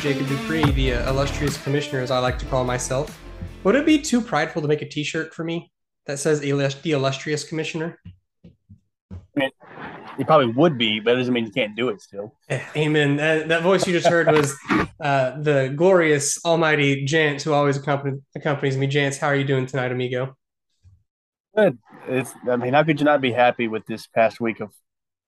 Jacob 0.00 0.28
Dupree, 0.28 0.64
the 0.72 0.94
uh, 0.94 1.10
illustrious 1.10 1.62
commissioner, 1.62 2.00
as 2.00 2.10
I 2.10 2.18
like 2.20 2.38
to 2.38 2.46
call 2.46 2.64
myself. 2.64 3.20
Would 3.64 3.74
it 3.74 3.84
be 3.84 4.00
too 4.00 4.22
prideful 4.22 4.62
to 4.62 4.68
make 4.68 4.80
a 4.80 4.88
T-shirt 4.88 5.34
for 5.34 5.44
me 5.44 5.70
that 6.06 6.18
says 6.18 6.40
the 6.40 6.48
illustrious 6.48 7.44
commissioner? 7.44 7.98
I 8.42 9.18
mean, 9.36 9.50
it 10.18 10.26
probably 10.26 10.46
would 10.54 10.78
be, 10.78 11.00
but 11.00 11.12
it 11.12 11.16
doesn't 11.16 11.34
mean 11.34 11.44
you 11.44 11.52
can't 11.52 11.76
do 11.76 11.90
it 11.90 12.00
still. 12.00 12.34
Eh, 12.48 12.62
amen. 12.76 13.16
That, 13.16 13.48
that 13.48 13.62
voice 13.62 13.86
you 13.86 13.92
just 13.92 14.06
heard 14.08 14.28
was 14.28 14.56
uh, 15.00 15.38
the 15.38 15.70
glorious, 15.76 16.42
almighty 16.46 17.04
Jance, 17.04 17.42
who 17.42 17.52
always 17.52 17.76
accompanies, 17.76 18.22
accompanies 18.34 18.78
me. 18.78 18.86
Jance, 18.86 19.18
how 19.18 19.26
are 19.26 19.36
you 19.36 19.44
doing 19.44 19.66
tonight, 19.66 19.92
amigo? 19.92 20.34
Good. 21.54 21.76
It's. 22.08 22.32
I 22.50 22.56
mean, 22.56 22.72
how 22.72 22.84
could 22.84 23.00
you 23.00 23.04
not 23.04 23.20
be 23.20 23.32
happy 23.32 23.68
with 23.68 23.84
this 23.84 24.06
past 24.06 24.40
week 24.40 24.60
of 24.60 24.72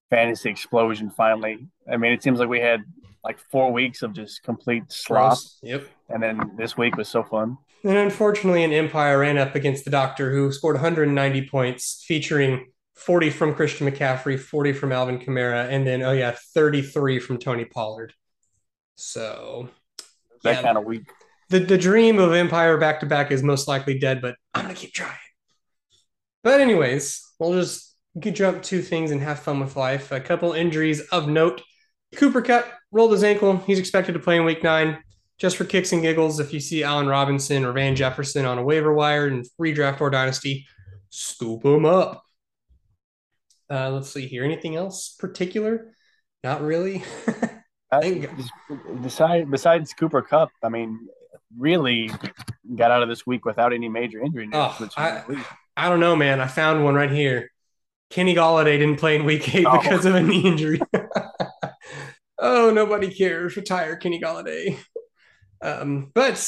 fantasy 0.08 0.48
explosion? 0.48 1.10
Finally, 1.10 1.66
I 1.90 1.98
mean, 1.98 2.12
it 2.12 2.22
seems 2.22 2.38
like 2.38 2.48
we 2.48 2.60
had 2.60 2.84
like 3.24 3.38
four 3.50 3.72
weeks 3.72 4.02
of 4.02 4.12
just 4.12 4.42
complete 4.42 4.90
slop. 4.90 5.38
Yep. 5.62 5.86
And 6.08 6.22
then 6.22 6.52
this 6.56 6.76
week 6.76 6.96
was 6.96 7.08
so 7.08 7.22
fun. 7.22 7.56
And 7.84 7.96
unfortunately, 7.96 8.62
an 8.64 8.72
Empire 8.72 9.18
ran 9.18 9.38
up 9.38 9.54
against 9.54 9.84
the 9.84 9.90
Doctor, 9.90 10.30
who 10.32 10.52
scored 10.52 10.76
190 10.76 11.48
points, 11.48 12.04
featuring 12.06 12.70
40 12.94 13.30
from 13.30 13.54
Christian 13.54 13.90
McCaffrey, 13.90 14.38
40 14.38 14.72
from 14.72 14.92
Alvin 14.92 15.18
Kamara, 15.18 15.68
and 15.68 15.86
then, 15.86 16.02
oh 16.02 16.12
yeah, 16.12 16.36
33 16.54 17.18
from 17.18 17.38
Tony 17.38 17.64
Pollard. 17.64 18.12
So 18.94 19.68
that 20.44 20.56
yeah, 20.56 20.62
kind 20.62 20.78
of 20.78 20.84
week. 20.84 21.10
The, 21.48 21.58
the 21.58 21.78
dream 21.78 22.18
of 22.18 22.32
Empire 22.32 22.78
back 22.78 23.00
to 23.00 23.06
back 23.06 23.32
is 23.32 23.42
most 23.42 23.66
likely 23.66 23.98
dead, 23.98 24.22
but 24.22 24.36
I'm 24.54 24.64
going 24.64 24.74
to 24.74 24.80
keep 24.80 24.92
trying. 24.92 25.16
But, 26.44 26.60
anyways, 26.60 27.20
we'll 27.38 27.54
just 27.54 27.96
get 28.18 28.34
jump 28.34 28.62
two 28.62 28.82
things 28.82 29.10
and 29.10 29.20
have 29.20 29.40
fun 29.40 29.60
with 29.60 29.76
life. 29.76 30.12
A 30.12 30.20
couple 30.20 30.52
injuries 30.52 31.00
of 31.08 31.28
note. 31.28 31.62
Cooper 32.14 32.42
Kupp 32.42 32.66
rolled 32.92 33.12
his 33.12 33.24
ankle. 33.24 33.56
He's 33.56 33.78
expected 33.78 34.12
to 34.12 34.20
play 34.20 34.36
in 34.36 34.44
week 34.44 34.62
nine. 34.62 34.98
Just 35.38 35.56
for 35.56 35.64
kicks 35.64 35.92
and 35.92 36.02
giggles, 36.02 36.38
if 36.38 36.52
you 36.52 36.60
see 36.60 36.84
Allen 36.84 37.08
Robinson 37.08 37.64
or 37.64 37.72
Van 37.72 37.96
Jefferson 37.96 38.44
on 38.44 38.58
a 38.58 38.62
waiver 38.62 38.92
wire 38.92 39.26
in 39.26 39.42
redraft 39.60 40.00
or 40.00 40.10
dynasty, 40.10 40.66
scoop 41.10 41.62
them 41.62 41.84
up. 41.84 42.22
Uh, 43.68 43.90
let's 43.90 44.10
see 44.10 44.26
here. 44.26 44.44
Anything 44.44 44.76
else 44.76 45.16
particular? 45.18 45.94
Not 46.44 46.62
really. 46.62 47.02
I 47.90 48.00
think 48.00 48.30
besides 49.02 49.50
besides 49.50 49.92
Cooper 49.94 50.22
Kupp, 50.22 50.50
I 50.62 50.68
mean, 50.68 51.08
really 51.58 52.10
got 52.76 52.90
out 52.90 53.02
of 53.02 53.08
this 53.08 53.26
week 53.26 53.44
without 53.44 53.72
any 53.72 53.88
major 53.88 54.20
injury 54.20 54.46
news. 54.46 54.54
Oh, 54.54 54.88
I, 54.96 55.22
I 55.76 55.88
don't 55.88 56.00
know, 56.00 56.14
man. 56.14 56.40
I 56.40 56.46
found 56.46 56.84
one 56.84 56.94
right 56.94 57.10
here. 57.10 57.50
Kenny 58.10 58.34
Golladay 58.34 58.78
didn't 58.78 58.96
play 58.96 59.16
in 59.16 59.24
Week 59.24 59.54
Eight 59.54 59.66
oh. 59.66 59.80
because 59.80 60.04
of 60.04 60.14
a 60.14 60.22
knee 60.22 60.46
injury. 60.46 60.80
oh, 62.38 62.70
nobody 62.70 63.12
cares. 63.12 63.56
Retire 63.56 63.96
Kenny 63.96 64.20
Golladay. 64.20 64.78
Um, 65.64 66.10
but 66.12 66.44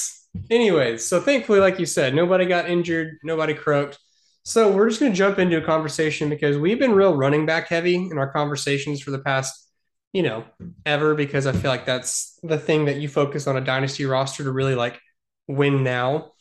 anyways, 0.51 1.05
so 1.05 1.21
thankfully, 1.21 1.61
like 1.61 1.79
you 1.79 1.87
said, 1.87 2.17
nobody 2.17 2.47
got 2.47 2.69
injured, 2.69 3.19
nobody 3.23 3.55
croaked. 3.55 3.97
So 4.45 4.73
we're 4.73 4.89
just 4.89 5.01
going 5.01 5.13
to 5.13 5.17
jump 5.17 5.39
into 5.39 5.57
a 5.57 5.65
conversation 5.65 6.29
because 6.29 6.59
we've 6.59 6.79
been 6.79 6.93
real 6.93 7.17
running 7.17 7.47
back 7.47 7.69
heavy 7.69 7.95
in 7.95 8.19
our 8.19 8.31
conversations 8.31 9.01
for 9.01 9.11
the 9.11 9.21
past, 9.21 9.71
you 10.13 10.23
know, 10.23 10.45
ever 10.85 11.15
because 11.15 11.47
I 11.47 11.53
feel 11.53 11.71
like 11.71 11.87
that's 11.87 12.39
the 12.43 12.59
thing 12.59 12.87
that 12.87 12.97
you 12.97 13.09
focus 13.09 13.47
on 13.47 13.57
a 13.57 13.61
dynasty 13.61 14.05
roster 14.05 14.45
to 14.45 14.53
really 14.53 14.75
like 14.75 15.01
win 15.49 15.83
now. 15.83 16.33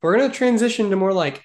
We're 0.00 0.16
going 0.16 0.30
to 0.30 0.36
transition 0.36 0.88
to 0.88 0.96
more 0.96 1.12
like 1.12 1.42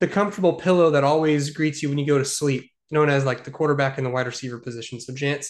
the 0.00 0.08
comfortable 0.08 0.54
pillow 0.54 0.90
that 0.90 1.04
always 1.04 1.50
greets 1.50 1.82
you 1.82 1.88
when 1.88 1.98
you 1.98 2.06
go 2.06 2.18
to 2.18 2.24
sleep, 2.24 2.70
known 2.90 3.08
as 3.08 3.24
like 3.24 3.44
the 3.44 3.50
quarterback 3.50 3.96
and 3.96 4.06
the 4.06 4.10
wide 4.10 4.26
receiver 4.26 4.58
position. 4.58 5.00
So, 5.00 5.14
Jance, 5.14 5.48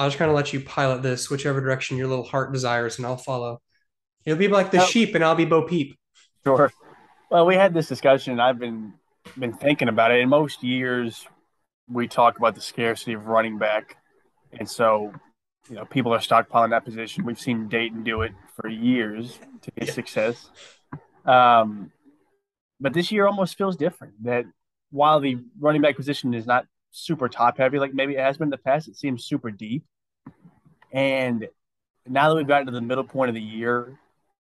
I'll 0.00 0.08
just 0.08 0.16
kind 0.16 0.30
of 0.30 0.34
let 0.34 0.54
you 0.54 0.60
pilot 0.60 1.02
this 1.02 1.28
whichever 1.28 1.60
direction 1.60 1.98
your 1.98 2.06
little 2.06 2.24
heart 2.24 2.54
desires, 2.54 2.96
and 2.96 3.06
I'll 3.06 3.18
follow. 3.18 3.60
You'll 4.24 4.38
be 4.38 4.48
like 4.48 4.70
the 4.70 4.80
oh. 4.82 4.86
sheep, 4.86 5.14
and 5.14 5.22
I'll 5.22 5.34
be 5.34 5.44
Bo 5.44 5.62
Peep. 5.62 5.94
Sure. 6.42 6.72
Well, 7.30 7.44
we 7.44 7.54
had 7.54 7.74
this 7.74 7.86
discussion. 7.86 8.40
I've 8.40 8.58
been 8.58 8.94
been 9.36 9.52
thinking 9.52 9.88
about 9.88 10.10
it. 10.10 10.20
In 10.20 10.30
most 10.30 10.64
years, 10.64 11.26
we 11.86 12.08
talk 12.08 12.38
about 12.38 12.54
the 12.54 12.62
scarcity 12.62 13.12
of 13.12 13.26
running 13.26 13.58
back, 13.58 13.98
and 14.58 14.66
so 14.66 15.12
you 15.68 15.76
know 15.76 15.84
people 15.84 16.14
are 16.14 16.18
stockpiling 16.18 16.70
that 16.70 16.86
position. 16.86 17.26
We've 17.26 17.38
seen 17.38 17.68
Dayton 17.68 18.02
do 18.02 18.22
it 18.22 18.32
for 18.56 18.70
years 18.70 19.38
to 19.60 19.70
get 19.72 19.88
yeah. 19.88 19.92
success. 19.92 20.48
Um, 21.26 21.92
but 22.80 22.94
this 22.94 23.12
year 23.12 23.26
almost 23.26 23.58
feels 23.58 23.76
different. 23.76 24.14
That 24.24 24.46
while 24.90 25.20
the 25.20 25.44
running 25.58 25.82
back 25.82 25.96
position 25.96 26.32
is 26.32 26.46
not 26.46 26.64
super 26.90 27.28
top 27.28 27.58
heavy 27.58 27.78
like 27.78 27.94
maybe 27.94 28.14
it 28.14 28.20
has 28.20 28.36
been 28.38 28.46
in 28.46 28.50
the 28.50 28.58
past, 28.58 28.88
it 28.88 28.96
seems 28.96 29.24
super 29.24 29.50
deep. 29.50 29.84
And 30.92 31.48
now 32.06 32.28
that 32.28 32.34
we've 32.34 32.46
gotten 32.46 32.66
to 32.66 32.72
the 32.72 32.80
middle 32.80 33.04
point 33.04 33.28
of 33.28 33.34
the 33.34 33.40
year, 33.40 33.98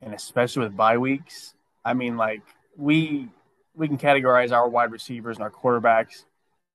and 0.03 0.15
especially 0.15 0.65
with 0.65 0.77
bye 0.77 0.99
weeks, 0.99 1.55
I 1.85 1.95
mean, 1.95 2.17
like 2.17 2.43
we 2.77 3.29
we 3.75 3.89
can 3.89 3.99
categorize 3.99 4.53
our 4.53 4.69
wide 4.69 4.93
receivers 4.93 5.37
and 5.37 5.45
our 5.45 5.51
quarterbacks 5.51 6.25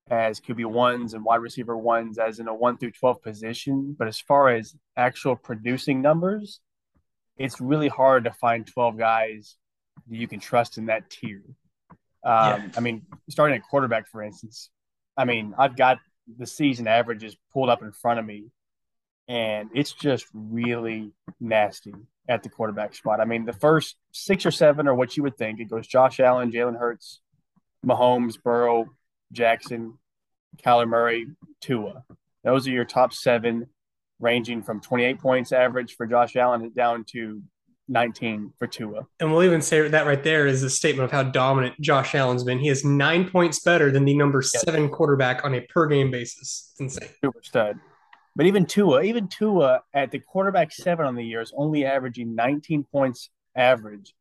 as 0.10 0.40
QB 0.40 0.66
ones 0.66 1.14
and 1.14 1.24
wide 1.24 1.38
receiver 1.38 1.78
ones 1.78 2.18
as 2.18 2.40
in 2.40 2.48
a 2.48 2.54
one 2.54 2.78
through 2.78 2.92
twelve 2.92 3.22
position. 3.22 3.96
But 3.98 4.08
as 4.08 4.20
far 4.20 4.50
as 4.50 4.76
actual 4.96 5.36
producing 5.36 6.02
numbers, 6.02 6.62
it's 7.38 7.60
really 7.62 7.88
hard 7.90 8.24
to 8.24 8.32
find 8.32 8.66
twelve 8.66 8.98
guys 8.98 9.56
that 10.08 10.18
you 10.18 10.28
can 10.28 10.40
trust 10.40 10.78
in 10.78 10.88
that 10.88 11.10
tier. 11.10 11.44
Um, 12.24 12.64
yeah. 12.64 12.70
I 12.78 12.80
mean, 12.80 13.06
starting 13.30 13.56
at 13.56 13.64
quarterback, 13.64 14.10
for 14.10 14.22
instance, 14.22 14.70
I 15.20 15.26
mean, 15.26 15.54
I've 15.58 15.76
got 15.76 16.00
the 16.38 16.48
season 16.48 16.88
averages 16.88 17.36
pulled 17.52 17.70
up 17.70 17.82
in 17.82 17.92
front 17.92 18.22
of 18.22 18.26
me, 18.26 18.46
and 19.28 19.70
it's 19.76 19.92
just 19.92 20.26
really 20.34 21.12
nasty 21.42 21.94
at 22.30 22.42
the 22.42 22.48
quarterback 22.48 22.96
spot. 22.96 23.20
I 23.20 23.26
mean, 23.26 23.44
the 23.44 23.52
first 23.52 23.98
six 24.14 24.46
or 24.46 24.52
seven 24.52 24.88
are 24.88 24.96
what 24.96 25.18
you 25.18 25.24
would 25.24 25.38
think. 25.38 25.60
It 25.60 25.70
goes 25.70 25.88
Josh 25.88 26.22
Allen, 26.22 26.54
Jalen 26.54 26.80
Hurts, 26.80 27.20
Mahomes, 27.86 28.42
Burrow, 28.42 28.86
Jackson, 29.34 29.98
Kyler 30.64 30.88
Murray, 30.88 31.28
Tua. 31.60 32.06
Those 32.46 32.66
are 32.66 32.72
your 32.72 32.86
top 32.86 33.12
seven, 33.12 33.68
ranging 34.22 34.64
from 34.64 34.80
28 34.80 35.20
points 35.20 35.52
average 35.52 35.98
for 35.98 36.08
Josh 36.08 36.38
Allen 36.38 36.72
down 36.74 37.04
to 37.10 37.42
19 37.90 38.54
for 38.58 38.68
Tua. 38.68 39.08
And 39.20 39.32
we'll 39.32 39.44
even 39.44 39.62
say 39.62 39.88
that 39.88 40.06
right 40.06 40.24
there 40.24 40.48
is 40.48 40.64
a 40.64 40.70
statement 40.70 41.06
of 41.06 41.12
how 41.12 41.24
dominant 41.24 41.80
Josh 41.82 42.16
Allen's 42.16 42.44
been. 42.44 42.60
He 42.60 42.70
is 42.70 42.86
nine 42.86 43.30
points 43.30 43.60
better 43.60 43.92
than 43.92 44.06
the 44.06 44.14
number 44.14 44.42
seven 44.42 44.90
quarterback 44.90 45.44
on 45.44 45.56
a 45.56 45.62
per 45.62 45.88
game 45.88 46.12
basis. 46.12 46.72
It's 46.72 46.80
insane. 46.80 47.10
Super 47.22 47.42
stud. 47.44 47.80
But 48.36 48.46
even 48.46 48.66
Tua, 48.66 49.04
even 49.04 49.28
Tua 49.28 49.82
at 49.94 50.12
the 50.12 50.20
quarterback 50.20 50.72
seven 50.72 51.06
on 51.06 51.16
the 51.16 51.24
year 51.24 51.42
is 51.42 51.52
only 51.58 51.86
averaging 51.86 52.36
19 52.36 52.86
points 52.86 53.30
average. 53.56 54.14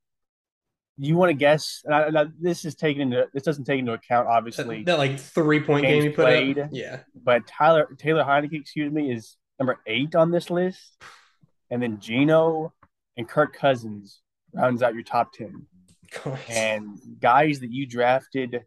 You 0.97 1.17
want 1.17 1.31
to 1.31 1.35
guess? 1.35 1.85
And 1.85 2.19
I, 2.19 2.25
this 2.41 2.65
is 2.65 2.75
taken 2.75 3.03
into 3.03 3.29
this 3.33 3.45
doesn't 3.45 3.65
take 3.65 3.79
into 3.79 3.93
account 3.93 4.27
obviously 4.27 4.79
that, 4.79 4.97
that 4.97 4.99
like 4.99 5.21
three 5.21 5.61
point 5.61 5.87
game 5.87 6.03
he 6.03 6.09
put 6.09 6.25
played, 6.25 6.59
up. 6.59 6.71
Yeah, 6.73 7.03
but 7.23 7.47
Tyler 7.47 7.87
Taylor 7.99 8.25
Heinicke, 8.25 8.61
excuse 8.61 8.93
me, 8.93 9.13
is 9.13 9.37
number 9.61 9.79
eight 9.87 10.17
on 10.17 10.33
this 10.33 10.51
list, 10.51 11.01
and 11.71 11.81
then 11.81 12.01
Geno 12.01 12.73
and 13.19 13.29
Kirk 13.29 13.55
Cousins 13.55 14.23
rounds 14.55 14.83
out 14.83 14.95
your 14.95 15.03
top 15.03 15.35
ten. 15.35 15.67
And 16.49 16.99
guys 17.21 17.61
that 17.61 17.71
you 17.71 17.85
drafted 17.85 18.65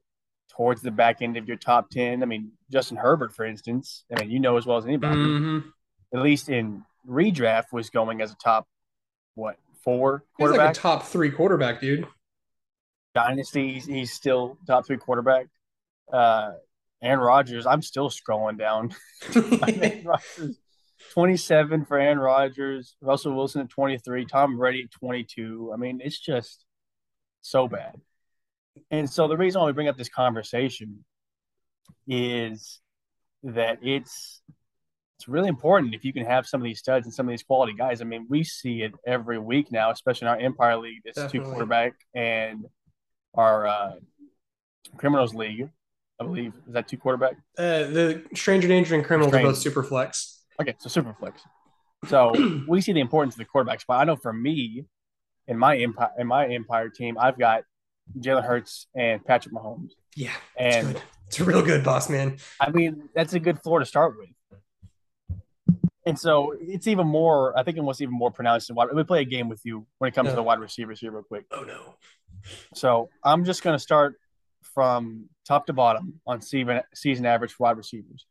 towards 0.51 0.81
the 0.81 0.91
back 0.91 1.21
end 1.21 1.37
of 1.37 1.47
your 1.47 1.57
top 1.57 1.89
10. 1.89 2.21
I 2.21 2.25
mean, 2.25 2.51
Justin 2.71 2.97
Herbert, 2.97 3.33
for 3.33 3.45
instance, 3.45 4.03
I 4.15 4.19
mean, 4.19 4.29
you 4.29 4.39
know 4.39 4.57
as 4.57 4.65
well 4.65 4.77
as 4.77 4.85
anybody, 4.85 5.15
mm-hmm. 5.15 5.69
at 6.13 6.21
least 6.21 6.49
in 6.49 6.83
redraft, 7.07 7.71
was 7.71 7.89
going 7.89 8.21
as 8.21 8.31
a 8.31 8.35
top, 8.35 8.67
what, 9.35 9.57
four 9.83 10.23
quarterback? 10.37 10.59
He's 10.59 10.67
like 10.67 10.77
a 10.77 10.79
top 10.79 11.07
three 11.07 11.31
quarterback, 11.31 11.79
dude. 11.79 12.05
Dynasty, 13.15 13.73
he's, 13.73 13.85
he's 13.85 14.13
still 14.13 14.57
top 14.67 14.85
three 14.85 14.97
quarterback. 14.97 15.47
Uh, 16.11 16.51
Aaron 17.01 17.19
Rodgers, 17.19 17.65
I'm 17.65 17.81
still 17.81 18.09
scrolling 18.09 18.59
down. 18.59 18.93
27 21.13 21.85
for 21.85 21.99
Aaron 21.99 22.19
Rodgers, 22.19 22.95
Russell 23.01 23.35
Wilson 23.35 23.61
at 23.61 23.69
23, 23.69 24.25
Tom 24.25 24.57
Brady 24.57 24.83
at 24.83 24.91
22. 24.91 25.71
I 25.73 25.77
mean, 25.77 25.99
it's 26.03 26.19
just 26.19 26.65
so 27.41 27.67
bad. 27.67 27.99
And 28.89 29.09
so 29.09 29.27
the 29.27 29.37
reason 29.37 29.61
why 29.61 29.67
we 29.67 29.73
bring 29.73 29.89
up 29.89 29.97
this 29.97 30.09
conversation 30.09 31.03
is 32.07 32.79
that 33.43 33.79
it's 33.81 34.41
it's 35.17 35.27
really 35.27 35.49
important 35.49 35.93
if 35.93 36.03
you 36.03 36.13
can 36.13 36.25
have 36.25 36.47
some 36.47 36.61
of 36.61 36.65
these 36.65 36.79
studs 36.79 37.05
and 37.05 37.13
some 37.13 37.27
of 37.27 37.31
these 37.31 37.43
quality 37.43 37.73
guys. 37.73 38.01
I 38.01 38.05
mean, 38.05 38.25
we 38.27 38.43
see 38.43 38.81
it 38.81 38.93
every 39.05 39.37
week 39.37 39.71
now, 39.71 39.91
especially 39.91 40.25
in 40.25 40.29
our 40.29 40.39
Empire 40.39 40.77
League. 40.77 41.01
It's 41.05 41.15
Definitely. 41.15 41.39
two 41.39 41.45
quarterback 41.45 41.93
and 42.15 42.65
our 43.35 43.67
uh, 43.67 43.91
Criminals 44.97 45.35
League. 45.35 45.69
I 46.19 46.23
believe 46.23 46.53
is 46.67 46.73
that 46.73 46.87
two 46.87 46.97
quarterback. 46.97 47.33
Uh, 47.55 47.85
the 47.85 48.23
Stranger 48.33 48.67
Danger 48.67 48.95
and 48.95 49.03
Criminals 49.03 49.33
are 49.33 49.43
both 49.43 49.57
super 49.57 49.83
flex. 49.83 50.40
Okay, 50.61 50.75
so 50.79 50.89
super 50.89 51.13
flex. 51.13 51.41
So 52.07 52.33
we 52.67 52.81
see 52.81 52.93
the 52.93 52.99
importance 52.99 53.35
of 53.35 53.39
the 53.39 53.45
quarterback 53.45 53.81
spot. 53.81 54.01
I 54.01 54.03
know 54.05 54.15
for 54.15 54.33
me, 54.33 54.85
in 55.47 55.57
my 55.57 55.77
empire 55.77 56.11
in 56.17 56.27
my 56.27 56.47
empire 56.47 56.89
team, 56.89 57.17
I've 57.19 57.37
got 57.37 57.63
Jalen 58.19 58.43
Hurts 58.43 58.87
and 58.95 59.23
Patrick 59.25 59.53
Mahomes. 59.53 59.91
Yeah, 60.15 60.33
and 60.57 60.91
it's, 60.91 61.01
it's 61.27 61.39
real 61.39 61.61
good, 61.61 61.83
boss 61.83 62.09
man. 62.09 62.37
I 62.59 62.69
mean, 62.69 63.09
that's 63.15 63.33
a 63.33 63.39
good 63.39 63.61
floor 63.61 63.79
to 63.79 63.85
start 63.85 64.15
with. 64.17 64.29
And 66.05 66.17
so 66.17 66.55
it's 66.59 66.87
even 66.87 67.07
more. 67.07 67.57
I 67.57 67.63
think 67.63 67.77
it 67.77 67.81
was 67.81 68.01
even 68.01 68.13
more 68.13 68.31
pronounced 68.31 68.69
in 68.69 68.75
wide. 68.75 68.89
We 68.93 69.03
play 69.03 69.21
a 69.21 69.25
game 69.25 69.49
with 69.49 69.61
you 69.63 69.85
when 69.99 70.07
it 70.07 70.15
comes 70.15 70.29
to 70.29 70.35
the 70.35 70.41
oh. 70.41 70.45
wide 70.45 70.59
receivers 70.59 70.99
here, 70.99 71.11
real 71.11 71.23
quick. 71.23 71.45
Oh 71.51 71.63
no. 71.63 71.95
So 72.73 73.09
I'm 73.23 73.45
just 73.45 73.61
going 73.61 73.75
to 73.75 73.79
start 73.81 74.15
from 74.73 75.29
top 75.45 75.67
to 75.67 75.73
bottom 75.73 76.19
on 76.25 76.41
season 76.41 76.81
season 76.93 77.25
average 77.25 77.53
for 77.53 77.65
wide 77.65 77.77
receivers, 77.77 78.25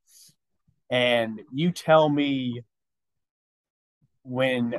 and 0.90 1.40
you 1.52 1.70
tell 1.72 2.08
me 2.08 2.62
when, 4.22 4.74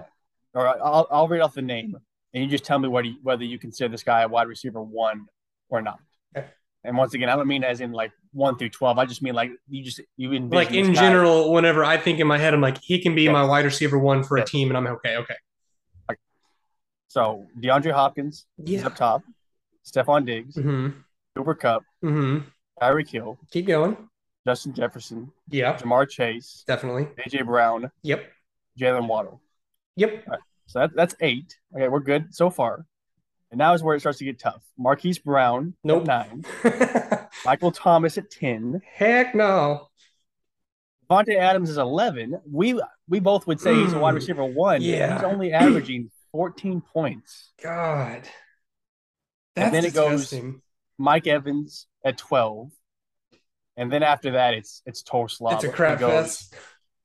or 0.54 0.68
I'll 0.68 1.08
I'll 1.10 1.28
read 1.28 1.42
off 1.42 1.54
the 1.54 1.62
name, 1.62 1.96
and 2.34 2.44
you 2.44 2.50
just 2.50 2.64
tell 2.66 2.80
me 2.80 2.88
whether 2.88 3.08
you, 3.08 3.16
whether 3.24 3.44
you 3.44 3.58
consider 3.58 3.90
this 3.90 4.04
guy 4.04 4.22
a 4.22 4.28
wide 4.28 4.48
receiver 4.48 4.82
one 4.82 5.28
or 5.70 5.82
not. 5.82 6.00
Okay. 6.38 6.48
And 6.84 6.98
once 6.98 7.14
again, 7.14 7.30
I 7.30 7.36
don't 7.36 7.48
mean 7.48 7.64
as 7.64 7.82
in 7.82 7.92
like 7.92 8.12
one 8.34 8.58
through 8.58 8.70
twelve. 8.70 8.98
I 8.98 9.06
just 9.06 9.22
mean 9.22 9.34
like 9.36 9.52
you 9.70 9.84
just 9.84 10.02
you 10.18 10.32
Like 10.50 10.72
in 10.72 10.94
guy- 10.94 11.02
general, 11.02 11.52
whenever 11.54 11.84
I 11.84 11.98
think 11.98 12.20
in 12.20 12.28
my 12.28 12.38
head, 12.38 12.54
I'm 12.54 12.62
like, 12.62 12.78
he 12.82 13.00
can 13.00 13.16
be 13.16 13.24
Yes. 13.24 13.34
my 13.34 13.46
wide 13.46 13.66
receiver 13.66 13.98
one 14.00 14.24
for 14.24 14.38
Yes. 14.38 14.48
a 14.48 14.52
team, 14.52 14.70
and 14.70 14.78
I'm 14.78 14.88
okay. 14.88 15.18
Okay. 15.18 15.36
So 17.08 17.46
DeAndre 17.60 17.92
Hopkins 17.92 18.46
Yeah. 18.58 18.86
up 18.88 18.96
top, 18.96 19.22
Stefon 19.86 20.26
Diggs, 20.26 20.56
Mm-hmm. 20.56 20.98
Cooper 21.36 21.56
Kupp, 21.56 21.84
Mm-hmm. 22.04 22.48
Tyreek 22.82 23.10
Hill, 23.10 23.38
Keep 23.52 23.68
going. 23.68 24.10
Justin 24.46 24.74
Jefferson, 24.74 25.32
Yeah. 25.50 25.78
Ja'Marr 25.78 26.10
Chase, 26.10 26.64
Definitely. 26.68 27.08
AJ 27.26 27.46
Brown, 27.46 27.92
Yep. 28.04 28.26
Jaylen 28.80 29.08
Waddle. 29.08 29.42
Yep. 29.98 30.26
So 30.68 30.80
that, 30.80 30.92
that's 30.96 31.16
eight. 31.22 31.58
Okay, 31.76 31.88
we're 31.90 32.00
good 32.00 32.34
so 32.34 32.50
far. 32.50 32.86
And 33.52 33.58
now 33.58 33.74
is 33.74 33.84
where 33.84 33.96
it 33.96 34.00
starts 34.00 34.18
to 34.20 34.26
get 34.26 34.40
tough. 34.40 34.64
Marquise 34.78 35.20
Brown 35.20 35.76
Nope. 35.84 36.06
nine, 36.06 36.46
Michael 37.46 37.72
Thomas 37.72 38.18
at 38.18 38.32
ten, 38.32 38.82
Heck 38.94 39.36
no. 39.36 39.90
Vontae 41.10 41.36
Adams 41.38 41.70
is 41.70 41.78
eleven. 41.78 42.40
We 42.50 42.82
we 43.10 43.20
both 43.20 43.46
would 43.48 43.60
say 43.60 43.76
he's 43.76 43.92
a 43.92 44.00
wide 44.00 44.14
Mm. 44.14 44.16
receiver 44.16 44.46
one. 44.46 44.82
Yeah. 44.82 45.16
he's 45.16 45.24
only 45.26 45.52
averaging 45.54 46.10
fourteen 46.32 46.80
points. 46.82 47.52
God. 47.62 48.22
And 49.58 49.66
That's 49.66 49.72
then 49.74 49.84
it 49.86 49.94
goes- 49.94 50.34
Mike 50.98 51.28
Evans 51.28 51.88
at 52.06 52.18
twelve, 52.18 52.72
and 53.78 53.92
then 53.92 54.04
after 54.04 54.32
that 54.32 54.54
it's 54.54 54.82
it's 54.86 55.02
total 55.02 55.28
slop. 55.28 55.54
It's 55.56 55.64
a 55.64 55.70
crap 55.70 56.00
fest. 56.00 56.56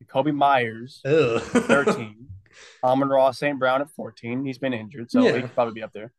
Kobe 0.09 0.31
Myers 0.31 1.01
Ugh. 1.07 1.41
thirteen, 1.41 2.29
Amon-Ra 2.85 3.31
St. 3.31 3.59
Brown 3.59 3.81
at 3.81 3.91
fourteen. 3.91 4.45
He's 4.45 4.59
been 4.59 4.75
injured, 4.75 5.11
so 5.11 5.23
Yeah. 5.23 5.35
he 5.37 5.41
could 5.43 5.55
probably 5.55 5.75
be 5.75 5.83
up 5.83 5.93
there. 5.93 6.13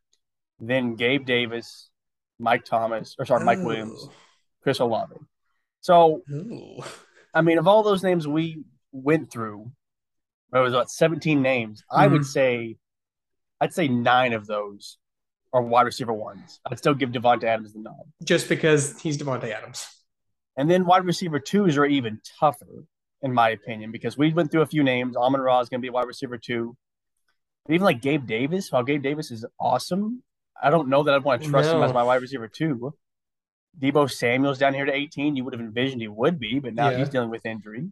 Then 0.60 0.96
Gabe 0.96 1.26
Davis, 1.26 1.90
Mike 2.40 2.66
Thomas, 2.66 3.16
or 3.20 3.26
sorry, 3.26 3.46
Mike 3.46 3.60
Williams, 3.64 4.08
Chris 4.64 4.80
Olave. 4.80 5.16
So. 5.82 6.24
I 7.34 7.42
mean, 7.42 7.60
of 7.60 7.68
all 7.68 7.84
those 7.84 8.02
names 8.04 8.28
we 8.28 8.64
went 8.92 9.30
through, 9.32 9.70
it 10.56 10.58
was 10.58 10.74
about 10.74 10.90
17 10.90 11.42
names. 11.44 11.84
I 11.92 12.08
would 12.08 12.22
Mhm. 12.22 12.26
say, 12.26 12.78
I'd 13.62 13.74
say 13.74 13.88
nine 13.88 14.34
of 14.34 14.48
those 14.48 14.98
are 15.54 15.62
wide 15.62 15.84
receiver 15.84 16.14
ones. 16.14 16.60
I'd 16.66 16.80
still 16.80 16.96
give 16.96 17.12
Davante 17.12 17.44
Adams 17.44 17.74
the 17.74 17.80
nod. 17.82 18.12
Just 18.24 18.50
because 18.50 19.00
he's 19.02 19.20
Davante 19.20 19.52
Adams. 19.52 19.86
And 20.58 20.70
then 20.70 20.86
wide 20.86 21.06
receiver 21.06 21.40
twos 21.40 21.78
are 21.78 21.86
even 21.86 22.20
tougher, 22.40 22.86
in 23.22 23.32
my 23.34 23.50
opinion, 23.50 23.92
because 23.92 24.18
we 24.18 24.34
went 24.34 24.52
through 24.52 24.62
a 24.64 24.66
few 24.68 24.84
names. 24.84 25.16
Amon-Ra 25.16 25.60
is 25.62 25.70
going 25.70 25.80
to 25.80 25.86
be 25.86 25.90
wide 25.92 26.08
receiver 26.08 26.38
two. 26.38 26.76
But 27.66 27.74
even 27.76 27.86
like 27.86 28.02
Gabe 28.02 28.26
Davis, 28.26 28.72
while 28.72 28.84
Gabe 28.84 29.04
Davis 29.04 29.30
is 29.32 29.46
awesome, 29.60 30.24
I 30.62 30.70
don't 30.72 30.90
know 30.90 31.04
that 31.04 31.14
I'd 31.14 31.24
want 31.24 31.44
to 31.44 31.50
trust 31.50 31.70
him 31.70 31.84
as 31.84 31.94
my 31.94 32.02
wide 32.04 32.22
receiver 32.22 32.48
two. 32.48 32.94
Deebo 33.80 34.10
Samuel's 34.10 34.58
down 34.58 34.74
here 34.74 34.86
to 34.86 34.94
18. 34.94 35.36
You 35.36 35.44
would 35.44 35.54
have 35.54 35.62
envisioned 35.62 36.02
he 36.02 36.08
would 36.08 36.40
be, 36.40 36.60
but 36.60 36.74
now 36.74 36.90
Yeah. 36.90 36.98
he's 36.98 37.10
dealing 37.10 37.30
with 37.30 37.46
injury. 37.46 37.92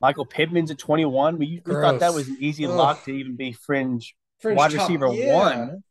Michael 0.00 0.26
Pittman's 0.26 0.70
at 0.70 0.78
21. 0.78 1.38
We, 1.38 1.62
we 1.64 1.72
thought 1.72 2.00
that 2.00 2.12
was 2.14 2.28
an 2.28 2.36
easy 2.40 2.66
Ugh. 2.66 2.72
lock 2.74 3.04
to 3.04 3.10
even 3.12 3.36
be 3.36 3.52
fringe, 3.52 4.14
Fringe 4.40 4.58
wide 4.58 4.70
top- 4.72 4.80
receiver 4.88 5.12
yeah. 5.12 5.34
one. 5.34 5.84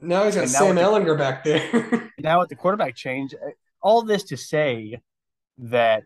Now 0.00 0.24
he's 0.24 0.34
got 0.34 0.42
And 0.42 0.50
Sam 0.50 0.68
with 0.68 0.76
the- 0.76 0.82
Ehlinger 0.82 1.18
back 1.18 1.44
there. 1.44 2.12
now 2.18 2.40
with 2.40 2.48
the 2.48 2.56
quarterback 2.56 2.94
change, 2.96 3.34
all 3.82 4.02
this 4.02 4.24
to 4.24 4.36
say 4.36 5.00
that 5.58 6.04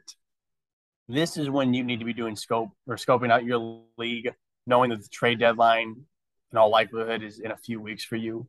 this 1.09 1.37
is 1.37 1.49
when 1.49 1.75
you 1.75 1.85
need 1.85 2.01
to 2.01 2.05
be 2.05 2.13
doing 2.13 2.37
scope 2.37 2.71
or 2.87 2.97
scoping 2.97 3.31
out 3.31 3.45
your 3.45 3.83
league, 3.97 4.33
knowing 4.67 4.91
that 4.91 5.03
the 5.03 5.09
trade 5.09 5.39
deadline 5.39 5.97
in 6.53 6.59
all 6.59 6.71
likelihood 6.71 7.23
is 7.23 7.39
in 7.39 7.51
a 7.51 7.57
few 7.57 7.81
weeks 7.81 8.05
for 8.05 8.17
you, 8.17 8.49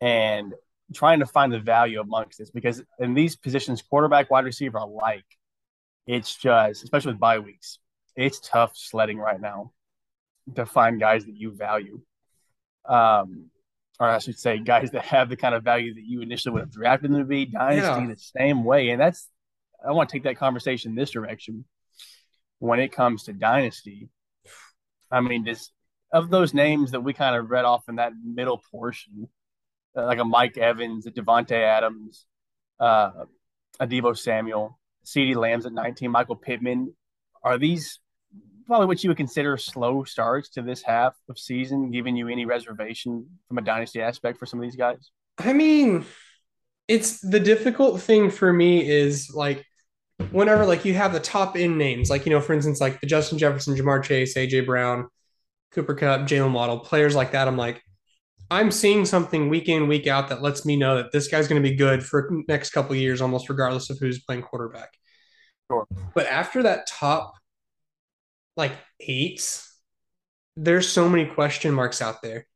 and 0.00 0.54
trying 0.94 1.20
to 1.20 1.26
find 1.26 1.52
the 1.52 1.58
value 1.58 2.00
amongst 2.00 2.38
this 2.38 2.50
because 2.50 2.82
in 2.98 3.14
these 3.14 3.36
positions, 3.36 3.82
quarterback, 3.82 4.30
wide 4.30 4.44
receiver 4.44 4.78
alike, 4.78 5.26
it's 6.06 6.34
just 6.34 6.82
especially 6.82 7.12
with 7.12 7.20
bye 7.20 7.38
weeks, 7.38 7.78
it's 8.16 8.40
tough 8.40 8.72
sledding 8.74 9.18
right 9.18 9.40
now 9.40 9.72
to 10.56 10.64
find 10.66 10.98
guys 10.98 11.26
that 11.26 11.36
you 11.36 11.52
value. 11.52 12.00
Um, 12.86 13.50
or 14.00 14.08
I 14.08 14.18
should 14.18 14.38
say, 14.38 14.58
guys 14.58 14.90
that 14.92 15.04
have 15.06 15.28
the 15.28 15.36
kind 15.36 15.54
of 15.54 15.64
value 15.64 15.94
that 15.94 16.04
you 16.04 16.20
initially 16.20 16.52
would 16.52 16.62
have 16.62 16.72
drafted 16.72 17.10
them 17.10 17.18
to 17.20 17.24
be. 17.24 17.46
Dynasty 17.46 18.02
Yeah. 18.02 18.06
the 18.06 18.16
same 18.16 18.64
way, 18.64 18.90
and 18.90 19.00
that's 19.00 19.28
I 19.86 19.92
want 19.92 20.08
to 20.08 20.12
take 20.12 20.24
that 20.24 20.36
conversation 20.36 20.94
this 20.94 21.10
direction. 21.10 21.64
When 22.60 22.80
it 22.80 22.90
comes 22.90 23.24
to 23.24 23.32
dynasty, 23.32 24.08
I 25.10 25.20
mean, 25.20 25.44
just 25.44 25.72
of 26.12 26.30
those 26.30 26.52
names 26.54 26.90
that 26.92 27.00
we 27.00 27.12
kind 27.12 27.36
of 27.36 27.50
read 27.50 27.64
off 27.64 27.88
in 27.88 27.96
that 27.96 28.12
middle 28.24 28.60
portion, 28.70 29.28
uh, 29.96 30.04
like 30.06 30.18
a 30.18 30.24
Mike 30.24 30.56
Evans, 30.58 31.06
a 31.06 31.12
Davante 31.12 31.52
Adams, 31.52 32.26
uh, 32.80 33.24
a 33.78 33.86
Deebo 33.86 34.16
Samuel, 34.18 34.78
CeeDee 35.04 35.36
Lamb's 35.36 35.66
at 35.66 35.72
19, 35.72 36.10
Michael 36.10 36.36
Pittman. 36.36 36.94
Are 37.44 37.58
these 37.58 38.00
probably 38.68 38.86
what 38.86 39.02
you 39.02 39.10
would 39.10 39.16
consider 39.16 39.56
slow 39.56 40.04
starts 40.04 40.50
to 40.50 40.62
this 40.62 40.82
half 40.82 41.16
of 41.28 41.38
season, 41.38 41.90
giving 41.90 42.14
you 42.14 42.28
any 42.28 42.44
reservation 42.44 43.26
from 43.48 43.58
a 43.58 43.62
dynasty 43.62 44.00
aspect 44.00 44.38
for 44.38 44.46
some 44.46 44.60
of 44.60 44.62
these 44.62 44.76
guys? 44.76 45.10
I 45.38 45.52
mean, 45.54 46.04
it's 46.86 47.20
the 47.20 47.40
difficult 47.40 48.00
thing 48.00 48.30
for 48.30 48.52
me 48.52 48.88
is 48.88 49.30
like 49.34 49.64
whenever 50.30 50.66
like 50.66 50.84
you 50.84 50.94
have 50.94 51.12
the 51.12 51.20
top 51.20 51.56
end 51.56 51.78
names, 51.78 52.10
like 52.10 52.26
you 52.26 52.30
know, 52.30 52.40
for 52.40 52.52
instance, 52.52 52.80
like 52.80 53.00
the 53.00 53.06
Justin 53.06 53.38
Jefferson, 53.38 53.74
Ja'Marr 53.74 54.02
Chase, 54.04 54.36
AJ 54.36 54.66
Brown, 54.66 55.08
Cooper 55.72 55.94
Kupp, 55.94 56.22
Jaylen 56.22 56.52
Waddle, 56.52 56.80
players 56.80 57.14
like 57.14 57.32
that. 57.32 57.48
I'm 57.48 57.56
like, 57.56 57.82
I'm 58.50 58.70
seeing 58.70 59.04
something 59.06 59.48
week 59.48 59.68
in, 59.68 59.88
week 59.88 60.06
out 60.06 60.28
that 60.28 60.42
lets 60.42 60.66
me 60.66 60.76
know 60.76 60.96
that 60.96 61.12
this 61.12 61.28
guy's 61.28 61.48
going 61.48 61.62
to 61.62 61.68
be 61.68 61.74
good 61.74 62.04
for 62.04 62.30
next 62.48 62.70
couple 62.70 62.92
of 62.92 62.98
years, 62.98 63.20
almost 63.20 63.48
regardless 63.48 63.88
of 63.88 63.98
who's 63.98 64.22
playing 64.22 64.42
quarterback. 64.42 64.90
Sure. 65.70 65.86
But 66.14 66.26
after 66.26 66.62
that 66.62 66.86
top 66.86 67.34
like 68.58 68.72
eight, 69.00 69.62
there's 70.56 70.86
so 70.88 71.08
many 71.08 71.24
question 71.24 71.72
marks 71.72 72.02
out 72.02 72.20
there 72.20 72.46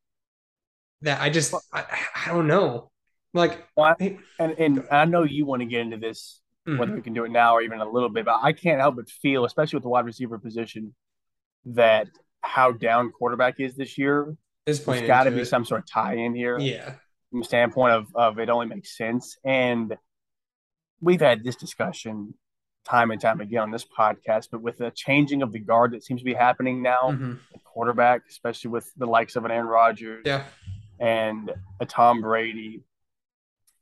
that 1.02 1.22
I 1.22 1.30
just 1.30 1.54
I, 1.72 1.84
I 2.26 2.28
don't 2.28 2.46
know. 2.48 2.90
Like 3.32 3.64
Well, 3.76 3.94
I- 3.98 4.18
and 4.38 4.52
and 4.58 4.84
I 4.90 5.04
know 5.06 5.22
you 5.22 5.46
want 5.46 5.60
to 5.60 5.66
get 5.66 5.80
into 5.80 5.96
this, 5.96 6.40
Mhm. 6.68 6.78
whether 6.78 6.92
we 6.94 7.00
can 7.02 7.14
do 7.14 7.24
it 7.24 7.30
now 7.30 7.54
or 7.54 7.62
even 7.62 7.80
a 7.80 7.88
little 7.88 8.08
bit, 8.10 8.24
but 8.26 8.40
I 8.42 8.52
can't 8.52 8.80
help 8.80 8.96
but 8.96 9.08
feel, 9.08 9.44
especially 9.46 9.78
with 9.78 9.84
the 9.84 9.88
wide 9.88 10.04
receiver 10.04 10.38
position, 10.38 10.94
that 11.64 12.08
how 12.42 12.72
down 12.72 13.10
quarterback 13.12 13.58
is 13.60 13.74
this 13.76 13.96
year. 13.96 14.36
is 14.66 14.84
There's 14.84 15.06
got 15.06 15.24
to 15.24 15.30
be 15.32 15.40
it. 15.40 15.46
some 15.46 15.64
sort 15.64 15.80
of 15.82 15.86
tie 15.86 16.14
in 16.14 16.34
here. 16.34 16.58
Yeah. 16.58 16.96
from 17.30 17.38
the 17.40 17.44
standpoint 17.46 17.94
of, 17.94 18.14
of 18.14 18.38
it 18.38 18.50
only 18.50 18.66
makes 18.66 18.94
sense. 18.96 19.38
And 19.44 19.96
we've 21.00 21.20
had 21.20 21.42
this 21.42 21.56
discussion 21.56 22.34
time 22.84 23.10
and 23.10 23.20
time 23.20 23.40
again 23.40 23.62
on 23.62 23.70
this 23.70 23.84
podcast, 23.84 24.48
but 24.50 24.60
with 24.60 24.78
the 24.78 24.90
changing 24.90 25.42
of 25.42 25.52
the 25.52 25.58
guard 25.60 25.92
that 25.92 26.04
seems 26.04 26.20
to 26.20 26.24
be 26.24 26.34
happening 26.34 26.82
now, 26.82 27.10
Mhm. 27.12 27.38
at 27.54 27.62
quarterback, 27.64 28.22
especially 28.28 28.70
with 28.70 28.92
the 28.96 29.06
likes 29.06 29.36
of 29.36 29.44
an 29.44 29.50
Aaron 29.50 29.66
Rodgers 29.68 30.22
Yeah. 30.26 30.44
and 30.98 31.52
a 31.80 31.86
Tom 31.86 32.20
Brady 32.20 32.82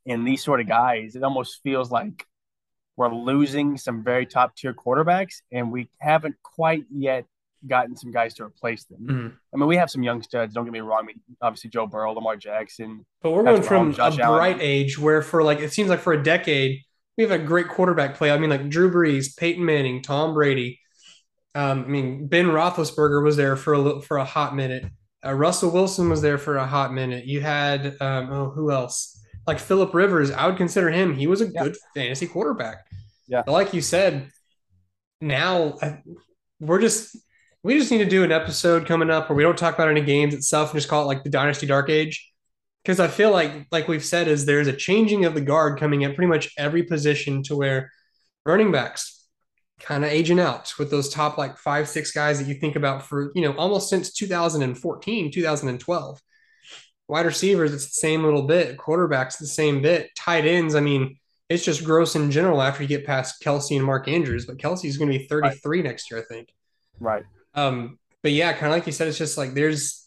and 0.07 0.27
these 0.27 0.43
sort 0.43 0.61
of 0.61 0.67
guys, 0.69 1.17
it 1.17 1.23
almost 1.23 1.63
feels 1.63 1.91
like 1.91 2.27
we're 2.97 3.09
losing 3.09 3.79
some 3.79 4.03
very 4.05 4.27
top 4.27 4.55
tier 4.57 4.75
quarterbacks 4.75 5.43
and 5.51 5.73
we 5.73 5.89
haven't 5.99 6.37
quite 6.43 6.85
yet 6.91 7.25
gotten 7.67 7.95
some 7.97 8.11
guys 8.11 8.35
to 8.35 8.43
replace 8.45 8.85
them. 8.85 9.01
Mhm. 9.07 9.37
I 9.53 9.57
mean, 9.57 9.67
we 9.69 9.77
have 9.77 9.91
some 9.91 10.03
young 10.03 10.23
studs, 10.23 10.55
don't 10.55 10.65
get 10.65 10.73
me 10.73 10.81
wrong. 10.81 11.01
I 11.03 11.07
mean, 11.07 11.21
obviously 11.43 11.71
Joe 11.71 11.87
Burrow, 11.87 12.13
Lamar 12.13 12.37
Jackson, 12.37 13.05
But 13.23 13.33
we're 13.33 13.43
going 13.45 13.63
from 13.63 13.93
Mahomes, 13.95 14.19
a 14.19 14.23
Allen. 14.23 14.39
bright 14.39 14.59
age 14.61 14.99
where 14.99 15.21
for 15.23 15.43
like 15.43 15.61
it 15.61 15.73
seems 15.73 15.89
like 15.91 16.01
for 16.01 16.13
a 16.15 16.23
decade 16.23 16.83
we 17.21 17.29
have 17.31 17.39
a 17.41 17.45
great 17.45 17.69
quarterback 17.69 18.15
play. 18.15 18.31
I 18.31 18.39
mean, 18.39 18.49
like 18.51 18.69
Drew 18.71 18.91
Brees, 18.91 19.37
Peyton 19.37 19.63
Manning, 19.65 20.03
Tom 20.03 20.33
Brady. 20.33 20.81
Um, 21.55 21.85
I 21.85 21.89
mean, 21.89 22.29
Ben 22.29 22.47
Roethlisberger 22.47 23.23
was 23.23 23.37
there 23.37 23.57
for 23.57 23.75
a 23.75 23.79
little, 23.79 24.01
for 24.01 24.17
a 24.17 24.25
hot 24.25 24.55
minute. 24.55 24.85
Uh, 25.25 25.35
Russell 25.35 25.71
Wilson 25.71 26.09
was 26.09 26.23
there 26.23 26.39
for 26.39 26.57
a 26.57 26.67
hot 26.67 26.95
minute. 26.95 27.27
You 27.27 27.43
had 27.43 27.97
um, 28.01 28.31
oh, 28.33 28.51
who 28.51 28.71
else? 28.71 29.21
Like 29.47 29.59
Philip 29.59 29.93
Rivers. 29.93 30.31
I 30.31 30.47
would 30.47 30.57
consider 30.57 30.91
him. 30.91 31.15
He 31.15 31.27
was 31.27 31.43
a 31.43 31.49
Yeah. 31.49 31.65
good 31.65 31.77
fantasy 31.95 32.27
quarterback. 32.27 32.87
Yeah. 33.29 33.43
But 33.45 33.53
like 33.53 33.75
you 33.75 33.83
said, 33.83 34.31
now 35.21 35.77
I, 35.83 35.99
we're 36.61 36.81
just 36.81 37.17
we 37.63 37.79
just 37.79 37.91
need 37.91 37.99
to 37.99 38.07
do 38.07 38.25
an 38.25 38.33
episode 38.33 38.87
coming 38.87 39.11
up 39.11 39.29
where 39.29 39.37
we 39.37 39.43
don't 39.43 39.59
talk 39.59 39.75
about 39.75 39.89
any 39.91 40.01
games 40.01 40.33
itself 40.33 40.71
and 40.71 40.79
just 40.81 40.89
call 40.89 41.03
it 41.03 41.07
like 41.07 41.25
the 41.25 41.31
Dynasty 41.31 41.67
Dark 41.67 41.91
Age 41.91 42.30
because 42.83 43.01
I 43.01 43.09
feel 43.09 43.31
like, 43.31 43.67
like 43.71 43.89
we've 43.89 44.05
said, 44.05 44.29
is 44.29 44.47
there's 44.47 44.67
a 44.67 44.73
changing 44.73 45.25
of 45.25 45.35
the 45.35 45.41
guard 45.41 45.79
coming 45.79 46.05
at 46.05 46.15
pretty 46.15 46.31
much 46.31 46.53
every 46.57 46.83
position 46.83 47.43
to 47.45 47.57
where 47.57 47.91
running 48.47 48.73
backs, 48.73 49.27
kind 49.81 50.05
of 50.05 50.11
aging 50.11 50.41
out 50.41 50.73
with 50.79 50.91
those 50.91 51.09
top 51.09 51.37
like 51.37 51.59
five, 51.59 51.89
six 51.89 52.11
guys 52.11 52.39
that 52.39 52.49
you 52.49 52.55
think 52.55 52.77
about 52.77 53.03
for, 53.03 53.33
you 53.35 53.43
know, 53.43 53.55
almost 53.57 53.91
since 53.91 54.13
2014, 54.13 55.31
2012. 55.31 56.21
Wide 57.09 57.27
receivers, 57.27 57.75
it's 57.75 57.87
the 57.87 58.01
same 58.01 58.23
little 58.23 58.47
bit. 58.47 58.77
Quarterbacks, 58.77 59.39
the 59.39 59.47
same 59.47 59.83
bit. 59.83 60.11
Tight 60.17 60.47
ends, 60.47 60.75
I 60.75 60.81
mean, 60.81 61.17
it's 61.49 61.65
just 61.65 61.85
gross 61.85 62.15
in 62.15 62.31
general 62.31 62.63
after 62.63 62.83
you 62.83 62.89
get 62.89 63.05
past 63.05 63.43
Kelce 63.43 63.77
and 63.77 63.85
Mark 63.85 64.07
Andrews, 64.07 64.47
but 64.47 64.57
Kelce's 64.57 64.97
going 64.97 65.11
to 65.11 65.19
be 65.19 65.27
33 65.27 65.79
right. 65.79 65.85
next 65.85 66.11
year, 66.11 66.21
I 66.21 66.23
think. 66.23 66.49
Right. 67.01 67.25
Um, 67.55 67.99
but 68.23 68.33
yeah, 68.33 68.53
kind 68.53 68.67
of 68.67 68.73
like 68.73 68.87
you 68.87 68.93
said, 68.93 69.09
it's 69.09 69.19
just 69.19 69.37
like 69.37 69.55
there's 69.55 70.00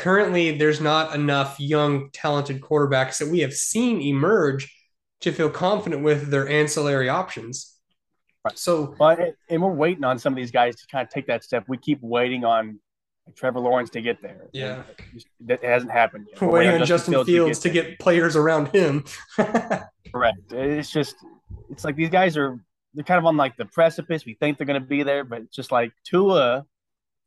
currently 0.00 0.56
there's 0.56 0.80
not 0.80 1.14
enough 1.14 1.60
young, 1.60 2.10
talented 2.10 2.60
quarterbacks 2.60 3.18
that 3.18 3.28
we 3.28 3.40
have 3.40 3.52
seen 3.52 4.00
emerge 4.00 4.74
to 5.20 5.30
feel 5.30 5.50
confident 5.50 6.02
with 6.02 6.30
their 6.30 6.48
ancillary 6.48 7.08
options. 7.08 7.76
Right. 8.42 8.58
So, 8.58 8.94
but 8.98 9.34
and 9.50 9.62
we're 9.62 9.74
waiting 9.74 10.02
on 10.04 10.18
some 10.18 10.32
of 10.32 10.38
these 10.38 10.50
guys 10.50 10.76
to 10.76 10.86
kind 10.90 11.06
of 11.06 11.12
take 11.12 11.26
that 11.26 11.44
step. 11.44 11.64
We 11.68 11.76
keep 11.76 12.00
waiting 12.00 12.44
on 12.44 12.80
Trevor 13.36 13.60
Lawrence 13.60 13.90
to 13.90 14.00
get 14.00 14.22
there. 14.22 14.48
Yeah, 14.54 14.84
that 15.40 15.62
hasn't 15.62 15.92
happened 15.92 16.28
yet. 16.30 16.40
We're 16.40 16.48
waiting 16.48 16.80
on 16.80 16.86
Justin, 16.86 17.12
Justin 17.12 17.26
Fields, 17.26 17.58
to, 17.58 17.68
get, 17.68 17.82
to 17.82 17.88
get, 17.90 17.98
players 17.98 18.36
around 18.36 18.68
him. 18.68 19.04
Correct. 19.36 20.52
It's 20.52 20.90
just, 20.90 21.16
it's 21.68 21.84
like 21.84 21.96
these 21.96 22.08
guys 22.08 22.38
are 22.38 22.58
they're 22.94 23.04
kind 23.04 23.18
of 23.18 23.26
on 23.26 23.36
like 23.36 23.58
the 23.58 23.66
precipice. 23.66 24.24
We 24.24 24.34
think 24.34 24.56
they're 24.56 24.66
going 24.66 24.80
to 24.80 24.88
be 24.88 25.02
there, 25.02 25.22
but 25.22 25.42
it's 25.42 25.54
just 25.54 25.70
like 25.70 25.92
Tua 26.04 26.64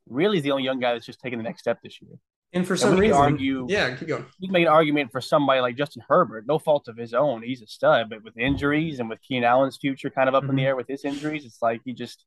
really 0.09 0.37
is 0.37 0.43
the 0.43 0.51
only 0.51 0.63
young 0.63 0.79
guy 0.79 0.93
that's 0.93 1.05
just 1.05 1.21
taking 1.21 1.37
the 1.37 1.43
next 1.43 1.59
step 1.59 1.79
this 1.83 2.01
year. 2.01 2.17
And 2.53 2.67
for 2.67 2.77
some 2.77 2.91
and 2.91 2.99
reason, 2.99 3.17
argue, 3.17 3.65
yeah, 3.67 3.95
keep 3.95 4.07
going. 4.07 4.25
You 4.37 4.51
make 4.51 4.61
an 4.61 4.71
argument 4.71 5.11
for 5.11 5.21
somebody 5.21 5.59
like 5.59 5.75
Justin 5.75 6.03
Herbert, 6.07 6.45
no 6.47 6.59
fault 6.59 6.87
of 6.87 6.95
his 6.95 7.15
own. 7.15 7.41
He's 7.41 7.63
a 7.63 7.67
stud, 7.67 8.11
but 8.11 8.23
with 8.23 8.37
injuries 8.37 8.99
and 8.99 9.09
with 9.09 9.21
Keenan 9.23 9.45
Allen's 9.45 9.77
future 9.77 10.11
kind 10.11 10.29
of 10.29 10.35
up 10.35 10.43
mm-hmm. 10.43 10.51
in 10.51 10.55
the 10.57 10.61
mm-hmm. 10.61 10.67
air 10.67 10.75
with 10.75 10.87
his 10.87 11.03
injuries, 11.03 11.45
it's 11.45 11.63
like 11.63 11.81
he 11.83 11.93
just, 11.93 12.25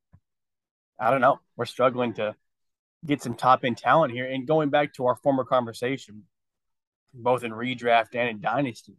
I 0.99 1.13
don't 1.13 1.21
know. 1.21 1.39
We're 1.57 1.65
struggling 1.65 2.15
to 2.15 2.35
get 3.05 3.23
some 3.23 3.35
top 3.35 3.65
end 3.65 3.79
talent 3.79 4.13
here. 4.13 4.27
And 4.27 4.49
going 4.49 4.71
back 4.71 4.95
to 4.95 5.07
our 5.07 5.15
former 5.15 5.45
conversation, 5.45 6.25
both 7.15 7.45
in 7.45 7.53
redraft 7.53 8.15
and 8.15 8.29
in 8.29 8.41
dynasty, 8.41 8.97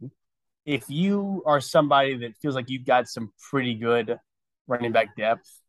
if 0.64 0.84
you 0.88 1.42
are 1.44 1.60
somebody 1.60 2.16
that 2.18 2.36
feels 2.40 2.54
like 2.54 2.70
you've 2.70 2.86
got 2.86 3.06
some 3.06 3.32
pretty 3.50 3.74
good 3.74 4.18
running 4.66 4.92
back 4.92 5.14
depth, 5.14 5.60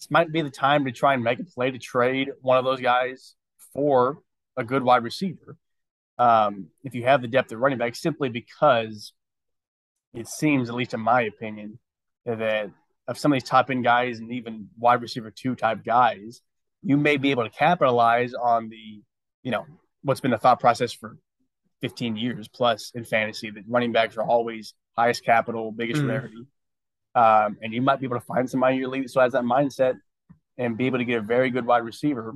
this 0.00 0.10
might 0.10 0.32
be 0.32 0.42
the 0.42 0.50
time 0.50 0.84
to 0.86 0.92
try 0.92 1.14
and 1.14 1.22
make 1.22 1.38
a 1.38 1.44
play 1.44 1.70
to 1.70 1.78
trade 1.78 2.30
one 2.40 2.58
of 2.58 2.64
those 2.64 2.80
guys 2.80 3.34
for 3.72 4.18
a 4.56 4.64
good 4.64 4.82
wide 4.82 5.04
receiver. 5.04 5.56
Um, 6.18 6.68
if 6.84 6.94
you 6.94 7.04
have 7.04 7.22
the 7.22 7.28
depth 7.28 7.52
of 7.52 7.60
running 7.60 7.78
back, 7.78 7.96
simply 7.96 8.28
because 8.28 9.12
it 10.12 10.28
seems, 10.28 10.68
at 10.68 10.74
least 10.74 10.94
in 10.94 11.00
my 11.00 11.22
opinion, 11.22 11.78
that 12.26 12.70
of 13.08 13.18
some 13.18 13.32
of 13.32 13.36
these 13.36 13.48
top 13.48 13.70
end 13.70 13.84
guys 13.84 14.18
and 14.18 14.30
even 14.32 14.68
wide 14.78 15.00
receiver 15.00 15.30
two 15.30 15.54
type 15.54 15.84
guys, 15.84 16.42
you 16.82 16.96
may 16.96 17.16
be 17.16 17.30
able 17.30 17.44
to 17.44 17.50
capitalize 17.50 18.34
on 18.34 18.68
the, 18.68 19.02
you 19.42 19.50
know, 19.50 19.66
what's 20.02 20.20
been 20.20 20.30
the 20.30 20.38
thought 20.38 20.60
process 20.60 20.92
for 20.92 21.16
15 21.80 22.16
years 22.16 22.48
plus 22.48 22.92
in 22.94 23.04
fantasy 23.04 23.50
that 23.50 23.64
running 23.66 23.92
backs 23.92 24.16
are 24.16 24.22
always 24.22 24.74
highest 24.96 25.24
capital, 25.24 25.72
biggest 25.72 26.02
mm. 26.02 26.08
rarity. 26.08 26.46
Um, 27.14 27.58
and 27.62 27.72
you 27.72 27.82
might 27.82 28.00
be 28.00 28.06
able 28.06 28.18
to 28.18 28.24
find 28.24 28.48
somebody 28.48 28.74
in 28.74 28.80
your 28.80 28.90
league 28.90 29.02
that 29.02 29.08
still 29.08 29.22
has 29.22 29.32
that 29.32 29.42
mindset 29.42 29.94
and 30.58 30.76
be 30.76 30.86
able 30.86 30.98
to 30.98 31.04
get 31.04 31.18
a 31.18 31.22
very 31.22 31.50
good 31.50 31.66
wide 31.66 31.84
receiver 31.84 32.34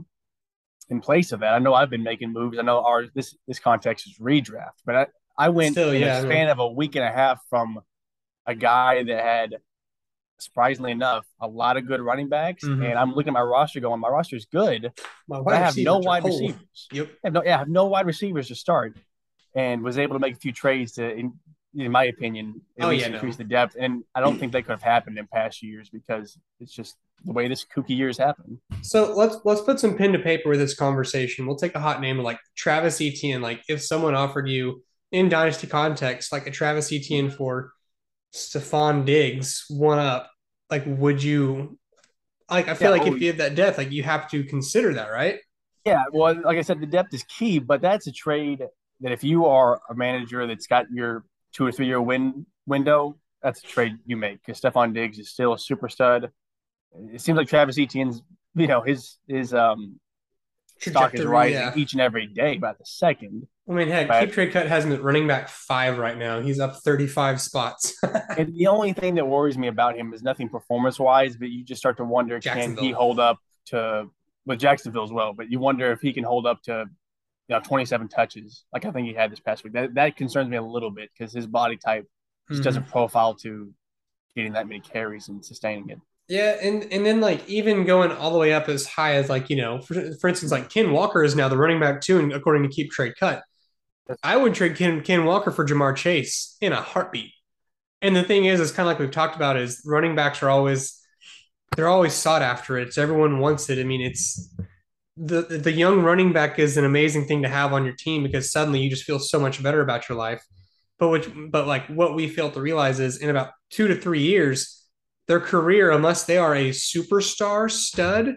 in 0.88 1.00
place 1.00 1.32
of 1.32 1.40
that. 1.40 1.54
I 1.54 1.58
know 1.58 1.74
I've 1.74 1.90
been 1.90 2.02
making 2.02 2.32
moves. 2.32 2.58
I 2.58 2.62
know 2.62 2.84
our 2.84 3.06
this 3.14 3.36
this 3.46 3.58
context 3.58 4.06
is 4.06 4.18
redraft, 4.18 4.82
but 4.84 4.94
I, 4.94 5.06
I 5.36 5.48
went 5.48 5.72
Still, 5.72 5.90
in 5.90 6.02
yeah, 6.02 6.18
a 6.18 6.22
span 6.22 6.48
of 6.48 6.58
a 6.58 6.68
week 6.68 6.96
and 6.96 7.04
a 7.04 7.10
half 7.10 7.40
from 7.48 7.80
a 8.46 8.54
guy 8.54 9.02
that 9.02 9.24
had 9.24 9.56
surprisingly 10.38 10.92
enough 10.92 11.26
a 11.40 11.46
lot 11.46 11.76
of 11.76 11.86
good 11.86 12.00
running 12.00 12.28
backs, 12.28 12.64
mm-hmm. 12.64 12.82
and 12.82 12.98
I'm 12.98 13.14
looking 13.14 13.30
at 13.30 13.34
my 13.34 13.42
roster 13.42 13.80
going, 13.80 14.00
my 14.00 14.08
roster 14.08 14.36
is 14.36 14.46
good. 14.46 14.92
but 15.28 15.54
I 15.54 15.58
have 15.58 15.76
no 15.76 15.98
wide 15.98 16.24
receivers. 16.24 16.88
Yep. 16.92 17.08
I 17.24 17.26
have 17.26 17.32
no, 17.32 17.42
yeah, 17.44 17.54
I 17.54 17.58
have 17.58 17.68
no 17.68 17.86
wide 17.86 18.06
receivers 18.06 18.48
to 18.48 18.54
start, 18.54 18.96
and 19.54 19.82
was 19.82 19.98
able 19.98 20.14
to 20.14 20.20
make 20.20 20.34
a 20.34 20.38
few 20.38 20.52
trades 20.52 20.92
to, 20.92 21.10
in, 21.10 21.34
in 21.76 21.90
my 21.90 22.04
opinion, 22.04 22.60
at 22.78 22.86
oh, 22.86 22.88
least 22.88 23.06
yeah, 23.06 23.14
increase 23.14 23.38
no. 23.38 23.44
the 23.44 23.48
depth. 23.50 23.76
And 23.78 24.04
I 24.14 24.20
don't 24.20 24.38
think 24.38 24.52
that 24.52 24.62
could 24.62 24.72
have 24.72 24.82
happened 24.82 25.18
in 25.18 25.26
past 25.26 25.62
years 25.62 25.90
because 25.90 26.38
it's 26.60 26.72
just 26.72 26.96
the 27.24 27.32
way 27.32 27.48
this 27.48 27.64
kooky 27.64 27.96
years 27.96 28.18
happen. 28.18 28.60
So 28.82 29.14
let's 29.14 29.36
let's 29.44 29.62
put 29.62 29.80
some 29.80 29.96
pen 29.96 30.12
to 30.12 30.18
paper 30.18 30.50
with 30.50 30.60
this 30.60 30.74
conversation. 30.74 31.46
We'll 31.46 31.56
take 31.56 31.74
a 31.74 31.80
hot 31.80 32.00
name 32.00 32.18
like 32.18 32.38
Travis 32.56 33.00
Etienne. 33.00 33.42
Like 33.42 33.62
if 33.68 33.82
someone 33.82 34.14
offered 34.14 34.48
you 34.48 34.82
in 35.12 35.28
dynasty 35.28 35.66
context, 35.66 36.32
like 36.32 36.46
a 36.46 36.50
Travis 36.50 36.92
Etienne 36.92 37.30
for 37.30 37.72
Stefon 38.34 39.04
Diggs, 39.04 39.64
one 39.68 39.98
up, 39.98 40.30
like 40.70 40.84
would 40.86 41.22
you 41.22 41.78
like 42.50 42.68
I 42.68 42.74
feel 42.74 42.94
yeah, 42.94 42.98
like 42.98 43.10
oh, 43.10 43.14
if 43.14 43.22
you 43.22 43.28
have 43.28 43.38
that 43.38 43.54
depth, 43.54 43.78
like 43.78 43.92
you 43.92 44.02
have 44.02 44.28
to 44.30 44.44
consider 44.44 44.94
that, 44.94 45.08
right? 45.08 45.38
Yeah, 45.84 46.04
well, 46.12 46.34
like 46.42 46.56
I 46.56 46.62
said, 46.62 46.80
the 46.80 46.86
depth 46.86 47.12
is 47.12 47.22
key, 47.24 47.58
but 47.58 47.82
that's 47.82 48.06
a 48.06 48.12
trade 48.12 48.64
that 49.00 49.12
if 49.12 49.22
you 49.22 49.46
are 49.46 49.80
a 49.90 49.94
manager 49.94 50.46
that's 50.46 50.66
got 50.66 50.86
your 50.90 51.24
two 51.54 51.66
or 51.66 51.72
three 51.72 51.86
year 51.86 52.00
win 52.00 52.46
window, 52.66 53.16
that's 53.42 53.62
a 53.62 53.66
trade 53.66 53.98
you 54.04 54.16
make 54.16 54.44
because 54.44 54.60
Stefon 54.60 54.92
Diggs 54.92 55.18
is 55.18 55.30
still 55.30 55.52
a 55.52 55.58
super 55.58 55.88
stud. 55.88 56.30
It 57.12 57.20
seems 57.20 57.36
like 57.36 57.48
Travis 57.48 57.78
Etienne's, 57.78 58.22
you 58.54 58.66
know, 58.66 58.82
his 58.82 59.16
his 59.26 59.54
um 59.54 59.98
stock 60.78 61.14
is 61.14 61.24
rising 61.24 61.54
yeah. 61.54 61.72
each 61.76 61.92
and 61.92 62.00
every 62.00 62.26
day 62.26 62.56
by 62.58 62.72
the 62.72 62.84
second. 62.84 63.46
I 63.68 63.72
mean, 63.72 63.88
heck, 63.88 64.08
but, 64.08 64.20
Keep 64.20 64.32
Trade 64.32 64.52
Cut 64.52 64.66
has 64.66 64.84
him 64.84 65.00
running 65.00 65.26
back 65.26 65.48
five 65.48 65.98
right 65.98 66.18
now. 66.18 66.40
He's 66.40 66.60
up 66.60 66.76
35 66.76 67.40
spots. 67.40 67.96
and 68.36 68.54
the 68.54 68.66
only 68.66 68.92
thing 68.92 69.14
that 69.14 69.26
worries 69.26 69.56
me 69.56 69.68
about 69.68 69.96
him 69.96 70.12
is 70.12 70.22
nothing 70.22 70.48
performance 70.48 70.98
wise, 70.98 71.36
but 71.36 71.48
you 71.48 71.64
just 71.64 71.78
start 71.78 71.96
to 71.96 72.04
wonder 72.04 72.40
can 72.40 72.76
he 72.76 72.90
hold 72.90 73.18
up 73.18 73.38
to 73.66 74.10
with 74.44 74.58
Jacksonville 74.58 75.04
as 75.04 75.12
well? 75.12 75.32
But 75.32 75.50
you 75.50 75.60
wonder 75.60 75.92
if 75.92 76.00
he 76.00 76.12
can 76.12 76.24
hold 76.24 76.46
up 76.46 76.62
to 76.64 76.86
you 77.48 77.54
know 77.54 77.60
27 77.60 78.08
touches 78.08 78.64
like 78.72 78.84
I 78.84 78.90
think 78.90 79.06
he 79.06 79.14
had 79.14 79.30
this 79.30 79.40
past 79.40 79.64
week. 79.64 79.72
That 79.74 79.94
that 79.94 80.16
concerns 80.16 80.48
me 80.48 80.56
a 80.56 80.62
little 80.62 80.90
bit 80.90 81.10
because 81.16 81.32
his 81.32 81.46
body 81.46 81.76
type 81.76 82.06
just 82.48 82.60
mm-hmm. 82.60 82.64
doesn't 82.64 82.88
profile 82.88 83.34
to 83.36 83.72
getting 84.36 84.52
that 84.52 84.68
many 84.68 84.80
carries 84.80 85.28
and 85.28 85.44
sustaining 85.44 85.90
it. 85.90 85.98
Yeah, 86.28 86.56
and 86.62 86.90
and 86.90 87.04
then 87.04 87.20
like 87.20 87.46
even 87.48 87.84
going 87.84 88.10
all 88.10 88.32
the 88.32 88.38
way 88.38 88.52
up 88.54 88.68
as 88.68 88.86
high 88.86 89.14
as 89.14 89.28
like 89.28 89.50
you 89.50 89.56
know, 89.56 89.80
for, 89.82 89.94
for 90.20 90.28
instance, 90.28 90.50
like 90.50 90.70
Ken 90.70 90.92
Walker 90.92 91.22
is 91.22 91.36
now 91.36 91.48
the 91.48 91.58
running 91.58 91.80
back 91.80 92.00
two, 92.00 92.18
and 92.18 92.32
according 92.32 92.62
to 92.62 92.68
Keep 92.70 92.90
Trade 92.90 93.14
Cut, 93.18 93.42
I 94.22 94.36
would 94.36 94.54
trade 94.54 94.76
Ken 94.76 95.02
Ken 95.02 95.24
Walker 95.24 95.50
for 95.50 95.66
Ja'Marr 95.66 95.94
Chase 95.96 96.56
in 96.62 96.72
a 96.72 96.80
heartbeat. 96.80 97.30
And 98.00 98.16
the 98.16 98.22
thing 98.22 98.46
is, 98.46 98.60
is 98.60 98.72
kind 98.72 98.86
of 98.86 98.92
like 98.92 98.98
we've 98.98 99.10
talked 99.10 99.36
about, 99.36 99.56
is 99.56 99.82
running 99.86 100.14
backs 100.14 100.42
are 100.42 100.48
always 100.48 100.98
they're 101.76 101.88
always 101.88 102.14
sought 102.14 102.42
after. 102.42 102.78
It's 102.78 102.96
everyone 102.96 103.38
wants 103.38 103.68
it. 103.68 103.78
I 103.78 103.84
mean, 103.84 104.00
it's 104.00 104.54
the 105.16 105.42
the 105.42 105.72
young 105.72 106.02
running 106.02 106.32
back 106.32 106.58
is 106.58 106.76
an 106.76 106.84
amazing 106.84 107.26
thing 107.26 107.42
to 107.42 107.48
have 107.48 107.72
on 107.72 107.84
your 107.84 107.94
team 107.94 108.22
because 108.22 108.50
suddenly 108.50 108.80
you 108.80 108.90
just 108.90 109.04
feel 109.04 109.18
so 109.18 109.38
much 109.38 109.62
better 109.62 109.80
about 109.80 110.08
your 110.08 110.18
life. 110.18 110.44
But 110.98 111.08
which 111.08 111.28
but 111.50 111.66
like 111.66 111.86
what 111.86 112.14
we 112.14 112.28
fail 112.28 112.50
to 112.50 112.60
realize 112.60 113.00
is 113.00 113.18
in 113.18 113.30
about 113.30 113.50
two 113.70 113.88
to 113.88 113.94
three 113.94 114.22
years, 114.22 114.84
their 115.28 115.40
career, 115.40 115.90
unless 115.90 116.24
they 116.24 116.36
are 116.36 116.54
a 116.54 116.70
superstar 116.70 117.70
stud, 117.70 118.34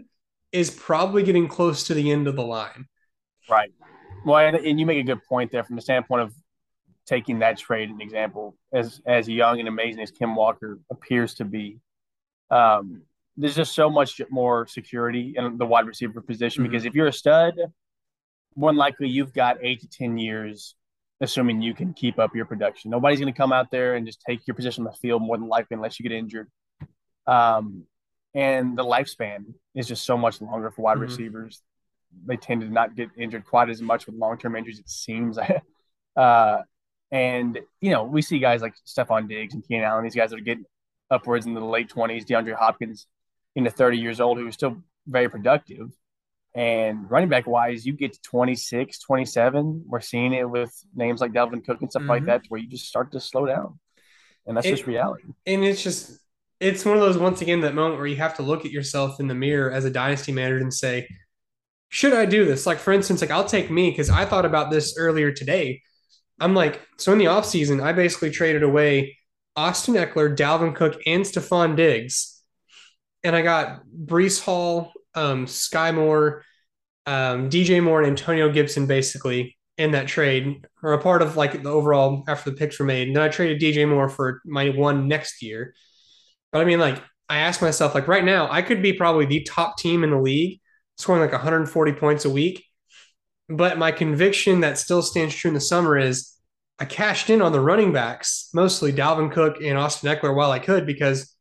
is 0.51 0.69
probably 0.69 1.23
getting 1.23 1.47
close 1.47 1.85
to 1.87 1.93
the 1.93 2.11
end 2.11 2.27
of 2.27 2.35
the 2.35 2.45
line. 2.45 2.87
Right. 3.49 3.71
Well, 4.25 4.55
and, 4.55 4.79
you 4.79 4.85
make 4.85 4.99
a 4.99 5.03
good 5.03 5.23
point 5.27 5.51
there 5.51 5.63
from 5.63 5.75
the 5.77 5.81
standpoint 5.81 6.23
of 6.23 6.33
taking 7.05 7.39
that 7.39 7.57
trade 7.57 7.89
an 7.89 8.01
example 8.01 8.55
as 8.73 9.01
as 9.05 9.27
young 9.27 9.59
and 9.59 9.67
amazing 9.67 10.01
as 10.01 10.11
Ken 10.11 10.35
Walker 10.35 10.79
appears 10.91 11.35
to 11.35 11.45
be. 11.45 11.79
Um, 12.51 13.03
there's 13.37 13.55
just 13.55 13.75
so 13.75 13.89
much 13.89 14.19
more 14.29 14.67
security 14.67 15.35
in 15.37 15.57
the 15.57 15.65
wide 15.65 15.85
receiver 15.85 16.21
position 16.21 16.63
mm-hmm. 16.63 16.71
because 16.71 16.85
if 16.85 16.95
you're 16.95 17.07
a 17.07 17.13
stud, 17.13 17.55
more 18.55 18.71
than 18.71 18.77
likely 18.77 19.07
you've 19.07 19.33
got 19.33 19.57
eight 19.61 19.81
to 19.81 19.87
ten 19.87 20.17
years, 20.17 20.75
assuming 21.21 21.61
you 21.61 21.75
can 21.75 21.93
keep 21.93 22.17
up 22.17 22.35
your 22.35 22.45
production. 22.45 22.89
Nobody's 22.89 23.19
going 23.19 23.31
to 23.31 23.37
come 23.37 23.53
out 23.53 23.69
there 23.69 23.95
and 23.95 24.05
just 24.05 24.21
take 24.27 24.47
your 24.47 24.55
position 24.55 24.85
on 24.85 24.91
the 24.91 24.97
field 24.97 25.21
more 25.21 25.37
than 25.37 25.47
likely 25.47 25.75
unless 25.75 25.99
you 25.99 26.03
get 26.03 26.11
injured. 26.11 26.49
Um, 27.27 27.83
and 28.33 28.77
the 28.77 28.83
lifespan 28.83 29.45
is 29.75 29.87
just 29.87 30.03
so 30.03 30.17
much 30.17 30.41
longer 30.41 30.71
for 30.71 30.81
wide 30.81 30.95
mm-hmm. 30.95 31.03
receivers. 31.03 31.61
They 32.25 32.37
tend 32.37 32.61
to 32.61 32.67
not 32.67 32.95
get 32.95 33.09
injured 33.17 33.45
quite 33.45 33.69
as 33.69 33.81
much 33.81 34.07
with 34.07 34.15
long 34.15 34.39
term 34.39 34.55
injuries. 34.55 34.79
It 34.79 34.89
seems. 34.89 35.37
uh, 36.15 36.61
and 37.11 37.59
you 37.79 37.91
know 37.91 38.03
we 38.03 38.21
see 38.21 38.39
guys 38.39 38.61
like 38.61 38.73
Stefon 38.85 39.29
Diggs 39.29 39.53
and 39.53 39.65
Keenan 39.65 39.85
Allen. 39.85 40.03
These 40.03 40.15
guys 40.15 40.31
that 40.31 40.39
are 40.39 40.43
getting 40.43 40.65
upwards 41.11 41.45
in 41.45 41.53
the 41.53 41.61
late 41.61 41.89
twenties. 41.89 42.25
DeAndre 42.25 42.55
Hopkins 42.55 43.05
into 43.57 43.71
30 43.71 43.97
years 43.97 44.21
old 44.21 44.37
who 44.37 44.47
is 44.47 44.53
still 44.53 44.77
very 45.07 45.27
productive. 45.29 45.89
And 46.53 47.09
running 47.09 47.27
back 47.27 47.47
wise, 47.47 47.85
you 47.85 47.93
get 47.93 48.13
to 48.13 48.21
26, 48.21 48.99
27. 48.99 49.83
We're 49.87 49.99
seeing 49.99 50.33
it 50.33 50.47
with 50.47 50.71
names 50.95 51.21
like 51.21 51.33
Dalvin 51.33 51.65
Cook 51.65 51.81
and 51.81 51.89
stuff 51.89 52.01
mm-hmm. 52.01 52.09
like 52.09 52.25
that, 52.25 52.43
where 52.49 52.61
you 52.61 52.67
just 52.67 52.87
start 52.87 53.11
to 53.11 53.19
slow 53.19 53.47
down. 53.47 53.79
And 54.45 54.55
that's 54.55 54.67
it, 54.67 54.71
just 54.71 54.87
reality. 54.87 55.23
And 55.47 55.63
it's 55.65 55.83
just, 55.83 56.19
it's 56.59 56.85
one 56.85 56.95
of 56.95 57.01
those, 57.01 57.17
once 57.17 57.41
again, 57.41 57.61
that 57.61 57.73
moment 57.73 57.97
where 57.97 58.07
you 58.07 58.15
have 58.17 58.37
to 58.37 58.43
look 58.43 58.63
at 58.63 58.71
yourself 58.71 59.19
in 59.19 59.27
the 59.27 59.35
mirror 59.35 59.71
as 59.71 59.85
a 59.85 59.89
dynasty 59.89 60.31
manager 60.31 60.59
and 60.59 60.73
say, 60.73 61.07
should 61.89 62.13
I 62.13 62.25
do 62.25 62.45
this? 62.45 62.67
Like, 62.67 62.77
for 62.77 62.93
instance, 62.93 63.21
like 63.21 63.31
I'll 63.31 63.45
take 63.45 63.71
me 63.71 63.89
because 63.89 64.09
I 64.09 64.25
thought 64.25 64.45
about 64.45 64.69
this 64.69 64.95
earlier 64.97 65.31
today. 65.31 65.81
I'm 66.39 66.53
like, 66.53 66.81
so 66.97 67.11
in 67.11 67.17
the 67.17 67.25
offseason, 67.25 67.81
I 67.81 67.91
basically 67.91 68.29
traded 68.29 68.61
away 68.61 69.17
Austin 69.55 69.95
Ekeler, 69.95 70.35
Dalvin 70.35 70.75
Cook, 70.75 71.01
and 71.07 71.23
Stefon 71.23 71.75
Diggs 71.75 72.36
and 73.23 73.35
I 73.35 73.41
got 73.41 73.81
Breece 73.85 74.41
Hall, 74.41 74.91
um, 75.15 75.45
Skyy 75.45 75.93
Moore, 75.93 76.43
um, 77.05 77.49
DJ 77.49 77.81
Moore, 77.81 78.01
and 78.01 78.09
Antonio 78.09 78.51
Gibson 78.51 78.85
basically 78.85 79.57
in 79.77 79.91
that 79.91 80.07
trade, 80.07 80.65
or 80.81 80.93
a 80.93 81.01
part 81.01 81.21
of 81.21 81.37
like 81.37 81.63
the 81.63 81.69
overall 81.69 82.23
after 82.27 82.49
the 82.49 82.55
picks 82.55 82.79
were 82.79 82.85
made. 82.85 83.07
And 83.07 83.15
then 83.15 83.23
I 83.23 83.29
traded 83.29 83.61
DJ 83.61 83.87
Moore 83.87 84.09
for 84.09 84.41
my 84.45 84.69
one 84.69 85.07
next 85.07 85.41
year. 85.41 85.73
But 86.51 86.61
I 86.61 86.65
mean, 86.65 86.79
like, 86.79 87.01
I 87.29 87.39
asked 87.39 87.61
myself, 87.61 87.93
like, 87.93 88.07
right 88.07 88.23
now, 88.23 88.47
I 88.49 88.61
could 88.61 88.81
be 88.81 88.93
probably 88.93 89.25
the 89.25 89.43
top 89.43 89.77
team 89.77 90.03
in 90.03 90.11
the 90.11 90.19
league, 90.19 90.61
scoring 90.97 91.21
like 91.21 91.33
140 91.33 91.93
points 91.93 92.25
a 92.25 92.29
week. 92.29 92.63
But 93.49 93.77
my 93.77 93.91
conviction 93.91 94.61
that 94.61 94.77
still 94.77 95.01
stands 95.01 95.35
true 95.35 95.49
in 95.49 95.53
the 95.55 95.61
summer 95.61 95.97
is 95.97 96.33
I 96.79 96.85
cashed 96.85 97.29
in 97.29 97.41
on 97.41 97.51
the 97.51 97.59
running 97.59 97.91
backs, 97.91 98.49
mostly 98.53 98.93
Dalvin 98.93 99.31
Cook 99.31 99.57
and 99.61 99.77
Austin 99.77 100.13
Ekeler, 100.13 100.35
while 100.35 100.51
I 100.51 100.59
could, 100.59 100.85
because 100.85 101.35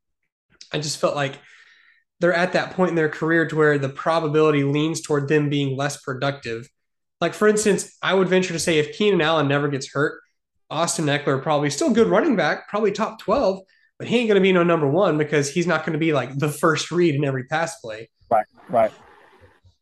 I 0.72 0.78
just 0.78 0.98
felt 0.98 1.14
like 1.14 1.38
they're 2.20 2.34
at 2.34 2.52
that 2.54 2.72
point 2.72 2.90
in 2.90 2.96
their 2.96 3.08
career 3.08 3.46
to 3.46 3.56
where 3.56 3.78
the 3.78 3.88
probability 3.88 4.64
leans 4.64 5.02
toward 5.02 5.28
them 5.28 5.50
being 5.50 5.76
less 5.76 6.00
productive. 6.00 6.68
Like, 7.20 7.34
for 7.34 7.48
instance, 7.48 7.96
I 8.02 8.14
would 8.14 8.28
venture 8.28 8.52
to 8.52 8.58
say 8.58 8.78
if 8.78 8.96
Keenan 8.96 9.20
Allen 9.20 9.48
never 9.48 9.68
gets 9.68 9.92
hurt, 9.92 10.20
Austin 10.70 11.06
Ekeler 11.06 11.42
probably 11.42 11.70
still 11.70 11.90
good 11.90 12.08
running 12.08 12.36
back, 12.36 12.68
probably 12.68 12.92
top 12.92 13.20
12, 13.20 13.60
but 13.98 14.08
he 14.08 14.18
ain't 14.18 14.28
going 14.28 14.36
to 14.36 14.42
be 14.42 14.52
no 14.52 14.62
number 14.62 14.88
one 14.88 15.16
because 15.16 15.50
he's 15.50 15.66
not 15.66 15.84
going 15.84 15.92
to 15.92 15.98
be 15.98 16.12
like 16.12 16.36
the 16.38 16.48
first 16.48 16.90
read 16.90 17.14
in 17.14 17.24
every 17.24 17.44
pass 17.44 17.78
play. 17.80 18.10
Right, 18.30 18.46
right. 18.68 18.92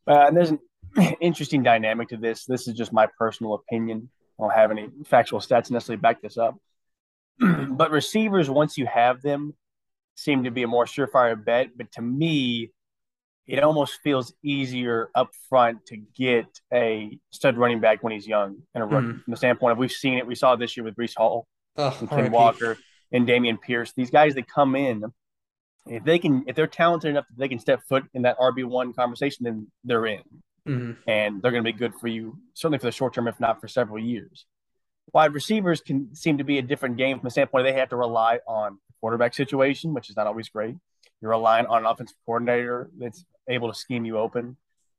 Uh, 0.06 0.26
and 0.28 0.36
there's 0.36 0.50
an 0.50 0.60
interesting 1.20 1.62
dynamic 1.62 2.08
to 2.08 2.16
this. 2.16 2.44
This 2.44 2.68
is 2.68 2.74
just 2.74 2.92
my 2.92 3.08
personal 3.18 3.54
opinion. 3.54 4.10
I 4.38 4.42
don't 4.42 4.52
have 4.52 4.70
any 4.70 4.88
factual 5.06 5.40
stats 5.40 5.70
necessarily 5.70 6.00
back 6.00 6.20
this 6.20 6.36
up. 6.36 6.56
but 7.68 7.90
receivers, 7.90 8.50
once 8.50 8.76
you 8.76 8.86
have 8.86 9.22
them, 9.22 9.54
seem 10.14 10.44
to 10.44 10.50
be 10.50 10.62
a 10.62 10.68
more 10.68 10.86
surefire 10.86 11.42
bet. 11.42 11.70
But 11.76 11.92
to 11.92 12.02
me, 12.02 12.70
it 13.46 13.62
almost 13.62 14.00
feels 14.02 14.32
easier 14.42 15.10
up 15.14 15.30
front 15.48 15.84
to 15.86 15.96
get 15.96 16.46
a 16.72 17.18
stud 17.30 17.58
running 17.58 17.80
back 17.80 18.02
when 18.02 18.12
he's 18.12 18.26
young 18.26 18.56
and 18.74 18.84
a 18.84 18.86
rookie. 18.86 19.06
Mm. 19.06 19.24
From 19.24 19.30
the 19.30 19.36
standpoint 19.36 19.72
of 19.72 19.78
we've 19.78 19.92
seen 19.92 20.18
it, 20.18 20.26
we 20.26 20.34
saw 20.34 20.54
it 20.54 20.60
this 20.60 20.76
year 20.76 20.84
with 20.84 20.96
Breece 20.96 21.16
Hall 21.16 21.46
oh, 21.76 21.96
and 22.00 22.08
Ken 22.08 22.32
Walker 22.32 22.78
and 23.12 23.28
Dameon 23.28 23.60
Pierce. 23.60 23.92
These 23.92 24.10
guys 24.10 24.34
that 24.34 24.48
come 24.48 24.74
in, 24.74 25.04
if 25.86 26.04
they 26.04 26.18
can, 26.18 26.44
if 26.46 26.56
they're 26.56 26.66
talented 26.66 27.10
enough 27.10 27.26
that 27.28 27.38
they 27.38 27.48
can 27.48 27.58
step 27.58 27.82
foot 27.86 28.04
in 28.14 28.22
that 28.22 28.38
RB 28.38 28.64
one 28.64 28.94
conversation, 28.94 29.44
then 29.44 29.66
they're 29.84 30.06
in, 30.06 30.22
mm-hmm. 30.66 30.92
and 31.06 31.42
they're 31.42 31.50
going 31.50 31.64
to 31.64 31.72
be 31.72 31.78
good 31.78 31.94
for 32.00 32.08
you 32.08 32.38
certainly 32.54 32.78
for 32.78 32.86
the 32.86 32.92
short 32.92 33.12
term, 33.12 33.28
if 33.28 33.38
not 33.40 33.60
for 33.60 33.68
several 33.68 33.98
years. 33.98 34.46
Wide 35.12 35.34
receivers 35.34 35.82
can 35.82 36.14
seem 36.14 36.38
to 36.38 36.44
be 36.44 36.56
a 36.56 36.62
different 36.62 36.96
game 36.96 37.18
from 37.18 37.26
the 37.26 37.30
standpoint 37.30 37.64
they 37.64 37.74
have 37.74 37.90
to 37.90 37.96
rely 37.96 38.38
on 38.48 38.78
quarterback 39.00 39.34
situation, 39.34 39.94
which 39.94 40.10
is 40.10 40.16
not 40.16 40.26
always 40.26 40.48
great. 40.48 40.76
You're 41.20 41.30
relying 41.30 41.66
on 41.66 41.78
an 41.78 41.86
offensive 41.86 42.16
coordinator 42.26 42.90
that's 42.98 43.24
able 43.48 43.68
to 43.68 43.78
scheme 43.78 44.04
you 44.04 44.18
open. 44.18 44.56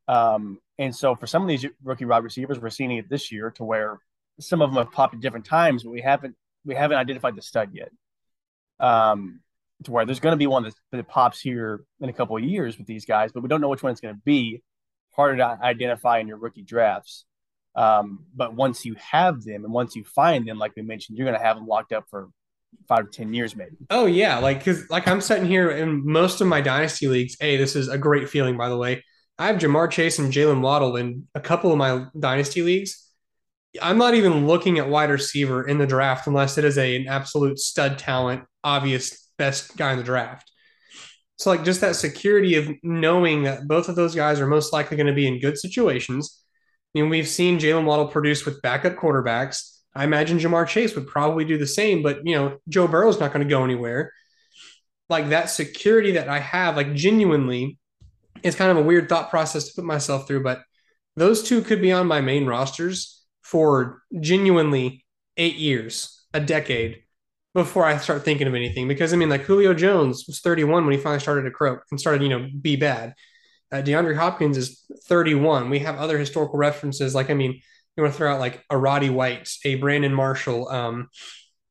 Um, 0.08 0.60
and 0.78 0.96
so 0.96 1.16
for 1.16 1.28
some 1.28 1.42
of 1.42 1.48
these 1.48 1.66
rookie 1.84 2.06
wide 2.06 2.24
receivers, 2.24 2.60
we're 2.60 2.70
seeing 2.70 2.92
it 2.92 3.10
this 3.10 3.32
year 3.32 3.52
to 3.52 3.64
where 3.64 4.00
some 4.40 4.62
of 4.62 4.70
them 4.70 4.78
have 4.78 4.92
popped 4.92 5.14
at 5.14 5.22
different 5.22 5.46
times, 5.46 5.84
but 5.84 5.92
we 5.92 6.02
haven't 6.02 6.36
we 6.66 6.76
haven't 6.76 6.98
identified 6.98 7.36
the 7.36 7.42
stud 7.42 7.70
yet. 7.74 7.92
Um, 8.80 9.42
to 9.84 9.92
where 9.92 10.06
there's 10.06 10.20
going 10.20 10.34
to 10.34 10.38
be 10.38 10.48
one 10.48 10.64
that, 10.64 10.74
that 10.92 11.08
pops 11.08 11.40
here 11.40 11.84
in 12.00 12.10
a 12.10 12.14
couple 12.14 12.38
of 12.38 12.44
years 12.44 12.78
with 12.78 12.88
these 12.88 13.06
guys, 13.06 13.32
but 13.32 13.44
we 13.44 13.50
don't 13.50 13.62
know 13.62 13.70
which 13.70 13.84
one 13.84 13.92
it's 13.92 14.02
going 14.02 14.16
to 14.16 14.22
be. 14.24 14.64
Harder 15.16 15.38
to 15.38 15.60
identify 15.62 16.20
in 16.20 16.28
your 16.28 16.38
rookie 16.38 16.64
drafts. 16.64 17.26
Um, 17.76 18.26
but 18.34 18.54
once 18.54 18.86
you 18.86 18.96
have 18.96 19.44
them 19.44 19.64
and 19.64 19.74
once 19.74 19.96
you 19.96 20.04
find 20.04 20.48
them, 20.48 20.58
like 20.58 20.76
we 20.76 20.82
mentioned, 20.82 21.18
you're 21.18 21.26
going 21.26 21.38
to 21.38 21.46
have 21.46 21.58
them 21.58 21.68
locked 21.68 21.92
up 21.92 22.06
for 22.10 22.30
five 22.88 23.10
to 23.10 23.18
ten 23.18 23.34
years 23.34 23.56
maybe. 23.56 23.76
Oh 23.90 24.06
yeah 24.06 24.38
like 24.40 24.60
because 24.60 24.90
like 24.90 25.08
i'm 25.08 25.22
sitting 25.22 25.46
here 25.46 25.72
in 25.72 26.06
most 26.06 26.42
of 26.42 26.48
my 26.48 26.62
dynasty 26.62 27.08
leagues. 27.08 27.36
Hey 27.40 27.58
this 27.58 27.76
is 27.76 27.88
a 27.88 27.98
great 27.98 28.30
feeling 28.30 28.58
by 28.58 28.70
the 28.70 28.78
way. 28.78 29.04
I 29.38 29.48
have 29.48 29.58
Ja'Marr 29.58 29.92
chase 29.92 30.18
and 30.18 30.32
Jaylen 30.32 30.62
waddle 30.62 30.96
in 30.96 31.28
a 31.36 31.42
couple 31.42 31.72
of 31.72 31.78
my 31.78 32.06
dynasty 32.18 32.62
leagues. 32.62 33.06
I'm 33.82 33.98
not 33.98 34.14
even 34.14 34.48
looking 34.48 34.80
at 34.80 34.88
wide 34.88 35.10
receiver 35.10 35.68
in 35.68 35.78
the 35.78 35.86
draft 35.86 36.28
unless 36.28 36.58
it 36.58 36.64
is 36.64 36.78
a, 36.78 36.96
an 36.96 37.08
absolute 37.10 37.60
stud 37.60 37.98
talent 38.00 38.46
obvious 38.64 39.30
best 39.38 39.78
guy 39.78 39.92
in 39.92 39.98
the 39.98 40.04
draft. 40.04 40.52
So 41.38 41.50
like 41.50 41.66
just 41.66 41.82
that 41.82 41.96
security 41.96 42.56
of 42.56 42.70
knowing 42.82 43.44
that 43.44 43.68
both 43.68 43.90
of 43.90 43.96
those 43.96 44.16
guys 44.16 44.40
are 44.40 44.48
most 44.48 44.72
likely 44.72 44.96
going 44.98 45.08
to 45.08 45.14
be 45.14 45.28
in 45.28 45.40
good 45.40 45.58
situations. 45.58 46.42
I 46.96 47.02
mean, 47.02 47.10
we've 47.10 47.28
seen 47.28 47.60
Jaylen 47.60 47.84
Waddle 47.84 48.08
produce 48.08 48.46
with 48.46 48.62
backup 48.62 48.96
quarterbacks 48.96 49.75
I 49.96 50.04
imagine 50.04 50.40
Ja'Marr 50.40 50.68
Chase 50.68 50.94
would 50.96 51.08
probably 51.08 51.46
do 51.46 51.58
the 51.58 51.68
same, 51.68 52.04
but 52.04 52.26
you 52.26 52.36
know, 52.36 52.58
Joe 52.68 52.88
Burrow's 52.88 53.20
not 53.20 53.32
going 53.32 53.48
to 53.48 53.50
go 53.50 53.64
anywhere. 53.64 54.12
Like 55.10 55.30
that 55.30 55.50
security 55.50 56.12
that 56.14 56.28
I 56.28 56.40
have, 56.40 56.76
like 56.76 56.94
genuinely, 56.94 57.78
it's 58.44 58.56
kind 58.56 58.72
of 58.72 58.78
a 58.78 58.84
weird 58.84 59.08
thought 59.08 59.30
process 59.30 59.68
to 59.68 59.74
put 59.76 59.86
myself 59.86 60.28
through, 60.28 60.44
but 60.44 60.62
those 61.16 61.44
two 61.44 61.62
could 61.62 61.82
be 61.82 61.92
on 61.92 62.08
my 62.08 62.22
main 62.22 62.46
rosters 62.46 63.24
for 63.42 64.02
genuinely 64.20 65.06
eight 65.38 65.56
years, 65.56 66.26
a 66.34 66.40
decade 66.40 67.04
before 67.54 67.86
I 67.86 67.98
start 67.98 68.26
thinking 68.26 68.48
of 68.48 68.56
anything. 68.56 68.88
Because 68.88 69.14
I 69.14 69.16
mean, 69.16 69.30
like 69.30 69.44
Julio 69.44 69.74
Jones 69.74 70.26
was 70.28 70.42
31 70.42 70.86
when 70.86 70.94
he 70.94 71.00
finally 71.00 71.22
started 71.22 71.44
to 71.44 71.52
croak 71.52 71.84
and 71.90 72.00
started, 72.00 72.22
you 72.22 72.30
know, 72.30 72.50
be 72.62 72.76
bad. 72.76 73.14
Uh, 73.72 73.78
DeAndre 73.78 74.16
Hopkins 74.16 74.58
is 74.58 74.86
31. 75.08 75.70
We 75.70 75.80
have 75.80 75.98
other 75.98 76.18
historical 76.18 76.60
references. 76.60 77.16
Like, 77.16 77.30
I 77.30 77.34
mean, 77.34 77.62
you 77.96 78.04
want 78.04 78.14
to 78.14 78.18
throw 78.18 78.34
out 78.34 78.40
like 78.40 78.64
a 78.70 78.78
Roddy 78.78 79.10
White, 79.10 79.50
a 79.64 79.76
Brandon 79.76 80.14
Marshall, 80.14 80.68
um, 80.70 81.10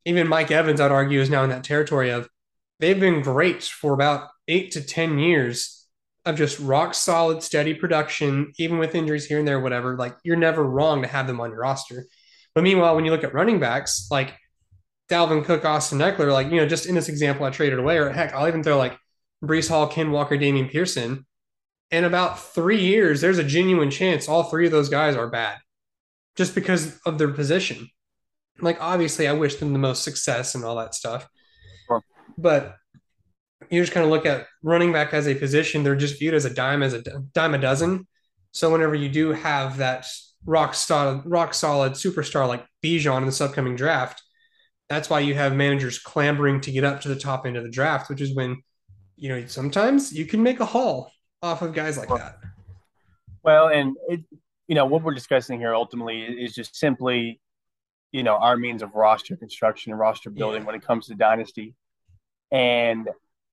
even 0.04 0.28
Mike 0.28 0.50
Evans, 0.50 0.80
I'd 0.80 0.90
argue, 0.90 1.20
is 1.20 1.30
now 1.30 1.44
in 1.44 1.50
that 1.50 1.64
territory 1.64 2.10
of 2.10 2.28
they've 2.80 2.98
been 2.98 3.22
great 3.22 3.62
for 3.62 3.92
about 3.92 4.28
eight 4.48 4.72
to 4.72 4.82
10 4.82 5.18
years 5.18 5.86
of 6.24 6.36
just 6.36 6.58
rock 6.58 6.94
solid, 6.94 7.42
steady 7.42 7.74
production, 7.74 8.52
even 8.58 8.78
with 8.78 8.94
injuries 8.94 9.26
here 9.26 9.38
and 9.38 9.48
there, 9.48 9.60
whatever. 9.60 9.96
Like 9.96 10.16
you're 10.24 10.36
never 10.36 10.62
wrong 10.62 11.02
to 11.02 11.08
have 11.08 11.26
them 11.26 11.40
on 11.40 11.50
your 11.50 11.60
roster. 11.60 12.06
But 12.54 12.64
meanwhile, 12.64 12.94
when 12.94 13.04
you 13.04 13.10
look 13.10 13.24
at 13.24 13.34
running 13.34 13.60
backs, 13.60 14.08
like 14.10 14.34
Dalvin 15.10 15.44
Cook, 15.44 15.64
Austin 15.64 15.98
Ekeler, 15.98 16.32
like, 16.32 16.50
you 16.50 16.56
know, 16.56 16.66
just 16.66 16.86
in 16.86 16.94
this 16.94 17.08
example 17.08 17.44
I 17.44 17.50
traded 17.50 17.78
away, 17.78 17.98
or 17.98 18.10
heck, 18.10 18.32
I'll 18.32 18.48
even 18.48 18.62
throw 18.62 18.78
like 18.78 18.96
Breece 19.44 19.68
Hall, 19.68 19.86
Ken 19.86 20.10
Walker, 20.10 20.36
Dameon 20.36 20.70
Pearson. 20.70 21.26
In 21.90 22.04
about 22.04 22.40
three 22.40 22.80
years, 22.80 23.20
there's 23.20 23.38
a 23.38 23.44
genuine 23.44 23.90
chance 23.90 24.28
all 24.28 24.44
three 24.44 24.66
of 24.66 24.72
those 24.72 24.88
guys 24.88 25.16
are 25.16 25.28
bad 25.28 25.58
just 26.36 26.54
because 26.54 26.98
of 27.06 27.18
their 27.18 27.28
position. 27.28 27.88
Like 28.60 28.80
obviously, 28.80 29.26
I 29.26 29.32
wish 29.32 29.56
them 29.56 29.72
the 29.72 29.78
most 29.78 30.04
success 30.04 30.54
and 30.54 30.64
all 30.64 30.76
that 30.76 30.94
stuff, 30.94 31.28
sure. 31.88 32.02
but 32.38 32.76
you 33.70 33.80
just 33.80 33.92
kind 33.92 34.04
of 34.04 34.10
look 34.10 34.26
at 34.26 34.46
running 34.62 34.92
back 34.92 35.12
as 35.12 35.26
a 35.26 35.34
position; 35.34 35.82
they're 35.82 35.96
just 35.96 36.18
viewed 36.18 36.34
as 36.34 36.44
a 36.44 36.54
dime 36.54 36.82
as 36.82 36.92
a 36.92 37.02
dime 37.32 37.54
a 37.54 37.58
dozen. 37.58 38.06
So 38.52 38.70
whenever 38.70 38.94
you 38.94 39.08
do 39.08 39.32
have 39.32 39.78
that 39.78 40.06
rock 40.46 40.74
solid, 40.74 41.22
rock 41.24 41.54
solid 41.54 41.92
superstar 41.92 42.46
like 42.46 42.64
Bijan 42.82 43.18
in 43.18 43.26
this 43.26 43.40
upcoming 43.40 43.74
draft, 43.74 44.22
that's 44.88 45.10
why 45.10 45.20
you 45.20 45.34
have 45.34 45.56
managers 45.56 45.98
clambering 45.98 46.60
to 46.60 46.70
get 46.70 46.84
up 46.84 47.00
to 47.00 47.08
the 47.08 47.16
top 47.16 47.46
end 47.46 47.56
of 47.56 47.64
the 47.64 47.70
draft, 47.70 48.08
which 48.08 48.20
is 48.20 48.34
when 48.34 48.62
you 49.16 49.28
know 49.28 49.46
sometimes 49.46 50.12
you 50.12 50.26
can 50.26 50.42
make 50.42 50.60
a 50.60 50.64
haul 50.64 51.10
off 51.42 51.62
of 51.62 51.74
guys 51.74 51.98
like 51.98 52.08
that. 52.08 52.36
Well, 53.42 53.68
and 53.68 53.96
it, 54.08 54.20
you 54.66 54.74
know, 54.74 54.86
what 54.86 55.02
we're 55.02 55.14
discussing 55.14 55.58
here 55.58 55.74
ultimately 55.74 56.22
is 56.22 56.54
just 56.54 56.76
simply, 56.76 57.40
you 58.12 58.22
know, 58.22 58.36
our 58.36 58.56
means 58.56 58.82
of 58.82 58.94
roster 58.94 59.36
construction 59.36 59.92
and 59.92 60.00
roster 60.00 60.30
building 60.30 60.62
yeah. 60.62 60.66
when 60.66 60.74
it 60.74 60.82
comes 60.82 61.06
to 61.06 61.14
dynasty. 61.14 61.74
And 62.50 63.08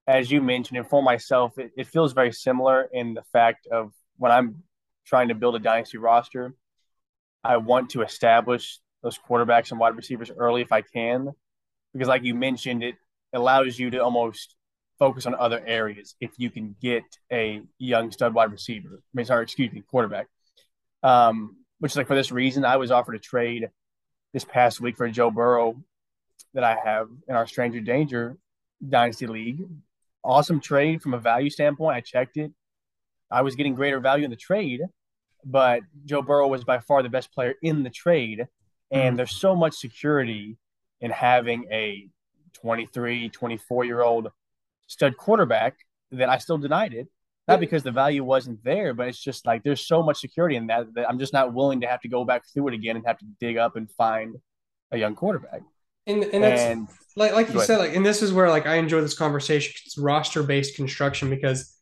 as 0.08 0.32
you 0.32 0.42
mentioned, 0.42 0.78
and 0.78 0.88
for 0.88 1.04
myself, 1.04 1.58
it, 1.58 1.72
it 1.78 1.88
feels 1.88 2.14
very 2.14 2.32
similar 2.32 2.88
in 2.92 3.14
the 3.14 3.24
fact 3.34 3.68
of 3.68 3.92
when 4.18 4.32
I'm 4.32 4.64
trying 5.06 5.30
to 5.30 5.36
build 5.36 5.56
a 5.56 5.60
dynasty 5.60 5.98
roster, 5.98 6.54
I 7.44 7.58
want 7.58 7.90
to 7.92 8.04
establish 8.04 8.80
those 9.02 9.18
quarterbacks 9.18 9.72
and 9.72 9.80
wide 9.80 9.98
receivers 9.98 10.32
early 10.32 10.62
if 10.62 10.72
I 10.72 10.82
can, 10.82 11.30
because 11.94 12.08
like 12.08 12.24
you 12.24 12.36
mentioned, 12.36 12.84
it 12.84 12.96
allows 13.34 13.80
you 13.80 13.90
to 13.90 13.98
almost 13.98 14.56
focus 15.00 15.26
on 15.26 15.34
other 15.34 15.64
areas 15.66 16.16
if 16.22 16.32
you 16.38 16.52
can 16.52 16.76
get 16.80 17.04
a 17.32 17.62
young 17.80 18.12
stud 18.12 18.36
wide 18.36 18.52
receiver. 18.52 18.90
I 18.94 19.12
mean, 19.14 19.26
sorry, 19.26 19.44
excuse 19.44 19.72
me, 19.72 19.82
quarterback 19.90 20.28
um, 21.04 21.58
which 21.80 21.94
is 21.94 21.98
like 21.98 22.08
for 22.08 22.16
this 22.16 22.32
reason, 22.32 22.66
I 22.66 22.78
was 22.78 22.92
offered 22.92 23.16
a 23.16 23.20
trade 23.20 23.70
this 24.34 24.46
past 24.46 24.80
week 24.80 24.98
for 24.98 25.10
Joe 25.10 25.32
Burrow 25.32 25.76
that 26.54 26.64
I 26.64 26.78
have 26.84 27.10
in 27.28 27.36
our 27.36 27.48
Stranger 27.48 27.80
Danger 27.80 28.38
Dynasty 28.88 29.28
League. 29.28 29.66
Awesome 30.24 30.60
trade 30.60 31.02
from 31.02 31.14
a 31.14 31.20
value 31.20 31.50
standpoint. 31.50 31.96
I 31.96 32.02
checked 32.02 32.38
it. 32.38 32.52
I 33.32 33.42
was 33.42 33.56
getting 33.56 33.76
greater 33.76 34.00
value 34.00 34.26
in 34.26 34.30
the 34.30 34.38
trade, 34.38 34.82
but 35.46 35.82
Joe 36.06 36.22
Burrow 36.22 36.48
was 36.48 36.64
by 36.64 36.80
far 36.80 37.02
the 37.02 37.10
best 37.10 37.34
player 37.34 37.56
in 37.62 37.84
the 37.84 37.90
trade. 37.90 38.48
And 38.92 39.02
mm-hmm. 39.02 39.16
there's 39.18 39.36
so 39.36 39.56
much 39.56 39.74
security 39.74 40.58
in 41.00 41.12
having 41.12 41.66
a 41.72 42.08
23, 42.54 43.30
24 43.30 43.86
year 43.86 44.02
old 44.02 44.30
stud 44.88 45.18
quarterback 45.18 45.78
that 46.12 46.30
I 46.30 46.38
still 46.38 46.58
denied 46.58 46.94
it 46.94 47.08
not 47.48 47.60
because 47.60 47.84
the 47.84 47.92
value 47.92 48.24
wasn't 48.24 48.64
there, 48.64 48.94
but 48.94 49.08
it's 49.08 49.22
just 49.22 49.46
like 49.46 49.64
there's 49.64 49.86
so 49.86 50.04
much 50.04 50.20
security 50.20 50.56
in 50.56 50.68
that 50.68 50.94
that 50.94 51.10
I'm 51.10 51.20
just 51.20 51.34
not 51.34 51.54
willing 51.54 51.82
to 51.82 51.88
have 51.88 52.02
to 52.02 52.08
go 52.08 52.24
back 52.24 52.44
through 52.54 52.70
it 52.70 52.74
again 52.74 52.96
and 52.96 53.06
have 53.06 53.18
to 53.20 53.26
dig 53.40 53.58
up 53.58 53.76
and 53.76 53.90
find 53.92 54.36
a 54.92 54.98
young 54.98 55.16
quarterback. 55.16 55.62
And 56.08 56.24
and 56.24 56.44
that's 56.44 56.62
and, 56.62 56.88
like 57.16 57.34
like 57.34 57.54
you 57.54 57.60
said, 57.62 57.78
like 57.78 57.96
and 57.96 58.06
this 58.06 58.22
is 58.22 58.32
where 58.32 58.50
like 58.50 58.66
I 58.66 58.76
enjoy 58.76 59.02
this 59.02 59.18
conversation. 59.18 59.74
It's 59.86 59.98
roster 59.98 60.44
based 60.44 60.76
construction 60.76 61.30
because 61.30 61.76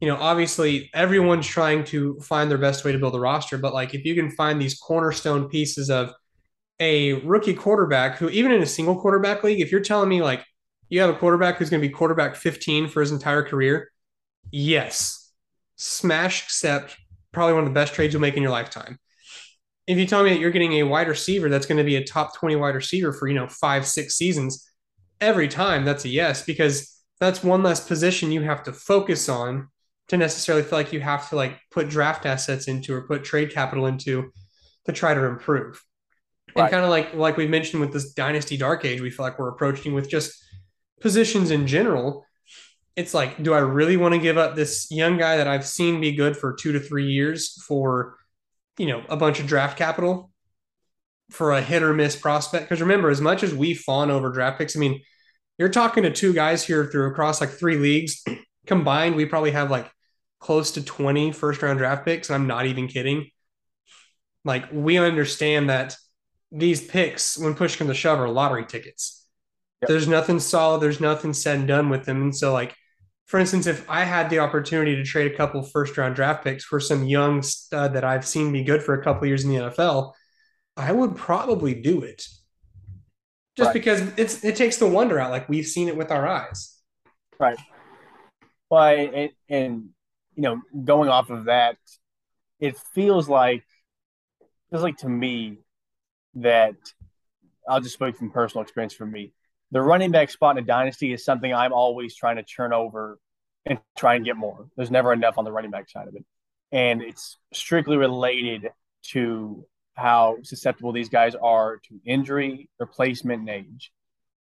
you 0.00 0.08
know 0.08 0.16
obviously 0.16 0.90
everyone's 0.94 1.46
trying 1.46 1.84
to 1.84 2.18
find 2.20 2.50
their 2.50 2.58
best 2.58 2.84
way 2.84 2.92
to 2.92 2.98
build 2.98 3.14
a 3.14 3.20
roster, 3.20 3.58
but 3.58 3.74
like 3.74 3.94
if 3.94 4.04
you 4.04 4.14
can 4.14 4.30
find 4.30 4.60
these 4.60 4.78
cornerstone 4.78 5.48
pieces 5.48 5.90
of 5.90 6.12
a 6.80 7.14
rookie 7.24 7.54
quarterback 7.54 8.16
who 8.16 8.28
even 8.30 8.52
in 8.52 8.62
a 8.62 8.66
single 8.66 8.98
quarterback 8.98 9.44
league, 9.44 9.60
if 9.60 9.70
you're 9.70 9.82
telling 9.82 10.08
me 10.08 10.22
like 10.22 10.44
you 10.88 11.00
have 11.00 11.10
a 11.10 11.18
quarterback 11.18 11.56
who's 11.56 11.70
going 11.70 11.80
to 11.80 11.86
be 11.86 11.92
quarterback 11.92 12.34
15 12.34 12.88
for 12.88 13.00
his 13.00 13.12
entire 13.12 13.42
career, 13.42 13.90
yes, 14.50 15.32
smash 15.76 16.44
accept 16.44 16.96
probably 17.32 17.54
one 17.54 17.64
of 17.64 17.68
the 17.68 17.74
best 17.74 17.94
trades 17.94 18.12
you'll 18.12 18.20
make 18.20 18.36
in 18.36 18.42
your 18.42 18.52
lifetime. 18.52 18.98
If 19.86 19.98
you 19.98 20.06
tell 20.06 20.22
me 20.22 20.30
that 20.30 20.38
you're 20.38 20.50
getting 20.50 20.74
a 20.74 20.82
wide 20.84 21.08
receiver 21.08 21.48
that's 21.48 21.66
going 21.66 21.78
to 21.78 21.84
be 21.84 21.96
a 21.96 22.04
top 22.04 22.36
20 22.36 22.56
wide 22.56 22.74
receiver 22.74 23.12
for, 23.12 23.28
you 23.28 23.34
know, 23.34 23.48
five, 23.48 23.86
six 23.86 24.16
seasons, 24.16 24.68
every 25.20 25.48
time 25.48 25.84
that's 25.84 26.04
a 26.04 26.08
yes, 26.08 26.44
because 26.44 27.02
that's 27.18 27.42
one 27.42 27.62
less 27.62 27.86
position 27.86 28.32
you 28.32 28.42
have 28.42 28.62
to 28.64 28.72
focus 28.72 29.28
on 29.28 29.68
to 30.08 30.16
necessarily 30.16 30.64
feel 30.64 30.78
like 30.78 30.92
you 30.92 31.00
have 31.00 31.28
to 31.28 31.36
like 31.36 31.58
put 31.70 31.88
draft 31.88 32.26
assets 32.26 32.66
into 32.66 32.92
or 32.94 33.02
put 33.02 33.22
trade 33.22 33.52
capital 33.52 33.86
into 33.86 34.32
to 34.86 34.92
try 34.92 35.14
to 35.14 35.24
improve. 35.24 35.82
Right. 36.56 36.64
And 36.64 36.70
kind 36.70 36.84
of 36.84 36.90
like 36.90 37.14
like 37.14 37.36
we 37.36 37.46
mentioned 37.46 37.80
with 37.80 37.92
this 37.92 38.12
dynasty 38.12 38.56
dark 38.56 38.84
age, 38.84 39.00
we 39.00 39.10
feel 39.10 39.24
like 39.24 39.38
we're 39.38 39.50
approaching 39.50 39.94
with 39.94 40.08
just 40.08 40.42
positions 41.00 41.50
in 41.50 41.66
general. 41.66 42.26
It's 43.00 43.14
like, 43.14 43.42
do 43.42 43.54
I 43.54 43.60
really 43.60 43.96
want 43.96 44.12
to 44.12 44.20
give 44.20 44.36
up 44.36 44.54
this 44.54 44.90
young 44.90 45.16
guy 45.16 45.38
that 45.38 45.48
I've 45.48 45.66
seen 45.66 46.02
be 46.02 46.12
good 46.12 46.36
for 46.36 46.52
two 46.52 46.72
to 46.72 46.80
three 46.80 47.10
years 47.10 47.62
for, 47.66 48.18
you 48.76 48.86
know, 48.86 49.02
a 49.08 49.16
bunch 49.16 49.40
of 49.40 49.46
draft 49.46 49.78
capital 49.78 50.30
for 51.30 51.52
a 51.52 51.62
hit 51.62 51.82
or 51.82 51.94
miss 51.94 52.14
prospect? 52.14 52.64
Because 52.64 52.82
remember, 52.82 53.08
as 53.08 53.22
much 53.22 53.42
as 53.42 53.54
we 53.54 53.72
fawn 53.72 54.10
over 54.10 54.30
draft 54.30 54.58
picks, 54.58 54.76
I 54.76 54.80
mean, 54.80 55.00
you're 55.58 55.70
talking 55.70 56.02
to 56.02 56.10
two 56.10 56.34
guys 56.34 56.62
here 56.62 56.84
through 56.84 57.10
across 57.10 57.40
like 57.40 57.48
three 57.48 57.76
leagues 57.76 58.22
combined. 58.66 59.16
We 59.16 59.24
probably 59.24 59.52
have 59.52 59.70
like 59.70 59.90
close 60.38 60.72
to 60.72 60.82
20 60.82 61.32
first 61.32 61.62
round 61.62 61.78
draft 61.78 62.04
picks. 62.04 62.28
And 62.28 62.34
I'm 62.34 62.46
not 62.46 62.66
even 62.66 62.86
kidding. 62.86 63.30
Like, 64.44 64.66
we 64.72 64.98
understand 64.98 65.70
that 65.70 65.96
these 66.52 66.86
picks, 66.86 67.38
when 67.38 67.54
push 67.54 67.76
comes 67.76 67.90
to 67.90 67.94
shove, 67.94 68.18
are 68.18 68.28
lottery 68.28 68.66
tickets. 68.66 69.26
Yep. 69.82 69.88
There's 69.88 70.08
nothing 70.08 70.40
solid. 70.40 70.80
There's 70.80 71.00
nothing 71.00 71.32
said 71.32 71.60
and 71.60 71.68
done 71.68 71.88
with 71.88 72.04
them. 72.04 72.22
And 72.22 72.36
so, 72.36 72.52
like, 72.52 72.74
for 73.30 73.38
instance, 73.38 73.68
if 73.68 73.88
I 73.88 74.02
had 74.02 74.28
the 74.28 74.40
opportunity 74.40 74.96
to 74.96 75.04
trade 75.04 75.30
a 75.30 75.36
couple 75.36 75.62
first 75.62 75.96
round 75.96 76.16
draft 76.16 76.42
picks 76.42 76.64
for 76.64 76.80
some 76.80 77.04
young 77.04 77.42
stud 77.42 77.94
that 77.94 78.02
I've 78.02 78.26
seen 78.26 78.50
be 78.50 78.64
good 78.64 78.82
for 78.82 78.94
a 78.94 79.04
couple 79.04 79.28
years 79.28 79.44
in 79.44 79.50
the 79.50 79.70
NFL, 79.70 80.14
I 80.76 80.90
would 80.90 81.14
probably 81.14 81.74
do 81.74 82.02
it. 82.02 82.26
Just 83.56 83.68
right. 83.68 83.72
because 83.72 84.00
it's 84.16 84.42
it 84.42 84.56
takes 84.56 84.78
the 84.78 84.88
wonder 84.88 85.20
out, 85.20 85.30
like 85.30 85.48
we've 85.48 85.66
seen 85.66 85.86
it 85.86 85.96
with 85.96 86.10
our 86.10 86.26
eyes. 86.26 86.76
Right. 87.38 87.56
Well, 88.68 88.96
and, 88.96 89.30
and 89.48 89.90
you 90.34 90.42
know, 90.42 90.60
going 90.84 91.08
off 91.08 91.30
of 91.30 91.44
that, 91.44 91.76
it 92.58 92.76
feels 92.96 93.28
like 93.28 93.62
feels 94.70 94.82
like 94.82 94.96
to 94.98 95.08
me 95.08 95.58
that 96.34 96.74
I'll 97.68 97.80
just 97.80 97.94
speak 97.94 98.16
from 98.16 98.32
personal 98.32 98.64
experience 98.64 98.92
for 98.92 99.06
me. 99.06 99.34
The 99.72 99.80
running 99.80 100.10
back 100.10 100.30
spot 100.30 100.56
in 100.56 100.64
a 100.64 100.66
dynasty 100.66 101.12
is 101.12 101.24
something 101.24 101.52
I'm 101.52 101.72
always 101.72 102.14
trying 102.14 102.36
to 102.36 102.42
turn 102.42 102.72
over 102.72 103.18
and 103.66 103.78
try 103.96 104.14
and 104.14 104.24
get 104.24 104.36
more. 104.36 104.68
There's 104.76 104.90
never 104.90 105.12
enough 105.12 105.38
on 105.38 105.44
the 105.44 105.52
running 105.52 105.70
back 105.70 105.88
side 105.88 106.08
of 106.08 106.14
it. 106.14 106.24
And 106.72 107.02
it's 107.02 107.38
strictly 107.52 107.96
related 107.96 108.70
to 109.08 109.64
how 109.94 110.38
susceptible 110.42 110.92
these 110.92 111.08
guys 111.08 111.34
are 111.34 111.78
to 111.88 112.00
injury, 112.04 112.68
replacement, 112.78 113.40
and 113.40 113.50
age. 113.50 113.92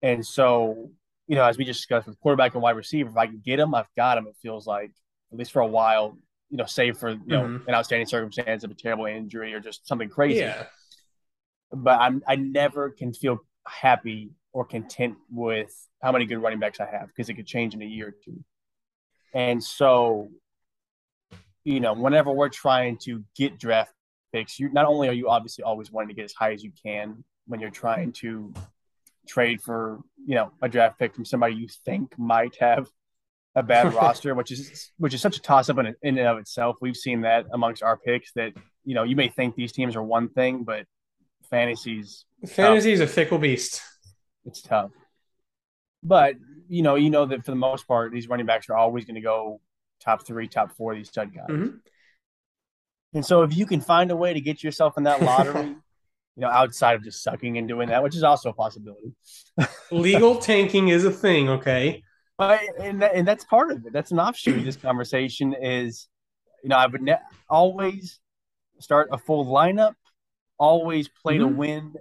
And 0.01 0.25
so, 0.25 0.91
you 1.27 1.35
know, 1.35 1.45
as 1.45 1.57
we 1.57 1.65
just 1.65 1.79
discussed 1.79 2.07
with 2.07 2.19
quarterback 2.19 2.53
and 2.53 2.61
wide 2.61 2.75
receiver, 2.75 3.09
if 3.09 3.17
I 3.17 3.27
can 3.27 3.41
get 3.43 3.57
them, 3.57 3.73
I've 3.73 3.88
got 3.95 4.15
them. 4.15 4.27
It 4.27 4.35
feels 4.41 4.67
like, 4.67 4.91
at 5.31 5.38
least 5.38 5.51
for 5.51 5.61
a 5.61 5.67
while, 5.67 6.17
you 6.49 6.57
know, 6.57 6.65
save 6.65 6.97
for, 6.97 7.09
you 7.09 7.21
know, 7.25 7.43
mm-hmm. 7.43 7.69
an 7.69 7.75
outstanding 7.75 8.07
circumstance 8.07 8.63
of 8.63 8.71
a 8.71 8.75
terrible 8.75 9.05
injury 9.05 9.53
or 9.53 9.59
just 9.59 9.88
something 9.88 10.09
crazy. 10.09 10.39
Yeah 10.39 10.65
but 11.71 11.99
I'm 11.99 12.23
I 12.27 12.35
never 12.35 12.89
can 12.89 13.13
feel 13.13 13.39
happy 13.67 14.31
or 14.55 14.63
content 14.63 15.17
with 15.29 15.69
how 16.01 16.13
many 16.13 16.25
good 16.25 16.37
running 16.37 16.59
backs 16.59 16.79
I 16.79 16.85
have 16.85 17.07
because 17.09 17.27
it 17.27 17.33
could 17.33 17.45
change 17.45 17.73
in 17.73 17.81
a 17.81 17.85
year 17.85 18.07
or 18.07 18.15
two. 18.23 18.41
And 19.33 19.61
so, 19.61 20.29
you 21.65 21.81
know, 21.81 21.91
whenever 21.91 22.31
we're 22.31 22.47
trying 22.47 22.97
to 22.99 23.25
get 23.35 23.59
draft 23.59 23.91
picks, 24.31 24.57
you 24.57 24.69
not 24.71 24.85
only 24.85 25.09
are 25.09 25.13
you 25.13 25.27
obviously 25.27 25.65
always 25.65 25.91
wanting 25.91 26.07
to 26.07 26.13
get 26.15 26.23
as 26.23 26.31
high 26.31 26.53
as 26.53 26.63
you 26.63 26.71
can 26.81 27.25
when 27.47 27.59
you're 27.59 27.69
trying 27.69 28.13
to 28.13 28.53
trade 29.27 29.61
for, 29.61 29.99
you 30.25 30.35
know, 30.35 30.53
a 30.61 30.69
draft 30.69 30.97
pick 30.99 31.13
from 31.13 31.25
somebody 31.25 31.55
you 31.55 31.67
think 31.83 32.17
might 32.17 32.55
have 32.61 32.87
a 33.55 33.61
bad 33.61 33.93
roster, 34.01 34.33
which 34.35 34.51
is 34.51 34.89
which 34.97 35.13
is 35.13 35.19
such 35.19 35.35
a 35.35 35.41
toss 35.41 35.69
up 35.69 35.79
in, 35.79 35.87
in 36.01 36.17
and 36.17 36.27
of 36.29 36.37
itself. 36.37 36.77
We've 36.79 36.95
seen 36.95 37.21
that 37.21 37.45
amongst 37.51 37.83
our 37.83 37.97
picks 37.97 38.31
that 38.35 38.53
you 38.85 38.95
know 38.95 39.03
you 39.03 39.17
may 39.17 39.27
think 39.27 39.55
these 39.55 39.73
teams 39.73 39.97
are 39.97 40.03
one 40.03 40.29
thing, 40.29 40.63
but 40.63 40.85
fantasies 41.49 42.23
fantasy 42.47 42.93
is 42.93 43.01
a 43.01 43.07
fickle 43.07 43.37
beast. 43.37 43.81
It's 44.45 44.62
tough, 44.62 44.91
but 46.03 46.36
you 46.67 46.81
know, 46.81 46.95
you 46.95 47.10
know 47.10 47.25
that 47.25 47.45
for 47.45 47.51
the 47.51 47.58
most 47.58 47.88
part, 47.88 48.12
these 48.12 48.27
running 48.27 48.45
backs 48.45 48.69
are 48.69 48.77
always 48.77 49.05
going 49.05 49.15
to 49.15 49.21
go 49.21 49.62
top 49.99 50.25
three, 50.25 50.47
top 50.47 50.71
four. 50.75 50.95
These 50.95 51.10
stud 51.10 51.34
guys. 51.34 51.47
Mm-hmm. 51.49 51.77
And 53.13 53.25
so, 53.25 53.43
if 53.43 53.55
you 53.55 53.65
can 53.65 53.81
find 53.81 54.12
a 54.12 54.15
way 54.15 54.34
to 54.34 54.41
get 54.41 54.63
yourself 54.63 54.97
in 54.97 55.03
that 55.03 55.21
lottery, 55.21 55.67
you 56.36 56.41
know, 56.41 56.47
outside 56.47 56.95
of 56.95 57.03
just 57.03 57.23
sucking 57.23 57.58
and 57.58 57.67
doing 57.67 57.89
that, 57.89 58.03
which 58.03 58.15
is 58.15 58.23
also 58.23 58.49
a 58.49 58.53
possibility. 58.53 59.13
Legal 59.91 60.38
tanking 60.38 60.89
is 60.89 61.05
a 61.05 61.12
thing, 61.12 61.49
okay? 61.49 62.03
But 62.38 62.62
and 62.79 63.01
that, 63.01 63.15
and 63.15 63.27
that's 63.27 63.45
part 63.45 63.71
of 63.71 63.86
it. 63.86 63.93
That's 63.93 64.12
an 64.12 64.19
offshoot 64.19 64.58
of 64.58 64.65
this 64.65 64.75
conversation. 64.75 65.55
Is 65.60 66.08
you 66.63 66.69
know, 66.69 66.77
I 66.77 66.88
would 66.88 67.01
ne- 67.01 67.19
always 67.49 68.19
start 68.79 69.10
a 69.12 69.17
full 69.17 69.45
lineup 69.45 69.93
always 70.58 71.08
play 71.08 71.38
mm-hmm. 71.38 71.47
to 71.49 71.55
win 71.55 71.93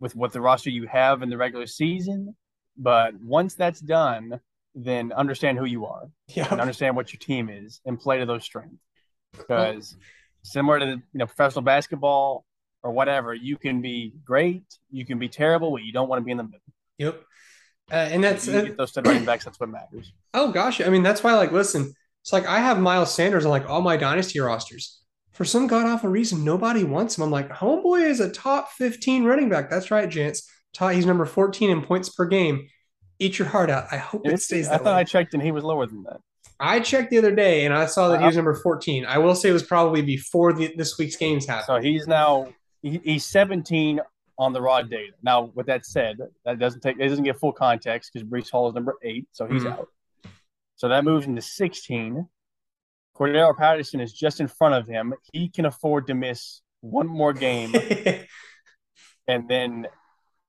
with 0.00 0.14
what 0.14 0.32
the 0.32 0.40
roster 0.40 0.70
you 0.70 0.86
have 0.86 1.22
in 1.22 1.30
the 1.30 1.36
regular 1.36 1.66
season. 1.66 2.36
But 2.76 3.14
once 3.20 3.54
that's 3.54 3.80
done, 3.80 4.40
then 4.74 5.12
understand 5.12 5.58
who 5.58 5.64
you 5.64 5.86
are 5.86 6.08
yep. 6.28 6.52
and 6.52 6.60
understand 6.60 6.94
what 6.94 7.12
your 7.12 7.18
team 7.18 7.48
is 7.48 7.80
and 7.84 7.98
play 7.98 8.18
to 8.18 8.26
those 8.26 8.44
strengths. 8.44 8.76
Because 9.32 9.96
similar 10.42 10.78
to 10.78 10.86
the, 10.86 10.92
you 10.92 11.02
know 11.14 11.26
professional 11.26 11.62
basketball 11.62 12.44
or 12.82 12.92
whatever, 12.92 13.34
you 13.34 13.56
can 13.56 13.82
be 13.82 14.14
great, 14.24 14.62
you 14.90 15.04
can 15.04 15.18
be 15.18 15.28
terrible, 15.28 15.72
but 15.72 15.82
you 15.82 15.92
don't 15.92 16.08
want 16.08 16.20
to 16.20 16.24
be 16.24 16.30
in 16.30 16.36
the 16.36 16.44
middle. 16.44 16.60
Yep. 16.98 17.22
Uh, 17.90 17.94
and 17.94 18.22
that's 18.22 18.46
you 18.46 18.58
uh, 18.58 18.66
those 18.76 18.96
running 18.96 19.24
backs. 19.24 19.44
That's 19.44 19.58
what 19.58 19.70
matters. 19.70 20.12
Oh 20.34 20.52
gosh, 20.52 20.80
I 20.80 20.88
mean 20.88 21.02
that's 21.02 21.22
why. 21.22 21.34
Like, 21.34 21.52
listen, 21.52 21.92
it's 22.22 22.32
like 22.32 22.46
I 22.46 22.60
have 22.60 22.78
Miles 22.78 23.14
Sanders 23.14 23.44
on 23.44 23.50
like 23.50 23.68
all 23.68 23.80
my 23.80 23.96
dynasty 23.96 24.38
rosters 24.40 25.00
for 25.38 25.44
some 25.44 25.68
god 25.68 25.86
awful 25.86 26.10
reason, 26.10 26.44
nobody 26.44 26.82
wants 26.82 27.16
him. 27.16 27.22
I'm 27.22 27.30
like, 27.30 27.48
homeboy 27.48 28.04
is 28.04 28.18
a 28.18 28.28
top 28.28 28.72
15 28.72 29.22
running 29.22 29.48
back. 29.48 29.70
That's 29.70 29.88
right, 29.88 30.08
Gents. 30.08 30.50
He's 30.76 31.06
number 31.06 31.24
14 31.26 31.70
in 31.70 31.80
points 31.80 32.08
per 32.08 32.24
game. 32.24 32.66
Eat 33.20 33.38
your 33.38 33.46
heart 33.46 33.70
out. 33.70 33.86
I 33.92 33.98
hope 33.98 34.26
it 34.26 34.42
stays 34.42 34.66
I 34.66 34.78
thought 34.78 34.86
way. 34.86 34.92
I 34.94 35.04
checked 35.04 35.34
and 35.34 35.42
he 35.42 35.52
was 35.52 35.62
lower 35.62 35.86
than 35.86 36.02
that. 36.02 36.18
I 36.58 36.80
checked 36.80 37.12
the 37.12 37.18
other 37.18 37.32
day 37.32 37.66
and 37.66 37.72
I 37.72 37.86
saw 37.86 38.08
that 38.08 38.18
he 38.18 38.26
was 38.26 38.34
number 38.34 38.52
14. 38.52 39.06
I 39.06 39.18
will 39.18 39.36
say 39.36 39.50
it 39.50 39.52
was 39.52 39.62
probably 39.62 40.02
before 40.02 40.52
the, 40.52 40.74
this 40.76 40.98
week's 40.98 41.14
games 41.14 41.46
happened. 41.46 41.66
So 41.66 41.80
he's 41.88 42.08
now 42.08 42.48
he, 42.82 43.00
he's 43.04 43.24
17 43.24 44.00
on 44.40 44.52
the 44.52 44.60
raw 44.60 44.82
data. 44.82 45.12
Now, 45.22 45.52
with 45.54 45.66
that 45.66 45.86
said, 45.86 46.18
that 46.46 46.58
doesn't 46.58 46.80
take 46.80 46.96
it 46.98 47.08
doesn't 47.08 47.24
get 47.24 47.38
full 47.38 47.52
context 47.52 48.10
because 48.12 48.28
Breece 48.28 48.50
Hall 48.50 48.68
is 48.68 48.74
number 48.74 48.96
eight, 49.04 49.28
so 49.30 49.46
he's 49.46 49.62
mm-hmm. 49.62 49.72
out. 49.72 49.88
So 50.74 50.88
that 50.88 51.04
moves 51.04 51.26
into 51.26 51.42
16. 51.42 52.26
Cordarrelle 53.18 53.56
Patterson 53.56 54.00
is 54.00 54.12
just 54.12 54.40
in 54.40 54.48
front 54.48 54.74
of 54.74 54.86
him. 54.86 55.14
He 55.32 55.48
can 55.48 55.66
afford 55.66 56.06
to 56.06 56.14
miss 56.14 56.60
one 56.80 57.06
more 57.06 57.32
game, 57.32 57.74
and 59.28 59.48
then 59.48 59.88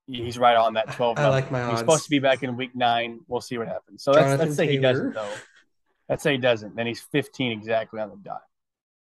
he's 0.05 0.37
right 0.37 0.55
on 0.55 0.73
that 0.73 0.91
12. 0.93 1.17
I 1.17 1.29
like 1.29 1.51
my 1.51 1.61
odds. 1.61 1.71
He's 1.71 1.79
supposed 1.79 2.03
to 2.03 2.09
be 2.09 2.19
back 2.19 2.43
in 2.43 2.55
week 2.55 2.75
nine. 2.75 3.21
We'll 3.27 3.41
see 3.41 3.57
what 3.57 3.67
happens. 3.67 4.03
So 4.03 4.11
let's, 4.11 4.39
let's 4.39 4.55
say 4.55 4.67
Taylor. 4.67 4.71
he 4.71 4.81
doesn't, 4.81 5.13
though. 5.13 5.29
Let's 6.07 6.23
say 6.23 6.33
he 6.33 6.37
doesn't. 6.37 6.75
Then 6.75 6.87
he's 6.87 7.01
15 7.01 7.51
exactly 7.51 7.99
on 7.99 8.09
the 8.09 8.17
dot. 8.17 8.41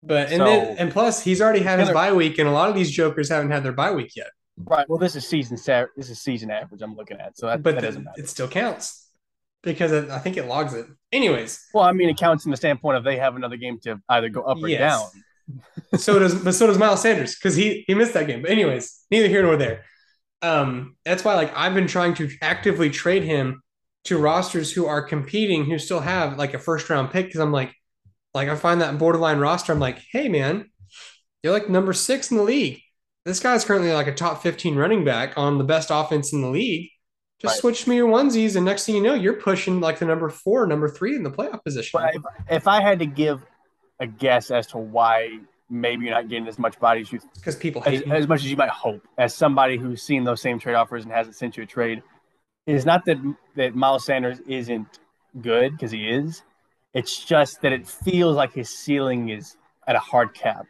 But 0.01 0.29
and 0.29 0.37
so, 0.37 0.45
then 0.45 0.77
and 0.77 0.91
plus 0.91 1.23
he's 1.23 1.41
already 1.41 1.61
had 1.61 1.79
his 1.79 1.89
bye 1.89 2.11
week, 2.11 2.37
and 2.37 2.49
a 2.49 2.51
lot 2.51 2.67
of 2.67 2.75
these 2.75 2.91
jokers 2.91 3.29
haven't 3.29 3.51
had 3.51 3.63
their 3.63 3.71
bye 3.71 3.91
week 3.91 4.15
yet. 4.17 4.27
Right. 4.57 4.87
Well, 4.89 4.99
this 4.99 5.15
is 5.15 5.25
season 5.25 5.57
this 5.95 6.09
is 6.09 6.19
season 6.21 6.51
average. 6.51 6.81
I'm 6.81 6.95
looking 6.95 7.17
at, 7.17 7.37
so 7.37 7.47
that, 7.47 7.63
but 7.63 7.75
that 7.75 7.81
doesn't 7.81 8.03
matter. 8.03 8.19
It 8.19 8.27
still 8.27 8.49
counts 8.49 9.03
because 9.63 9.91
I 10.09 10.19
think 10.19 10.37
it 10.37 10.45
logs 10.45 10.73
it. 10.73 10.85
Anyways. 11.11 11.65
Well, 11.73 11.83
I 11.83 11.93
mean, 11.93 12.09
it 12.09 12.17
counts 12.17 12.45
in 12.45 12.51
the 12.51 12.57
standpoint 12.57 12.97
of 12.97 13.03
they 13.03 13.17
have 13.17 13.35
another 13.35 13.57
game 13.57 13.79
to 13.83 13.99
either 14.09 14.29
go 14.29 14.41
up 14.41 14.57
or 14.61 14.67
yes. 14.67 14.79
down. 14.79 15.23
so 15.99 16.19
does, 16.19 16.35
but 16.35 16.53
so 16.53 16.67
does 16.67 16.77
Miles 16.77 17.01
Sanders 17.01 17.35
because 17.35 17.55
he 17.55 17.83
he 17.87 17.93
missed 17.93 18.13
that 18.13 18.27
game. 18.27 18.41
But 18.41 18.51
anyways, 18.51 19.05
neither 19.09 19.27
here 19.27 19.41
nor 19.41 19.57
there. 19.57 19.83
Um, 20.41 20.97
that's 21.05 21.23
why 21.23 21.35
like 21.35 21.55
I've 21.55 21.73
been 21.73 21.87
trying 21.87 22.13
to 22.15 22.29
actively 22.41 22.89
trade 22.89 23.23
him 23.23 23.61
to 24.05 24.17
rosters 24.17 24.71
who 24.71 24.85
are 24.85 25.01
competing 25.01 25.65
who 25.65 25.79
still 25.79 26.01
have 26.01 26.37
like 26.37 26.53
a 26.53 26.59
first 26.59 26.89
round 26.89 27.11
pick 27.11 27.27
because 27.27 27.39
I'm 27.39 27.51
like, 27.51 27.73
like 28.33 28.49
I 28.49 28.55
find 28.55 28.81
that 28.81 28.97
borderline 28.97 29.39
roster. 29.39 29.71
I'm 29.71 29.79
like, 29.79 30.01
hey 30.11 30.27
man, 30.27 30.69
you're 31.41 31.53
like 31.53 31.69
number 31.69 31.93
six 31.93 32.31
in 32.31 32.37
the 32.37 32.43
league. 32.43 32.81
This 33.25 33.39
guy's 33.39 33.63
currently 33.63 33.93
like 33.93 34.07
a 34.07 34.13
top 34.13 34.43
15 34.43 34.75
running 34.75 35.05
back 35.05 35.37
on 35.37 35.57
the 35.57 35.63
best 35.63 35.89
offense 35.91 36.33
in 36.33 36.41
the 36.41 36.49
league 36.49 36.89
Just 37.43 37.55
right. 37.55 37.59
switch 37.59 37.87
me 37.87 37.97
your 37.97 38.09
onesies, 38.09 38.55
and 38.55 38.65
next 38.65 38.85
thing 38.85 38.95
you 38.95 39.01
know, 39.01 39.13
you're 39.13 39.33
pushing 39.33 39.81
like 39.81 39.99
the 39.99 40.05
number 40.05 40.29
four, 40.29 40.65
number 40.65 40.87
three 40.87 41.15
in 41.15 41.23
the 41.23 41.29
playoff 41.29 41.63
position. 41.63 41.99
But 41.99 42.15
if, 42.15 42.21
if 42.49 42.67
I 42.67 42.81
had 42.81 42.99
to 42.99 43.05
give 43.05 43.45
a 43.99 44.07
guess 44.07 44.49
as 44.49 44.65
to 44.67 44.77
why 44.77 45.39
maybe 45.69 46.05
you're 46.05 46.13
not 46.13 46.29
getting 46.29 46.47
as 46.47 46.57
much 46.57 46.79
body 46.79 47.01
as 47.01 47.11
you 47.11 47.19
because 47.35 47.55
people 47.55 47.81
as, 47.85 48.01
as, 48.03 48.27
much 48.27 48.41
as 48.41 48.51
you 48.51 48.55
might 48.55 48.69
hope 48.69 49.01
as 49.17 49.33
somebody 49.33 49.77
who's 49.77 50.01
seen 50.01 50.23
those 50.23 50.41
same 50.41 50.59
trade 50.59 50.75
offers 50.75 51.03
and 51.03 51.11
hasn't 51.11 51.35
sent 51.35 51.57
you 51.57 51.63
a 51.63 51.65
trade 51.65 52.01
is 52.65 52.85
not 52.85 53.03
that 53.05 53.17
that 53.55 53.75
Miles 53.75 54.05
Sanders 54.05 54.39
isn't 54.47 54.99
good 55.41 55.71
because 55.71 55.91
he 55.91 56.09
is. 56.09 56.43
It's 56.93 57.23
just 57.23 57.61
that 57.61 57.73
it 57.73 57.87
feels 57.87 58.35
like 58.35 58.53
his 58.53 58.69
ceiling 58.69 59.29
is 59.29 59.57
at 59.87 59.95
a 59.95 59.99
hard 59.99 60.33
cap 60.33 60.65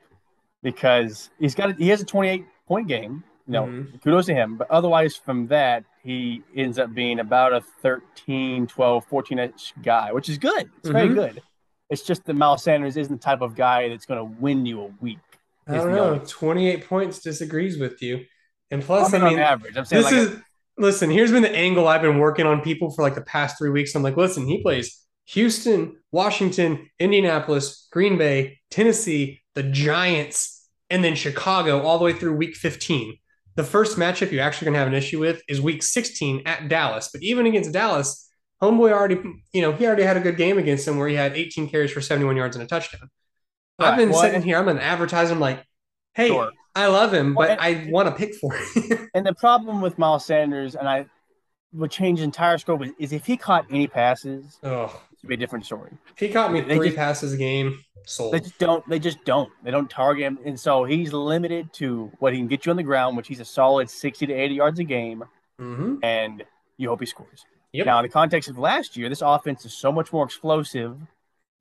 because 0.62 1.30
he's 1.40 1.54
got 1.54 1.72
a, 1.72 1.74
he 1.74 1.90
has 1.90 2.02
a 2.02 2.06
28 2.06 2.46
point 2.68 2.88
game. 2.88 3.24
You 3.48 3.54
know, 3.54 3.66
mm-hmm. 3.66 3.98
kudos 3.98 4.28
to 4.28 4.34
him. 4.34 4.58
But 4.58 4.72
otherwise, 4.72 5.16
from 5.16 5.48
that, 5.48 5.84
he 6.02 6.44
ends 6.56 6.80
up 6.80 6.94
being 6.94 7.20
about 7.20 7.54
a 7.54 7.62
13, 7.82 8.68
12, 8.68 9.06
14 9.06 9.40
inch 9.40 9.74
guy, 9.82 10.12
which 10.12 10.30
is 10.30 10.38
good. 10.38 10.70
It's 10.78 10.90
mm-hmm. 10.90 10.92
very 10.92 11.10
good. 11.10 11.42
It's 11.90 12.02
just 12.02 12.26
that 12.26 12.36
Miles 12.36 12.64
Sanders 12.64 12.98
isn't 12.98 13.14
the 13.14 13.22
type 13.22 13.42
of 13.42 13.56
guy 13.56 13.90
that's 13.90 14.06
going 14.06 14.20
to 14.20 14.42
win 14.42 14.66
you 14.66 14.82
a 14.82 14.92
week. 15.02 15.20
I 15.68 15.76
don't 15.76 15.92
know. 15.92 16.20
28 16.26 16.88
points 16.88 17.20
disagrees 17.20 17.78
with 17.78 18.02
you. 18.02 18.26
And 18.72 18.82
plus, 18.82 19.14
I 19.14 19.20
mean, 19.20 19.34
on 19.34 19.40
average, 19.40 19.78
I'm 19.78 19.86
saying 19.86 20.04
this 20.04 20.12
like 20.12 20.22
is 20.22 20.34
a, 20.34 20.44
listen, 20.78 21.10
here's 21.10 21.32
been 21.32 21.44
the 21.44 21.56
angle 21.56 21.88
I've 21.88 22.02
been 22.02 22.18
working 22.18 22.46
on 22.46 22.62
people 22.62 22.92
for 22.92 23.04
like 23.04 23.16
the 23.16 23.22
past 23.22 23.58
three 23.58 23.70
weeks. 23.70 23.94
I'm 23.94 24.04
like, 24.04 24.18
listen, 24.18 24.48
he 24.48 24.62
plays 24.62 25.06
Houston, 25.28 25.98
Washington, 26.12 26.90
Indianapolis, 27.00 27.88
Green 27.92 28.18
Bay, 28.18 28.60
Tennessee, 28.72 29.42
the 29.54 29.64
Giants, 29.64 30.68
and 30.90 31.04
then 31.04 31.16
Chicago 31.16 31.82
all 31.82 31.98
the 31.98 32.06
way 32.06 32.14
through 32.14 32.36
week 32.36 32.56
15. 32.56 33.18
The 33.56 33.64
first 33.64 33.98
matchup 33.98 34.32
you're 34.32 34.44
actually 34.44 34.66
going 34.66 34.74
to 34.74 34.80
have 34.80 34.88
an 34.88 34.94
issue 34.94 35.20
with 35.20 35.42
is 35.48 35.62
week 35.62 35.84
16 35.84 36.44
at 36.46 36.70
Dallas. 36.70 37.10
But 37.12 37.22
even 37.22 37.46
against 37.46 37.72
Dallas, 37.72 38.30
Homeboy 38.62 38.92
already, 38.92 39.20
you 39.52 39.62
know, 39.62 39.74
he 39.74 39.86
already 39.86 40.04
had 40.04 40.18
a 40.18 40.22
good 40.22 40.38
game 40.38 40.58
against 40.58 40.86
them 40.86 40.98
where 40.98 41.08
he 41.08 41.16
had 41.16 41.36
18 41.36 41.70
carries 41.70 41.92
for 41.92 42.02
71 42.02 42.36
yards 42.36 42.56
and 42.56 42.64
a 42.64 42.68
touchdown. 42.68 43.10
I've 43.80 43.98
been 43.98 44.12
well, 44.12 44.22
sitting 44.22 44.42
here, 44.42 44.58
I'm 44.58 44.70
an 44.70 44.80
advertising 44.80 45.40
like, 45.40 45.64
hey, 46.14 46.30
sure. 46.30 46.52
I 46.76 46.88
love 46.88 47.14
him, 47.14 47.34
but 47.34 47.40
well, 47.40 47.52
and, 47.52 47.62
I 47.62 47.92
want 47.92 48.08
to 48.08 48.16
pick 48.16 48.36
for 48.36 48.54
him. 48.54 49.10
and 49.14 49.26
the 49.26 49.34
problem 49.34 49.82
with 49.82 49.98
Miles 49.98 50.26
Sanders, 50.26 50.76
and 50.76 50.88
I 50.88 51.06
would 51.74 51.92
change 51.92 52.22
entire 52.22 52.58
scope, 52.58 52.82
is 52.98 53.14
if 53.14 53.26
he 53.26 53.38
caught 53.38 53.66
any 53.70 53.88
passes, 53.88 54.60
oh. 54.64 55.02
It'd 55.24 55.30
be 55.30 55.36
a 55.36 55.38
different 55.38 55.66
story. 55.66 55.92
He 56.18 56.30
caught 56.30 56.52
me 56.52 56.62
they 56.62 56.76
three 56.76 56.88
just, 56.88 56.98
passes 56.98 57.34
a 57.34 57.38
game, 57.38 57.80
sold. 58.06 58.34
They 58.34 58.42
just 58.42 58.60
don't. 58.60 58.88
They 58.90 59.00
just 59.00 59.24
don't. 59.24 59.50
They 59.64 59.72
don't 59.72 59.90
target 59.90 60.24
him, 60.26 60.40
and 60.46 60.60
so 60.60 60.84
he's 60.84 61.14
limited 61.14 61.72
to 61.74 62.12
what 62.20 62.34
he 62.34 62.40
can 62.40 62.48
get 62.48 62.66
you 62.66 62.72
on 62.72 62.76
the 62.76 62.84
ground, 62.84 63.18
which 63.18 63.28
he's 63.28 63.40
a 63.40 63.46
solid 63.46 63.90
60 63.90 64.28
to 64.28 64.34
80 64.34 64.56
yards 64.56 64.80
a 64.80 64.84
game, 64.84 65.24
mm-hmm. 65.60 65.96
and 66.04 66.44
you 66.78 66.90
hope 66.90 67.00
he 67.00 67.06
scores. 67.06 67.46
Yep. 67.72 67.86
Now, 67.86 68.00
in 68.00 68.04
the 68.04 68.10
context 68.10 68.50
of 68.50 68.58
last 68.58 68.98
year, 68.98 69.10
this 69.10 69.22
offense 69.22 69.66
is 69.66 69.74
so 69.74 69.92
much 69.92 70.14
more 70.14 70.26
explosive 70.26 70.98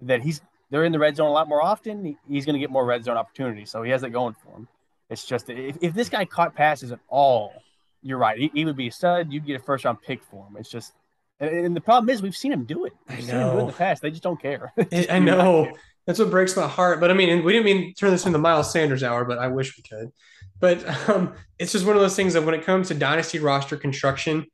that 0.01 0.20
he's 0.20 0.42
they're 0.70 0.85
in 0.85 0.92
the 0.92 0.98
red 0.98 1.16
zone 1.16 1.29
a 1.29 1.33
lot 1.33 1.48
more 1.48 1.62
often. 1.62 2.16
He's 2.29 2.44
going 2.44 2.55
to 2.55 2.61
get 2.61 2.70
more 2.70 2.85
red 2.85 3.05
zone 3.05 3.16
opportunities, 3.16 3.70
so 3.70 3.83
he 3.83 3.90
has 3.90 4.01
that 4.01 4.11
going 4.11 4.35
for 4.35 4.57
him. 4.57 4.68
It's 5.11 5.25
just 5.25 5.51
if, 5.51 5.77
if 5.81 5.94
this 5.94 6.09
guy 6.09 6.25
caught 6.25 6.55
passes 6.55 6.92
at 6.92 7.01
all, 7.09 7.53
you're 8.03 8.18
right. 8.18 8.38
He, 8.38 8.51
he 8.55 8.64
would 8.64 8.77
be 8.77 8.88
a 8.88 8.90
stud. 8.90 9.33
You'd 9.33 9.46
get 9.46 9.61
a 9.61 9.62
first 9.62 9.85
round 9.85 10.01
pick 10.03 10.22
for 10.22 10.46
him. 10.46 10.57
It's 10.59 10.70
just, 10.70 10.94
and, 11.42 11.76
the 11.76 11.81
problem 11.81 12.09
is 12.11 12.22
we've 12.22 12.37
seen 12.37 12.52
him 12.52 12.64
do 12.64 12.85
it. 12.85 12.92
We've 13.09 13.18
I 13.18 13.20
know. 13.20 13.26
seen 13.26 13.37
him 13.37 13.50
do 13.50 13.57
it 13.57 13.61
in 13.61 13.66
the 13.66 13.72
past. 13.72 14.02
They 14.02 14.11
just 14.11 14.22
don't 14.22 14.40
care. 14.40 14.72
I 15.11 15.18
know. 15.18 15.72
That's 16.07 16.18
what 16.18 16.31
breaks 16.31 16.57
my 16.57 16.66
heart. 16.66 17.00
But 17.00 17.11
I 17.11 17.14
mean, 17.14 17.44
we 17.44 17.52
didn't 17.52 17.64
mean 17.64 17.94
turn 17.94 18.11
this 18.11 18.26
into 18.26 18.38
Miles 18.38 18.72
Sanders 18.72 19.02
hour, 19.02 19.24
but 19.24 19.38
I 19.38 19.48
wish 19.48 19.76
we 19.76 19.83
could. 19.83 20.11
But 20.61 21.09
um, 21.09 21.35
it's 21.59 21.72
just 21.72 21.87
one 21.87 21.96
of 21.96 22.02
those 22.02 22.16
things 22.16 22.35
that 22.35 22.44
when 22.44 22.55
it 22.55 22.64
comes 22.64 22.88
to 22.88 22.94
dynasty 22.94 23.38
roster 23.38 23.76
construction, 23.76 24.46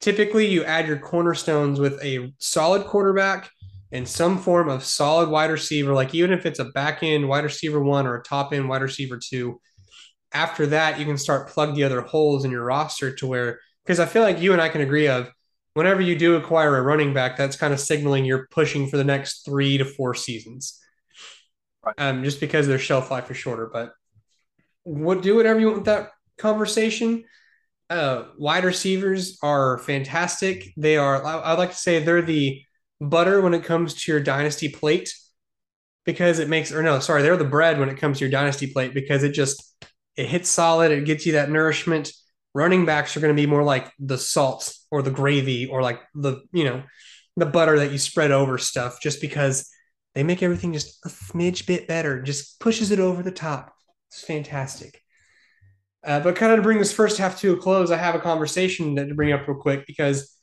Typically, 0.00 0.46
you 0.46 0.64
add 0.64 0.86
your 0.86 0.98
cornerstones 0.98 1.80
with 1.80 2.02
a 2.04 2.32
solid 2.38 2.84
quarterback 2.86 3.50
and 3.90 4.06
some 4.06 4.38
form 4.38 4.68
of 4.68 4.84
solid 4.84 5.28
wide 5.28 5.50
receiver, 5.50 5.92
like 5.92 6.14
even 6.14 6.32
if 6.32 6.46
it's 6.46 6.60
a 6.60 6.66
back 6.66 7.02
end 7.02 7.28
wide 7.28 7.42
receiver 7.42 7.82
one 7.82 8.06
or 8.06 8.16
a 8.16 8.22
top 8.22 8.52
end 8.52 8.68
wide 8.68 8.82
receiver 8.82 9.18
two. 9.18 9.60
After 10.32 10.66
that, 10.66 11.00
you 11.00 11.04
can 11.04 11.18
start 11.18 11.48
plug 11.48 11.74
the 11.74 11.84
other 11.84 12.02
holes 12.02 12.44
in 12.44 12.50
your 12.50 12.64
roster 12.64 13.14
to 13.16 13.26
where, 13.26 13.60
because 13.84 13.98
I 13.98 14.06
feel 14.06 14.22
like 14.22 14.40
you 14.40 14.52
and 14.52 14.62
I 14.62 14.68
can 14.68 14.82
agree 14.82 15.08
of 15.08 15.30
whenever 15.74 16.00
you 16.00 16.16
do 16.16 16.36
acquire 16.36 16.76
a 16.76 16.82
running 16.82 17.14
back, 17.14 17.36
that's 17.36 17.56
kind 17.56 17.72
of 17.72 17.80
signaling 17.80 18.24
you're 18.24 18.48
pushing 18.50 18.88
for 18.88 18.96
the 18.96 19.04
next 19.04 19.44
three 19.44 19.78
to 19.78 19.84
four 19.84 20.14
seasons. 20.14 20.80
Right. 21.84 21.94
Um, 21.98 22.24
just 22.24 22.40
because 22.40 22.66
their 22.66 22.78
shelf 22.78 23.10
life 23.10 23.30
is 23.30 23.36
shorter. 23.36 23.70
But 23.72 23.92
what 24.82 25.22
do 25.22 25.36
whatever 25.36 25.60
you 25.60 25.66
want 25.66 25.78
with 25.78 25.86
that 25.86 26.10
conversation 26.38 27.24
uh, 27.90 28.24
wide 28.36 28.64
receivers 28.64 29.38
are 29.42 29.78
fantastic. 29.78 30.72
They 30.76 30.96
are, 30.96 31.24
I, 31.24 31.50
would 31.50 31.58
like 31.58 31.70
to 31.70 31.76
say, 31.76 32.02
they're 32.02 32.22
the 32.22 32.62
butter 33.00 33.40
when 33.40 33.54
it 33.54 33.64
comes 33.64 33.94
to 33.94 34.12
your 34.12 34.20
dynasty 34.20 34.68
plate 34.68 35.12
because 36.04 36.38
it 36.38 36.48
makes, 36.48 36.72
or 36.72 36.82
no, 36.82 36.98
sorry, 37.00 37.22
they're 37.22 37.36
the 37.36 37.44
bread 37.44 37.78
when 37.78 37.88
it 37.88 37.98
comes 37.98 38.18
to 38.18 38.24
your 38.24 38.30
dynasty 38.30 38.66
plate 38.66 38.92
because 38.94 39.22
it 39.22 39.32
just 39.32 39.64
it 40.16 40.26
hits 40.26 40.48
solid. 40.48 40.90
It 40.90 41.04
gets 41.04 41.26
you 41.26 41.32
that 41.32 41.50
nourishment. 41.50 42.12
Running 42.54 42.84
backs 42.84 43.16
are 43.16 43.20
going 43.20 43.34
to 43.34 43.40
be 43.40 43.46
more 43.46 43.62
like 43.62 43.92
the 43.98 44.18
salt 44.18 44.74
or 44.90 45.02
the 45.02 45.10
gravy 45.10 45.66
or 45.66 45.82
like 45.82 46.00
the 46.14 46.40
you 46.52 46.64
know 46.64 46.82
the 47.36 47.46
butter 47.46 47.78
that 47.78 47.92
you 47.92 47.98
spread 47.98 48.30
over 48.30 48.58
stuff, 48.58 49.00
just 49.00 49.20
because 49.20 49.68
they 50.14 50.22
make 50.22 50.42
everything 50.42 50.72
just 50.72 51.04
a 51.04 51.08
smidge 51.08 51.66
bit 51.66 51.86
better. 51.86 52.22
Just 52.22 52.58
pushes 52.60 52.90
it 52.90 52.98
over 52.98 53.22
the 53.22 53.30
top. 53.30 53.72
It's 54.08 54.22
fantastic. 54.22 55.02
Uh, 56.04 56.20
but 56.20 56.36
kind 56.36 56.52
of 56.52 56.58
to 56.58 56.62
bring 56.62 56.78
this 56.78 56.92
first 56.92 57.18
half 57.18 57.38
to 57.40 57.52
a 57.52 57.56
close, 57.56 57.90
I 57.90 57.96
have 57.96 58.14
a 58.14 58.20
conversation 58.20 58.94
that 58.94 59.06
to 59.08 59.14
bring 59.14 59.32
up 59.32 59.46
real 59.46 59.58
quick 59.58 59.86
because 59.86 60.34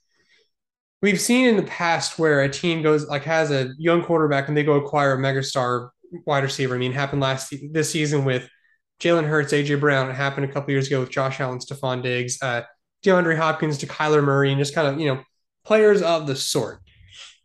we've 1.02 1.20
seen 1.20 1.48
in 1.48 1.56
the 1.56 1.64
past 1.64 2.20
where 2.20 2.42
a 2.42 2.50
team 2.50 2.82
goes 2.82 3.08
like 3.08 3.24
has 3.24 3.52
a 3.52 3.74
young 3.78 4.04
quarterback 4.04 4.48
and 4.48 4.56
they 4.56 4.64
go 4.64 4.74
acquire 4.74 5.14
a 5.14 5.18
megastar 5.18 5.90
wide 6.26 6.44
receiver. 6.44 6.76
I 6.76 6.78
mean, 6.78 6.92
happened 6.92 7.22
last 7.22 7.54
this 7.72 7.92
season 7.92 8.26
with 8.26 8.50
Jalen 9.00 9.28
Hurts, 9.28 9.54
AJ 9.54 9.80
Brown. 9.80 10.10
It 10.10 10.14
happened 10.16 10.50
a 10.50 10.54
couple 10.54 10.72
years 10.72 10.88
ago 10.88 11.02
with 11.02 11.10
Josh 11.10 11.40
Allen, 11.40 11.60
Stefon 11.60 12.02
Diggs, 12.02 12.38
uh, 12.42 12.62
DeAndre 13.06 13.38
Hopkins 13.38 13.78
to 13.80 13.88
Kyler 13.88 14.24
Murray, 14.24 14.52
and 14.52 14.60
just 14.60 14.76
kind 14.76 14.88
of 14.88 15.00
you 15.00 15.08
know 15.08 15.22
players 15.63 16.02
of 16.02 16.28
the 16.28 16.36
sort. 16.36 16.80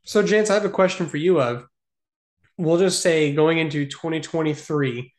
So, 0.05 0.23
Jance, 0.23 0.51
I 0.51 0.55
have 0.55 0.65
a 0.65 0.71
question 0.71 1.07
for 1.07 1.17
you. 1.17 1.41
Of 1.41 1.65
we'll 2.59 2.79
just 2.79 3.03
say 3.03 3.35
going 3.35 3.59
into 3.59 3.87
2023 3.87 5.13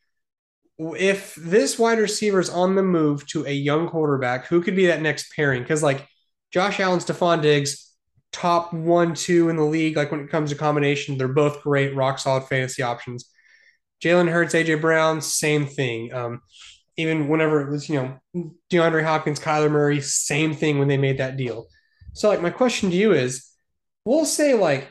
if 0.98 1.36
this 1.36 1.78
wide 1.78 2.00
receiver 2.00 2.40
is 2.40 2.50
on 2.50 2.76
the 2.76 2.84
move 2.84 3.28
to 3.28 3.46
a 3.46 3.54
young 3.54 3.88
quarterback, 3.88 4.48
who 4.48 4.62
could 4.62 4.76
be 4.76 4.88
that 4.88 5.02
next 5.02 5.32
pairing? 5.36 5.62
Because 5.62 5.84
like 5.84 6.08
Josh 6.52 6.80
Allen, 6.80 7.00
Stefon 7.00 7.42
Diggs, 7.42 7.94
top 8.32 8.74
one, 8.74 9.14
two 9.14 9.50
in 9.50 9.58
the 9.58 9.64
league. 9.64 9.96
Like 9.96 10.12
when 10.12 10.22
it 10.22 10.30
comes 10.30 10.50
to 10.50 10.56
combination, 10.56 11.18
they're 11.18 11.28
both 11.28 11.62
great, 11.62 11.96
rock 11.96 12.20
solid 12.20 12.46
fantasy 12.46 12.82
options. 12.82 13.30
Jalen 14.04 14.32
Hurts, 14.32 14.56
AJ 14.56 14.82
Brown, 14.82 15.22
same 15.22 15.68
thing. 15.68 16.12
Um, 16.14 16.42
even 16.98 17.28
whenever 17.28 17.62
it 17.62 17.72
was, 17.72 17.90
you 17.90 17.96
know, 17.96 18.52
DeAndre 18.72 19.04
Hopkins, 19.04 19.40
Kyler 19.40 19.72
Murray, 19.72 20.02
same 20.02 20.54
thing 20.54 20.80
when 20.80 20.88
they 20.88 20.98
made 20.98 21.18
that 21.20 21.38
deal. 21.38 21.68
So 22.14 22.30
like 22.30 22.42
my 22.42 22.50
question 22.50 22.90
to 22.90 22.96
you 22.96 23.14
is, 23.14 23.48
we'll 24.06 24.26
say 24.26 24.54
like 24.54 24.90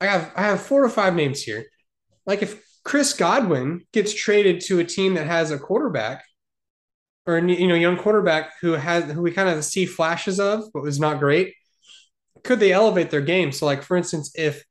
I 0.00 0.06
have 0.06 0.32
I 0.36 0.42
have 0.42 0.62
four 0.62 0.84
or 0.84 0.88
five 0.88 1.14
names 1.14 1.42
here. 1.42 1.66
Like 2.26 2.42
if 2.42 2.62
Chris 2.84 3.12
Godwin 3.12 3.82
gets 3.92 4.14
traded 4.14 4.60
to 4.62 4.78
a 4.78 4.84
team 4.84 5.14
that 5.14 5.26
has 5.26 5.50
a 5.50 5.58
quarterback 5.58 6.24
or 7.28 7.38
you 7.38 7.68
know 7.68 7.74
young 7.74 7.96
quarterback 7.96 8.54
who 8.60 8.72
has 8.72 9.04
who 9.12 9.20
we 9.20 9.30
kind 9.30 9.48
of 9.48 9.62
see 9.64 9.86
flashes 9.86 10.40
of 10.40 10.64
but 10.72 10.82
was 10.82 10.98
not 10.98 11.20
great 11.20 11.54
could 12.42 12.58
they 12.58 12.72
elevate 12.72 13.10
their 13.10 13.20
game 13.20 13.52
so 13.52 13.66
like 13.66 13.82
for 13.82 13.96
instance 13.96 14.32
if 14.34 14.64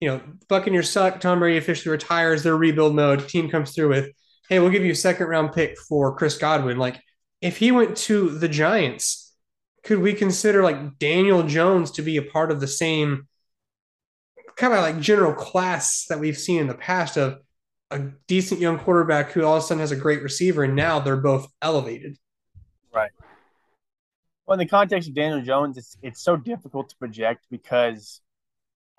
you 0.00 0.08
know 0.08 0.20
buccaneers 0.48 0.88
suck 0.88 1.20
tom 1.20 1.40
brady 1.40 1.58
officially 1.58 1.90
retires 1.90 2.42
their 2.42 2.56
rebuild 2.56 2.94
mode 2.94 3.28
team 3.28 3.50
comes 3.50 3.74
through 3.74 3.88
with 3.88 4.08
hey 4.48 4.58
we'll 4.60 4.70
give 4.70 4.84
you 4.84 4.92
a 4.92 4.96
second 4.96 5.26
round 5.26 5.52
pick 5.52 5.78
for 5.78 6.16
chris 6.16 6.38
godwin 6.38 6.78
like 6.78 7.00
if 7.40 7.56
he 7.56 7.72
went 7.72 7.96
to 7.96 8.30
the 8.30 8.48
giants 8.48 9.34
could 9.82 9.98
we 9.98 10.14
consider 10.14 10.62
like 10.62 10.98
daniel 10.98 11.42
jones 11.42 11.90
to 11.90 12.02
be 12.02 12.16
a 12.16 12.22
part 12.22 12.50
of 12.50 12.60
the 12.60 12.66
same 12.66 13.26
kind 14.56 14.72
of 14.72 14.80
like 14.80 15.00
general 15.00 15.34
class 15.34 16.06
that 16.08 16.20
we've 16.20 16.38
seen 16.38 16.60
in 16.60 16.66
the 16.66 16.74
past 16.74 17.16
of 17.16 17.38
a 17.90 18.00
decent 18.26 18.60
young 18.60 18.78
quarterback 18.78 19.30
who 19.32 19.44
all 19.44 19.56
of 19.56 19.62
a 19.62 19.66
sudden 19.66 19.80
has 19.80 19.92
a 19.92 19.96
great 19.96 20.22
receiver, 20.22 20.64
and 20.64 20.74
now 20.74 20.98
they're 20.98 21.16
both 21.16 21.46
elevated. 21.62 22.16
Right. 22.92 23.10
Well, 24.46 24.54
in 24.54 24.58
the 24.58 24.68
context 24.68 25.08
of 25.08 25.14
Daniel 25.14 25.42
Jones, 25.42 25.78
it's 25.78 25.96
it's 26.02 26.22
so 26.22 26.36
difficult 26.36 26.90
to 26.90 26.96
project 26.96 27.46
because 27.50 28.20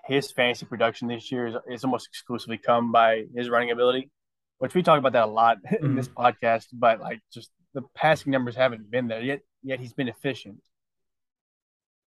his 0.04 0.30
fantasy 0.30 0.66
production 0.66 1.08
this 1.08 1.30
year 1.30 1.46
is, 1.48 1.54
is 1.68 1.84
almost 1.84 2.06
exclusively 2.06 2.58
come 2.58 2.92
by 2.92 3.24
his 3.34 3.48
running 3.48 3.70
ability, 3.70 4.10
which 4.58 4.74
we 4.74 4.82
talk 4.82 4.98
about 4.98 5.12
that 5.12 5.24
a 5.24 5.26
lot 5.26 5.58
in 5.70 5.78
mm-hmm. 5.78 5.96
this 5.96 6.08
podcast. 6.08 6.66
But 6.72 7.00
like, 7.00 7.20
just 7.32 7.50
the 7.74 7.82
passing 7.94 8.32
numbers 8.32 8.56
haven't 8.56 8.90
been 8.90 9.08
there 9.08 9.22
yet. 9.22 9.40
Yet 9.62 9.80
he's 9.80 9.92
been 9.92 10.08
efficient. 10.08 10.62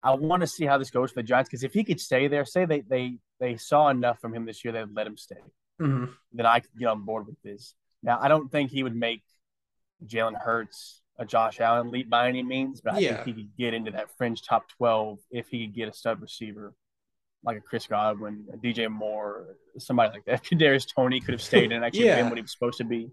I 0.02 0.14
want 0.14 0.42
to 0.42 0.46
see 0.46 0.66
how 0.66 0.76
this 0.76 0.90
goes 0.90 1.10
for 1.10 1.16
the 1.16 1.22
Giants 1.22 1.48
because 1.48 1.64
if 1.64 1.72
he 1.72 1.84
could 1.84 2.00
stay 2.00 2.28
there, 2.28 2.44
say 2.44 2.64
they 2.64 2.80
they 2.80 3.18
they 3.40 3.56
saw 3.56 3.88
enough 3.88 4.20
from 4.20 4.34
him 4.34 4.44
this 4.44 4.64
year, 4.64 4.72
they'd 4.72 4.94
let 4.94 5.06
him 5.06 5.16
stay 5.16 5.36
mm-hmm. 5.80 6.12
then 6.32 6.46
I 6.46 6.60
could 6.60 6.70
get 6.78 6.86
on 6.86 7.04
board 7.04 7.26
with 7.26 7.40
this. 7.42 7.74
Now, 8.02 8.18
I 8.20 8.28
don't 8.28 8.50
think 8.50 8.70
he 8.70 8.82
would 8.82 8.96
make 8.96 9.22
Jalen 10.04 10.40
Hurts 10.40 11.00
a 11.18 11.24
Josh 11.24 11.60
Allen 11.60 11.90
leap 11.90 12.10
by 12.10 12.28
any 12.28 12.42
means, 12.42 12.80
but 12.80 12.94
I 12.94 12.98
Yeah. 12.98 13.22
think 13.22 13.36
he 13.36 13.44
could 13.44 13.56
get 13.56 13.74
into 13.74 13.92
that 13.92 14.10
fringe 14.16 14.42
top 14.42 14.68
12 14.70 15.20
if 15.30 15.48
he 15.48 15.66
could 15.66 15.74
get 15.74 15.88
a 15.88 15.92
stud 15.92 16.20
receiver 16.20 16.74
like 17.44 17.58
a 17.58 17.60
Chris 17.60 17.86
Godwin, 17.86 18.44
a 18.52 18.56
DJ 18.56 18.90
Moore, 18.90 19.56
somebody 19.78 20.10
like 20.12 20.24
that. 20.24 20.42
Kadarius 20.50 20.86
Toney 20.94 21.20
could 21.20 21.32
have 21.34 21.42
stayed 21.42 21.72
and 21.72 21.84
actually 21.84 22.06
Yeah. 22.06 22.16
been 22.16 22.28
what 22.28 22.38
he 22.38 22.42
was 22.42 22.52
supposed 22.52 22.78
to 22.78 22.84
be. 22.84 23.10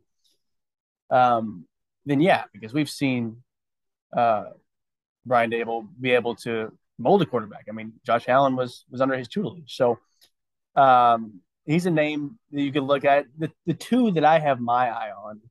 Um, 1.09 1.65
then 2.05 2.21
yeah, 2.21 2.43
because 2.53 2.73
we've 2.73 2.89
seen 2.89 3.43
uh, 4.15 4.45
Brian 5.25 5.51
Daboll 5.51 5.87
be 5.99 6.11
able 6.11 6.35
to 6.37 6.71
mold 6.97 7.21
a 7.21 7.25
quarterback. 7.25 7.65
I 7.69 7.73
mean, 7.73 7.93
Josh 8.05 8.27
Allen 8.27 8.55
was 8.55 8.85
was 8.89 9.01
under 9.01 9.17
his 9.17 9.27
tutelage, 9.27 9.75
so 9.75 9.99
um, 10.75 11.41
he's 11.65 11.85
a 11.85 11.91
name 11.91 12.39
that 12.51 12.61
you 12.61 12.71
could 12.71 12.83
look 12.83 13.05
at. 13.05 13.25
The 13.37 13.51
the 13.65 13.73
two 13.73 14.11
that 14.11 14.23
I 14.25 14.39
have 14.39 14.59
my 14.59 14.89
eye 14.89 15.11
on, 15.11 15.41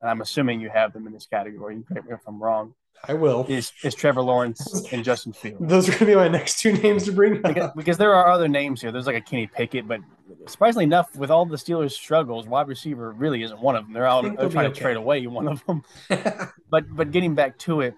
and 0.00 0.10
I'm 0.10 0.20
assuming 0.20 0.60
you 0.60 0.70
have 0.70 0.92
them 0.92 1.06
in 1.06 1.12
this 1.12 1.26
category. 1.26 1.76
You 1.76 1.82
correct 1.82 2.06
me 2.08 2.14
if 2.14 2.20
I'm 2.26 2.42
wrong. 2.42 2.74
I 3.08 3.14
will. 3.14 3.46
Is 3.48 3.72
is 3.82 3.94
Trevor 3.94 4.22
Lawrence 4.22 4.86
and 4.92 5.02
Justin 5.02 5.32
Fields? 5.32 5.58
Those 5.60 5.88
are 5.88 5.92
going 5.92 6.00
to 6.00 6.06
be 6.06 6.14
my 6.14 6.28
next 6.28 6.60
two 6.60 6.72
names 6.72 7.04
to 7.04 7.12
bring 7.12 7.40
because, 7.40 7.64
up. 7.64 7.76
because 7.76 7.98
there 7.98 8.14
are 8.14 8.30
other 8.30 8.48
names 8.48 8.80
here. 8.80 8.92
There's 8.92 9.06
like 9.06 9.16
a 9.16 9.20
Kenny 9.20 9.46
Pickett, 9.46 9.88
but 9.88 10.00
surprisingly 10.46 10.84
enough, 10.84 11.14
with 11.16 11.30
all 11.30 11.46
the 11.46 11.56
Steelers' 11.56 11.92
struggles, 11.92 12.46
wide 12.46 12.68
receiver 12.68 13.12
really 13.12 13.42
isn't 13.42 13.60
one 13.60 13.76
of 13.76 13.84
them. 13.84 13.94
They're 13.94 14.06
all 14.06 14.22
they're 14.22 14.48
trying 14.50 14.66
okay. 14.66 14.74
to 14.74 14.80
trade 14.80 14.96
away 14.96 15.26
one 15.26 15.48
of 15.48 15.64
them. 15.66 15.82
But 16.70 16.84
but 16.94 17.10
getting 17.10 17.34
back 17.34 17.58
to 17.60 17.80
it, 17.80 17.94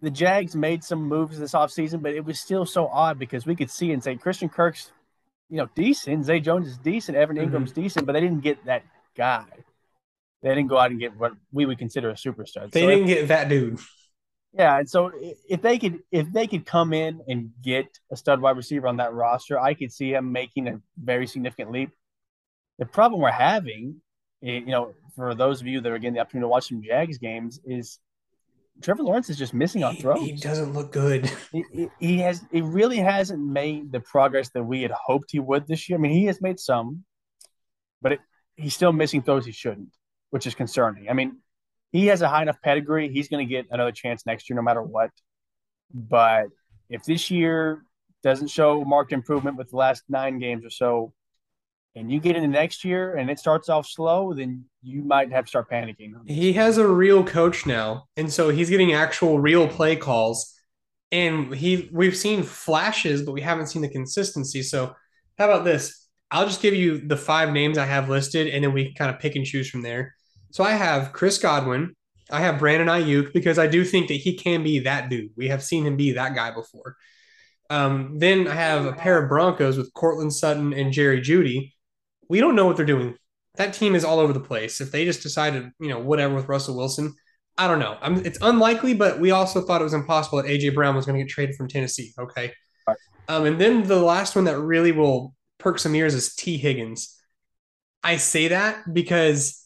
the 0.00 0.10
Jags 0.10 0.54
made 0.54 0.84
some 0.84 1.02
moves 1.02 1.38
this 1.38 1.52
offseason, 1.52 2.02
but 2.02 2.12
it 2.12 2.24
was 2.24 2.38
still 2.38 2.66
so 2.66 2.86
odd 2.86 3.18
because 3.18 3.46
we 3.46 3.56
could 3.56 3.70
see 3.70 3.90
and 3.92 4.02
say 4.04 4.14
Christian 4.16 4.48
Kirk's, 4.48 4.92
you 5.48 5.56
know, 5.56 5.68
decent. 5.74 6.24
Zay 6.24 6.38
Jones 6.40 6.68
is 6.68 6.78
decent. 6.78 7.16
Evan 7.16 7.36
Mhm. 7.36 7.44
Ingram's 7.44 7.72
decent, 7.72 8.06
but 8.06 8.12
they 8.12 8.20
didn't 8.20 8.42
get 8.42 8.64
that 8.66 8.84
guy. 9.16 9.44
They 10.46 10.54
didn't 10.54 10.68
go 10.68 10.78
out 10.78 10.92
and 10.92 11.00
get 11.00 11.16
what 11.16 11.32
we 11.50 11.66
would 11.66 11.76
consider 11.78 12.08
a 12.10 12.14
superstar. 12.14 12.70
they 12.70 12.82
So 12.82 12.86
didn't 12.88 13.06
get 13.08 13.26
that 13.28 13.48
dude. 13.48 13.80
yeah, 14.52 14.78
and 14.78 14.88
so 14.88 15.10
if 15.48 15.60
they 15.60 15.76
could 15.76 15.98
if 16.12 16.32
they 16.32 16.46
could 16.46 16.64
come 16.64 16.92
in 16.92 17.20
and 17.26 17.50
get 17.62 17.86
a 18.12 18.16
stud 18.16 18.40
wide 18.40 18.56
receiver 18.56 18.86
on 18.86 18.98
that 18.98 19.12
roster, 19.12 19.58
I 19.58 19.74
could 19.74 19.92
see 19.92 20.12
him 20.14 20.30
making 20.30 20.68
a 20.68 20.80
very 20.96 21.26
significant 21.26 21.72
leap. 21.72 21.90
The 22.78 22.86
problem 22.86 23.20
we're 23.20 23.32
having, 23.32 24.00
you 24.40 24.66
know, 24.66 24.94
for 25.16 25.34
those 25.34 25.60
of 25.60 25.66
you 25.66 25.80
that 25.80 25.90
are 25.90 25.98
getting 25.98 26.14
the 26.14 26.20
opportunity 26.20 26.44
to 26.44 26.48
watch 26.48 26.68
some 26.68 26.80
Jags 26.80 27.18
games, 27.18 27.58
is 27.64 27.98
Trevor 28.82 29.02
Lawrence 29.02 29.28
is 29.30 29.38
just 29.38 29.52
missing 29.52 29.82
on 29.82 29.94
He, 29.96 30.00
throws. 30.02 30.20
he 30.20 30.32
doesn't 30.32 30.74
look 30.74 30.92
good. 30.92 31.28
He, 31.52 31.64
he- 31.72 31.88
he 31.98 32.18
has 32.18 32.44
he 32.52 32.60
really 32.60 32.98
hasn't 32.98 33.42
made 33.44 33.90
the 33.90 34.00
progress 34.00 34.50
that 34.50 34.62
we 34.62 34.82
had 34.82 34.92
hoped 34.92 35.28
he 35.32 35.40
would 35.40 35.66
this 35.66 35.88
year. 35.88 35.98
I 35.98 36.00
mean, 36.02 36.12
he 36.12 36.26
has 36.26 36.40
made 36.40 36.60
some, 36.60 37.04
but 38.00 38.12
it, 38.12 38.20
he's 38.56 38.74
still 38.74 38.92
missing 38.92 39.22
throws 39.22 39.44
he 39.46 39.52
shouldn't, 39.52 39.88
which 40.30 40.46
is 40.46 40.54
concerning. 40.54 41.08
I 41.08 41.12
mean, 41.12 41.38
he 41.92 42.06
has 42.06 42.22
a 42.22 42.28
high 42.28 42.42
enough 42.42 42.60
pedigree; 42.62 43.10
he's 43.10 43.28
going 43.28 43.46
to 43.46 43.50
get 43.50 43.66
another 43.70 43.92
chance 43.92 44.26
next 44.26 44.48
year, 44.48 44.56
no 44.56 44.62
matter 44.62 44.82
what. 44.82 45.10
But 45.92 46.46
if 46.88 47.04
this 47.04 47.30
year 47.30 47.82
doesn't 48.22 48.48
show 48.48 48.84
marked 48.84 49.12
improvement 49.12 49.56
with 49.56 49.70
the 49.70 49.76
last 49.76 50.02
nine 50.08 50.38
games 50.38 50.64
or 50.64 50.70
so, 50.70 51.12
and 51.94 52.12
you 52.12 52.20
get 52.20 52.36
into 52.36 52.48
next 52.48 52.84
year 52.84 53.14
and 53.14 53.30
it 53.30 53.38
starts 53.38 53.68
off 53.68 53.86
slow, 53.86 54.34
then 54.34 54.64
you 54.82 55.02
might 55.02 55.32
have 55.32 55.46
to 55.46 55.48
start 55.48 55.70
panicking. 55.70 56.12
He 56.26 56.52
has 56.52 56.76
a 56.76 56.86
real 56.86 57.24
coach 57.24 57.66
now, 57.66 58.06
and 58.16 58.30
so 58.30 58.50
he's 58.50 58.68
getting 58.68 58.92
actual 58.92 59.40
real 59.40 59.66
play 59.66 59.96
calls. 59.96 60.52
And 61.12 61.54
he 61.54 61.88
we've 61.92 62.16
seen 62.16 62.42
flashes, 62.42 63.22
but 63.22 63.32
we 63.32 63.40
haven't 63.40 63.68
seen 63.68 63.80
the 63.80 63.88
consistency. 63.88 64.62
So 64.62 64.94
how 65.38 65.46
about 65.46 65.64
this? 65.64 66.08
I'll 66.30 66.46
just 66.46 66.60
give 66.60 66.74
you 66.74 66.98
the 66.98 67.16
five 67.16 67.52
names 67.52 67.78
I 67.78 67.86
have 67.86 68.08
listed, 68.08 68.48
and 68.48 68.64
then 68.64 68.72
we 68.72 68.92
kind 68.92 69.10
of 69.10 69.20
pick 69.20 69.36
and 69.36 69.46
choose 69.46 69.70
from 69.70 69.82
there. 69.82 70.15
So 70.56 70.64
I 70.64 70.72
have 70.72 71.12
Chris 71.12 71.36
Godwin, 71.36 71.94
I 72.30 72.40
have 72.40 72.58
Brandon 72.58 72.88
Aiyuk 72.88 73.34
because 73.34 73.58
I 73.58 73.66
do 73.66 73.84
think 73.84 74.08
that 74.08 74.14
he 74.14 74.38
can 74.38 74.62
be 74.62 74.78
that 74.78 75.10
dude. 75.10 75.32
We 75.36 75.48
have 75.48 75.62
seen 75.62 75.84
him 75.86 75.98
be 75.98 76.12
that 76.12 76.34
guy 76.34 76.50
before. 76.50 76.96
Um, 77.68 78.18
then 78.18 78.48
I 78.48 78.54
have 78.54 78.86
a 78.86 78.94
pair 78.94 79.22
of 79.22 79.28
Broncos 79.28 79.76
with 79.76 79.92
Courtland 79.92 80.32
Sutton 80.32 80.72
and 80.72 80.94
Jerry 80.94 81.20
Jeudy. 81.20 81.74
We 82.30 82.40
don't 82.40 82.56
know 82.56 82.64
what 82.64 82.78
they're 82.78 82.86
doing. 82.86 83.18
That 83.56 83.74
team 83.74 83.94
is 83.94 84.02
all 84.02 84.18
over 84.18 84.32
the 84.32 84.40
place. 84.40 84.80
If 84.80 84.90
they 84.90 85.04
just 85.04 85.22
decided, 85.22 85.72
you 85.78 85.90
know, 85.90 85.98
whatever 85.98 86.34
with 86.34 86.48
Russell 86.48 86.78
Wilson, 86.78 87.12
I 87.58 87.68
don't 87.68 87.78
know. 87.78 87.98
I'm, 88.00 88.24
it's 88.24 88.38
unlikely, 88.40 88.94
but 88.94 89.20
we 89.20 89.32
also 89.32 89.60
thought 89.60 89.82
it 89.82 89.84
was 89.84 89.92
impossible 89.92 90.40
that 90.40 90.48
AJ 90.48 90.74
Brown 90.74 90.96
was 90.96 91.04
going 91.04 91.18
to 91.18 91.22
get 91.22 91.30
traded 91.30 91.56
from 91.56 91.68
Tennessee. 91.68 92.14
Okay. 92.18 92.54
Um, 93.28 93.44
and 93.44 93.60
then 93.60 93.86
the 93.86 94.00
last 94.00 94.34
one 94.34 94.46
that 94.46 94.58
really 94.58 94.92
will 94.92 95.34
perk 95.58 95.78
some 95.78 95.94
ears 95.94 96.14
is 96.14 96.34
Tee 96.34 96.56
Higgins. 96.56 97.14
I 98.02 98.16
say 98.16 98.48
that 98.48 98.94
because 98.94 99.65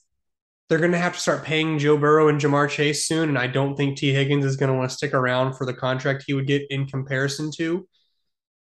they're 0.70 0.78
going 0.78 0.92
to 0.92 0.98
have 0.98 1.14
to 1.14 1.20
start 1.20 1.42
paying 1.42 1.78
Joe 1.78 1.98
Burrow 1.98 2.28
and 2.28 2.40
Ja'Marr 2.40 2.70
Chase 2.70 3.04
soon, 3.06 3.28
and 3.28 3.36
I 3.36 3.48
don't 3.48 3.76
think 3.76 3.98
Tee 3.98 4.14
Higgins 4.14 4.44
is 4.44 4.56
going 4.56 4.70
to 4.70 4.78
want 4.78 4.88
to 4.88 4.96
stick 4.96 5.12
around 5.12 5.54
for 5.54 5.66
the 5.66 5.74
contract 5.74 6.22
he 6.26 6.32
would 6.32 6.46
get 6.46 6.62
in 6.70 6.86
comparison 6.86 7.50
to. 7.56 7.88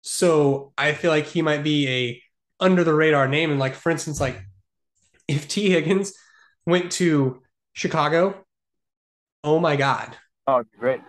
So 0.00 0.72
I 0.78 0.94
feel 0.94 1.10
like 1.10 1.26
he 1.26 1.42
might 1.42 1.62
be 1.62 1.88
a 1.88 2.22
under 2.58 2.82
the 2.82 2.94
radar 2.94 3.28
name, 3.28 3.50
and 3.50 3.60
like 3.60 3.74
for 3.74 3.90
instance, 3.90 4.20
like 4.20 4.40
if 5.28 5.46
Tee 5.46 5.70
Higgins 5.70 6.14
went 6.66 6.90
to 6.92 7.42
Chicago, 7.74 8.44
oh 9.44 9.60
my 9.60 9.76
god, 9.76 10.16
Oh, 10.48 10.64
great! 10.78 11.02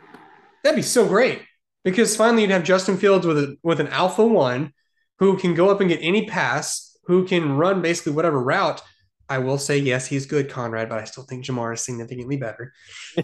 That'd 0.65 0.75
be 0.75 0.81
so 0.81 1.07
great 1.07 1.41
because 1.85 2.17
finally 2.17 2.41
you'd 2.41 2.51
have 2.51 2.65
Justin 2.65 2.97
Fields 2.97 3.25
with 3.25 3.37
a 3.37 3.55
with 3.63 3.79
an 3.79 3.87
alpha 3.87 4.27
one 4.27 4.73
who 5.19 5.37
can 5.37 5.53
go 5.53 5.69
up 5.69 5.79
and 5.79 5.89
get 5.89 6.01
any 6.01 6.25
pass, 6.25 6.97
who 7.05 7.25
can 7.25 7.55
run 7.55 7.81
basically 7.81 8.11
whatever 8.11 8.37
route. 8.37 8.81
I 9.29 9.37
will 9.37 9.59
say 9.59 9.77
yes, 9.77 10.07
he's 10.07 10.25
good, 10.25 10.49
Conrad, 10.49 10.89
but 10.89 10.99
I 10.99 11.03
still 11.03 11.23
think 11.23 11.45
Ja'Marr 11.45 11.75
is 11.75 11.85
significantly 11.85 12.37
better. 12.37 12.73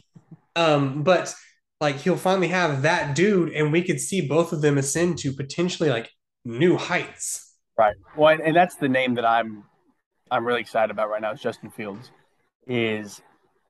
um, 0.56 1.04
but 1.04 1.34
like 1.82 1.98
he'll 1.98 2.16
finally 2.16 2.50
have 2.50 2.84
that 2.84 3.16
dude, 3.16 3.54
and 3.54 3.72
we 3.72 3.82
could 3.82 4.00
see 4.00 4.22
both 4.22 4.54
of 4.54 4.62
them 4.62 4.78
ascend 4.78 5.18
to 5.20 5.34
potentially 5.34 5.90
like 5.90 6.12
new 6.46 6.78
heights. 6.78 7.54
Right. 7.78 7.96
Well, 8.16 8.38
and, 8.42 8.56
that's 8.56 8.76
the 8.76 8.88
name 8.88 9.16
that 9.16 9.26
I'm 9.26 9.64
I'm 10.32 10.46
really 10.46 10.62
excited 10.62 10.92
about 10.92 11.10
right 11.10 11.22
now. 11.22 11.32
Is 11.32 11.42
Justin 11.42 11.70
Fields 11.70 12.12
is 12.68 13.22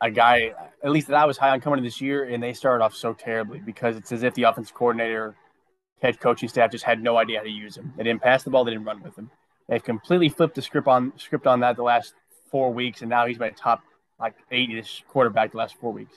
a 0.01 0.11
guy 0.11 0.53
at 0.83 0.91
least 0.91 1.07
that 1.07 1.15
I 1.15 1.25
was 1.25 1.37
high 1.37 1.49
on 1.49 1.61
coming 1.61 1.77
to 1.77 1.83
this 1.83 2.01
year, 2.01 2.25
and 2.25 2.43
they 2.43 2.53
started 2.53 2.83
off 2.83 2.93
so 2.93 3.13
terribly 3.13 3.59
because 3.59 3.95
it's 3.95 4.11
as 4.11 4.23
if 4.23 4.33
the 4.35 4.43
offensive 4.43 4.75
coordinator, 4.75 5.35
head 6.01 6.19
coaching 6.19 6.49
staff 6.49 6.71
just 6.71 6.83
had 6.83 7.01
no 7.01 7.17
idea 7.17 7.39
how 7.39 7.43
to 7.43 7.49
use 7.49 7.77
him. 7.77 7.93
They 7.97 8.03
didn't 8.03 8.21
pass 8.21 8.43
the 8.43 8.49
ball, 8.49 8.65
they 8.65 8.71
didn't 8.71 8.85
run 8.85 9.01
with 9.01 9.17
him. 9.17 9.31
They've 9.67 9.83
completely 9.83 10.29
flipped 10.29 10.55
the 10.55 10.61
script 10.61 10.87
on 10.87 11.13
script 11.17 11.47
on 11.47 11.61
that 11.61 11.75
the 11.75 11.83
last 11.83 12.13
four 12.51 12.73
weeks, 12.73 13.01
and 13.01 13.09
now 13.09 13.25
he's 13.25 13.37
been 13.37 13.53
top 13.53 13.81
like 14.19 14.35
eight-ish 14.51 15.03
quarterback 15.09 15.51
the 15.51 15.57
last 15.57 15.75
four 15.75 15.91
weeks. 15.91 16.15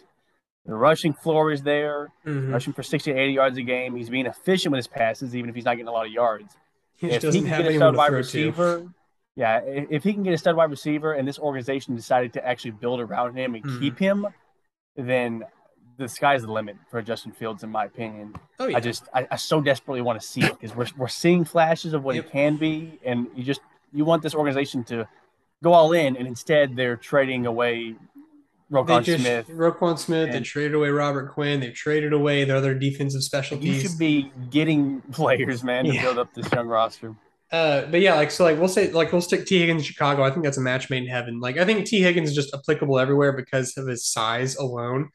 The 0.66 0.74
rushing 0.74 1.12
floor 1.14 1.50
is 1.50 1.62
there, 1.62 2.10
Mhm. 2.26 2.52
rushing 2.52 2.72
for 2.72 2.82
60 2.82 3.12
to 3.12 3.18
80 3.18 3.32
yards 3.32 3.58
a 3.58 3.62
game. 3.62 3.96
He's 3.96 4.10
being 4.10 4.26
efficient 4.26 4.70
with 4.72 4.78
his 4.78 4.86
passes, 4.86 5.34
even 5.34 5.48
if 5.50 5.56
he's 5.56 5.64
not 5.64 5.72
getting 5.74 5.88
a 5.88 5.92
lot 5.92 6.06
of 6.06 6.12
yards 6.12 6.56
He 6.96 7.08
if 7.08 7.14
he 7.14 7.18
doesn't 7.26 7.40
can 7.42 7.50
have 7.50 7.62
get 7.62 7.72
a 7.72 7.76
stud 7.76 7.96
wide 7.96 8.06
throw 8.08 8.12
to. 8.14 8.16
receiver, 8.18 8.86
yeah, 9.34 9.58
if, 9.60 10.04
he 10.04 10.12
can 10.12 10.22
get 10.22 10.32
a 10.34 10.38
stud 10.38 10.54
wide 10.56 10.70
receiver, 10.70 11.12
and 11.14 11.26
this 11.26 11.38
organization 11.38 11.96
decided 11.96 12.32
to 12.34 12.46
actually 12.46 12.72
build 12.72 13.00
around 13.00 13.34
him 13.36 13.54
and 13.54 13.64
Mhm. 13.64 13.80
keep 13.80 13.98
him, 13.98 14.26
then 14.96 15.44
the 15.96 16.08
sky's 16.08 16.42
the 16.42 16.52
limit 16.52 16.76
for 16.90 17.02
Justin 17.02 17.32
Fields, 17.32 17.64
in 17.64 17.70
my 17.70 17.84
opinion. 17.86 18.34
Oh 18.60 18.66
yeah, 18.68 18.76
I 18.76 18.80
just, 18.80 19.08
I, 19.12 19.26
I 19.32 19.36
so 19.36 19.60
desperately 19.60 20.02
want 20.02 20.20
to 20.20 20.26
see 20.26 20.42
it 20.42 20.52
because 20.52 20.76
we're 20.76 20.86
we're 20.96 21.08
seeing 21.08 21.44
flashes 21.44 21.92
of 21.94 22.04
what 22.04 22.14
Yep. 22.14 22.24
he 22.26 22.30
can 22.30 22.56
be, 22.56 23.00
and 23.04 23.26
you 23.34 23.42
just 23.42 23.60
you 23.92 24.04
want 24.04 24.22
this 24.22 24.34
organization 24.34 24.84
to 24.84 25.08
go 25.62 25.72
all 25.72 25.92
in, 25.92 26.16
and 26.16 26.26
instead 26.26 26.76
they're 26.76 26.96
trading 26.96 27.46
away 27.46 27.94
they 28.70 28.76
Roquan 28.76 29.04
just 29.04 29.20
Smith. 29.24 29.48
Roquan 29.48 29.98
Smith. 29.98 30.30
They 30.30 30.40
traded 30.40 30.74
away 30.74 30.90
Robert 30.90 31.32
Quinn. 31.32 31.60
They 31.60 31.70
traded 31.70 32.12
away 32.12 32.44
their 32.44 32.56
other 32.56 32.74
defensive 32.74 33.22
You 33.62 33.80
should 33.80 33.98
be 33.98 34.30
getting 34.50 35.00
players, 35.12 35.64
man, 35.64 35.86
to 35.86 35.94
Yeah. 35.94 36.02
build 36.02 36.18
up 36.18 36.34
this 36.34 36.50
young 36.52 36.66
roster. 36.66 37.14
Uh, 37.50 37.86
but 37.86 38.00
yeah, 38.02 38.14
like 38.14 38.30
so, 38.30 38.44
like 38.44 38.59
we'll 38.59 38.68
say, 38.68 38.92
like 38.92 39.11
we'll 39.11 39.22
stick 39.22 39.46
Tee 39.46 39.61
Higgins 39.61 39.80
in 39.80 39.84
Chicago. 39.84 40.22
I 40.22 40.30
think 40.30 40.44
that's 40.44 40.59
a 40.59 40.61
match 40.61 40.90
made 40.90 41.04
in 41.04 41.09
heaven. 41.09 41.40
Like 41.40 41.56
I 41.56 41.64
think 41.64 41.86
Tee 41.86 42.02
Higgins 42.02 42.28
is 42.28 42.34
just 42.34 42.52
applicable 42.54 42.98
everywhere 42.98 43.32
because 43.32 43.74
of 43.78 43.86
his 43.86 44.06
size 44.06 44.54
alone. 44.56 45.09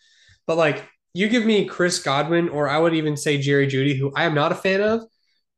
But 0.47 0.57
like 0.57 0.83
you 1.13 1.29
give 1.29 1.45
me 1.45 1.65
Chris 1.65 1.99
Godwin, 1.99 2.49
or 2.49 2.67
I 2.67 2.79
would 2.79 2.95
even 2.95 3.17
say 3.17 3.37
Jerry 3.37 3.67
Jeudy, 3.67 3.95
who 3.99 4.11
I 4.15 4.23
am 4.23 4.33
not 4.33 4.51
a 4.51 4.55
fan 4.55 4.81
of, 4.81 5.01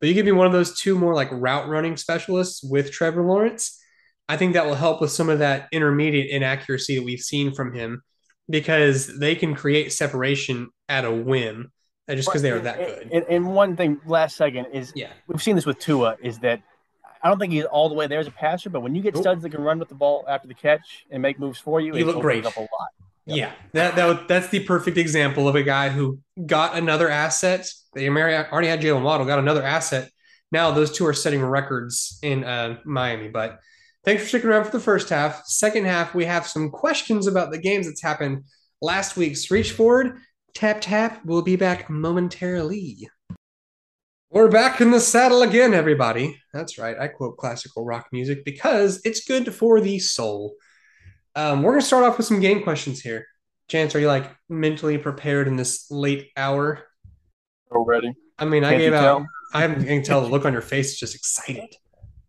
but 0.01 0.09
you 0.09 0.13
give 0.13 0.25
me 0.25 0.33
one 0.33 0.47
of 0.47 0.51
those 0.53 0.77
two 0.77 0.99
more 0.99 1.15
like 1.15 1.29
route 1.31 1.69
running 1.69 1.95
specialists 1.95 2.61
with 2.61 2.91
Trevor 2.91 3.23
Lawrence. 3.23 3.81
I 4.27 4.37
think 4.37 4.53
that 4.53 4.65
will 4.65 4.75
help 4.75 5.01
with 5.01 5.11
some 5.11 5.29
of 5.29 5.39
that 5.39 5.67
intermediate 5.71 6.29
inaccuracy 6.29 6.95
that 6.97 7.03
we've 7.03 7.19
seen 7.19 7.53
from 7.53 7.73
him 7.73 8.01
because 8.49 9.17
they 9.19 9.35
can 9.35 9.55
create 9.55 9.91
separation 9.93 10.69
at 10.89 11.05
a 11.05 11.11
whim 11.11 11.71
uh, 12.07 12.15
just 12.15 12.27
because 12.27 12.41
they 12.41 12.51
are 12.51 12.59
that 12.59 12.77
good. 12.77 13.09
And, 13.11 13.25
and 13.29 13.53
one 13.53 13.75
thing, 13.75 13.99
last 14.05 14.35
second, 14.35 14.67
is 14.73 14.91
Yeah. 14.95 15.09
we've 15.27 15.41
seen 15.41 15.55
this 15.55 15.65
with 15.65 15.79
Tua 15.79 16.17
is 16.21 16.39
that 16.39 16.61
I 17.23 17.29
don't 17.29 17.39
think 17.39 17.53
he's 17.53 17.65
all 17.65 17.89
the 17.89 17.95
way 17.95 18.05
there 18.05 18.19
as 18.19 18.27
a 18.27 18.31
passer, 18.31 18.69
but 18.69 18.81
when 18.81 18.93
you 18.93 19.01
get 19.01 19.17
studs 19.17 19.41
that 19.41 19.49
can 19.49 19.61
run 19.61 19.79
with 19.79 19.89
the 19.89 19.95
ball 19.95 20.23
after 20.27 20.47
the 20.47 20.53
catch 20.53 21.05
and 21.09 21.21
make 21.21 21.39
moves 21.39 21.57
for 21.57 21.81
you, 21.81 21.93
He 21.93 22.01
it 22.01 22.05
looked 22.05 22.21
great. 22.21 22.45
up 22.45 22.55
a 22.55 22.59
lot. 22.59 22.69
Yep. 23.27 23.37
Yeah, 23.37 23.51
that, 23.73 23.95
that 23.95 24.27
that's 24.27 24.49
the 24.49 24.59
perfect 24.59 24.97
example 24.99 25.47
of 25.47 25.55
a 25.55 25.63
guy 25.63 25.89
who 25.89 26.19
got 26.45 26.75
another 26.77 27.09
asset. 27.09 27.67
They 27.95 28.07
already 28.07 28.67
had 28.67 28.81
Jaylen 28.81 29.01
Waddle, 29.01 29.25
got 29.25 29.39
another 29.39 29.63
asset. 29.63 30.11
Now 30.51 30.69
those 30.69 30.91
two 30.91 31.07
are 31.07 31.13
setting 31.13 31.41
records 31.41 32.19
in 32.21 32.43
uh, 32.43 32.77
Miami. 32.85 33.29
But 33.29 33.59
thanks 34.05 34.23
for 34.23 34.29
sticking 34.29 34.49
around 34.49 34.65
for 34.65 34.71
the 34.71 34.79
first 34.79 35.09
half. 35.09 35.45
Second 35.45 35.85
half, 35.85 36.13
we 36.13 36.25
have 36.25 36.47
some 36.47 36.69
questions 36.69 37.27
about 37.27 37.51
the 37.51 37.57
games 37.57 37.87
that's 37.87 38.01
happened 38.01 38.43
last 38.81 39.17
week's 39.17 39.49
Reach 39.51 39.71
Forward. 39.71 40.19
Tap 40.53 40.79
Tap 40.79 41.21
We'll 41.25 41.41
be 41.41 41.55
back 41.55 41.89
momentarily. 41.89 43.09
We're 44.29 44.49
back 44.49 44.79
in 44.79 44.91
the 44.91 44.99
saddle 44.99 45.41
again, 45.41 45.73
everybody. 45.73 46.39
That's 46.53 46.77
right. 46.77 46.97
I 46.99 47.07
quote 47.07 47.37
classical 47.37 47.85
rock 47.85 48.07
music 48.11 48.45
because 48.45 49.01
it's 49.03 49.25
good 49.25 49.53
for 49.53 49.81
the 49.81 49.99
soul. 49.99 50.55
Um, 51.35 51.63
we're 51.63 51.71
going 51.71 51.81
to 51.81 51.87
start 51.87 52.03
off 52.03 52.17
with 52.17 52.27
some 52.27 52.39
game 52.39 52.63
questions 52.63 53.01
here. 53.01 53.27
Jance, 53.69 53.95
are 53.95 53.99
you 53.99 54.07
like 54.07 54.29
mentally 54.47 54.97
prepared 54.97 55.47
in 55.47 55.55
this 55.55 55.89
late 55.89 56.31
hour? 56.37 56.83
Already. 57.71 58.13
I 58.37 58.45
mean, 58.45 58.63
I 58.63 58.77
gave 58.77 58.93
out, 58.93 59.23
I 59.53 59.67
can 59.67 60.03
tell 60.03 60.21
the 60.21 60.27
look 60.27 60.45
on 60.45 60.53
your 60.53 60.61
face 60.61 60.93
is 60.93 60.99
just 60.99 61.15
excited. 61.15 61.75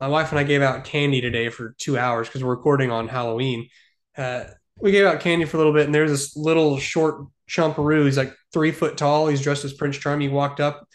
My 0.00 0.08
wife 0.08 0.30
and 0.30 0.38
I 0.38 0.44
gave 0.44 0.62
out 0.62 0.84
candy 0.84 1.20
today 1.20 1.48
for 1.48 1.74
two 1.78 1.96
hours 1.98 2.28
because 2.28 2.44
we're 2.44 2.54
recording 2.54 2.90
on 2.90 3.08
Halloween. 3.08 3.68
Uh, 4.16 4.44
we 4.80 4.92
gave 4.92 5.06
out 5.06 5.20
candy 5.20 5.44
for 5.44 5.56
a 5.56 5.60
little 5.60 5.72
bit, 5.72 5.86
and 5.86 5.94
there's 5.94 6.10
this 6.10 6.36
little 6.36 6.78
short 6.78 7.26
chumperoo. 7.48 8.04
He's 8.04 8.18
like 8.18 8.34
three 8.52 8.72
foot 8.72 8.96
tall. 8.96 9.28
He's 9.28 9.40
dressed 9.40 9.64
as 9.64 9.72
Prince 9.72 9.96
Charming. 9.96 10.28
He 10.28 10.34
walked 10.34 10.60
up 10.60 10.86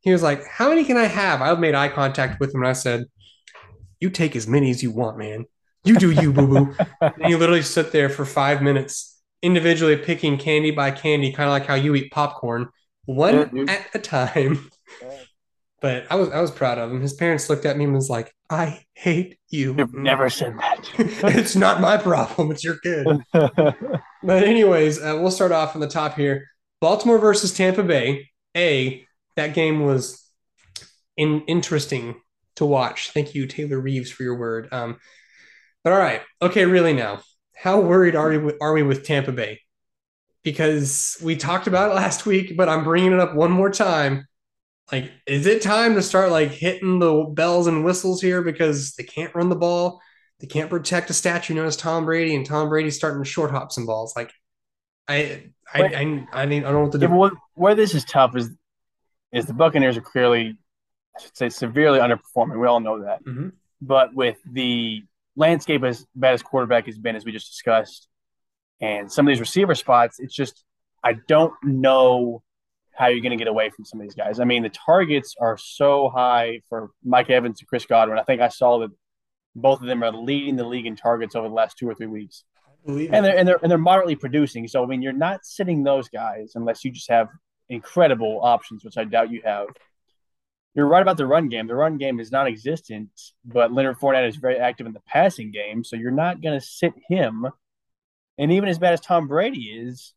he 0.00 0.12
was 0.12 0.22
like, 0.22 0.46
How 0.46 0.68
many 0.68 0.84
can 0.84 0.96
I 0.96 1.04
have? 1.04 1.42
I 1.42 1.54
made 1.54 1.74
eye 1.74 1.88
contact 1.88 2.40
with 2.40 2.54
him 2.54 2.60
and 2.60 2.68
I 2.68 2.72
said, 2.72 3.04
You 4.00 4.10
take 4.10 4.36
as 4.36 4.46
many 4.46 4.70
as 4.70 4.82
you 4.82 4.90
want, 4.90 5.18
man. 5.18 5.46
You 5.84 5.96
do 5.96 6.10
you, 6.10 6.32
boo 6.32 6.46
boo. 6.46 6.74
and 7.00 7.26
he 7.26 7.34
literally 7.34 7.62
sit 7.62 7.92
there 7.92 8.08
for 8.08 8.24
five 8.24 8.62
minutes, 8.62 9.20
individually 9.42 9.96
picking 9.96 10.38
candy 10.38 10.70
by 10.70 10.90
candy, 10.90 11.32
kind 11.32 11.48
of 11.48 11.52
like 11.52 11.66
how 11.66 11.74
you 11.74 11.94
eat 11.94 12.10
popcorn, 12.10 12.68
one 13.04 13.68
at 13.68 13.86
a 13.94 13.98
time. 13.98 14.70
But 15.80 16.06
I 16.10 16.16
was 16.16 16.30
I 16.30 16.40
was 16.40 16.50
proud 16.50 16.78
of 16.78 16.90
him. 16.90 17.00
His 17.00 17.12
parents 17.12 17.48
looked 17.48 17.64
at 17.64 17.76
me 17.76 17.84
and 17.84 17.94
was 17.94 18.10
like, 18.10 18.34
"I 18.50 18.84
hate 18.94 19.38
you." 19.48 19.74
You've 19.78 19.94
never 19.94 20.28
said 20.28 20.54
that. 20.58 20.90
it's 20.98 21.54
not 21.54 21.80
my 21.80 21.96
problem. 21.96 22.50
It's 22.50 22.64
your 22.64 22.78
kid. 22.78 23.06
but 23.32 24.42
anyways, 24.42 24.98
uh, 25.00 25.16
we'll 25.20 25.30
start 25.30 25.52
off 25.52 25.74
on 25.76 25.80
the 25.80 25.88
top 25.88 26.16
here. 26.16 26.46
Baltimore 26.80 27.18
versus 27.18 27.54
Tampa 27.56 27.84
Bay. 27.84 28.28
A 28.56 29.04
that 29.36 29.54
game 29.54 29.84
was 29.84 30.28
in, 31.16 31.42
interesting 31.42 32.20
to 32.56 32.66
watch. 32.66 33.10
Thank 33.10 33.34
you, 33.34 33.46
Taylor 33.46 33.78
Reeves, 33.78 34.10
for 34.10 34.24
your 34.24 34.36
word. 34.36 34.68
Um, 34.72 34.98
but 35.84 35.92
all 35.92 35.98
right, 35.98 36.22
okay, 36.42 36.66
really 36.66 36.92
now, 36.92 37.20
how 37.54 37.80
worried 37.80 38.16
are 38.16 38.38
we, 38.38 38.52
are 38.60 38.72
we 38.72 38.82
with 38.82 39.04
Tampa 39.04 39.32
Bay? 39.32 39.60
Because 40.42 41.16
we 41.22 41.36
talked 41.36 41.66
about 41.66 41.90
it 41.90 41.94
last 41.94 42.26
week, 42.26 42.56
but 42.56 42.68
I'm 42.68 42.84
bringing 42.84 43.12
it 43.12 43.20
up 43.20 43.34
one 43.34 43.50
more 43.50 43.70
time. 43.70 44.26
Like, 44.90 45.12
is 45.26 45.46
it 45.46 45.62
time 45.62 45.94
to 45.94 46.02
start 46.02 46.30
like 46.30 46.50
hitting 46.50 46.98
the 46.98 47.24
bells 47.24 47.66
and 47.66 47.84
whistles 47.84 48.22
here 48.22 48.42
because 48.42 48.92
they 48.92 49.04
can't 49.04 49.34
run 49.34 49.48
the 49.48 49.56
ball? 49.56 50.00
They 50.40 50.46
can't 50.46 50.70
protect 50.70 51.10
a 51.10 51.14
statue 51.14 51.54
known 51.54 51.66
as 51.66 51.76
Tom 51.76 52.04
Brady, 52.04 52.34
and 52.34 52.46
Tom 52.46 52.68
Brady's 52.68 52.96
starting 52.96 53.22
to 53.22 53.28
short 53.28 53.50
hop 53.50 53.72
some 53.72 53.86
balls. 53.86 54.14
Like, 54.16 54.32
I, 55.06 55.50
I, 55.72 55.82
I, 55.82 56.26
I, 56.32 56.46
mean, 56.46 56.64
I 56.64 56.70
don't 56.70 56.74
know 56.74 56.82
what 56.82 56.92
to 56.92 56.98
do. 56.98 57.08
Yeah, 57.08 57.30
where 57.54 57.74
this 57.74 57.94
is 57.94 58.04
tough 58.04 58.36
is 58.36 58.50
is 59.32 59.46
the 59.46 59.52
Buccaneers 59.52 59.96
are 59.96 60.02
clearly, 60.02 60.56
I 61.16 61.20
should 61.20 61.36
say, 61.36 61.48
severely 61.50 61.98
underperforming. 61.98 62.58
We 62.58 62.66
all 62.66 62.80
know 62.80 63.02
that. 63.02 63.24
Mm-hmm. 63.24 63.48
But 63.82 64.14
with 64.14 64.38
the 64.50 65.02
landscape 65.36 65.84
as 65.84 66.06
bad 66.14 66.34
as 66.34 66.42
quarterback 66.42 66.86
has 66.86 66.98
been, 66.98 67.14
as 67.14 67.24
we 67.24 67.32
just 67.32 67.50
discussed, 67.50 68.08
and 68.80 69.10
some 69.10 69.26
of 69.26 69.32
these 69.32 69.40
receiver 69.40 69.74
spots, 69.74 70.18
it's 70.18 70.34
just 70.34 70.64
I 71.04 71.14
don't 71.26 71.52
know 71.62 72.42
how 72.98 73.04
are 73.04 73.10
you're 73.12 73.20
going 73.20 73.30
to 73.30 73.36
get 73.36 73.46
away 73.46 73.70
from 73.70 73.84
some 73.84 74.00
of 74.00 74.04
these 74.04 74.16
guys. 74.16 74.40
I 74.40 74.44
mean, 74.44 74.64
the 74.64 74.70
targets 74.70 75.36
are 75.40 75.56
so 75.56 76.08
high 76.08 76.62
for 76.68 76.90
Mike 77.04 77.30
Evans 77.30 77.60
and 77.60 77.68
Chris 77.68 77.86
Godwin. 77.86 78.18
I 78.18 78.24
think 78.24 78.40
I 78.40 78.48
saw 78.48 78.80
that 78.80 78.90
both 79.54 79.80
of 79.80 79.86
them 79.86 80.02
are 80.02 80.10
leading 80.10 80.56
the 80.56 80.66
league 80.66 80.86
in 80.86 80.96
targets 80.96 81.36
over 81.36 81.48
the 81.48 81.54
last 81.54 81.78
two 81.78 81.88
or 81.88 81.94
three 81.94 82.08
weeks. 82.08 82.42
And 82.86 83.24
they're, 83.24 83.36
and 83.36 83.46
they're 83.46 83.58
and 83.62 83.70
they're 83.70 83.78
moderately 83.78 84.16
producing. 84.16 84.66
So 84.66 84.82
I 84.82 84.86
mean, 84.86 85.00
you're 85.00 85.12
not 85.12 85.44
sitting 85.44 85.84
those 85.84 86.08
guys 86.08 86.52
unless 86.56 86.84
you 86.84 86.90
just 86.90 87.08
have 87.08 87.28
incredible 87.68 88.40
options, 88.42 88.84
which 88.84 88.96
I 88.96 89.04
doubt 89.04 89.30
you 89.30 89.42
have. 89.44 89.66
You're 90.74 90.88
right 90.88 91.02
about 91.02 91.16
the 91.16 91.26
run 91.26 91.48
game. 91.48 91.66
The 91.66 91.74
run 91.74 91.98
game 91.98 92.18
is 92.18 92.32
non-existent, 92.32 93.10
but 93.44 93.72
Leonard 93.72 93.98
Fournette 93.98 94.28
is 94.28 94.36
very 94.36 94.58
active 94.58 94.86
in 94.86 94.92
the 94.92 95.02
passing 95.06 95.50
game, 95.50 95.84
so 95.84 95.96
you're 95.96 96.10
not 96.10 96.40
going 96.40 96.58
to 96.58 96.64
sit 96.64 96.94
him. 97.08 97.46
And 98.38 98.52
even 98.52 98.68
as 98.68 98.78
bad 98.78 98.92
as 98.92 99.00
Tom 99.00 99.26
Brady 99.26 99.64
is, 99.64 100.14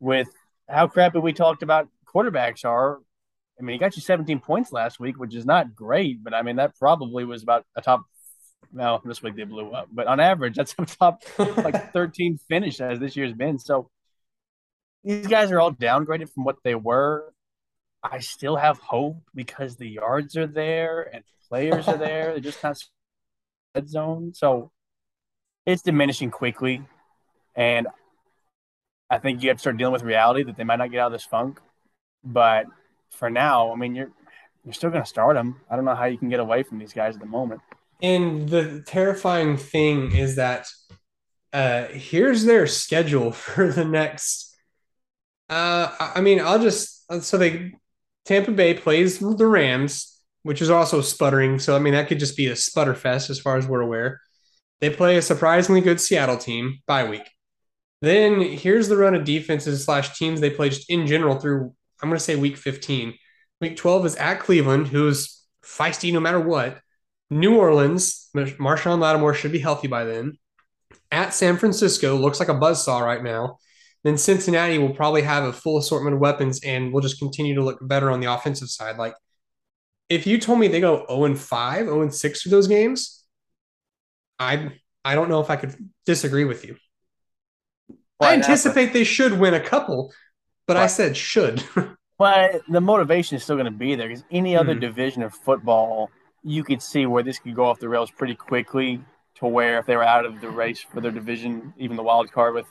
with 0.00 0.28
how 0.68 0.86
crappy 0.86 1.18
we 1.18 1.32
talked 1.32 1.62
about 1.62 1.88
quarterbacks 2.16 2.64
are, 2.64 2.98
I 3.58 3.62
mean, 3.62 3.74
he 3.74 3.78
got 3.78 3.96
you 3.96 4.02
17 4.02 4.40
points 4.40 4.72
last 4.72 4.98
week, 5.00 5.18
which 5.18 5.34
is 5.34 5.44
not 5.44 5.74
great, 5.74 6.22
but 6.22 6.34
I 6.34 6.42
mean, 6.42 6.56
that 6.56 6.78
probably 6.78 7.24
was 7.24 7.42
about 7.42 7.64
a 7.76 7.82
top. 7.82 8.04
No, 8.72 9.00
this 9.04 9.22
week 9.22 9.36
they 9.36 9.44
blew 9.44 9.70
up, 9.70 9.88
but 9.92 10.06
on 10.06 10.18
average, 10.18 10.56
that's 10.56 10.74
a 10.78 10.86
top 10.86 11.22
like 11.38 11.92
13 11.92 12.38
finish 12.48 12.80
as 12.80 12.98
this 12.98 13.16
year's 13.16 13.32
been. 13.32 13.58
So 13.58 13.90
these 15.04 15.26
guys 15.26 15.52
are 15.52 15.60
all 15.60 15.72
downgraded 15.72 16.32
from 16.32 16.44
what 16.44 16.56
they 16.64 16.74
were. 16.74 17.32
I 18.02 18.18
still 18.20 18.56
have 18.56 18.78
hope 18.78 19.22
because 19.34 19.76
the 19.76 19.88
yards 19.88 20.36
are 20.36 20.46
there 20.46 21.02
and 21.12 21.24
players 21.48 21.88
are 21.88 21.96
there. 21.96 22.32
They're 22.32 22.40
just 22.40 22.62
not 22.62 22.76
red 23.74 23.88
zone. 23.88 24.32
So 24.34 24.70
it's 25.64 25.82
diminishing 25.82 26.30
quickly. 26.30 26.82
And 27.54 27.86
I 29.08 29.18
think 29.18 29.42
you 29.42 29.48
have 29.48 29.58
to 29.58 29.60
start 29.60 29.76
dealing 29.76 29.92
with 29.92 30.02
reality 30.02 30.42
that 30.44 30.56
they 30.56 30.64
might 30.64 30.76
not 30.76 30.90
get 30.90 31.00
out 31.00 31.06
of 31.06 31.12
this 31.12 31.24
funk. 31.24 31.60
But 32.26 32.66
for 33.10 33.30
now, 33.30 33.72
I 33.72 33.76
mean, 33.76 33.94
you're 33.94 34.10
you're 34.64 34.74
still 34.74 34.90
going 34.90 35.02
to 35.02 35.08
start 35.08 35.36
them. 35.36 35.60
I 35.70 35.76
don't 35.76 35.84
know 35.84 35.94
how 35.94 36.06
you 36.06 36.18
can 36.18 36.28
get 36.28 36.40
away 36.40 36.64
from 36.64 36.78
these 36.78 36.92
guys 36.92 37.14
at 37.14 37.20
the 37.20 37.26
moment. 37.26 37.60
And 38.02 38.48
the 38.48 38.82
terrifying 38.86 39.56
thing 39.56 40.14
is 40.14 40.36
that 40.36 40.66
uh, 41.52 41.84
here's 41.86 42.44
their 42.44 42.66
schedule 42.66 43.32
for 43.32 43.72
the 43.72 43.84
next 43.84 44.46
uh, 45.48 45.94
I 46.00 46.20
mean, 46.20 46.40
I'll 46.40 46.60
just 46.60 47.04
uh, 47.08 47.20
so 47.20 47.38
they 47.38 47.72
Tampa 48.24 48.50
Bay 48.50 48.74
plays 48.74 49.18
the 49.18 49.46
Rams, 49.46 50.20
which 50.42 50.60
is 50.60 50.70
also 50.70 51.00
sputtering. 51.00 51.58
So 51.58 51.76
I 51.76 51.78
mean, 51.78 51.94
that 51.94 52.08
could 52.08 52.18
just 52.18 52.36
be 52.36 52.48
a 52.48 52.56
sputter 52.56 52.94
fest 52.94 53.30
as 53.30 53.38
far 53.38 53.56
as 53.56 53.66
we're 53.66 53.80
aware. 53.80 54.20
They 54.80 54.90
play 54.90 55.16
a 55.16 55.22
surprisingly 55.22 55.80
good 55.80 56.00
Seattle 56.00 56.36
team 56.36 56.80
by 56.86 57.08
week. 57.08 57.28
Then 58.02 58.40
here's 58.40 58.88
the 58.88 58.96
run 58.96 59.14
of 59.14 59.24
defenses 59.24 59.84
slash 59.84 60.18
teams 60.18 60.40
they 60.40 60.50
play 60.50 60.70
just 60.70 60.90
in 60.90 61.06
general 61.06 61.38
through. 61.38 61.74
I'm 62.02 62.08
going 62.08 62.18
to 62.18 62.24
say 62.24 62.36
week 62.36 62.56
15. 62.56 63.14
Week 63.60 63.76
12 63.76 64.06
is 64.06 64.16
at 64.16 64.40
Cleveland, 64.40 64.88
who's 64.88 65.42
feisty 65.64 66.12
no 66.12 66.20
matter 66.20 66.40
what. 66.40 66.80
New 67.30 67.56
Orleans, 67.56 68.28
Marshon 68.34 69.00
Lattimore 69.00 69.34
should 69.34 69.52
be 69.52 69.58
healthy 69.58 69.88
by 69.88 70.04
then. 70.04 70.38
At 71.10 71.34
San 71.34 71.56
Francisco, 71.56 72.16
looks 72.16 72.38
like 72.38 72.48
a 72.48 72.54
buzz 72.54 72.84
saw 72.84 73.00
right 73.00 73.22
now 73.22 73.58
then 74.06 74.16
Cincinnati 74.16 74.78
will 74.78 74.94
probably 74.94 75.22
have 75.22 75.42
a 75.42 75.52
full 75.52 75.78
assortment 75.78 76.14
of 76.14 76.20
weapons 76.20 76.60
and 76.62 76.92
will 76.92 77.00
just 77.00 77.18
continue 77.18 77.56
to 77.56 77.64
look 77.64 77.78
better 77.82 78.08
on 78.08 78.20
the 78.20 78.32
offensive 78.32 78.70
side. 78.70 78.98
Like 78.98 79.14
if 80.08 80.28
you 80.28 80.38
told 80.38 80.60
me 80.60 80.68
they 80.68 80.80
go 80.80 81.04
0 81.08 81.24
and 81.24 81.38
5, 81.38 81.86
0 81.86 82.02
and 82.02 82.14
6 82.14 82.42
for 82.42 82.48
those 82.48 82.68
games, 82.68 83.24
I 84.38 84.70
I 85.04 85.16
don't 85.16 85.28
know 85.28 85.40
if 85.40 85.50
I 85.50 85.56
could 85.56 85.74
disagree 86.04 86.44
with 86.44 86.64
you. 86.64 86.76
I 88.20 88.34
anticipate 88.34 88.92
they 88.92 89.02
should 89.02 89.40
win 89.40 89.54
a 89.54 89.60
couple, 89.60 90.12
but 90.66 90.76
I 90.76 90.86
said 90.86 91.16
should. 91.16 91.62
but 92.18 92.62
the 92.68 92.80
motivation 92.80 93.36
is 93.36 93.44
still 93.44 93.56
going 93.56 93.66
to 93.66 93.70
be 93.70 93.94
there 93.94 94.08
because 94.08 94.24
any 94.30 94.56
other 94.56 94.72
mm-hmm. 94.72 94.80
division 94.80 95.22
of 95.22 95.34
football, 95.34 96.10
you 96.42 96.64
could 96.64 96.82
see 96.82 97.06
where 97.06 97.22
this 97.22 97.38
could 97.38 97.54
go 97.54 97.64
off 97.64 97.78
the 97.78 97.88
rails 97.88 98.10
pretty 98.10 98.34
quickly 98.34 99.00
to 99.36 99.46
where 99.46 99.78
if 99.78 99.86
they 99.86 99.96
were 99.96 100.04
out 100.04 100.24
of 100.24 100.40
the 100.40 100.48
race 100.48 100.80
for 100.80 101.00
their 101.00 101.10
division, 101.10 101.74
even 101.76 101.96
the 101.96 102.02
wild 102.02 102.30
card 102.32 102.54
with 102.54 102.66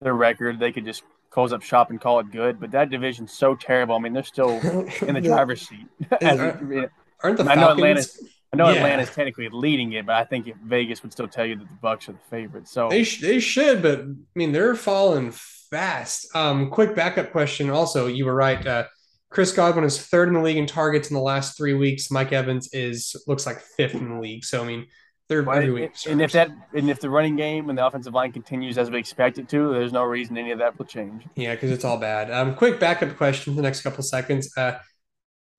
their 0.00 0.14
record, 0.14 0.58
they 0.58 0.72
could 0.72 0.84
just 0.84 1.02
close 1.30 1.52
up 1.52 1.62
shop 1.62 1.90
and 1.90 2.00
call 2.00 2.20
it 2.20 2.30
good. 2.30 2.60
But 2.60 2.72
that 2.72 2.90
division's 2.90 3.32
so 3.32 3.54
terrible. 3.54 3.94
I 3.94 3.98
mean, 3.98 4.12
they're 4.12 4.22
still 4.22 4.50
in 5.02 5.14
the 5.14 5.20
driver's 5.20 5.66
seat. 5.68 5.86
As, 6.20 6.38
aren't, 6.38 6.90
aren't 7.22 7.38
the 7.38 7.44
I 7.44 7.54
know 7.54 7.70
Atlanta's. 7.70 8.22
I 8.52 8.58
know 8.58 8.68
yeah. 8.68 8.76
Atlanta's 8.80 9.14
technically 9.14 9.48
leading 9.48 9.92
it, 9.92 10.04
but 10.04 10.16
I 10.16 10.24
think 10.24 10.54
Vegas 10.62 11.02
would 11.02 11.10
still 11.12 11.28
tell 11.28 11.46
you 11.46 11.56
that 11.56 11.66
the 11.66 11.74
Bucks 11.80 12.06
are 12.10 12.12
the 12.12 12.18
favorite. 12.28 12.68
So 12.68 12.90
they 12.90 13.02
sh- 13.02 13.22
they 13.22 13.40
should, 13.40 13.80
but 13.80 14.00
I 14.00 14.14
mean 14.34 14.52
they're 14.52 14.74
falling 14.74 15.32
fast. 15.72 16.28
Um, 16.36 16.70
quick 16.70 16.94
backup 16.94 17.32
question. 17.32 17.70
Also, 17.70 18.06
you 18.06 18.26
were 18.26 18.34
right. 18.34 18.64
Uh, 18.64 18.84
Chris 19.30 19.50
Godwin 19.50 19.84
is 19.84 19.98
third 19.98 20.28
in 20.28 20.34
the 20.34 20.40
league 20.40 20.58
in 20.58 20.66
targets 20.66 21.10
in 21.10 21.14
the 21.14 21.22
last 21.22 21.56
three 21.56 21.72
weeks. 21.72 22.10
Mike 22.10 22.32
Evans 22.32 22.68
is 22.72 23.16
looks 23.26 23.46
like 23.46 23.60
fifth 23.60 23.94
in 23.94 24.14
the 24.14 24.20
league. 24.20 24.44
So 24.44 24.62
I 24.62 24.66
mean, 24.66 24.86
they're 25.28 25.40
every 25.40 25.70
week. 25.70 25.92
And 26.06 26.20
if 26.20 26.32
that 26.32 26.50
and 26.74 26.90
if 26.90 27.00
the 27.00 27.08
running 27.08 27.34
game 27.34 27.70
and 27.70 27.78
the 27.78 27.86
offensive 27.86 28.12
line 28.12 28.30
continues 28.30 28.76
as 28.76 28.90
we 28.90 28.98
expect 28.98 29.38
it 29.38 29.48
to, 29.48 29.72
there's 29.72 29.92
no 29.92 30.04
reason 30.04 30.36
any 30.36 30.50
of 30.50 30.58
that 30.58 30.78
will 30.78 30.84
change. 30.84 31.24
Yeah, 31.34 31.54
because 31.54 31.70
it's 31.70 31.84
all 31.84 31.96
bad. 31.96 32.30
Um, 32.30 32.54
quick 32.54 32.78
backup 32.78 33.16
question 33.16 33.54
for 33.54 33.56
the 33.56 33.62
next 33.62 33.80
couple 33.80 34.02
seconds. 34.04 34.54
Uh, 34.56 34.74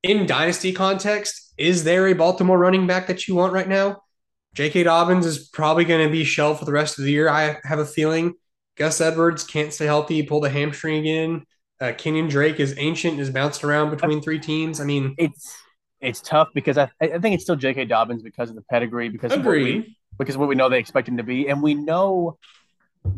in 0.04 0.28
dynasty 0.28 0.72
context, 0.72 1.54
is 1.58 1.84
there 1.84 2.08
a 2.08 2.14
Baltimore 2.14 2.60
running 2.60 2.86
back 2.86 3.08
that 3.08 3.28
you 3.28 3.34
want 3.34 3.54
right 3.54 3.68
now? 3.68 4.04
J.K. 4.54 4.84
Dobbins 4.84 5.26
is 5.26 5.50
probably 5.50 5.84
going 5.84 6.06
to 6.06 6.12
be 6.12 6.24
shelved 6.24 6.60
for 6.60 6.66
the 6.66 6.72
rest 6.72 7.00
of 7.00 7.06
the 7.06 7.12
year. 7.12 7.28
I 7.28 7.58
have 7.64 7.80
a 7.80 7.86
feeling. 7.86 8.36
Gus 8.76 9.02
Edwards 9.02 9.44
can't 9.44 9.72
stay 9.74 9.86
healthy. 9.86 10.16
He 10.16 10.24
pulled 10.24 10.46
a 10.46 10.50
hamstring 10.50 11.00
again. 11.00 11.46
Uh, 11.80 11.88
Kenyan 11.88 12.30
Drake 12.30 12.60
is 12.60 12.76
ancient, 12.78 13.20
is 13.20 13.30
bounced 13.30 13.64
around 13.64 13.90
between 13.90 14.22
three 14.22 14.40
teams. 14.40 14.80
I 14.80 14.86
mean, 14.86 15.16
it's 15.18 15.56
it's 16.02 16.22
tough 16.22 16.50
because 16.54 16.78
I, 16.78 16.90
I 17.02 17.20
think 17.20 17.36
it's 17.36 17.44
still 17.44 17.56
J.K. 17.56 17.86
Dobbins 17.86 18.24
because 18.24 18.50
of 18.50 18.56
the 18.56 18.62
pedigree, 18.64 19.10
because 19.10 19.32
Of 19.32 19.46
what 19.46 19.56
we, 19.56 19.98
because 20.18 20.38
what 20.38 20.50
we 20.50 20.56
know 20.56 20.70
they 20.70 20.80
expect 20.80 21.08
him 21.08 21.18
to 21.18 21.24
be, 21.24 21.48
and 21.48 21.62
we 21.62 21.76
know 21.76 22.38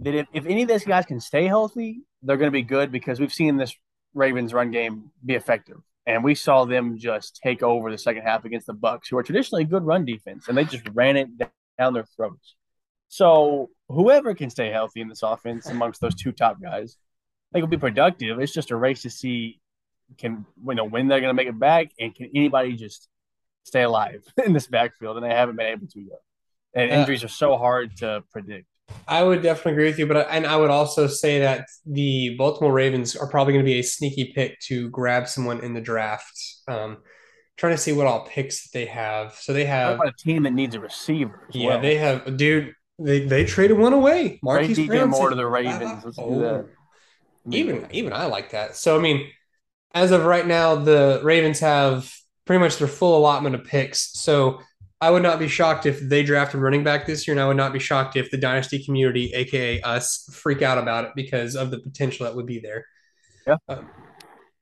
that 0.01 0.13
if, 0.13 0.27
if 0.33 0.45
any 0.45 0.63
of 0.63 0.67
these 0.67 0.83
guys 0.83 1.05
can 1.05 1.19
stay 1.19 1.47
healthy, 1.47 2.01
they're 2.21 2.37
going 2.37 2.47
to 2.47 2.51
be 2.51 2.61
good 2.61 2.91
because 2.91 3.19
we've 3.19 3.33
seen 3.33 3.57
this 3.57 3.75
Ravens 4.13 4.53
run 4.53 4.71
game 4.71 5.11
be 5.25 5.35
effective. 5.35 5.77
And 6.07 6.23
we 6.23 6.35
saw 6.35 6.65
them 6.65 6.97
just 6.97 7.39
take 7.43 7.63
over 7.63 7.89
the 7.89 7.97
second 7.97 8.23
half 8.23 8.45
against 8.45 8.67
the 8.67 8.73
Bucks, 8.73 9.09
who 9.09 9.17
are 9.17 9.23
traditionally 9.23 9.63
a 9.63 9.67
good 9.67 9.83
run 9.83 10.05
defense, 10.05 10.47
and 10.47 10.57
they 10.57 10.63
just 10.63 10.87
ran 10.93 11.17
it 11.17 11.29
down 11.79 11.93
their 11.93 12.05
throats. 12.15 12.55
So 13.07 13.69
whoever 13.89 14.33
can 14.33 14.49
stay 14.49 14.69
healthy 14.69 15.01
in 15.01 15.07
this 15.07 15.23
offense 15.23 15.67
amongst 15.67 16.01
those 16.01 16.15
two 16.15 16.31
top 16.31 16.61
guys, 16.61 16.97
they 17.51 17.61
will 17.61 17.67
be 17.67 17.77
productive. 17.77 18.39
It's 18.39 18.53
just 18.53 18.71
a 18.71 18.75
race 18.75 19.03
to 19.03 19.09
see 19.09 19.59
can 20.17 20.45
you 20.67 20.75
know 20.75 20.85
when 20.85 21.07
they're 21.07 21.19
going 21.19 21.29
to 21.29 21.33
make 21.33 21.47
it 21.47 21.59
back, 21.59 21.87
and 21.99 22.13
can 22.13 22.29
anybody 22.35 22.73
just 22.73 23.09
stay 23.63 23.83
alive 23.83 24.23
in 24.45 24.53
this 24.53 24.67
backfield? 24.67 25.17
And 25.17 25.25
they 25.25 25.35
haven't 25.35 25.55
been 25.55 25.67
able 25.67 25.87
to 25.87 25.99
yet. 25.99 26.19
And 26.73 26.91
uh, 26.91 26.95
injuries 26.95 27.23
are 27.23 27.29
so 27.29 27.57
hard 27.57 27.97
to 27.97 28.23
predict. 28.31 28.67
I 29.07 29.23
would 29.23 29.41
definitely 29.41 29.71
agree 29.73 29.85
with 29.85 29.99
you, 29.99 30.05
but 30.05 30.27
and 30.29 30.45
I 30.45 30.57
would 30.57 30.69
also 30.69 31.07
say 31.07 31.39
that 31.39 31.65
the 31.85 32.35
Baltimore 32.37 32.71
Ravens 32.71 33.15
are 33.15 33.27
probably 33.27 33.53
going 33.53 33.65
to 33.65 33.69
be 33.69 33.79
a 33.79 33.83
sneaky 33.83 34.31
pick 34.35 34.59
to 34.67 34.89
grab 34.89 35.27
someone 35.27 35.61
in 35.61 35.73
the 35.73 35.81
draft. 35.81 36.39
Um, 36.67 36.97
trying 37.57 37.73
to 37.73 37.77
see 37.77 37.93
what 37.93 38.05
all 38.05 38.27
picks 38.27 38.63
that 38.63 38.77
they 38.77 38.85
have. 38.85 39.33
So 39.35 39.53
they 39.53 39.65
have 39.65 39.99
a 40.01 40.11
team 40.19 40.43
that 40.43 40.53
needs 40.53 40.75
a 40.75 40.79
receiver. 40.79 41.47
yeah, 41.51 41.67
well. 41.67 41.81
they 41.81 41.95
have 41.95 42.37
dude. 42.37 42.73
They 42.97 43.25
they 43.25 43.45
traded 43.45 43.77
one 43.77 43.93
away. 43.93 44.39
Marquise 44.41 44.77
DJ 44.77 45.07
Moore 45.07 45.29
to 45.29 45.35
the 45.35 45.47
Ravens. 45.47 46.05
Let's 46.05 46.17
oh, 46.17 46.33
do 46.33 46.39
that. 46.41 46.65
Even 47.51 47.87
even 47.91 48.13
I 48.13 48.25
like 48.25 48.51
that. 48.51 48.75
So 48.75 48.97
I 48.97 49.01
mean, 49.01 49.27
as 49.93 50.11
of 50.11 50.25
right 50.25 50.45
now, 50.45 50.75
the 50.75 51.19
Ravens 51.23 51.59
have 51.59 52.11
pretty 52.45 52.59
much 52.59 52.77
their 52.77 52.87
full 52.87 53.17
allotment 53.17 53.55
of 53.55 53.65
picks. 53.65 54.17
So 54.19 54.61
I 55.01 55.09
would 55.11 55.23
not 55.23 55.39
be 55.39 55.47
shocked 55.47 55.85
if 55.85 55.99
they 55.99 56.23
drafted 56.23 56.61
running 56.61 56.83
back 56.83 57.05
this 57.05 57.27
year, 57.27 57.33
and 57.33 57.41
I 57.41 57.47
would 57.47 57.57
not 57.57 57.73
be 57.73 57.79
shocked 57.79 58.15
if 58.15 58.31
the 58.31 58.37
dynasty 58.37 58.83
community, 58.83 59.33
aka 59.33 59.81
us, 59.81 60.29
freak 60.31 60.61
out 60.61 60.77
about 60.77 61.05
it 61.05 61.11
because 61.15 61.55
of 61.55 61.71
the 61.71 61.79
potential 61.79 62.25
that 62.25 62.35
would 62.35 62.45
be 62.45 62.59
there. 62.59 62.85
Yeah. 63.45 63.57
Um, 63.67 63.89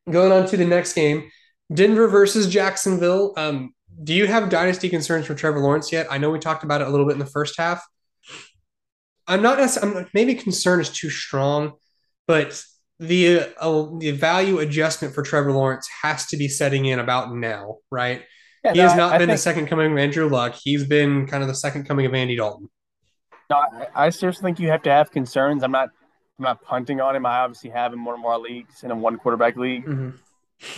going 0.09 0.31
on 0.31 0.47
to 0.47 0.57
the 0.57 0.65
next 0.65 0.93
game, 0.93 1.29
Denver 1.71 2.07
versus 2.07 2.47
Jacksonville. 2.51 3.34
Um, 3.38 3.73
do 4.03 4.13
you 4.13 4.25
have 4.25 4.49
dynasty 4.49 4.89
concerns 4.89 5.27
for 5.27 5.36
Trevor 5.36 5.59
Lawrence 5.59 5.91
yet? 5.91 6.07
I 6.09 6.17
know 6.17 6.31
we 6.31 6.39
talked 6.39 6.63
about 6.63 6.81
it 6.81 6.88
a 6.88 6.89
little 6.89 7.05
bit 7.05 7.13
in 7.13 7.19
the 7.19 7.25
first 7.27 7.57
half. 7.57 7.86
I'm 9.28 9.41
not 9.41 9.57
necessarily, 9.57 10.05
maybe 10.13 10.36
concern 10.36 10.82
is 10.82 10.89
too 10.89 11.09
strong, 11.09 11.74
but 12.28 12.61
the 12.99 13.53
uh, 13.59 13.88
the 13.97 14.11
value 14.11 14.59
adjustment 14.59 15.13
for 15.13 15.24
Trevor 15.24 15.51
Lawrence 15.51 15.88
has 16.01 16.28
to 16.28 16.38
be 16.38 16.47
setting 16.47 16.86
in 16.86 16.99
about 16.99 17.34
now, 17.34 17.78
right? 17.91 18.24
Yeah, 18.63 18.74
he 18.74 18.78
no, 18.80 18.88
has 18.88 18.97
not 18.97 19.13
I, 19.13 19.17
been 19.17 19.30
I 19.30 19.34
think, 19.34 19.38
the 19.38 19.41
second 19.41 19.67
coming 19.67 19.91
of 19.91 19.97
Andrew 19.97 20.30
Luck. 20.30 20.55
He's 20.61 20.86
been 20.86 21.28
kind 21.28 21.43
of 21.43 21.49
the 21.49 21.55
second 21.55 21.86
coming 21.86 22.05
of 22.05 22.13
Andy 22.13 22.36
Dalton. 22.36 22.69
No, 23.49 23.57
I, 23.57 24.05
I 24.05 24.09
seriously 24.09 24.43
think 24.43 24.59
you 24.59 24.69
have 24.69 24.84
to 24.84 24.89
have 24.89 25.11
concerns. 25.11 25.63
I'm 25.63 25.71
not 25.71 25.89
I'm 26.39 26.43
not 26.43 26.61
punting 26.63 27.01
on 27.01 27.15
him. 27.15 27.26
I 27.26 27.39
obviously 27.39 27.69
have 27.71 27.93
him 27.93 27.99
in 27.99 28.05
one 28.05 28.19
of 28.19 28.26
our 28.26 28.39
leagues 28.39 28.84
in 28.84 28.91
a 28.91 28.95
one 28.95 29.17
quarterback 29.17 29.57
league. 29.57 29.86
Mm-hmm. 29.86 30.11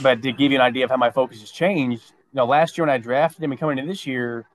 But 0.02 0.22
to 0.24 0.32
give 0.32 0.52
you 0.52 0.58
an 0.58 0.64
idea 0.64 0.86
of 0.86 0.90
how 0.90 0.98
my 0.98 1.12
focus 1.12 1.42
has 1.42 1.52
changed, 1.52 2.12
you 2.12 2.38
know, 2.38 2.46
last 2.46 2.78
year 2.78 2.86
when 2.86 2.94
I 2.94 2.98
drafted 2.98 3.44
him 3.44 3.52
and 3.52 3.60
coming 3.60 3.78
into 3.78 3.92
this 3.92 4.08
year, 4.08 4.48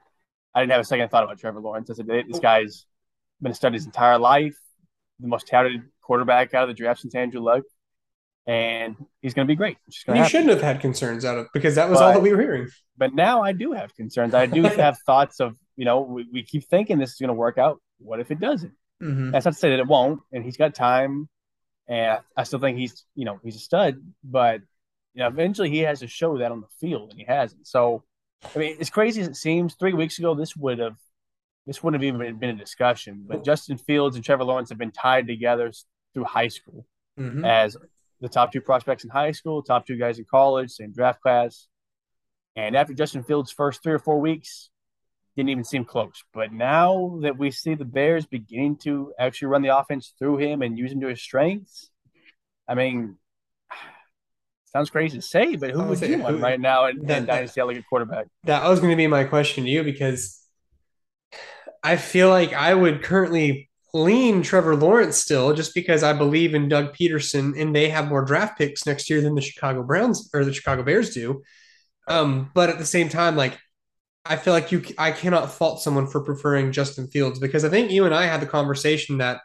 I 0.55 0.61
didn't 0.61 0.72
have 0.72 0.80
a 0.80 0.84
second 0.84 1.09
thought 1.09 1.22
about 1.22 1.38
Trevor 1.38 1.61
Lawrence. 1.61 1.88
I 1.88 1.95
said, 1.95 2.07
this 2.07 2.41
guy's 2.41 2.84
been 3.43 3.55
studied 3.55 3.74
his 3.74 3.86
entire 3.86 4.18
life, 4.18 4.57
the 5.18 5.28
most 5.28 5.47
touted 5.49 5.82
quarterback 6.03 6.55
out 6.55 6.64
of 6.64 6.68
the 6.68 6.74
draft 6.74 7.01
since 7.01 7.14
Andrew 7.14 7.41
Luck, 7.41 7.62
and 8.47 8.97
he's 9.20 9.34
going 9.34 9.47
to 9.47 9.51
be 9.51 9.57
great. 9.57 9.76
You 10.07 10.14
happen. 10.14 10.28
shouldn't 10.28 10.51
have 10.51 10.62
had 10.62 10.80
concerns 10.80 11.24
out 11.24 11.38
of 11.38 11.47
because 11.53 11.74
that 11.76 11.88
was 11.88 11.99
but, 11.99 12.05
all 12.05 12.12
that 12.14 12.22
we 12.22 12.32
were 12.32 12.41
hearing. 12.41 12.68
But 12.97 13.14
now 13.14 13.43
I 13.43 13.53
do 13.53 13.72
have 13.72 13.95
concerns. 13.95 14.34
I 14.34 14.47
do 14.47 14.62
have 14.84 14.99
thoughts 15.07 15.41
of 15.41 15.57
you 15.76 15.84
know 15.84 16.01
we, 16.01 16.26
we 16.32 16.43
keep 16.43 16.64
thinking 16.68 16.99
this 16.99 17.12
is 17.12 17.18
going 17.18 17.28
to 17.28 17.34
work 17.34 17.59
out. 17.59 17.80
What 17.99 18.20
if 18.20 18.30
it 18.30 18.41
doesn't? 18.41 18.72
Mm-hmm. 19.03 19.30
That's 19.30 19.45
not 19.45 19.55
to 19.55 19.59
say 19.59 19.70
that 19.70 19.78
it 19.78 19.86
won't. 19.86 20.20
And 20.32 20.45
he's 20.45 20.57
got 20.57 20.74
time, 20.74 21.28
and 21.88 22.18
I 22.36 22.43
still 22.45 22.59
think 22.59 22.78
he's 22.78 23.05
you 23.14 23.24
know 23.24 23.38
he's 23.43 23.57
a 23.57 23.61
stud. 23.61 23.97
But 24.24 24.62
you 25.14 25.20
know 25.20 25.28
eventually 25.28 25.70
he 25.70 25.78
has 25.80 26.01
to 26.01 26.09
show 26.09 26.38
that 26.38 26.53
on 26.53 26.61
the 26.61 26.68
field, 26.80 27.11
and 27.11 27.18
he 27.18 27.26
hasn't. 27.26 27.66
So 27.66 28.05
I 28.55 28.59
mean, 28.59 28.76
as 28.80 28.91
crazy 28.91 29.20
as 29.20 29.28
it 29.28 29.36
seems, 29.36 29.74
three 29.74 29.93
weeks 29.93 30.18
ago 30.18 30.34
this 30.34 30.57
would 30.57 30.78
have 30.78 30.97
this 31.67 31.83
wouldn't 31.83 32.03
have 32.03 32.15
even 32.15 32.39
been 32.39 32.51
a 32.51 32.59
discussion. 32.59 33.25
But 33.27 33.45
Justin 33.45 33.79
Fields 33.79 34.17
and 34.17 34.25
Trevor 34.25 34.45
Lawrence 34.45 34.71
have 34.71 34.79
been 34.79 34.93
tied 34.93 35.27
together 35.27 35.71
through 36.15 36.25
high 36.25 36.49
school 36.49 36.87
mm-hmm. 37.19 37.45
as 37.45 37.77
the 38.21 38.29
top 38.29 38.53
two 38.53 38.61
prospects 38.61 39.05
in 39.05 39.11
high 39.11 39.33
school, 39.33 39.63
top 39.63 39.87
two 39.87 39.97
guys 39.97 40.19
in 40.19 40.25
college, 40.25 40.71
same 40.71 40.93
draft 40.93 41.21
class. 41.21 41.69
And 42.57 42.77
after 42.77 42.93
Justin 42.93 43.23
Fields' 43.23 43.53
first 43.53 43.83
three 43.83 43.93
or 43.93 43.99
four 43.99 44.21
weeks, 44.21 44.71
didn't 45.37 45.51
even 45.51 45.65
seem 45.65 45.85
close. 45.85 46.23
But 46.35 46.53
now 46.53 47.19
that 47.23 47.39
we 47.39 47.51
see 47.51 47.75
the 47.75 47.85
Bears 47.85 48.27
beginning 48.27 48.77
to 48.79 49.13
actually 49.19 49.49
run 49.49 49.63
the 49.63 49.77
offense 49.77 50.13
through 50.19 50.39
him 50.39 50.63
and 50.63 50.79
use 50.79 50.93
him 50.93 51.01
to 51.01 51.09
his 51.09 51.23
strengths, 51.23 51.91
I 52.69 52.75
mean, 52.75 53.17
sounds 54.67 54.91
crazy 54.91 55.19
to 55.19 55.23
say, 55.23 55.57
but 55.57 55.71
who 55.71 55.83
would 55.85 56.01
you 56.01 56.19
want 56.19 56.41
right 56.41 56.61
now 56.61 56.87
in, 56.87 57.07
that, 57.07 57.19
in 57.19 57.27
Dynasty 57.27 57.61
a 57.61 57.83
quarterback? 57.89 58.27
That 58.45 58.69
was 58.69 58.81
going 58.81 58.91
to 58.91 58.97
be 58.97 59.07
my 59.07 59.25
question 59.25 59.65
to 59.65 59.71
you 59.71 59.83
because 59.83 60.39
I 61.83 61.97
feel 61.97 62.28
like 62.28 62.53
I 62.53 62.74
would 62.74 63.03
currently 63.03 63.70
lean 63.93 64.43
Trevor 64.43 64.76
Lawrence 64.76 65.16
still 65.16 65.53
just 65.55 65.74
because 65.74 66.03
I 66.03 66.12
believe 66.12 66.55
in 66.55 66.68
Doug 66.68 66.95
Pederson 66.95 67.61
and 67.61 67.74
they 67.74 67.89
have 67.89 68.09
more 68.09 68.24
draft 68.24 68.59
picks 68.59 68.87
next 68.87 69.11
year 69.11 69.20
than 69.20 69.35
the 69.35 69.41
Chicago 69.41 69.83
Browns 69.83 70.31
or 70.33 70.45
the 70.45 70.53
Chicago 70.53 70.83
Bears 70.83 71.11
do. 71.11 71.43
Um, 72.07 72.51
but 72.55 72.70
at 72.70 72.78
the 72.78 72.87
same 72.87 73.09
time, 73.09 73.37
like 73.37 73.59
I 74.24 74.37
feel 74.37 74.53
like 74.53 74.70
you 74.70 74.83
I 74.99 75.12
cannot 75.12 75.53
fault 75.53 75.83
someone 75.83 76.07
for 76.07 76.20
preferring 76.20 76.72
Justin 76.72 77.09
Fields 77.09 77.39
because 77.39 77.64
I 77.64 77.68
think 77.68 77.91
you 77.91 78.05
and 78.05 78.14
I 78.14 78.26
had 78.26 78.41
the 78.41 78.47
conversation 78.47 79.18
that 79.18 79.41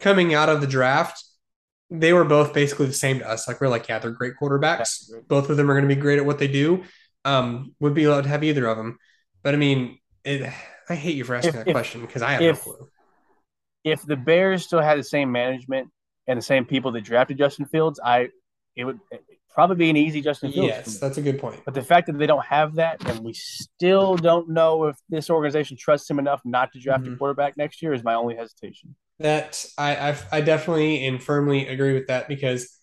coming 0.00 0.34
out 0.34 0.48
of 0.48 0.60
the 0.60 0.66
draft, 0.66 1.22
they 1.90 2.12
were 2.12 2.24
both 2.24 2.52
basically 2.52 2.86
the 2.86 2.92
same 2.92 3.20
to 3.20 3.28
us. 3.28 3.46
Like 3.46 3.60
we're 3.60 3.68
like, 3.68 3.88
yeah, 3.88 3.98
they're 3.98 4.10
great 4.10 4.34
quarterbacks. 4.40 5.10
Both 5.28 5.48
of 5.48 5.56
them 5.56 5.70
are 5.70 5.74
going 5.74 5.88
to 5.88 5.94
be 5.94 6.00
great 6.00 6.18
at 6.18 6.26
what 6.26 6.38
they 6.38 6.48
do. 6.48 6.84
Um, 7.24 7.74
would 7.80 7.94
be 7.94 8.04
allowed 8.04 8.22
to 8.22 8.28
have 8.28 8.44
either 8.44 8.66
of 8.66 8.76
them. 8.76 8.98
But 9.42 9.54
I 9.54 9.56
mean, 9.56 9.98
it, 10.24 10.52
I 10.88 10.94
hate 10.94 11.16
you 11.16 11.24
for 11.24 11.34
asking 11.34 11.50
if, 11.50 11.54
that 11.56 11.68
if, 11.68 11.72
question 11.74 12.00
because 12.00 12.22
I 12.22 12.32
have 12.32 12.42
if, 12.42 12.66
no 12.66 12.72
clue 12.72 12.88
if 13.86 14.02
the 14.02 14.16
Bears 14.16 14.64
still 14.64 14.80
had 14.80 14.98
the 14.98 15.04
same 15.04 15.30
management 15.30 15.88
and 16.26 16.36
the 16.36 16.42
same 16.42 16.64
people 16.64 16.90
that 16.92 17.02
drafted 17.02 17.38
Justin 17.38 17.66
Fields, 17.66 18.00
I 18.04 18.30
it 18.74 18.84
would 18.84 18.98
probably 19.54 19.76
be 19.76 19.88
an 19.90 19.96
easy 19.96 20.20
Justin 20.20 20.52
Fields. 20.52 20.68
Yes, 20.68 20.98
that's 20.98 21.18
a 21.18 21.22
good 21.22 21.38
point. 21.38 21.60
But 21.64 21.74
the 21.74 21.82
fact 21.82 22.08
that 22.08 22.18
they 22.18 22.26
don't 22.26 22.44
have 22.44 22.74
that, 22.74 23.08
and 23.08 23.20
we 23.20 23.32
still 23.32 24.16
don't 24.16 24.50
know 24.50 24.86
if 24.86 24.96
this 25.08 25.30
organization 25.30 25.76
trusts 25.78 26.10
him 26.10 26.18
enough 26.18 26.42
not 26.44 26.72
to 26.72 26.80
draft 26.80 27.04
mm-hmm. 27.04 27.14
a 27.14 27.16
quarterback 27.16 27.56
next 27.56 27.80
year, 27.80 27.94
is 27.94 28.02
my 28.02 28.14
only 28.14 28.34
hesitation. 28.34 28.96
That 29.20 29.64
I 29.78 30.08
I've, 30.08 30.26
I 30.32 30.40
definitely 30.40 31.06
and 31.06 31.22
firmly 31.22 31.68
agree 31.68 31.94
with 31.94 32.08
that 32.08 32.26
because 32.26 32.76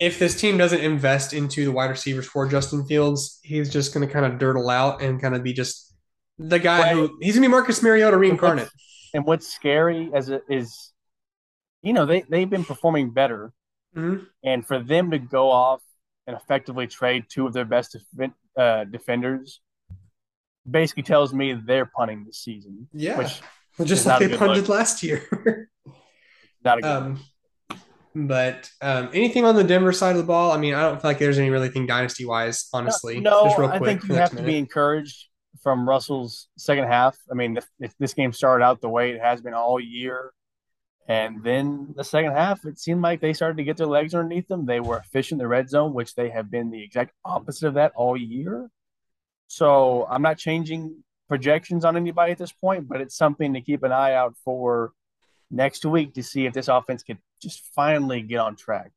if 0.00 0.18
this 0.18 0.40
team 0.40 0.56
doesn't 0.56 0.80
invest 0.80 1.34
into 1.34 1.66
the 1.66 1.72
wide 1.72 1.90
receivers 1.90 2.26
for 2.26 2.48
Justin 2.48 2.86
Fields, 2.86 3.38
he's 3.42 3.70
just 3.70 3.92
going 3.92 4.04
to 4.04 4.12
kind 4.12 4.24
of 4.24 4.40
dirtle 4.40 4.72
out 4.72 5.02
and 5.02 5.20
kind 5.20 5.36
of 5.36 5.42
be 5.42 5.52
just 5.52 5.91
the 6.48 6.58
guy 6.58 6.80
right. 6.80 6.92
who 6.92 7.18
he's 7.20 7.34
to 7.34 7.40
be 7.40 7.48
Marcus 7.48 7.82
Mariota 7.82 8.16
reincarnate. 8.16 8.70
And 9.14 9.24
what's 9.24 9.46
scary 9.46 10.10
as 10.14 10.28
it 10.28 10.42
is, 10.48 10.92
you 11.82 11.92
know, 11.92 12.06
they, 12.06 12.22
they've 12.22 12.48
been 12.48 12.64
performing 12.64 13.10
better. 13.10 13.52
Mm-hmm. 13.96 14.24
And 14.42 14.66
for 14.66 14.78
them 14.78 15.10
to 15.10 15.18
go 15.18 15.50
off 15.50 15.82
and 16.26 16.36
effectively 16.36 16.86
trade 16.86 17.26
two 17.28 17.46
of 17.46 17.52
their 17.52 17.64
best 17.64 17.96
def- 18.16 18.30
uh, 18.56 18.84
defenders 18.84 19.60
basically 20.68 21.02
tells 21.02 21.34
me 21.34 21.52
they're 21.52 21.86
punting 21.86 22.24
this 22.24 22.38
season. 22.38 22.88
Yeah. 22.92 23.18
Which 23.18 23.40
just 23.84 24.06
like 24.06 24.20
they 24.20 24.36
punted 24.36 24.68
look. 24.68 24.68
last 24.68 25.02
year. 25.02 25.68
not 26.64 26.78
a 26.78 26.80
good 26.80 26.88
um, 26.88 27.20
but 28.14 28.70
um, 28.80 29.08
anything 29.14 29.44
on 29.44 29.56
the 29.56 29.64
Denver 29.64 29.92
side 29.92 30.12
of 30.12 30.18
the 30.18 30.22
ball? 30.26 30.52
I 30.52 30.58
mean, 30.58 30.74
I 30.74 30.82
don't 30.82 31.00
feel 31.00 31.10
like 31.10 31.18
there's 31.18 31.38
any 31.38 31.50
really 31.50 31.70
thing 31.70 31.86
dynasty 31.86 32.26
wise, 32.26 32.68
honestly. 32.72 33.20
No, 33.20 33.54
no 33.58 33.66
I 33.66 33.78
think 33.78 34.06
you 34.06 34.14
have 34.14 34.36
to 34.36 34.42
be 34.42 34.58
encouraged 34.58 35.28
from 35.62 35.88
Russell's 35.88 36.48
second 36.58 36.84
half. 36.84 37.16
I 37.30 37.34
mean, 37.34 37.56
if, 37.56 37.66
if, 37.80 37.96
this 37.98 38.14
game 38.14 38.32
started 38.32 38.64
out 38.64 38.80
the 38.80 38.88
way 38.88 39.12
it 39.12 39.20
has 39.20 39.40
been 39.40 39.54
all 39.54 39.78
year, 39.78 40.32
and 41.08 41.42
then 41.42 41.94
the 41.96 42.04
second 42.04 42.32
half, 42.32 42.64
it 42.64 42.78
seemed 42.78 43.02
like 43.02 43.20
they 43.20 43.32
started 43.32 43.56
to 43.56 43.64
get 43.64 43.76
their 43.76 43.86
legs 43.86 44.14
underneath 44.14 44.48
them. 44.48 44.66
They 44.66 44.80
were 44.80 44.98
efficient 44.98 45.40
in 45.40 45.44
the 45.44 45.48
red 45.48 45.68
zone, 45.68 45.94
which 45.94 46.14
they 46.14 46.30
have 46.30 46.50
been 46.50 46.70
the 46.70 46.82
exact 46.82 47.12
opposite 47.24 47.68
of 47.68 47.74
that 47.74 47.92
all 47.96 48.16
year. 48.16 48.70
So 49.48 50.06
I'm 50.08 50.22
not 50.22 50.38
changing 50.38 51.02
projections 51.28 51.84
on 51.84 51.96
anybody 51.96 52.32
at 52.32 52.38
this 52.38 52.52
point, 52.52 52.88
but 52.88 53.00
it's 53.00 53.16
something 53.16 53.54
to 53.54 53.60
keep 53.60 53.82
an 53.82 53.92
eye 53.92 54.14
out 54.14 54.34
for 54.44 54.92
next 55.50 55.84
week 55.84 56.14
to 56.14 56.22
see 56.22 56.46
if 56.46 56.52
this 56.52 56.68
offense 56.68 57.02
could 57.02 57.18
just 57.40 57.62
finally 57.74 58.22
get 58.22 58.38
on 58.38 58.56
track. 58.56 58.92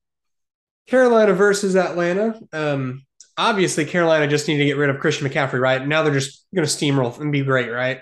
Carolina 0.87 1.33
versus 1.33 1.75
Atlanta. 1.75 2.39
Um, 2.53 3.05
obviously 3.37 3.85
Carolina 3.85 4.27
just 4.27 4.47
need 4.47 4.57
to 4.57 4.65
get 4.65 4.77
rid 4.77 4.89
of 4.89 4.99
Christian 4.99 5.27
McCaffrey, 5.27 5.59
right? 5.59 5.85
Now 5.85 6.03
they're 6.03 6.13
just 6.13 6.45
going 6.55 6.67
to 6.67 6.73
steamroll 6.73 7.19
and 7.19 7.31
be 7.31 7.41
great, 7.41 7.69
right? 7.69 7.99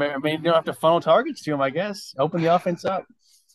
I 0.00 0.18
mean, 0.18 0.38
you 0.38 0.38
don't 0.38 0.54
have 0.54 0.64
to 0.64 0.72
funnel 0.72 1.00
targets 1.00 1.42
to 1.44 1.52
him, 1.52 1.60
I 1.60 1.70
guess. 1.70 2.14
Open 2.18 2.42
the 2.42 2.54
offense 2.54 2.84
up. 2.84 3.04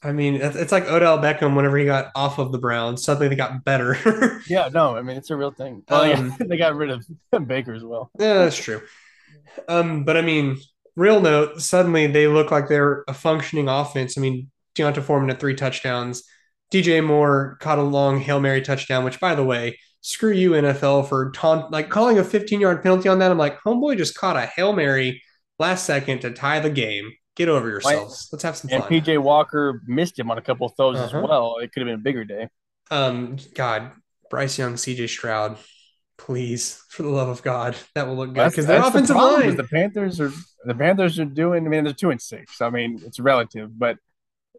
I 0.01 0.13
mean, 0.13 0.35
it's 0.35 0.71
like 0.71 0.85
Odell 0.85 1.17
Beckham 1.17 1.57
whenever 1.57 1.77
he 1.77 1.83
got 1.83 2.11
off 2.15 2.39
of 2.39 2.53
the 2.53 2.57
Browns. 2.57 3.03
Suddenly 3.03 3.27
they 3.27 3.35
got 3.35 3.65
better. 3.65 3.97
yeah, 4.47 4.69
no, 4.73 4.95
I 4.95 5.01
mean, 5.01 5.17
it's 5.17 5.29
a 5.29 5.35
real 5.35 5.51
thing. 5.51 5.83
Well, 5.89 6.17
um, 6.17 6.29
yeah, 6.39 6.45
they 6.47 6.57
got 6.57 6.75
rid 6.75 6.89
of 6.89 7.05
Baker 7.47 7.73
as 7.73 7.83
well. 7.83 8.09
Yeah, 8.17 8.35
that's 8.35 8.55
true. 8.55 8.81
Um, 9.67 10.05
but 10.05 10.15
I 10.15 10.21
mean, 10.21 10.57
real 10.95 11.19
note, 11.19 11.61
suddenly 11.61 12.07
they 12.07 12.27
look 12.27 12.49
like 12.49 12.69
they're 12.69 13.03
a 13.09 13.13
functioning 13.13 13.67
offense. 13.67 14.17
I 14.17 14.21
mean, 14.21 14.49
D'Onta 14.75 15.01
Foreman 15.01 15.27
had 15.27 15.39
three 15.39 15.55
touchdowns. 15.55 16.23
DJ 16.71 17.03
Moore 17.05 17.57
caught 17.59 17.79
a 17.79 17.83
long 17.83 18.21
Hail 18.21 18.39
Mary 18.39 18.61
touchdown, 18.61 19.03
which, 19.03 19.19
by 19.19 19.35
the 19.35 19.43
way, 19.43 19.77
screw 20.01 20.31
you, 20.31 20.51
NFL, 20.51 21.09
for 21.09 21.31
taunt, 21.31 21.71
like 21.71 21.89
calling 21.89 22.17
a 22.17 22.23
15 22.23 22.59
yard 22.59 22.83
penalty 22.83 23.09
on 23.09 23.19
that. 23.19 23.31
I'm 23.31 23.37
like, 23.37 23.59
homeboy 23.61 23.97
just 23.97 24.15
caught 24.15 24.37
a 24.37 24.45
Hail 24.45 24.73
Mary 24.73 25.21
last 25.57 25.85
second 25.85 26.21
to 26.21 26.31
tie 26.31 26.59
the 26.59 26.69
game. 26.69 27.11
Get 27.35 27.47
over 27.47 27.69
yourselves. 27.69 28.27
Let's 28.31 28.43
have 28.43 28.57
some 28.57 28.69
and 28.71 28.83
fun. 28.83 28.91
PJ 28.91 29.17
Walker 29.21 29.81
missed 29.85 30.19
him 30.19 30.29
on 30.29 30.37
a 30.37 30.41
couple 30.41 30.67
of 30.67 30.73
throws 30.75 30.97
uh-huh. 30.97 31.05
as 31.05 31.23
well. 31.23 31.57
It 31.61 31.71
could 31.71 31.81
have 31.81 31.87
been 31.87 31.95
a 31.95 32.03
bigger 32.03 32.25
day. 32.25 32.49
Um, 32.91 33.37
God, 33.53 33.91
Bryce 34.29 34.57
Young, 34.57 34.73
CJ 34.73 35.07
Stroud, 35.07 35.57
please, 36.17 36.83
for 36.89 37.03
the 37.03 37.09
love 37.09 37.29
of 37.29 37.41
God, 37.41 37.75
that 37.95 38.07
will 38.07 38.17
look 38.17 38.33
good 38.33 38.49
because 38.49 38.65
their 38.65 38.81
offensive 38.81 39.15
the 39.15 39.21
line. 39.21 39.55
The 39.55 39.63
Panthers 39.63 40.19
are 40.19 40.33
the 40.65 40.75
Panthers 40.75 41.17
are 41.17 41.25
doing. 41.25 41.65
I 41.65 41.69
mean, 41.69 41.85
they're 41.85 41.93
two 41.93 42.09
and 42.09 42.21
six. 42.21 42.61
I 42.61 42.69
mean, 42.69 42.99
it's 43.05 43.19
relative, 43.19 43.77
but 43.77 43.97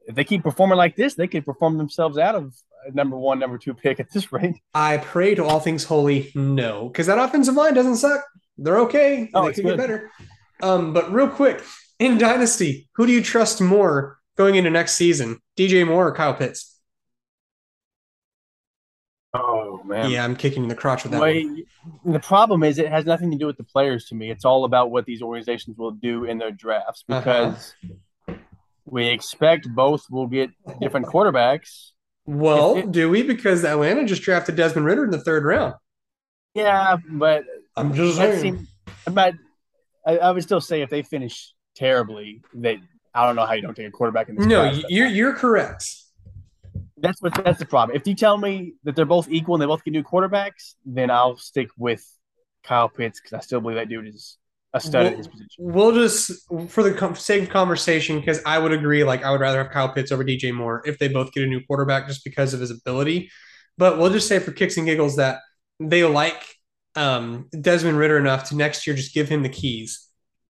if 0.06 0.14
they 0.14 0.24
keep 0.24 0.42
performing 0.42 0.78
like 0.78 0.96
this, 0.96 1.14
they 1.14 1.28
could 1.28 1.44
perform 1.44 1.76
themselves 1.76 2.18
out 2.18 2.34
of 2.34 2.54
number 2.92 3.18
one, 3.18 3.38
number 3.38 3.58
two 3.58 3.74
pick 3.74 4.00
at 4.00 4.10
this 4.12 4.32
rate. 4.32 4.56
I 4.74 4.98
pray 4.98 5.34
to 5.34 5.44
all 5.44 5.60
things 5.60 5.84
holy, 5.84 6.30
no, 6.34 6.88
because 6.88 7.06
that 7.06 7.18
offensive 7.18 7.54
line 7.54 7.74
doesn't 7.74 7.96
suck. 7.96 8.24
They're 8.58 8.80
okay. 8.80 9.30
Oh, 9.34 9.46
they 9.46 9.54
can 9.54 9.64
good. 9.64 9.76
get 9.76 9.78
better. 9.78 10.10
Um, 10.62 10.92
but 10.92 11.12
real 11.12 11.28
quick, 11.28 11.62
in 11.98 12.18
Dynasty, 12.18 12.88
who 12.94 13.06
do 13.06 13.12
you 13.12 13.22
trust 13.22 13.60
more 13.60 14.18
going 14.36 14.54
into 14.54 14.70
next 14.70 14.94
season? 14.94 15.40
DJ 15.56 15.86
Moore 15.86 16.08
or 16.08 16.14
Kyle 16.14 16.34
Pitts? 16.34 16.70
Oh 19.32 19.80
man. 19.84 20.10
Yeah, 20.10 20.24
I'm 20.24 20.34
kicking 20.34 20.64
in 20.64 20.68
the 20.68 20.74
crotch 20.74 21.04
with 21.04 21.12
that. 21.12 21.20
Wait, 21.20 21.46
the 22.04 22.18
problem 22.18 22.64
is 22.64 22.78
it 22.78 22.88
has 22.88 23.04
nothing 23.04 23.30
to 23.30 23.36
do 23.36 23.46
with 23.46 23.56
the 23.56 23.64
players 23.64 24.06
to 24.06 24.14
me. 24.14 24.30
It's 24.30 24.44
all 24.44 24.64
about 24.64 24.90
what 24.90 25.06
these 25.06 25.22
organizations 25.22 25.78
will 25.78 25.92
do 25.92 26.24
in 26.24 26.38
their 26.38 26.50
drafts 26.50 27.04
uh-huh. 27.08 27.20
because 27.20 27.74
uh-huh. 28.28 28.38
we 28.86 29.06
expect 29.06 29.68
both 29.72 30.04
will 30.10 30.26
get 30.26 30.50
different 30.80 31.06
quarterbacks. 31.06 31.90
Well, 32.30 32.76
it, 32.76 32.92
do 32.92 33.10
we? 33.10 33.24
Because 33.24 33.64
Atlanta 33.64 34.04
just 34.04 34.22
drafted 34.22 34.54
Desmond 34.54 34.86
Ridder 34.86 35.04
in 35.04 35.10
the 35.10 35.18
third 35.18 35.44
round. 35.44 35.74
Yeah, 36.54 36.96
but 37.10 37.42
I'm 37.76 37.92
just 37.92 38.18
saying. 38.18 38.40
Seemed, 38.40 38.66
but 39.12 39.34
I, 40.06 40.18
I, 40.18 40.30
would 40.30 40.42
still 40.44 40.60
say 40.60 40.82
if 40.82 40.90
they 40.90 41.02
finish 41.02 41.52
terribly, 41.74 42.40
that 42.54 42.76
I 43.14 43.26
don't 43.26 43.34
know 43.34 43.46
how 43.46 43.54
you 43.54 43.62
don't 43.62 43.74
take 43.74 43.88
a 43.88 43.90
quarterback 43.90 44.28
in 44.28 44.36
this. 44.36 44.46
No, 44.46 44.70
you're 44.88 45.08
you're 45.08 45.32
correct. 45.32 45.84
That's 46.98 47.20
what 47.20 47.34
that's 47.44 47.58
the 47.58 47.66
problem. 47.66 47.96
If 47.96 48.06
you 48.06 48.14
tell 48.14 48.38
me 48.38 48.74
that 48.84 48.94
they're 48.94 49.04
both 49.04 49.28
equal 49.28 49.56
and 49.56 49.62
they 49.62 49.66
both 49.66 49.82
can 49.82 49.92
do 49.92 50.04
quarterbacks, 50.04 50.74
then 50.86 51.10
I'll 51.10 51.36
stick 51.36 51.70
with 51.76 52.06
Kyle 52.62 52.88
Pitts 52.88 53.20
because 53.20 53.36
I 53.36 53.40
still 53.40 53.60
believe 53.60 53.76
that 53.76 53.88
dude 53.88 54.06
is 54.06 54.38
a 54.72 54.80
stud 54.80 55.02
we'll, 55.02 55.06
at 55.12 55.16
his 55.18 55.28
position. 55.28 55.48
We'll 55.58 55.92
just 55.92 56.48
for 56.68 56.82
the 56.82 57.14
sake 57.14 57.44
of 57.44 57.48
conversation, 57.50 58.20
because 58.20 58.40
I 58.44 58.58
would 58.58 58.72
agree. 58.72 59.04
Like 59.04 59.24
I 59.24 59.30
would 59.30 59.40
rather 59.40 59.62
have 59.62 59.72
Kyle 59.72 59.92
Pitts 59.92 60.12
over 60.12 60.24
DJ 60.24 60.52
Moore 60.54 60.82
if 60.86 60.98
they 60.98 61.08
both 61.08 61.32
get 61.32 61.44
a 61.44 61.46
new 61.46 61.60
quarterback, 61.66 62.06
just 62.06 62.24
because 62.24 62.54
of 62.54 62.60
his 62.60 62.70
ability. 62.70 63.30
But 63.78 63.98
we'll 63.98 64.10
just 64.10 64.28
say 64.28 64.38
for 64.38 64.52
kicks 64.52 64.76
and 64.76 64.86
giggles 64.86 65.16
that 65.16 65.40
they 65.80 66.04
like 66.04 66.44
um, 66.94 67.48
Desmond 67.60 67.98
Ridder 67.98 68.18
enough 68.18 68.48
to 68.50 68.56
next 68.56 68.86
year 68.86 68.94
just 68.94 69.14
give 69.14 69.28
him 69.28 69.42
the 69.42 69.48
keys, 69.48 70.06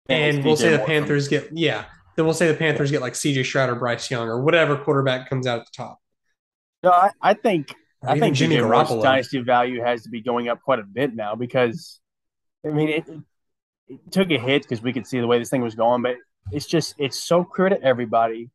and, 0.08 0.36
and 0.36 0.44
we'll 0.44 0.56
say 0.56 0.76
the 0.76 0.84
Panthers 0.84 1.28
get 1.28 1.48
yeah. 1.52 1.84
Then 2.16 2.24
we'll 2.26 2.34
say 2.34 2.48
the 2.48 2.58
Panthers 2.58 2.90
get 2.90 3.00
like 3.00 3.14
CJ 3.14 3.44
Stroud 3.46 3.70
or 3.70 3.76
Bryce 3.76 4.10
Young 4.10 4.28
or 4.28 4.42
whatever 4.42 4.76
quarterback 4.76 5.30
comes 5.30 5.46
out 5.46 5.60
at 5.60 5.66
the 5.66 5.72
top. 5.74 5.98
No, 6.82 6.90
I, 6.90 7.10
I 7.22 7.34
think 7.34 7.74
I 8.02 8.18
think 8.18 8.34
Jimmy 8.34 8.56
Garoppolo 8.56 9.02
dynasty 9.02 9.40
value 9.40 9.82
has 9.82 10.02
to 10.02 10.10
be 10.10 10.20
going 10.20 10.48
up 10.48 10.62
quite 10.62 10.78
a 10.78 10.84
bit 10.84 11.14
now 11.14 11.34
because 11.34 12.00
I 12.66 12.70
mean 12.70 12.88
it, 12.88 13.08
it 13.08 13.20
took 14.10 14.30
a 14.30 14.38
hit 14.38 14.62
because 14.62 14.82
we 14.82 14.92
could 14.92 15.06
see 15.06 15.20
the 15.20 15.26
way 15.26 15.38
this 15.38 15.50
thing 15.50 15.62
was 15.62 15.74
going, 15.74 16.02
but 16.02 16.16
it's 16.52 16.66
just 16.66 16.94
it's 16.98 17.22
so 17.22 17.44
clear 17.44 17.68
to 17.68 17.82
everybody. 17.82 18.50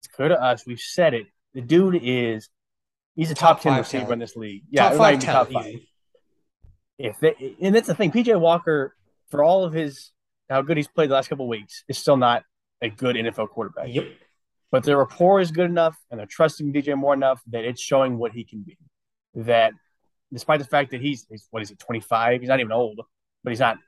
It's 0.00 0.08
clear 0.08 0.28
to 0.28 0.40
us. 0.40 0.66
We've 0.66 0.80
said 0.80 1.14
it. 1.14 1.26
The 1.54 1.60
dude 1.60 2.00
is 2.02 2.48
he's 3.14 3.30
a 3.30 3.34
top, 3.34 3.56
top 3.56 3.62
ten 3.62 3.78
receiver 3.78 4.12
in 4.12 4.18
this 4.18 4.36
league. 4.36 4.62
Yeah, 4.70 4.90
top 4.90 4.98
five, 4.98 5.20
top 5.20 5.50
five. 5.50 5.80
If 6.98 7.18
they, 7.20 7.56
and 7.60 7.74
that's 7.74 7.88
the 7.88 7.94
thing, 7.94 8.12
PJ 8.12 8.38
Walker, 8.38 8.94
for 9.30 9.42
all 9.42 9.64
of 9.64 9.72
his 9.72 10.12
how 10.48 10.62
good 10.62 10.76
he's 10.76 10.88
played 10.88 11.10
the 11.10 11.14
last 11.14 11.28
couple 11.28 11.48
weeks, 11.48 11.84
is 11.88 11.98
still 11.98 12.16
not 12.16 12.44
a 12.82 12.88
good 12.88 13.16
NFL 13.16 13.48
quarterback. 13.48 13.88
Yep 13.88 14.06
but 14.74 14.82
their 14.82 14.98
rapport 14.98 15.40
is 15.40 15.52
good 15.52 15.70
enough 15.70 15.96
and 16.10 16.18
they're 16.18 16.26
trusting 16.26 16.72
DJ 16.72 16.96
Moore 16.96 17.14
enough 17.14 17.40
that 17.46 17.64
it's 17.64 17.80
showing 17.80 18.18
what 18.18 18.32
he 18.32 18.42
can 18.42 18.64
be. 18.64 18.76
That 19.36 19.72
despite 20.32 20.58
the 20.58 20.66
fact 20.66 20.90
that 20.90 21.00
he's, 21.00 21.24
he's 21.30 21.46
what 21.52 21.62
is 21.62 21.68
he, 21.68 21.76
25? 21.76 22.40
He's 22.40 22.48
not 22.48 22.58
even 22.58 22.72
old, 22.72 23.00
but 23.44 23.50
he's 23.50 23.60
not 23.60 23.78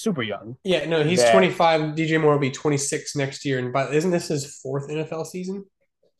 super 0.00 0.22
young. 0.22 0.56
Yeah, 0.64 0.86
no, 0.86 1.02
he's 1.02 1.20
that, 1.20 1.32
25. 1.32 1.94
DJ 1.94 2.20
Moore 2.20 2.32
will 2.32 2.38
be 2.38 2.50
26 2.50 3.16
next 3.16 3.44
year. 3.44 3.58
And 3.58 3.72
by, 3.72 3.88
isn't 3.88 4.10
this 4.10 4.28
his 4.28 4.58
fourth 4.60 4.88
NFL 4.88 5.26
season? 5.26 5.64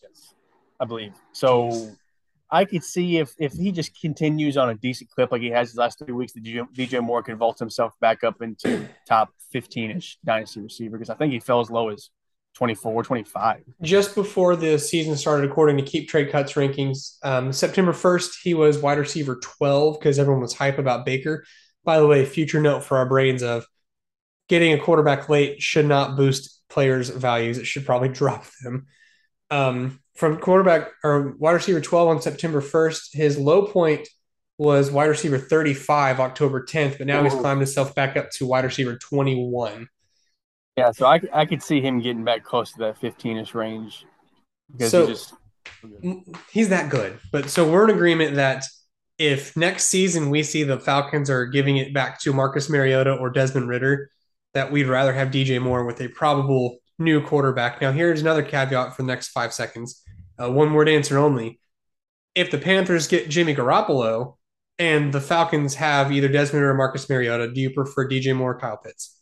Yes, 0.03 0.35
I 0.81 0.85
believe. 0.85 1.13
So 1.33 1.95
I 2.51 2.65
could 2.65 2.85
see 2.85 3.19
if 3.19 3.35
if 3.39 3.53
he 3.53 3.73
just 3.73 3.99
continues 4.01 4.57
on 4.57 4.71
a 4.71 4.75
decent 4.75 5.11
clip 5.11 5.33
like 5.33 5.43
he 5.43 5.51
has 5.51 5.73
the 5.73 5.81
last 5.81 5.99
three 5.99 6.13
weeks, 6.13 6.33
that 6.35 6.45
DJ, 6.45 6.67
DJ 6.75 7.03
Moore 7.03 7.23
could 7.23 7.37
vault 7.37 7.59
himself 7.59 7.93
back 8.01 8.25
up 8.25 8.41
into 8.43 8.89
top 9.07 9.31
15 9.53 9.91
ish 9.93 10.19
dynasty 10.25 10.61
receiver 10.61 10.97
because 10.97 11.11
I 11.11 11.15
think 11.15 11.33
he 11.33 11.41
fell 11.41 11.61
as 11.61 11.71
low 11.71 11.91
as 11.91 12.11
24, 12.55 13.03
25. 13.03 13.65
Just 13.83 14.15
before 14.15 14.57
the 14.57 14.79
season 14.79 15.15
started, 15.17 15.49
according 15.49 15.77
to 15.77 15.83
Keep 15.83 16.09
Trade 16.09 16.31
Cuts 16.31 16.55
rankings, 16.55 17.19
um, 17.23 17.53
September 17.53 17.93
1st, 17.93 18.31
he 18.43 18.55
was 18.55 18.79
wide 18.79 18.97
receiver 18.97 19.39
12 19.43 19.99
because 19.99 20.19
everyone 20.19 20.41
was 20.41 20.55
hype 20.55 20.79
about 20.79 21.05
Baker. 21.05 21.45
By 21.87 21.99
the 21.99 22.07
way, 22.07 22.27
future 22.27 22.61
note 22.61 22.85
for 22.85 22.99
our 22.99 23.07
brains 23.07 23.43
of 23.43 23.65
getting 24.49 24.75
a 24.75 24.79
quarterback 24.79 25.31
late 25.31 25.63
should 25.63 25.87
not 25.87 26.17
boost 26.17 26.61
players' 26.69 27.09
values. 27.09 27.57
It 27.57 27.67
should 27.67 27.87
probably 27.87 28.09
drop 28.21 28.45
them. 28.63 28.87
Um, 29.51 30.01
from 30.15 30.39
quarterback 30.39 30.91
or 31.05 31.37
wide 31.39 31.53
receiver 31.53 31.81
12 31.81 32.09
on 32.09 32.21
September 32.21 32.61
1st, 32.61 33.15
his 33.15 33.39
low 33.39 33.67
point 33.67 34.09
was 34.59 34.91
wide 34.91 35.07
receiver 35.07 35.39
35 35.39 36.21
October 36.21 36.65
10th, 36.65 36.99
but 36.99 37.07
now 37.07 37.21
Ooh. 37.21 37.25
he's 37.25 37.35
climbed 37.35 37.61
himself 37.61 37.95
back 37.95 38.17
up 38.17 38.31
to 38.33 38.47
wide 38.47 38.65
receiver 38.65 38.97
21. 38.97 39.89
Yeah, 40.77 40.91
so 40.93 41.07
I, 41.07 41.21
I 41.33 41.47
could 41.47 41.63
see 41.63 41.81
him 41.81 42.01
getting 42.01 42.25
back 42.25 42.45
close 42.45 42.73
to 42.73 42.79
that 42.81 43.01
15ish 43.01 43.55
range 43.55 44.05
because 44.73 44.91
so, 44.91 45.07
he 45.07 45.13
just 45.13 45.35
he's 46.51 46.69
that 46.69 46.91
good. 46.91 47.19
But 47.33 47.49
so 47.49 47.71
we're 47.71 47.85
in 47.85 47.91
agreement 47.91 48.37
that 48.37 48.65
if 49.19 49.57
next 49.57 49.87
season 49.87 50.31
we 50.31 50.43
see 50.43 50.63
the 50.63 50.79
Falcons 50.79 51.31
are 51.31 51.47
giving 51.47 51.79
it 51.79 51.95
back 51.95 52.21
to 52.21 52.33
Marcus 52.33 52.69
Mariota 52.69 53.15
or 53.15 53.31
Desmond 53.31 53.69
Ridder, 53.69 54.11
that 54.55 54.71
we'd 54.71 54.87
rather 54.87 55.13
have 55.13 55.29
DJ 55.29 55.61
Moore 55.61 55.85
with 55.85 56.01
a 56.01 56.09
probable 56.09 56.79
new 56.99 57.23
quarterback. 57.23 57.81
Now, 57.81 57.93
here's 57.93 58.21
another 58.21 58.43
caveat 58.43 58.95
for 58.95 59.03
the 59.03 59.07
next 59.07 59.29
five 59.29 59.53
seconds. 59.53 60.03
Uh, 60.39 60.51
one 60.51 60.73
word 60.73 60.89
answer 60.89 61.19
only. 61.19 61.61
If 62.35 62.51
the 62.51 62.59
Panthers 62.59 63.09
get 63.09 63.31
Jimmy 63.31 63.55
Garoppolo 63.55 64.37
and 64.79 65.13
the 65.13 65.21
Falcons 65.21 65.75
have 65.77 66.13
either 66.13 66.29
Desmond 66.29 66.65
or 66.65 66.75
Marcus 66.75 67.09
Mariota, 67.09 67.51
do 67.53 67.61
you 67.61 67.71
prefer 67.71 68.09
DJ 68.09 68.37
Moore 68.37 68.53
or 68.53 68.59
Kyle 68.59 68.77
Pitts? 68.77 69.17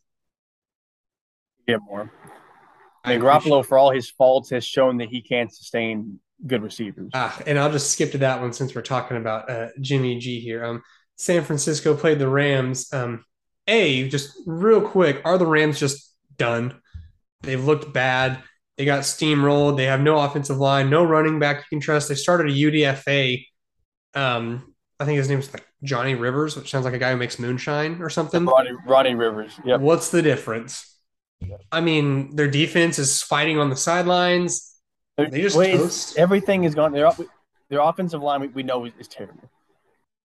get 1.66 1.80
more. 1.82 2.10
I 3.04 3.10
mean, 3.10 3.20
Garoppolo, 3.20 3.64
for 3.64 3.78
all 3.78 3.90
his 3.90 4.10
faults, 4.10 4.50
has 4.50 4.64
shown 4.64 4.98
that 4.98 5.08
he 5.08 5.20
can't 5.22 5.54
sustain 5.54 6.20
good 6.46 6.62
receivers. 6.62 7.10
Ah, 7.14 7.40
and 7.46 7.58
I'll 7.58 7.72
just 7.72 7.92
skip 7.92 8.12
to 8.12 8.18
that 8.18 8.40
one 8.40 8.52
since 8.52 8.74
we're 8.74 8.82
talking 8.82 9.16
about 9.16 9.50
uh, 9.50 9.68
Jimmy 9.80 10.18
G 10.18 10.40
here. 10.40 10.64
Um, 10.64 10.82
San 11.16 11.44
Francisco 11.44 11.96
played 11.96 12.18
the 12.18 12.28
Rams. 12.28 12.92
Um, 12.92 13.24
a 13.66 14.08
just 14.08 14.36
real 14.46 14.80
quick, 14.80 15.22
are 15.24 15.38
the 15.38 15.46
Rams 15.46 15.78
just 15.78 16.12
done? 16.36 16.80
They've 17.42 17.64
looked 17.64 17.92
bad. 17.92 18.42
They 18.76 18.84
got 18.84 19.02
steamrolled. 19.02 19.76
They 19.76 19.84
have 19.84 20.00
no 20.00 20.18
offensive 20.18 20.58
line, 20.58 20.90
no 20.90 21.04
running 21.04 21.38
back 21.38 21.58
you 21.58 21.64
can 21.70 21.80
trust. 21.80 22.08
They 22.08 22.14
started 22.14 22.50
a 22.50 22.54
UDFA. 22.54 23.44
Um, 24.14 24.74
I 24.98 25.04
think 25.04 25.18
his 25.18 25.28
name's 25.28 25.52
like 25.52 25.66
Johnny 25.82 26.14
Rivers, 26.14 26.56
which 26.56 26.70
sounds 26.70 26.84
like 26.84 26.94
a 26.94 26.98
guy 26.98 27.12
who 27.12 27.16
makes 27.16 27.38
moonshine 27.38 28.02
or 28.02 28.10
something. 28.10 28.44
Ronnie, 28.44 28.72
Ronnie 28.86 29.14
Rivers. 29.14 29.52
Yep. 29.64 29.80
What's 29.80 30.10
the 30.10 30.22
difference? 30.22 30.90
I 31.70 31.80
mean, 31.80 32.34
their 32.36 32.48
defense 32.48 32.98
is 32.98 33.22
fighting 33.22 33.58
on 33.58 33.70
the 33.70 33.76
sidelines. 33.76 34.73
They 35.16 35.42
just 35.42 35.56
toast. 35.56 36.18
Everything 36.18 36.64
is 36.64 36.74
gone. 36.74 36.92
Their 36.92 37.10
their 37.68 37.80
offensive 37.80 38.22
line 38.22 38.40
we, 38.40 38.48
we 38.48 38.62
know 38.62 38.84
is, 38.84 38.92
is 38.98 39.08
terrible. 39.08 39.50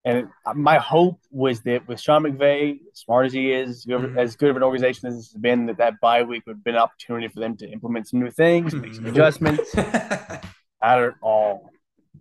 And 0.06 0.30
my 0.56 0.78
hope 0.78 1.20
was 1.30 1.62
that 1.62 1.88
with 1.88 2.00
Sean 2.00 2.24
McVay, 2.24 2.80
as 2.92 3.00
smart 3.00 3.26
as 3.28 3.34
he 3.34 3.52
is, 3.52 3.86
mm-hmm. 3.86 4.18
as 4.18 4.36
good 4.38 4.50
of 4.50 4.56
an 4.56 4.64
organization 4.64 5.10
as 5.10 5.16
this 5.18 5.32
has 5.34 5.42
been, 5.42 5.66
that 5.66 5.78
that 5.78 6.00
bye 6.00 6.24
week 6.24 6.44
would 6.48 6.56
have 6.56 6.64
been 6.64 6.76
an 6.76 6.82
opportunity 6.82 7.28
for 7.28 7.42
them 7.42 7.58
to 7.58 7.70
implement 7.70 8.08
some 8.08 8.22
new 8.22 8.32
things, 8.32 8.74
make 8.74 8.96
some 8.96 9.06
adjustments. 9.06 9.76
Not 9.76 10.46
at 10.82 11.14
all. 11.22 11.70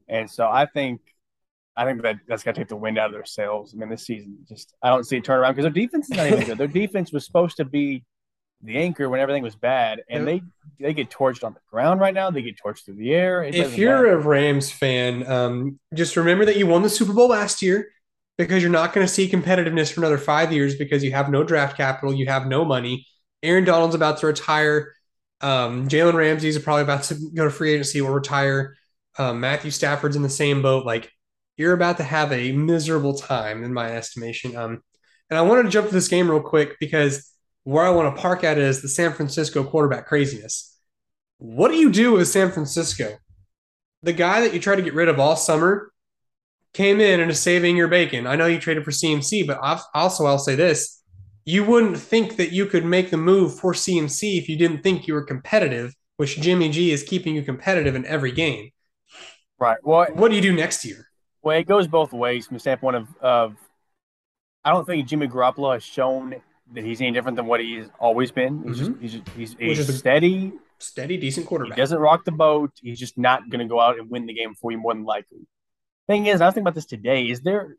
And 0.09 0.29
so 0.29 0.49
I 0.49 0.67
think 0.67 1.01
I 1.77 1.85
think 1.85 2.03
that 2.03 2.17
that's 2.27 2.43
got 2.43 2.57
to 2.57 2.61
take 2.61 2.69
the 2.69 2.77
wind 2.77 2.99
out 2.99 3.07
of 3.07 3.13
their 3.13 3.25
sails. 3.25 3.73
I 3.73 3.79
mean, 3.79 3.89
this 3.89 4.05
season, 4.05 4.39
just 4.49 4.75
I 4.83 4.89
don't 4.89 5.05
see 5.05 5.19
a 5.19 5.23
turnaround 5.23 5.51
because 5.51 5.63
their 5.63 5.71
defense 5.71 6.11
is 6.11 6.17
not 6.17 6.27
even 6.27 6.45
good. 6.45 6.59
Their 6.59 6.67
defense 6.83 7.13
was 7.13 7.25
supposed 7.25 7.57
to 7.59 7.65
be 7.65 8.05
the 8.63 8.77
anchor 8.77 9.09
when 9.09 9.21
everything 9.21 9.43
was 9.43 9.55
bad, 9.55 10.03
and 10.09 10.27
they 10.27 10.43
they 10.81 10.93
get 10.93 11.11
torched 11.11 11.45
on 11.45 11.55
the 11.55 11.61
ground 11.71 12.01
right 12.01 12.15
now. 12.15 12.31
They 12.31 12.43
get 12.43 12.59
torched 12.59 12.85
through 12.85 12.97
the 12.97 13.15
air. 13.15 13.43
It 13.43 13.55
if 13.55 13.79
you're 13.79 14.03
matter. 14.03 14.19
a 14.19 14.19
Rams 14.19 14.71
fan, 14.71 15.31
um, 15.31 15.79
just 15.95 16.17
remember 16.17 16.45
that 16.45 16.57
you 16.57 16.67
won 16.67 16.83
the 16.83 16.91
Super 16.91 17.13
Bowl 17.13 17.29
last 17.29 17.63
year 17.63 17.89
because 18.37 18.63
you're 18.63 18.71
not 18.71 18.93
going 18.93 19.07
to 19.07 19.13
see 19.13 19.29
competitiveness 19.29 19.93
for 19.93 20.01
another 20.01 20.19
five 20.19 20.53
years 20.53 20.77
because 20.77 21.03
you 21.03 21.13
have 21.13 21.31
no 21.31 21.43
draft 21.45 21.77
capital, 21.77 22.15
you 22.15 22.27
have 22.27 22.47
no 22.47 22.65
money, 22.65 23.07
Aaron 23.43 23.65
Donald's 23.65 23.95
about 23.95 24.19
to 24.19 24.27
retire. 24.27 24.95
Um, 25.41 25.89
Jalen 25.89 26.15
Ramsey's 26.15 26.59
probably 26.59 26.83
about 26.83 27.05
to 27.05 27.17
go 27.35 27.45
to 27.45 27.51
free 27.51 27.73
agency 27.73 28.01
or 28.01 28.13
retire. 28.13 28.77
Um, 29.19 29.41
Matthew 29.41 29.71
Stafford's 29.71 30.17
in 30.17 30.23
the 30.23 30.29
same 30.29 30.63
boat. 30.63 30.85
Like 30.85 31.11
you're 31.57 31.75
about 31.75 31.99
to 31.99 32.05
have 32.05 32.33
a 32.33 32.53
miserable 32.53 33.15
time, 33.15 33.65
in 33.65 33.73
my 33.73 33.93
estimation. 33.93 34.57
Um, 34.57 34.83
and 35.31 35.39
I 35.39 35.43
wanted 35.43 35.65
to 35.65 35.71
jump 35.71 35.89
to 35.89 35.95
this 35.95 36.09
game 36.09 36.31
real 36.31 36.41
quick 36.41 36.77
because 36.81 37.33
where 37.65 37.85
I 37.85 37.91
want 37.91 38.15
to 38.15 38.21
park 38.21 38.45
at 38.45 38.59
is 38.59 38.83
the 38.83 38.89
San 38.89 39.13
Francisco 39.13 39.65
quarterback 39.65 40.07
craziness. 40.07 40.77
What 41.39 41.69
do 41.69 41.77
you 41.77 41.91
do 41.91 42.13
with 42.13 42.29
San 42.29 42.51
Francisco? 42.51 43.19
The 44.03 44.13
guy 44.13 44.41
that 44.41 44.55
you 44.55 44.61
tried 44.61 44.77
to 44.77 44.83
get 44.83 44.95
rid 44.95 45.09
of 45.09 45.19
all 45.19 45.37
summer 45.37 45.93
came 46.73 47.01
in 47.01 47.21
and 47.21 47.31
is 47.31 47.41
saving 47.41 47.77
your 47.77 47.89
bacon. 47.89 48.27
I 48.27 48.37
know 48.37 48.47
you 48.47 48.59
traded 48.59 48.85
for 48.85 48.91
CMC, 48.91 49.47
but 49.47 49.59
also 49.95 50.27
I'll 50.27 50.39
say 50.39 50.55
this: 50.55 51.03
you 51.45 51.65
wouldn't 51.65 51.99
think 51.99 52.37
that 52.37 52.53
you 52.53 52.67
could 52.67 52.85
make 52.85 53.11
the 53.11 53.17
move 53.17 53.59
for 53.59 53.73
CMC 53.73 54.39
if 54.39 54.49
you 54.49 54.57
didn't 54.57 54.83
think 54.83 55.07
you 55.07 55.15
were 55.15 55.23
competitive, 55.23 55.95
which 56.17 56.41
Jimmy 56.41 56.69
G 56.69 56.91
is 56.91 57.03
keeping 57.03 57.35
you 57.35 57.43
competitive 57.43 57.95
in 57.95 58.05
every 58.05 58.33
game. 58.33 58.71
Right. 59.59 59.79
Well, 59.83 60.07
what 60.13 60.29
do 60.29 60.37
you 60.37 60.43
do 60.43 60.53
next 60.53 60.85
year? 60.85 61.09
Well, 61.43 61.57
it 61.57 61.67
goes 61.67 61.87
both 61.87 62.13
ways 62.13 62.47
from 62.47 62.57
the 62.57 62.61
standpoint 62.61 62.97
of, 62.97 63.09
of 63.21 63.57
I 64.65 64.73
don't 64.73 64.85
think 64.85 65.09
Jimmy 65.09 65.27
Garoppolo 65.27 65.73
has 65.73 65.83
shown 65.83 66.35
that 66.73 66.85
he's 66.85 67.01
any 67.01 67.13
different 67.13 67.37
than 67.37 67.47
what 67.47 67.61
he's 67.61 67.87
always 67.99 68.31
been. 68.31 68.63
He's 68.65 68.81
mm-hmm. 68.81 69.01
just 69.03 69.29
he's 69.37 69.57
he's, 69.59 69.79
he's 69.79 69.89
a 69.89 69.93
steady, 69.93 70.53
steady, 70.79 71.17
decent 71.17 71.47
quarterback. 71.47 71.77
He 71.77 71.83
doesn't 71.83 71.99
rock 71.99 72.25
the 72.25 72.33
boat. 72.33 72.73
He's 72.83 72.99
just 72.99 73.19
not 73.19 73.49
going 73.51 73.61
to 73.61 73.67
go 73.67 73.81
out 73.81 73.99
and 73.99 74.11
win 74.11 74.27
the 74.27 74.35
game 74.35 74.55
for 74.55 74.71
you 74.71 74.79
more 74.79 74.95
than 74.95 75.05
likely. 75.05 75.47
Thing 76.07 76.27
is, 76.27 76.41
I 76.41 76.47
was 76.47 76.55
thinking 76.55 76.65
about 76.65 76.75
this 76.75 76.87
today. 76.87 77.29
Is 77.29 77.41
there 77.43 77.77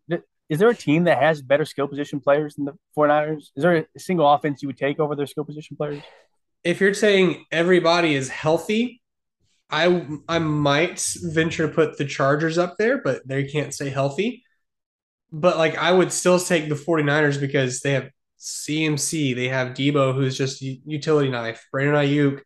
is 0.50 0.60
there 0.60 0.70
a 0.70 0.76
team 0.76 1.04
that 1.04 1.20
has 1.20 1.42
better 1.42 1.66
skill 1.66 1.88
position 1.88 2.20
players 2.20 2.56
than 2.56 2.66
the 2.66 2.74
49ers? 2.98 3.50
Is 3.56 3.64
there 3.64 3.86
a 3.96 4.00
single 4.00 4.32
offense 4.32 4.62
you 4.62 4.68
would 4.68 4.78
take 4.78 5.00
over 5.00 5.16
their 5.16 5.28
skill 5.28 5.46
position 5.46 5.78
players? 5.78 6.02
If 6.64 6.82
you're 6.82 6.94
saying 6.94 7.46
everybody 7.52 8.16
is 8.16 8.30
healthy, 8.30 9.02
I 9.70 10.08
I 10.28 10.40
might 10.40 11.00
venture 11.22 11.68
to 11.68 11.74
put 11.74 11.98
the 11.98 12.06
Chargers 12.06 12.58
up 12.58 12.78
there, 12.78 13.02
but 13.02 13.28
they 13.28 13.44
can't 13.46 13.74
stay 13.74 13.90
healthy. 13.90 14.44
But 15.32 15.58
like 15.58 15.78
I 15.78 15.92
would 15.92 16.12
still 16.12 16.40
take 16.40 16.70
the 16.70 16.76
49ers 16.76 17.40
because 17.40 17.82
they 17.82 17.92
have 17.92 18.10
CMC, 18.40 19.36
they 19.36 19.50
have 19.50 19.70
Deebo, 19.70 20.16
who's 20.16 20.38
just 20.38 20.62
utility 20.62 21.30
knife, 21.30 21.68
Brandon 21.72 21.96
Aiyuk, 21.96 22.42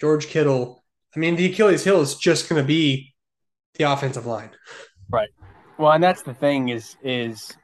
George 0.00 0.26
Kittle. 0.26 0.82
I 1.14 1.18
mean, 1.18 1.36
the 1.36 1.46
Achilles 1.46 1.84
heel 1.84 2.00
is 2.00 2.16
just 2.16 2.48
going 2.48 2.60
to 2.60 2.66
be 2.66 3.14
the 3.74 3.84
offensive 3.84 4.26
line. 4.26 4.50
Right. 5.08 5.30
Well, 5.78 5.92
and 5.92 6.02
that's 6.02 6.22
the 6.22 6.34
thing 6.34 6.70
is 6.70 6.96
is 7.02 7.56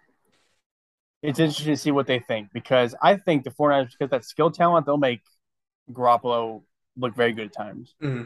it's 1.23 1.39
interesting 1.39 1.75
to 1.75 1.77
see 1.77 1.91
what 1.91 2.07
they 2.07 2.19
think 2.19 2.49
because 2.53 2.95
I 3.03 3.17
think 3.17 3.45
the 3.45 3.51
49ers, 3.51 3.93
because 3.93 4.11
that 4.11 4.25
skill 4.25 4.51
talent, 4.51 4.87
they'll 4.87 4.97
make 4.97 5.21
Garoppolo 5.91 6.63
look 6.97 7.15
very 7.15 7.33
good 7.33 7.47
at 7.47 7.53
times. 7.55 7.95
Mm-hmm. 8.03 8.25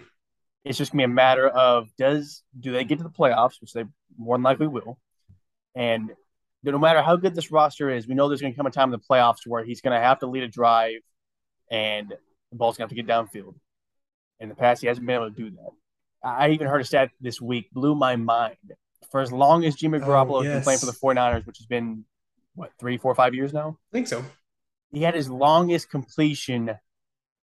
It's 0.64 0.78
just 0.78 0.92
gonna 0.92 1.02
be 1.02 1.04
a 1.04 1.08
matter 1.08 1.48
of 1.48 1.88
does 1.96 2.42
do 2.58 2.72
they 2.72 2.84
get 2.84 2.98
to 2.98 3.04
the 3.04 3.10
playoffs, 3.10 3.60
which 3.60 3.72
they 3.72 3.84
more 4.18 4.36
than 4.36 4.42
likely 4.42 4.66
will, 4.66 4.98
and 5.74 6.10
no 6.62 6.78
matter 6.78 7.02
how 7.02 7.16
good 7.16 7.34
this 7.34 7.50
roster 7.52 7.90
is, 7.90 8.08
we 8.08 8.14
know 8.14 8.28
there's 8.28 8.40
gonna 8.40 8.54
come 8.54 8.66
a 8.66 8.70
time 8.70 8.92
in 8.92 8.98
the 8.98 9.06
playoffs 9.10 9.46
where 9.46 9.64
he's 9.64 9.80
gonna 9.80 10.00
have 10.00 10.18
to 10.20 10.26
lead 10.26 10.42
a 10.42 10.48
drive, 10.48 11.00
and 11.70 12.10
the 12.50 12.56
ball's 12.56 12.76
gonna 12.76 12.84
have 12.84 12.96
to 12.96 13.02
get 13.02 13.06
downfield. 13.06 13.54
In 14.40 14.48
the 14.48 14.54
past, 14.54 14.80
he 14.80 14.86
hasn't 14.86 15.06
been 15.06 15.16
able 15.16 15.30
to 15.30 15.36
do 15.36 15.50
that. 15.50 15.70
I 16.22 16.50
even 16.50 16.66
heard 16.66 16.80
a 16.80 16.84
stat 16.84 17.10
this 17.20 17.40
week, 17.40 17.70
blew 17.72 17.94
my 17.94 18.16
mind. 18.16 18.56
For 19.10 19.20
as 19.20 19.32
long 19.32 19.64
as 19.64 19.76
Jimmy 19.76 19.98
oh, 19.98 20.02
Garoppolo 20.02 20.38
oh, 20.38 20.42
yes. 20.42 20.46
has 20.46 20.56
been 20.56 20.64
playing 20.64 20.78
for 20.80 20.86
the 20.86 20.92
49ers, 20.92 21.46
which 21.46 21.58
has 21.58 21.66
been 21.66 22.04
what 22.54 22.72
three, 22.78 22.96
four, 22.96 23.14
five 23.14 23.34
years 23.34 23.52
now. 23.52 23.78
I 23.92 23.92
think 23.92 24.08
so. 24.08 24.24
He 24.92 25.02
had 25.02 25.14
his 25.14 25.30
longest 25.30 25.90
completion 25.90 26.76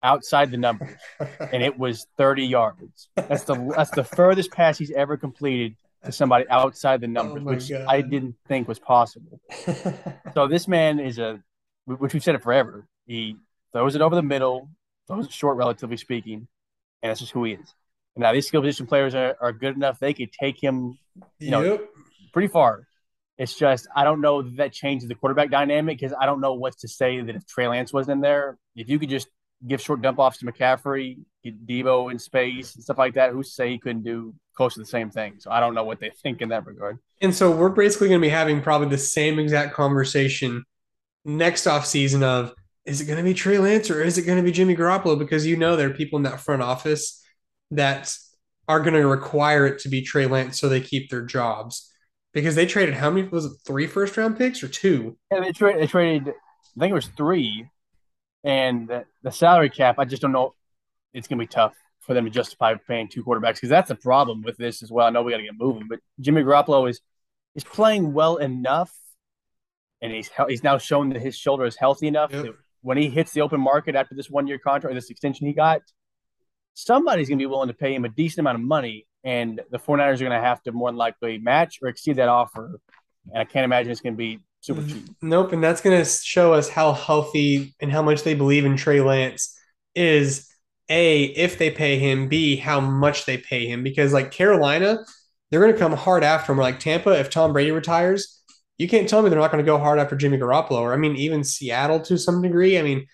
outside 0.02 0.50
the 0.50 0.56
numbers, 0.56 0.96
and 1.52 1.62
it 1.62 1.78
was 1.78 2.06
30 2.18 2.46
yards. 2.46 3.08
That's 3.16 3.44
the 3.44 3.72
that's 3.74 3.90
the 3.90 4.04
furthest 4.04 4.50
pass 4.50 4.78
he's 4.78 4.90
ever 4.90 5.16
completed 5.16 5.76
to 6.06 6.12
somebody 6.12 6.48
outside 6.48 7.00
the 7.00 7.06
oh 7.06 7.10
numbers, 7.10 7.42
oh 7.42 7.46
which 7.46 7.70
God. 7.70 7.84
I 7.88 8.00
didn't 8.00 8.36
think 8.48 8.68
was 8.68 8.78
possible. 8.78 9.40
so 10.34 10.48
this 10.48 10.66
man 10.66 10.98
is 10.98 11.18
a, 11.18 11.40
which 11.84 12.14
we've 12.14 12.22
said 12.22 12.34
it 12.34 12.42
forever. 12.42 12.86
He 13.06 13.36
throws 13.72 13.94
it 13.94 14.00
over 14.00 14.14
the 14.14 14.22
middle, 14.22 14.70
throws 15.06 15.26
it 15.26 15.32
short, 15.32 15.56
relatively 15.56 15.96
speaking, 15.96 16.48
and 17.02 17.10
that's 17.10 17.20
just 17.20 17.32
who 17.32 17.44
he 17.44 17.52
is. 17.52 17.74
And 18.14 18.22
now 18.22 18.32
these 18.32 18.46
skill 18.46 18.62
position 18.62 18.86
players 18.86 19.14
are, 19.14 19.36
are 19.40 19.52
good 19.52 19.76
enough; 19.76 19.98
they 19.98 20.14
could 20.14 20.32
take 20.32 20.62
him, 20.62 20.98
you 21.38 21.50
know, 21.50 21.62
yep. 21.62 21.88
pretty 22.32 22.48
far. 22.48 22.86
It's 23.38 23.54
just 23.54 23.86
I 23.94 24.04
don't 24.04 24.20
know 24.20 24.42
that, 24.42 24.56
that 24.56 24.72
changes 24.72 25.08
the 25.08 25.14
quarterback 25.14 25.50
dynamic 25.50 25.98
because 25.98 26.16
I 26.18 26.24
don't 26.24 26.40
know 26.40 26.54
what 26.54 26.78
to 26.78 26.88
say 26.88 27.20
that 27.20 27.36
if 27.36 27.46
Trey 27.46 27.68
Lance 27.68 27.92
wasn't 27.92 28.16
in 28.16 28.20
there, 28.22 28.58
if 28.74 28.88
you 28.88 28.98
could 28.98 29.10
just 29.10 29.28
give 29.66 29.80
short 29.80 30.02
dump 30.02 30.18
offs 30.18 30.38
to 30.38 30.46
McCaffrey, 30.46 31.18
get 31.44 31.66
Deebo 31.66 32.10
in 32.10 32.18
space 32.18 32.74
and 32.74 32.82
stuff 32.82 32.98
like 32.98 33.14
that. 33.14 33.32
Who's 33.32 33.48
to 33.48 33.54
say 33.54 33.70
he 33.70 33.78
couldn't 33.78 34.02
do 34.04 34.34
close 34.56 34.74
to 34.74 34.80
the 34.80 34.86
same 34.86 35.10
thing? 35.10 35.34
So 35.38 35.50
I 35.50 35.60
don't 35.60 35.74
know 35.74 35.84
what 35.84 36.00
they 36.00 36.10
think 36.10 36.42
in 36.42 36.48
that 36.48 36.66
regard. 36.66 36.98
And 37.20 37.34
so 37.34 37.50
we're 37.50 37.68
basically 37.68 38.08
going 38.08 38.20
to 38.20 38.26
be 38.26 38.30
having 38.30 38.60
probably 38.60 38.88
the 38.88 38.98
same 38.98 39.38
exact 39.38 39.74
conversation 39.74 40.64
next 41.24 41.66
off 41.66 41.86
season 41.86 42.22
of 42.22 42.52
is 42.84 43.00
it 43.00 43.06
going 43.06 43.18
to 43.18 43.24
be 43.24 43.34
Trey 43.34 43.58
Lance 43.58 43.90
or 43.90 44.02
is 44.02 44.16
it 44.16 44.22
going 44.22 44.38
to 44.38 44.44
be 44.44 44.52
Jimmy 44.52 44.76
Garoppolo? 44.76 45.18
Because 45.18 45.46
you 45.46 45.56
know 45.56 45.76
there 45.76 45.90
are 45.90 45.94
people 45.94 46.16
in 46.16 46.22
that 46.22 46.40
front 46.40 46.62
office 46.62 47.22
that 47.70 48.16
are 48.68 48.80
going 48.80 48.94
to 48.94 49.06
require 49.06 49.66
it 49.66 49.80
to 49.80 49.88
be 49.88 50.02
Trey 50.02 50.26
Lance 50.26 50.58
so 50.58 50.68
they 50.68 50.80
keep 50.80 51.10
their 51.10 51.22
jobs. 51.22 51.92
Because 52.32 52.54
they 52.54 52.66
traded 52.66 52.94
how 52.94 53.10
many 53.10 53.26
was 53.28 53.46
it 53.46 53.52
three 53.64 53.86
first 53.86 54.16
round 54.16 54.36
picks 54.36 54.62
or 54.62 54.68
two? 54.68 55.16
Yeah, 55.32 55.40
they, 55.40 55.52
tra- 55.52 55.78
they 55.78 55.86
traded 55.86 56.28
I 56.28 56.80
think 56.80 56.90
it 56.90 56.94
was 56.94 57.08
three 57.16 57.68
and 58.44 58.86
the, 58.86 59.04
the 59.22 59.32
salary 59.32 59.70
cap, 59.70 59.96
I 59.98 60.04
just 60.04 60.22
don't 60.22 60.32
know. 60.32 60.54
It's 61.12 61.26
going 61.26 61.38
to 61.38 61.42
be 61.42 61.48
tough 61.48 61.72
for 62.06 62.14
them 62.14 62.24
to 62.24 62.30
justify 62.30 62.74
paying 62.86 63.08
two 63.08 63.24
quarterbacks 63.24 63.54
because 63.54 63.68
that's 63.68 63.90
a 63.90 63.96
problem 63.96 64.42
with 64.42 64.56
this 64.56 64.82
as 64.82 64.90
well. 64.90 65.06
I 65.06 65.10
know 65.10 65.22
we 65.22 65.32
got 65.32 65.38
to 65.38 65.44
get 65.44 65.58
moving, 65.58 65.86
but 65.88 65.98
Jimmy 66.20 66.42
Garoppolo 66.42 66.88
is 66.88 67.00
is 67.54 67.64
playing 67.64 68.12
well 68.12 68.36
enough, 68.36 68.94
and 70.00 70.12
he's 70.12 70.30
he's 70.48 70.62
now 70.62 70.78
shown 70.78 71.10
that 71.10 71.20
his 71.20 71.36
shoulder 71.36 71.64
is 71.64 71.76
healthy 71.76 72.06
enough 72.06 72.32
yep. 72.32 72.44
that 72.44 72.54
when 72.82 72.96
he 72.96 73.08
hits 73.10 73.32
the 73.32 73.40
open 73.40 73.60
market 73.60 73.96
after 73.96 74.14
this 74.14 74.30
one 74.30 74.46
year 74.46 74.58
contract, 74.58 74.92
or 74.92 74.94
this 74.94 75.10
extension 75.10 75.46
he 75.46 75.52
got, 75.52 75.82
somebody's 76.74 77.28
going 77.28 77.38
to 77.38 77.42
be 77.42 77.46
willing 77.46 77.68
to 77.68 77.74
pay 77.74 77.94
him 77.94 78.04
a 78.04 78.08
decent 78.08 78.40
amount 78.40 78.56
of 78.56 78.62
money, 78.62 79.06
and 79.24 79.60
the 79.70 79.78
49ers 79.78 80.14
are 80.14 80.18
going 80.18 80.30
to 80.30 80.40
have 80.40 80.62
to 80.62 80.72
more 80.72 80.88
than 80.88 80.96
likely 80.96 81.38
match 81.38 81.80
or 81.82 81.88
exceed 81.88 82.16
that 82.16 82.28
offer. 82.28 82.78
And 83.32 83.40
I 83.40 83.44
can't 83.44 83.64
imagine 83.64 83.90
it's 83.90 84.00
going 84.00 84.12
to 84.12 84.18
be 84.18 84.38
super 84.60 84.82
mm, 84.82 84.88
cheap. 84.88 85.04
Nope, 85.20 85.52
and 85.52 85.64
that's 85.64 85.80
going 85.80 85.98
to 85.98 86.08
show 86.08 86.52
us 86.52 86.68
how 86.68 86.92
healthy 86.92 87.74
and 87.80 87.90
how 87.90 88.02
much 88.02 88.22
they 88.22 88.34
believe 88.34 88.64
in 88.64 88.76
Trey 88.76 89.00
Lance 89.00 89.58
is 89.96 90.48
a 90.88 91.24
if 91.24 91.58
they 91.58 91.70
pay 91.70 91.98
him, 91.98 92.28
b 92.28 92.56
how 92.56 92.80
much 92.80 93.24
they 93.24 93.38
pay 93.38 93.66
him 93.66 93.82
because 93.82 94.12
like 94.12 94.30
Carolina, 94.30 95.04
they're 95.50 95.60
going 95.60 95.72
to 95.72 95.78
come 95.78 95.92
hard 95.92 96.24
after 96.24 96.52
him. 96.52 96.58
Like 96.58 96.80
Tampa, 96.80 97.10
if 97.10 97.30
Tom 97.30 97.52
Brady 97.52 97.70
retires, 97.70 98.42
you 98.78 98.88
can't 98.88 99.08
tell 99.08 99.22
me 99.22 99.30
they're 99.30 99.38
not 99.38 99.50
going 99.50 99.64
to 99.64 99.70
go 99.70 99.78
hard 99.78 99.98
after 99.98 100.16
Jimmy 100.16 100.38
Garoppolo. 100.38 100.80
Or 100.80 100.92
I 100.92 100.96
mean, 100.96 101.16
even 101.16 101.44
Seattle 101.44 102.00
to 102.00 102.18
some 102.18 102.42
degree. 102.42 102.78
I 102.78 102.82
mean, 102.82 103.06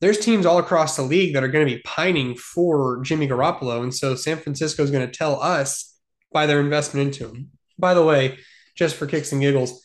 there's 0.00 0.18
teams 0.18 0.46
all 0.46 0.58
across 0.58 0.96
the 0.96 1.02
league 1.02 1.34
that 1.34 1.44
are 1.44 1.48
going 1.48 1.66
to 1.66 1.74
be 1.74 1.82
pining 1.82 2.34
for 2.34 3.02
Jimmy 3.02 3.28
Garoppolo, 3.28 3.82
and 3.82 3.94
so 3.94 4.14
San 4.14 4.38
Francisco 4.38 4.82
is 4.82 4.90
going 4.90 5.06
to 5.06 5.12
tell 5.12 5.40
us 5.40 5.94
by 6.32 6.46
their 6.46 6.60
investment 6.60 7.06
into 7.06 7.28
him. 7.28 7.50
By 7.78 7.94
the 7.94 8.04
way, 8.04 8.38
just 8.76 8.96
for 8.96 9.06
kicks 9.06 9.32
and 9.32 9.40
giggles, 9.40 9.82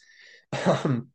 um, 0.65 1.09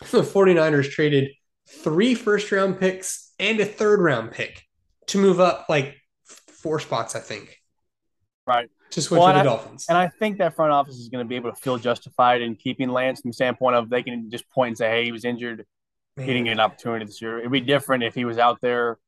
the 0.10 0.22
49ers 0.22 0.90
traded 0.90 1.30
three 1.68 2.14
first 2.14 2.50
round 2.50 2.80
picks 2.80 3.32
and 3.38 3.60
a 3.60 3.64
third 3.64 4.00
round 4.00 4.32
pick 4.32 4.65
to 5.08 5.18
move 5.18 5.40
up 5.40 5.66
like 5.68 5.96
four 6.26 6.80
spots, 6.80 7.14
I 7.14 7.20
think. 7.20 7.60
Right. 8.46 8.68
To 8.90 9.02
switch 9.02 9.18
well, 9.18 9.28
to 9.28 9.34
the 9.34 9.40
I, 9.40 9.42
Dolphins. 9.42 9.86
And 9.88 9.98
I 9.98 10.08
think 10.08 10.38
that 10.38 10.54
front 10.54 10.72
office 10.72 10.96
is 10.96 11.08
going 11.08 11.24
to 11.24 11.28
be 11.28 11.36
able 11.36 11.50
to 11.50 11.56
feel 11.56 11.76
justified 11.78 12.42
in 12.42 12.54
keeping 12.54 12.88
Lance 12.88 13.20
from 13.20 13.30
the 13.30 13.34
standpoint 13.34 13.76
of 13.76 13.90
they 13.90 14.02
can 14.02 14.30
just 14.30 14.48
point 14.50 14.68
and 14.68 14.78
say, 14.78 14.88
hey, 14.88 15.04
he 15.04 15.12
was 15.12 15.24
injured. 15.24 15.64
Man. 16.16 16.26
He 16.26 16.32
didn't 16.32 16.44
get 16.44 16.52
an 16.52 16.60
opportunity 16.60 17.04
this 17.04 17.20
year. 17.20 17.38
It'd 17.38 17.50
be 17.50 17.60
different 17.60 18.04
if 18.04 18.14
he 18.14 18.24
was 18.24 18.38
out 18.38 18.60
there 18.60 18.98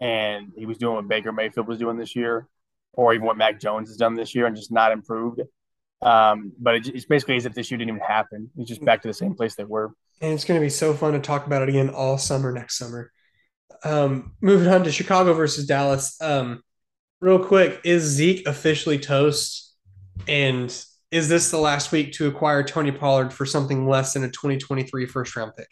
and 0.00 0.52
he 0.56 0.66
was 0.66 0.78
doing 0.78 0.96
what 0.96 1.08
Baker 1.08 1.32
Mayfield 1.32 1.66
was 1.66 1.78
doing 1.78 1.96
this 1.96 2.14
year, 2.14 2.46
or 2.92 3.14
even 3.14 3.26
what 3.26 3.36
Mac 3.36 3.58
Jones 3.58 3.88
has 3.88 3.96
done 3.96 4.14
this 4.14 4.34
year 4.34 4.46
and 4.46 4.54
just 4.54 4.70
not 4.70 4.92
improved. 4.92 5.40
Um, 6.02 6.52
but 6.58 6.86
it's 6.86 7.06
basically 7.06 7.36
as 7.36 7.46
if 7.46 7.54
this 7.54 7.70
year 7.70 7.78
didn't 7.78 7.96
even 7.96 8.00
happen. 8.00 8.50
It's 8.58 8.68
just 8.68 8.84
back 8.84 9.02
to 9.02 9.08
the 9.08 9.14
same 9.14 9.34
place 9.34 9.54
they 9.54 9.64
were. 9.64 9.94
And 10.20 10.32
it's 10.32 10.44
going 10.44 10.60
to 10.60 10.64
be 10.64 10.70
so 10.70 10.92
fun 10.92 11.14
to 11.14 11.20
talk 11.20 11.46
about 11.46 11.62
it 11.62 11.68
again 11.68 11.88
all 11.88 12.18
summer 12.18 12.52
next 12.52 12.76
summer. 12.76 13.12
Um, 13.84 14.32
moving 14.40 14.68
on 14.68 14.84
to 14.84 14.92
Chicago 14.92 15.32
versus 15.34 15.66
Dallas. 15.66 16.20
Um, 16.20 16.62
real 17.20 17.38
quick, 17.38 17.80
is 17.84 18.02
Zeke 18.02 18.46
officially 18.46 18.98
toast? 18.98 19.74
And 20.28 20.66
is 21.10 21.28
this 21.28 21.50
the 21.50 21.58
last 21.58 21.92
week 21.92 22.12
to 22.14 22.28
acquire 22.28 22.62
Tony 22.62 22.90
Pollard 22.90 23.32
for 23.32 23.46
something 23.46 23.88
less 23.88 24.14
than 24.14 24.24
a 24.24 24.28
2023 24.28 25.06
first 25.06 25.36
round 25.36 25.52
pick? 25.56 25.68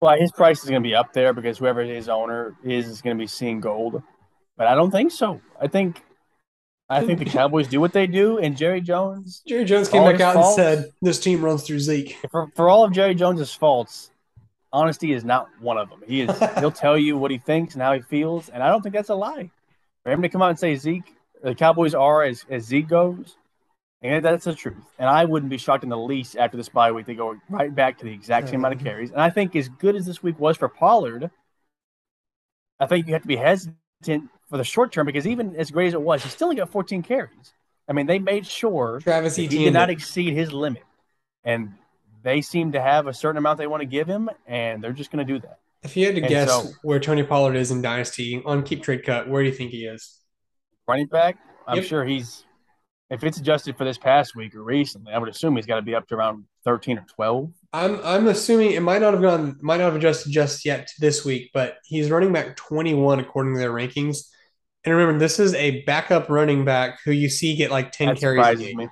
Well, 0.00 0.18
his 0.18 0.32
price 0.32 0.62
is 0.62 0.68
going 0.68 0.82
to 0.82 0.86
be 0.86 0.94
up 0.94 1.12
there 1.12 1.32
because 1.32 1.58
whoever 1.58 1.82
his 1.82 2.08
owner 2.08 2.54
is 2.62 2.86
is 2.86 3.00
going 3.00 3.16
to 3.16 3.22
be 3.22 3.26
seeing 3.26 3.60
gold. 3.60 4.02
But 4.56 4.66
I 4.66 4.74
don't 4.74 4.90
think 4.90 5.10
so. 5.10 5.40
I 5.60 5.66
think 5.66 6.02
I 6.88 7.04
think 7.04 7.18
the 7.18 7.24
Cowboys 7.38 7.68
do 7.68 7.80
what 7.80 7.92
they 7.92 8.06
do, 8.06 8.38
and 8.38 8.56
Jerry 8.56 8.80
Jones. 8.80 9.42
Jerry 9.46 9.64
Jones 9.64 9.88
came 9.88 10.02
back 10.02 10.20
out 10.20 10.34
faults, 10.34 10.58
and 10.58 10.84
said, 10.84 10.90
"This 11.00 11.20
team 11.20 11.44
runs 11.44 11.62
through 11.64 11.80
Zeke." 11.80 12.16
For, 12.30 12.48
for 12.54 12.68
all 12.68 12.84
of 12.84 12.92
Jerry 12.92 13.14
Jones's 13.14 13.54
faults, 13.54 14.10
honesty 14.74 15.12
is 15.12 15.24
not 15.24 15.48
one 15.60 15.78
of 15.78 15.88
them. 15.88 16.02
He 16.06 16.22
is 16.22 16.38
he'll 16.58 16.70
tell 16.70 16.98
you 16.98 17.16
what 17.16 17.30
he 17.30 17.38
thinks 17.38 17.74
and 17.74 17.82
how 17.82 17.94
he 17.94 18.00
feels, 18.02 18.48
and 18.48 18.62
I 18.62 18.68
don't 18.68 18.82
think 18.82 18.94
that's 18.94 19.08
a 19.08 19.14
lie. 19.14 19.50
For 20.02 20.12
him 20.12 20.20
to 20.20 20.28
come 20.28 20.42
out 20.42 20.50
and 20.50 20.58
say 20.58 20.74
Zeke, 20.74 21.14
the 21.42 21.54
Cowboys 21.54 21.94
are 21.94 22.22
as, 22.22 22.44
as 22.50 22.64
Zeke 22.64 22.88
goes, 22.88 23.36
and 24.02 24.22
that's 24.22 24.44
the 24.44 24.54
truth. 24.54 24.84
And 24.98 25.08
I 25.08 25.24
wouldn't 25.24 25.48
be 25.48 25.56
shocked 25.56 25.84
in 25.84 25.88
the 25.88 25.96
least 25.96 26.36
after 26.36 26.58
this 26.58 26.68
bye 26.68 26.92
week 26.92 27.06
they 27.06 27.14
go 27.14 27.36
right 27.48 27.74
back 27.74 27.98
to 27.98 28.04
the 28.04 28.12
exact 28.12 28.48
same 28.48 28.60
amount 28.60 28.74
of 28.74 28.82
carries. 28.82 29.10
And 29.10 29.20
I 29.20 29.30
think 29.30 29.56
as 29.56 29.68
good 29.68 29.96
as 29.96 30.04
this 30.04 30.22
week 30.22 30.38
was 30.38 30.58
for 30.58 30.68
Pollard, 30.68 31.30
I 32.78 32.86
think 32.86 33.06
you 33.06 33.14
have 33.14 33.22
to 33.22 33.28
be 33.28 33.36
hesitant 33.36 34.28
for 34.50 34.58
the 34.58 34.64
short 34.64 34.92
term 34.92 35.06
because 35.06 35.26
even 35.26 35.56
as 35.56 35.70
great 35.70 35.88
as 35.88 35.94
it 35.94 36.02
was, 36.02 36.22
he 36.22 36.28
still 36.28 36.48
only 36.48 36.56
got 36.56 36.68
14 36.68 37.02
carries. 37.02 37.54
I 37.88 37.92
mean, 37.92 38.06
they 38.06 38.18
made 38.18 38.46
sure 38.46 39.00
Travis 39.00 39.36
he 39.36 39.46
Etienne 39.46 39.64
did 39.64 39.74
not 39.74 39.90
exceed 39.90 40.34
his 40.34 40.52
limit, 40.52 40.82
and 41.44 41.74
they 42.24 42.40
seem 42.40 42.72
to 42.72 42.80
have 42.80 43.06
a 43.06 43.12
certain 43.14 43.36
amount 43.38 43.58
they 43.58 43.66
want 43.68 43.82
to 43.82 43.86
give 43.86 44.08
him, 44.08 44.28
and 44.46 44.82
they're 44.82 44.92
just 44.92 45.12
going 45.12 45.24
to 45.24 45.32
do 45.32 45.38
that. 45.40 45.60
If 45.84 45.96
you 45.96 46.06
had 46.06 46.14
to 46.16 46.22
And 46.22 46.28
guess 46.28 46.48
so- 46.50 46.70
where 46.82 46.98
Tony 46.98 47.22
Pollard 47.22 47.54
is 47.54 47.70
in 47.70 47.82
Dynasty 47.82 48.42
on 48.44 48.62
keep 48.64 48.82
trade 48.82 49.04
cut, 49.04 49.28
where 49.28 49.42
do 49.42 49.48
you 49.48 49.54
think 49.54 49.70
he 49.70 49.84
is? 49.84 50.20
Running 50.88 51.06
back, 51.06 51.36
I'm 51.68 51.76
Yep. 51.76 51.84
sure 51.84 52.04
he's 52.04 52.44
if 53.10 53.22
it's 53.22 53.38
adjusted 53.38 53.76
for 53.76 53.84
this 53.84 53.98
past 53.98 54.34
week 54.34 54.54
or 54.56 54.62
recently, 54.64 55.12
I 55.12 55.18
would 55.18 55.28
assume 55.28 55.54
he's 55.56 55.66
got 55.66 55.76
to 55.76 55.82
be 55.82 55.94
up 55.94 56.08
to 56.08 56.14
around 56.14 56.44
13 56.64 56.98
or 56.98 57.04
12. 57.14 57.52
I'm 57.74 58.00
I'm 58.02 58.26
assuming 58.28 58.72
it 58.72 58.80
might 58.80 59.02
not 59.02 59.12
have 59.12 59.22
gone 59.22 59.58
might 59.60 59.76
not 59.76 59.84
have 59.84 59.96
adjusted 59.96 60.32
just 60.32 60.64
yet 60.64 60.86
to 60.88 60.94
this 61.00 61.22
week, 61.24 61.50
but 61.52 61.76
he's 61.84 62.10
running 62.10 62.32
back 62.32 62.56
21 62.56 63.20
according 63.20 63.52
to 63.54 63.60
their 63.60 63.72
rankings. 63.72 64.26
And 64.84 64.94
remember, 64.94 65.18
this 65.18 65.38
is 65.38 65.54
a 65.54 65.82
backup 65.84 66.28
running 66.30 66.64
back 66.64 66.98
who 67.04 67.12
you 67.12 67.28
see 67.28 67.54
get 67.56 67.70
like 67.70 67.92
10 67.92 68.08
That 68.08 68.18
carries 68.20 68.46
a 68.48 68.56
game. 68.56 68.76
me. 68.78 68.88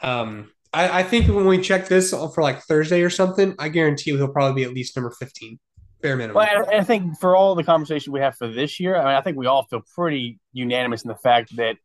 Um, 0.00 0.50
I, 0.72 1.00
I 1.00 1.02
think 1.02 1.26
when 1.28 1.46
we 1.46 1.60
check 1.60 1.88
this 1.88 2.10
for 2.10 2.42
like 2.42 2.60
Thursday 2.62 3.02
or 3.02 3.10
something, 3.10 3.54
I 3.58 3.68
guarantee 3.68 4.10
you 4.10 4.16
he'll 4.16 4.28
probably 4.28 4.62
be 4.62 4.68
at 4.68 4.72
least 4.74 4.96
number 4.96 5.10
15, 5.10 5.58
bare 6.00 6.16
minimum. 6.16 6.36
Well, 6.36 6.66
I, 6.72 6.78
I 6.78 6.84
think 6.84 7.18
for 7.18 7.34
all 7.34 7.54
the 7.54 7.64
conversation 7.64 8.12
we 8.12 8.20
have 8.20 8.36
for 8.36 8.46
this 8.48 8.78
year, 8.78 8.96
I 8.96 9.00
mean, 9.04 9.14
I 9.14 9.20
think 9.20 9.36
we 9.36 9.46
all 9.46 9.64
feel 9.64 9.82
pretty 9.94 10.38
unanimous 10.52 11.02
in 11.02 11.08
the 11.08 11.16
fact 11.16 11.56
that 11.56 11.76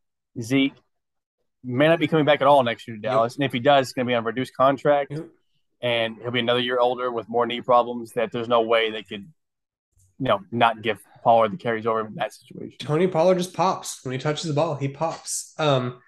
Zeke 0.41 0.73
may 1.63 1.87
not 1.87 1.99
be 1.99 2.07
coming 2.07 2.25
back 2.25 2.41
at 2.41 2.47
all 2.47 2.61
next 2.63 2.87
year 2.87 2.95
to 2.97 3.01
Yep. 3.01 3.11
Dallas, 3.11 3.35
and 3.35 3.43
if 3.43 3.51
he 3.53 3.59
does, 3.59 3.87
it's 3.87 3.93
going 3.93 4.05
to 4.05 4.09
be 4.11 4.13
on 4.13 4.21
a 4.23 4.25
reduced 4.25 4.55
contract, 4.55 5.11
Yep. 5.11 5.25
and 5.81 6.17
he'll 6.21 6.31
be 6.31 6.39
another 6.39 6.59
year 6.59 6.77
older 6.79 7.11
with 7.11 7.27
more 7.27 7.47
knee 7.47 7.61
problems. 7.61 8.11
That 8.11 8.31
there's 8.31 8.47
no 8.47 8.61
way 8.61 8.91
they 8.91 9.01
could, 9.03 9.21
you 10.19 10.27
know, 10.27 10.41
not 10.51 10.83
give 10.83 10.99
Pollard 11.23 11.53
the 11.53 11.57
carries 11.57 11.87
over 11.87 12.05
in 12.05 12.13
that 12.15 12.33
situation. 12.33 12.77
Tony 12.79 13.07
Pollard 13.07 13.39
just 13.39 13.55
pops 13.55 14.05
when 14.05 14.11
he 14.11 14.19
touches 14.19 14.43
the 14.47 14.53
ball. 14.53 14.75
He 14.75 14.89
pops. 14.89 15.55
Um, 15.57 15.99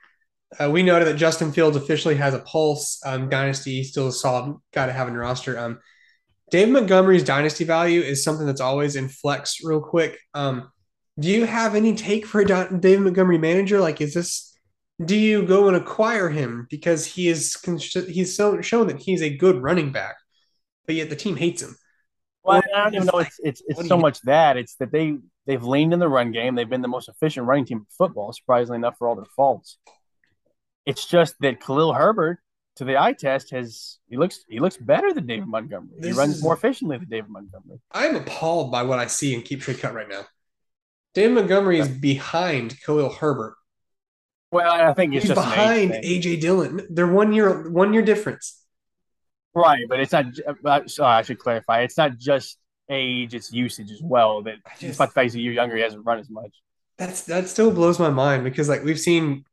uh, 0.59 0.69
we 0.69 0.83
noted 0.83 1.05
that 1.05 1.15
Justin 1.15 1.51
Fields 1.51 1.75
officially 1.75 2.15
has 2.15 2.33
a 2.33 2.39
pulse. 2.39 3.01
Um, 3.05 3.29
dynasty 3.29 3.83
still 3.83 4.07
a 4.07 4.11
solid 4.11 4.57
guy 4.73 4.85
to 4.85 4.93
have 4.93 5.07
in 5.07 5.13
your 5.13 5.23
roster. 5.23 5.57
Um, 5.57 5.79
Dave 6.49 6.69
Montgomery's 6.69 7.23
dynasty 7.23 7.65
value 7.65 8.01
is 8.01 8.23
something 8.23 8.45
that's 8.45 8.61
always 8.61 8.95
in 8.95 9.09
flex. 9.09 9.57
Real 9.63 9.81
quick, 9.81 10.17
um, 10.33 10.71
do 11.19 11.29
you 11.29 11.45
have 11.45 11.75
any 11.75 11.95
take 11.95 12.25
for 12.25 12.41
a 12.41 12.79
Dave 12.79 13.01
Montgomery 13.01 13.37
manager? 13.37 13.79
Like, 13.79 13.99
is 13.99 14.13
this? 14.13 14.53
Do 15.03 15.15
you 15.15 15.45
go 15.45 15.67
and 15.67 15.77
acquire 15.77 16.29
him 16.29 16.65
because 16.69 17.05
he 17.05 17.27
is 17.27 17.55
he's 18.07 18.35
so, 18.35 18.61
shown 18.61 18.87
that 18.87 18.99
he's 18.99 19.21
a 19.21 19.35
good 19.35 19.61
running 19.61 19.91
back, 19.91 20.15
but 20.85 20.95
yet 20.95 21.09
the 21.09 21.15
team 21.15 21.35
hates 21.35 21.61
him? 21.61 21.75
Well, 22.43 22.61
I 22.73 22.83
don't 22.85 22.95
even 22.95 23.07
know. 23.07 23.19
It's 23.19 23.39
it's, 23.43 23.61
it's 23.67 23.87
so 23.87 23.97
much 23.97 24.21
that 24.21 24.55
it's 24.55 24.75
that 24.75 24.91
they 24.91 25.17
they've 25.45 25.63
leaned 25.63 25.93
in 25.93 25.99
the 25.99 26.07
run 26.07 26.31
game. 26.31 26.55
They've 26.55 26.69
been 26.69 26.81
the 26.81 26.87
most 26.87 27.09
efficient 27.09 27.45
running 27.45 27.65
team 27.65 27.79
in 27.79 27.85
football, 27.97 28.31
surprisingly 28.31 28.77
enough, 28.77 28.95
for 28.97 29.07
all 29.07 29.15
their 29.15 29.25
faults. 29.35 29.77
It's 30.87 31.05
just 31.05 31.35
that 31.41 31.59
Khalil 31.59 31.93
Herbert, 31.93 32.39
to 32.77 32.85
the 32.85 32.95
eye 32.97 33.11
test, 33.13 33.51
has 33.51 33.97
he 34.07 34.15
looks 34.17 34.45
he 34.47 34.59
looks 34.59 34.77
better 34.77 35.13
than 35.13 35.27
David 35.27 35.47
Montgomery. 35.47 35.97
he 36.01 36.11
runs 36.13 36.37
is- 36.37 36.43
more 36.43 36.53
efficiently 36.53 36.97
than 36.97 37.09
David 37.09 37.29
Montgomery. 37.29 37.79
I'm 37.91 38.15
appalled 38.15 38.71
by 38.71 38.83
what 38.83 38.97
I 38.97 39.07
see 39.07 39.35
in 39.35 39.41
keep 39.41 39.61
trade 39.61 39.79
cut 39.79 39.93
right 39.93 40.07
now. 40.07 40.23
David 41.13 41.33
Montgomery 41.35 41.79
is 41.79 41.89
behind 41.89 42.79
Khalil 42.81 43.09
Herbert. 43.09 43.55
Well, 44.51 44.71
I 44.71 44.93
think 44.93 45.13
it's 45.13 45.23
He's 45.25 45.35
just 45.35 45.41
behind. 45.45 45.91
AJ 45.91 46.39
Dillon. 46.39 46.87
They're 46.89 47.05
one 47.21 47.33
year 47.33 47.69
one 47.69 47.93
year 47.93 48.01
difference. 48.03 48.63
right? 49.53 49.83
But 49.89 49.99
it's 49.99 50.13
not. 50.13 50.25
Uh, 50.47 50.53
but, 50.63 50.89
sorry, 50.89 51.15
I 51.17 51.21
should 51.23 51.39
clarify. 51.39 51.81
It's 51.81 51.97
not 51.97 52.17
just 52.17 52.57
age; 52.89 53.33
it's 53.33 53.51
usage 53.51 53.91
as 53.91 54.01
well. 54.01 54.43
That 54.43 54.57
just- 54.79 54.81
despite 54.81 55.09
the 55.09 55.13
fact 55.13 55.23
he's 55.25 55.35
a 55.35 55.41
year 55.41 55.51
younger, 55.51 55.75
he 55.75 55.81
hasn't 55.81 56.05
run 56.05 56.19
as 56.19 56.29
much. 56.29 56.53
That's 56.97 57.23
that 57.23 57.49
still 57.49 57.71
blows 57.71 57.99
my 57.99 58.09
mind 58.09 58.45
because 58.45 58.69
like 58.69 58.83
we've 58.85 58.99
seen 58.99 59.43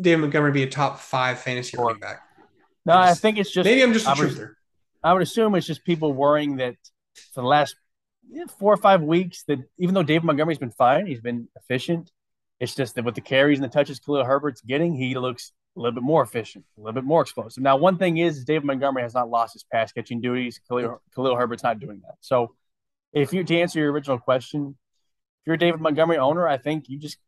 David 0.00 0.20
Montgomery 0.22 0.52
be 0.52 0.62
a 0.64 0.68
top 0.70 0.98
five 0.98 1.38
fantasy 1.40 1.76
running 1.76 2.00
back. 2.00 2.22
No, 2.86 2.94
I 2.94 3.10
I 3.10 3.14
think 3.14 3.38
it's 3.38 3.50
just 3.50 3.64
Maybe 3.64 3.82
I'm 3.82 3.92
just 3.92 4.06
a 4.06 4.10
I 4.10 4.14
would- 4.18 4.30
truther. 4.30 4.54
I 5.02 5.12
would 5.12 5.22
assume 5.22 5.54
it's 5.54 5.66
just 5.66 5.84
people 5.84 6.12
worrying 6.14 6.56
that 6.56 6.76
for 7.34 7.42
the 7.42 7.46
last 7.46 7.76
four 8.58 8.72
or 8.72 8.76
five 8.78 9.02
weeks 9.02 9.42
that 9.44 9.58
even 9.78 9.94
though 9.94 10.02
David 10.02 10.24
Montgomery's 10.24 10.58
been 10.58 10.70
fine, 10.70 11.06
he's 11.06 11.20
been 11.20 11.46
efficient. 11.56 12.10
It's 12.58 12.74
just 12.74 12.94
that 12.94 13.04
with 13.04 13.14
the 13.14 13.20
carries 13.20 13.58
and 13.58 13.64
the 13.64 13.68
touches 13.72 13.98
Khalil 14.00 14.24
Herbert's 14.24 14.62
getting, 14.62 14.94
he 14.94 15.14
looks 15.14 15.52
a 15.76 15.80
little 15.80 15.92
bit 15.94 16.02
more 16.02 16.22
efficient, 16.22 16.64
a 16.78 16.80
little 16.80 16.94
bit 16.94 17.04
more 17.04 17.20
explosive. 17.20 17.62
Now, 17.62 17.76
one 17.76 17.98
thing 17.98 18.16
is 18.16 18.44
David 18.44 18.64
Montgomery 18.64 19.02
has 19.02 19.12
not 19.12 19.28
lost 19.28 19.52
his 19.52 19.64
pass 19.64 19.92
catching 19.92 20.20
duties. 20.22 20.58
Khalil, 20.68 21.02
Khalil 21.14 21.36
Herbert's 21.36 21.62
not 21.64 21.80
doing 21.80 22.00
that. 22.06 22.14
So, 22.20 22.54
if 23.12 23.32
you 23.32 23.44
to 23.44 23.60
answer 23.60 23.80
your 23.80 23.92
original 23.92 24.18
question, 24.18 24.76
if 25.42 25.46
you're 25.46 25.54
a 25.56 25.58
David 25.58 25.80
Montgomery 25.80 26.16
owner, 26.16 26.48
I 26.48 26.56
think 26.56 26.88
you 26.88 26.98
just 26.98 27.18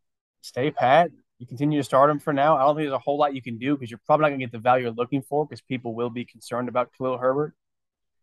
stay 0.41 0.71
pat. 0.71 1.11
You 1.39 1.47
continue 1.47 1.78
to 1.78 1.84
start 1.84 2.09
him 2.09 2.18
for 2.18 2.32
now. 2.32 2.57
I 2.57 2.62
don't 2.62 2.76
think 2.76 2.84
there's 2.84 2.95
a 2.95 2.99
whole 2.99 3.18
lot 3.18 3.34
you 3.34 3.43
can 3.43 3.59
do 3.59 3.76
because 3.76 3.91
you're 3.91 4.01
probably 4.07 4.22
not 4.22 4.28
going 4.30 4.41
to 4.41 4.47
get 4.47 4.53
the 4.53 4.59
value 4.59 4.84
you're 4.84 4.95
looking 4.95 5.20
for 5.20 5.47
because 5.47 5.61
people 5.61 5.95
will 5.95 6.09
be 6.09 6.24
concerned 6.24 6.68
about 6.68 6.91
Khalil 6.97 7.18
Herbert. 7.18 7.55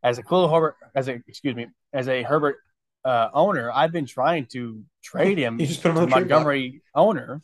As 0.01 0.17
a 0.17 0.23
Khalil 0.23 0.49
Herbert, 0.49 0.77
as 0.95 1.07
a 1.07 1.13
excuse 1.27 1.55
me, 1.55 1.67
as 1.93 2.07
a 2.07 2.23
Herbert 2.23 2.57
uh, 3.05 3.29
owner, 3.33 3.71
I've 3.71 3.91
been 3.91 4.07
trying 4.07 4.47
to 4.47 4.83
trade 5.03 5.37
him 5.37 5.59
You 5.59 5.67
just 5.67 5.83
put 5.83 5.89
him 5.89 5.95
to 5.95 6.01
on 6.01 6.09
the 6.09 6.15
trade. 6.15 6.19
Montgomery 6.21 6.81
owner, 6.95 7.41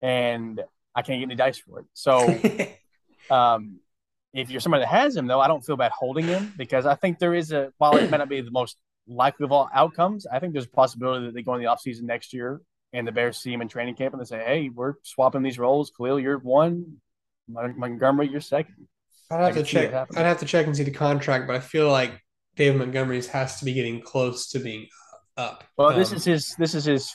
and 0.00 0.62
I 0.94 1.02
can't 1.02 1.20
get 1.20 1.26
any 1.26 1.34
dice 1.34 1.58
for 1.58 1.80
it. 1.80 1.86
So, 1.92 2.18
um, 3.30 3.80
if 4.32 4.50
you're 4.50 4.60
somebody 4.60 4.82
that 4.82 4.88
has 4.88 5.14
him, 5.14 5.26
though, 5.26 5.40
I 5.40 5.46
don't 5.46 5.64
feel 5.64 5.76
bad 5.76 5.92
holding 5.92 6.26
him 6.26 6.54
because 6.56 6.86
I 6.86 6.94
think 6.94 7.18
there 7.18 7.34
is 7.34 7.52
a 7.52 7.70
while 7.76 7.96
it 7.96 8.10
may 8.10 8.16
not 8.16 8.30
be 8.30 8.40
the 8.40 8.50
most 8.50 8.78
likely 9.06 9.44
of 9.44 9.52
all 9.52 9.68
outcomes, 9.74 10.26
I 10.26 10.38
think 10.38 10.54
there's 10.54 10.64
a 10.64 10.70
possibility 10.70 11.26
that 11.26 11.34
they 11.34 11.42
go 11.42 11.54
in 11.54 11.62
the 11.62 11.68
offseason 11.68 12.02
next 12.02 12.32
year 12.32 12.62
and 12.92 13.06
the 13.06 13.12
Bears 13.12 13.38
see 13.38 13.52
him 13.52 13.62
in 13.62 13.68
training 13.68 13.94
camp 13.94 14.14
and 14.14 14.20
they 14.20 14.26
say, 14.26 14.42
"Hey, 14.44 14.68
we're 14.68 14.94
swapping 15.02 15.42
these 15.42 15.58
roles. 15.58 15.90
Khalil, 15.96 16.20
you're 16.20 16.38
one. 16.38 16.98
Montgomery, 17.48 18.28
you're 18.28 18.40
second. 18.40 18.88
I'd 19.30 19.40
have 19.40 19.54
to 19.54 19.60
can 19.60 19.64
see 19.66 19.78
it 19.78 19.90
check. 19.90 20.08
I'd 20.16 20.26
have 20.26 20.38
to 20.40 20.46
check 20.46 20.66
and 20.66 20.76
see 20.76 20.82
the 20.84 20.90
contract, 20.90 21.46
but 21.46 21.56
I 21.56 21.60
feel 21.60 21.90
like 21.90 22.12
David 22.56 22.78
Montgomery's 22.78 23.28
has 23.28 23.58
to 23.58 23.64
be 23.64 23.72
getting 23.72 24.00
close 24.00 24.50
to 24.50 24.58
being 24.58 24.86
up. 25.36 25.64
Well, 25.76 25.96
this 25.96 26.10
Um, 26.10 26.16
is 26.16 26.24
his 26.24 26.54
this 26.56 26.74
is 26.74 26.84
his 26.84 27.14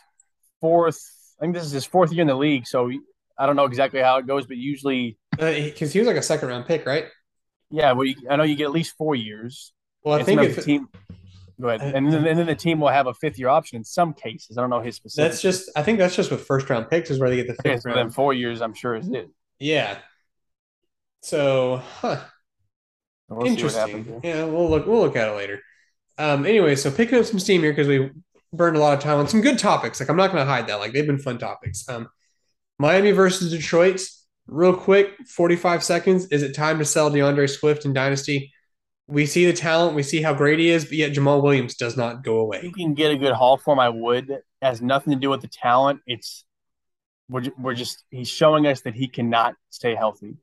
fourth. 0.60 1.00
I 1.40 1.44
think 1.46 1.54
this 1.54 1.64
is 1.66 1.72
his 1.72 1.86
fourth 1.86 2.12
year 2.12 2.22
in 2.22 2.28
the 2.28 2.36
league, 2.36 2.66
so 2.68 2.92
I 3.38 3.46
don't 3.46 3.56
know 3.56 3.66
exactly 3.66 4.02
how 4.02 4.18
it 4.18 4.26
goes, 4.26 4.48
but 4.48 4.58
usually, 4.58 5.18
because 5.32 5.94
he 5.94 6.00
was 6.00 6.08
like 6.08 6.18
a 6.18 6.24
second 6.24 6.50
round 6.50 6.66
pick, 6.66 6.86
right? 6.86 7.06
yeah. 7.70 7.92
Well, 7.92 8.06
you, 8.06 8.16
I 8.30 8.36
know 8.36 8.44
you 8.44 8.56
get 8.56 8.66
at 8.66 8.72
least 8.72 8.96
four 8.98 9.16
years. 9.16 9.74
Well, 10.04 10.20
I 10.20 10.24
think 10.24 10.42
if 10.42 10.64
team. 10.66 10.90
Go 11.60 11.70
ahead, 11.70 11.96
and 11.96 12.12
then, 12.12 12.28
and 12.28 12.38
then 12.38 12.46
the 12.46 12.56
team 12.56 12.80
will 12.80 12.90
have 12.90 13.08
a 13.08 13.14
fifth 13.16 13.40
year 13.40 13.48
option 13.48 13.78
in 13.78 13.84
some 13.84 14.14
cases. 14.14 14.58
I 14.58 14.62
don't 14.62 14.70
know 14.70 14.80
his 14.80 14.96
specific. 14.96 15.32
that's 15.32 15.42
just. 15.42 15.72
I 15.76 15.82
think 15.82 15.98
that's 15.98 16.16
just 16.16 16.30
with 16.30 16.46
first 16.46 16.70
round 16.70 16.90
picks 16.90 17.10
is 17.10 17.20
where 17.20 17.30
they 17.30 17.38
get 17.38 17.48
the 17.48 17.54
okay. 17.54 17.74
fifth 17.74 17.82
So 17.82 17.94
then 17.94 18.12
four 18.12 18.34
years, 18.34 18.62
I'm 18.62 18.76
sure 18.76 18.96
is 18.96 19.10
it. 19.10 19.30
Yeah. 19.60 19.98
So, 21.24 21.82
huh. 22.00 22.22
We'll 23.28 23.48
Interesting. 23.48 24.22
Yeah, 24.24 24.46
we'll 24.46 24.70
look. 24.70 24.86
We'll 24.86 25.02
look 25.02 25.16
at 25.16 25.30
it 25.30 25.36
later. 25.36 25.62
Um. 26.20 26.46
Anyway, 26.46 26.76
so 26.76 26.92
picking 26.92 27.18
up 27.18 27.26
some 27.26 27.40
steam 27.40 27.62
here 27.62 27.72
because 27.72 27.88
we 27.88 28.12
burned 28.54 28.78
a 28.78 28.80
lot 28.80 28.94
of 28.94 29.00
time 29.00 29.18
on 29.18 29.28
some 29.28 29.42
good 29.42 29.58
topics. 29.58 30.00
Like 30.00 30.10
I'm 30.10 30.16
not 30.16 30.32
going 30.32 30.46
to 30.46 30.50
hide 30.50 30.68
that. 30.68 30.76
Like 30.76 30.94
they've 30.94 31.08
been 31.08 31.18
fun 31.18 31.40
topics. 31.40 31.88
Um, 31.90 32.08
Miami 32.80 33.12
versus 33.12 33.52
Detroit. 33.52 34.02
Real 34.46 34.74
quick, 34.74 35.14
45 35.28 35.84
seconds. 35.84 36.28
Is 36.28 36.42
it 36.42 36.56
time 36.56 36.80
to 36.80 36.86
sell 36.86 37.12
DeAndre 37.12 37.50
Swift 37.50 37.84
in 37.84 37.92
Dynasty? 37.92 38.54
We 39.08 39.26
see 39.26 39.46
the 39.46 39.54
talent. 39.54 39.96
We 39.96 40.04
see 40.04 40.22
how 40.22 40.34
great 40.34 40.60
he 40.60 40.70
is, 40.70 40.84
but 40.84 40.94
yet 40.94 41.14
Jamaal 41.14 41.42
Williams 41.42 41.76
does 41.76 41.96
not 41.96 42.24
go 42.24 42.40
away. 42.40 42.62
You 42.64 42.74
can 42.74 42.94
get 42.94 43.12
a 43.12 43.18
good 43.18 43.34
haul 43.34 43.58
for 43.58 43.74
him, 43.74 43.80
I 43.80 43.90
would. 43.90 44.30
It 44.30 44.44
has 44.62 44.82
nothing 44.82 45.14
to 45.14 45.20
do 45.20 45.30
with 45.30 45.42
the 45.42 45.48
talent. 45.48 46.02
It's 46.06 46.44
we're 47.30 47.44
we're 47.58 47.74
just 47.74 48.04
he's 48.10 48.30
showing 48.30 48.68
us 48.68 48.82
that 48.82 48.96
he 48.96 49.08
cannot 49.08 49.56
stay 49.70 49.96
healthy. 49.96 50.36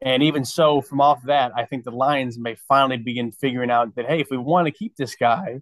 And 0.00 0.22
even 0.22 0.44
so, 0.44 0.82
from 0.82 1.00
off 1.00 1.22
that, 1.24 1.52
I 1.56 1.64
think 1.64 1.84
the 1.84 1.90
Lions 1.90 2.38
may 2.38 2.56
finally 2.68 2.98
begin 2.98 3.32
figuring 3.32 3.70
out 3.70 3.94
that 3.96 4.06
hey, 4.06 4.20
if 4.20 4.28
we 4.30 4.36
want 4.36 4.66
to 4.66 4.70
keep 4.70 4.96
this 4.96 5.14
guy, 5.14 5.60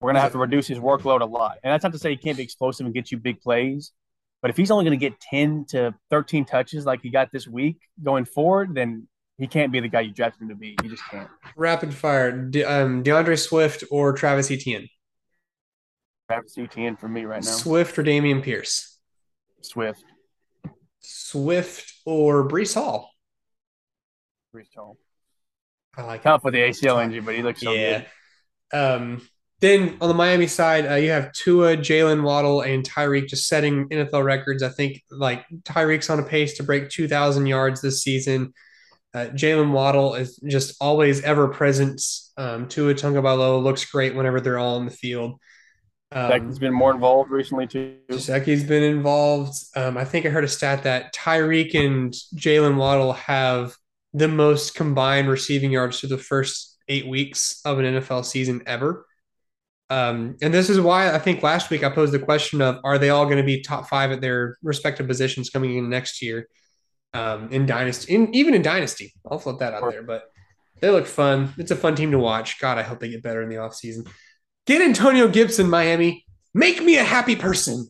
we're 0.00 0.10
gonna 0.10 0.20
have 0.20 0.32
to 0.32 0.38
reduce 0.38 0.66
his 0.66 0.78
workload 0.78 1.20
a 1.20 1.24
lot. 1.24 1.58
And 1.62 1.72
that's 1.72 1.82
not 1.82 1.92
to 1.92 1.98
say 1.98 2.10
he 2.10 2.16
can't 2.16 2.36
be 2.36 2.42
explosive 2.42 2.84
and 2.84 2.94
get 2.94 3.10
you 3.10 3.18
big 3.18 3.40
plays, 3.40 3.92
but 4.42 4.50
if 4.50 4.56
he's 4.56 4.70
only 4.70 4.84
gonna 4.84 4.96
get 4.96 5.18
ten 5.20 5.64
to 5.70 5.94
thirteen 6.10 6.44
touches 6.44 6.84
like 6.84 7.00
he 7.02 7.10
got 7.10 7.32
this 7.32 7.46
week 7.46 7.78
going 8.02 8.24
forward, 8.24 8.74
then 8.74 9.08
he 9.40 9.46
can't 9.46 9.72
be 9.72 9.80
the 9.80 9.88
guy 9.88 10.02
you 10.02 10.12
drafted 10.12 10.42
him 10.42 10.48
to 10.50 10.54
be. 10.54 10.76
He 10.82 10.88
just 10.88 11.02
can't. 11.10 11.28
Rapid 11.56 11.94
fire. 11.94 12.30
De- 12.30 12.62
um, 12.62 13.02
DeAndre 13.02 13.38
Swift 13.38 13.84
or 13.90 14.12
Travis 14.12 14.50
Etienne? 14.50 14.86
Travis 16.28 16.58
Etienne 16.58 16.96
for 16.96 17.08
me 17.08 17.24
right 17.24 17.42
now. 17.42 17.50
Swift 17.50 17.98
or 17.98 18.04
Dameon 18.04 18.42
Pierce? 18.42 18.98
Swift, 19.62 20.04
Swift 21.00 21.94
or 22.04 22.46
Breece 22.46 22.74
Hall? 22.74 23.10
Breece 24.54 24.74
Hall. 24.76 24.98
I 25.96 26.02
like 26.02 26.22
Tough 26.22 26.44
with 26.44 26.54
the 26.54 26.60
ACL 26.60 27.02
injury, 27.02 27.20
but 27.20 27.34
he 27.34 27.42
looks 27.42 27.62
so 27.62 27.72
yeah. 27.72 28.04
good. 28.70 28.78
Um, 28.78 29.28
then 29.60 29.96
on 30.00 30.08
the 30.08 30.14
Miami 30.14 30.46
side, 30.46 30.86
uh, 30.86 30.94
you 30.94 31.10
have 31.10 31.32
Tua, 31.32 31.76
Jalen 31.76 32.22
Waddle, 32.22 32.60
and 32.60 32.88
Tyreek 32.88 33.28
just 33.28 33.48
setting 33.48 33.88
NFL 33.88 34.22
records. 34.24 34.62
I 34.62 34.68
think 34.68 35.02
like 35.10 35.46
Tyreek's 35.64 36.10
on 36.10 36.18
a 36.18 36.22
pace 36.22 36.56
to 36.58 36.62
break 36.62 36.90
2,000 36.90 37.46
yards 37.46 37.80
this 37.80 38.02
season. 38.02 38.52
Uh, 39.12 39.26
Jaylen 39.32 39.72
Waddle 39.72 40.14
is 40.14 40.36
just 40.36 40.76
always 40.80 41.22
ever 41.22 41.48
present. 41.48 42.00
Um, 42.36 42.68
Tua 42.68 42.94
Tagovailoa 42.94 43.62
looks 43.62 43.84
great 43.84 44.14
whenever 44.14 44.40
they're 44.40 44.58
all 44.58 44.78
in 44.78 44.84
the 44.84 44.92
field. 44.92 45.40
Um, 46.12 46.46
has 46.46 46.58
been 46.58 46.72
more 46.72 46.92
involved 46.92 47.30
recently 47.30 47.66
too. 47.66 47.96
Gesicki's 48.10 48.64
been 48.64 48.82
involved. 48.82 49.54
Um, 49.76 49.96
I 49.96 50.04
think 50.04 50.26
I 50.26 50.28
heard 50.28 50.44
a 50.44 50.48
stat 50.48 50.82
that 50.84 51.14
Tyreek 51.14 51.74
and 51.74 52.12
Jaylen 52.34 52.76
Waddle 52.76 53.12
have 53.12 53.76
the 54.12 54.28
most 54.28 54.74
combined 54.74 55.28
receiving 55.28 55.70
yards 55.70 56.00
through 56.00 56.08
the 56.08 56.18
first 56.18 56.78
eight 56.88 57.06
weeks 57.06 57.60
of 57.64 57.78
an 57.78 57.84
NFL 57.84 58.24
season 58.24 58.62
ever. 58.66 59.06
Um, 59.88 60.36
and 60.42 60.54
this 60.54 60.70
is 60.70 60.80
why 60.80 61.12
I 61.12 61.18
think 61.18 61.42
last 61.42 61.70
week 61.70 61.84
I 61.84 61.90
posed 61.90 62.12
the 62.12 62.18
question 62.18 62.60
of 62.60 62.78
are 62.84 62.98
they 62.98 63.10
all 63.10 63.24
going 63.24 63.38
to 63.38 63.44
be 63.44 63.60
top 63.60 63.88
five 63.88 64.10
at 64.12 64.20
their 64.20 64.56
respective 64.62 65.06
positions 65.06 65.50
coming 65.50 65.76
in 65.76 65.88
next 65.88 66.22
year 66.22 66.48
um, 67.12 67.48
in 67.50 67.66
dynasty, 67.66 68.14
in, 68.14 68.34
even 68.34 68.54
in 68.54 68.62
dynasty. 68.62 69.12
I'll 69.28 69.38
float 69.38 69.60
that 69.60 69.74
out 69.74 69.90
there, 69.90 70.02
but 70.02 70.24
they 70.80 70.90
look 70.90 71.06
fun. 71.06 71.54
It's 71.58 71.70
a 71.70 71.76
fun 71.76 71.94
team 71.94 72.10
to 72.12 72.18
watch. 72.18 72.60
God, 72.60 72.78
I 72.78 72.82
hope 72.82 73.00
they 73.00 73.10
get 73.10 73.22
better 73.22 73.42
in 73.42 73.48
the 73.48 73.56
offseason. 73.56 74.08
Get 74.66 74.82
Antonio 74.82 75.28
Gibson, 75.28 75.68
Miami. 75.68 76.24
Make 76.54 76.82
me 76.82 76.96
a 76.96 77.04
happy 77.04 77.36
person. 77.36 77.88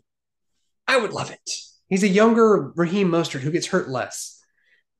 I 0.86 0.96
would 0.96 1.12
love 1.12 1.30
it. 1.30 1.50
He's 1.88 2.02
a 2.02 2.08
younger 2.08 2.72
Raheem 2.76 3.10
Mostert 3.10 3.40
who 3.40 3.50
gets 3.50 3.66
hurt 3.66 3.88
less. 3.88 4.42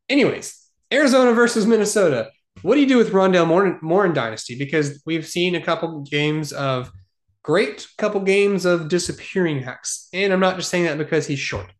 Anyways, 0.09 0.59
Arizona 0.93 1.33
versus 1.33 1.67
Minnesota. 1.67 2.31
What 2.63 2.75
do 2.75 2.81
you 2.81 2.89
do 2.89 2.99
with 2.99 3.13
Rondale 3.13 3.47
Moore, 3.47 3.79
Moore 3.81 4.07
in 4.07 4.13
Dynasty? 4.13 4.59
Because 4.59 5.03
we've 5.07 5.27
seen 5.27 5.55
a 5.55 5.63
couple 5.63 6.01
games 6.03 6.53
of 6.53 6.91
great, 7.43 7.87
couple 7.97 8.21
games 8.21 8.65
of 8.65 8.89
disappearing 8.89 9.63
hacks. 9.63 10.09
And 10.13 10.33
I'm 10.33 10.41
not 10.41 10.57
just 10.57 10.71
saying 10.71 10.85
that 10.85 10.99
because 10.99 11.27
he's 11.27 11.39
short. 11.39 11.73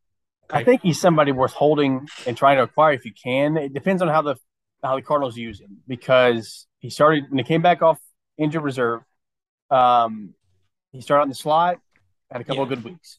I 0.53 0.65
think 0.65 0.83
he's 0.83 1.01
somebody 1.01 1.33
worth 1.33 1.53
holding 1.53 2.09
and 2.27 2.37
trying 2.37 2.57
to 2.57 2.63
acquire 2.63 2.93
if 2.93 3.05
you 3.05 3.13
can. 3.13 3.57
It 3.57 3.73
depends 3.73 4.03
on 4.03 4.09
how 4.09 4.23
the 4.23 4.37
how 4.83 4.97
the 4.97 5.03
Cardinals 5.03 5.37
use 5.37 5.61
him 5.61 5.79
because 5.87 6.67
he 6.79 6.91
started 6.91 7.25
when 7.29 7.39
he 7.39 7.45
came 7.45 7.63
back 7.63 7.83
off 7.83 7.99
injured 8.39 8.63
reserve. 8.63 9.03
Um, 9.71 10.35
he 10.93 11.01
started 11.01 11.23
on 11.23 11.29
the 11.29 11.35
slot, 11.35 11.79
had 12.31 12.41
a 12.41 12.45
couple 12.45 12.57
yeah. 12.57 12.63
of 12.63 12.69
good 12.69 12.85
weeks. 12.85 13.19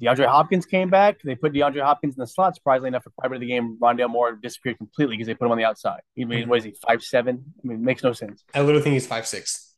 DeAndre 0.00 0.26
Hopkins 0.26 0.66
came 0.66 0.90
back. 0.90 1.20
They 1.22 1.36
put 1.36 1.52
DeAndre 1.52 1.82
Hopkins 1.82 2.16
in 2.16 2.20
the 2.20 2.26
slot. 2.26 2.56
Surprisingly 2.56 2.88
enough, 2.88 3.04
for 3.04 3.10
part 3.10 3.32
of 3.32 3.40
the 3.40 3.46
game, 3.46 3.78
Rondale 3.80 4.10
Moore 4.10 4.32
disappeared 4.32 4.78
completely 4.78 5.16
because 5.16 5.28
they 5.28 5.34
put 5.34 5.46
him 5.46 5.52
on 5.52 5.58
the 5.58 5.64
outside. 5.64 6.00
He 6.14 6.24
mm-hmm. 6.24 6.48
what 6.48 6.58
is 6.58 6.64
he 6.64 6.74
five 6.86 7.02
seven? 7.02 7.44
I 7.62 7.68
mean, 7.68 7.78
it 7.78 7.82
makes 7.82 8.02
no 8.02 8.12
sense. 8.12 8.42
I 8.52 8.60
literally 8.60 8.82
think 8.82 8.94
he's 8.94 9.06
five 9.06 9.26
six. 9.26 9.74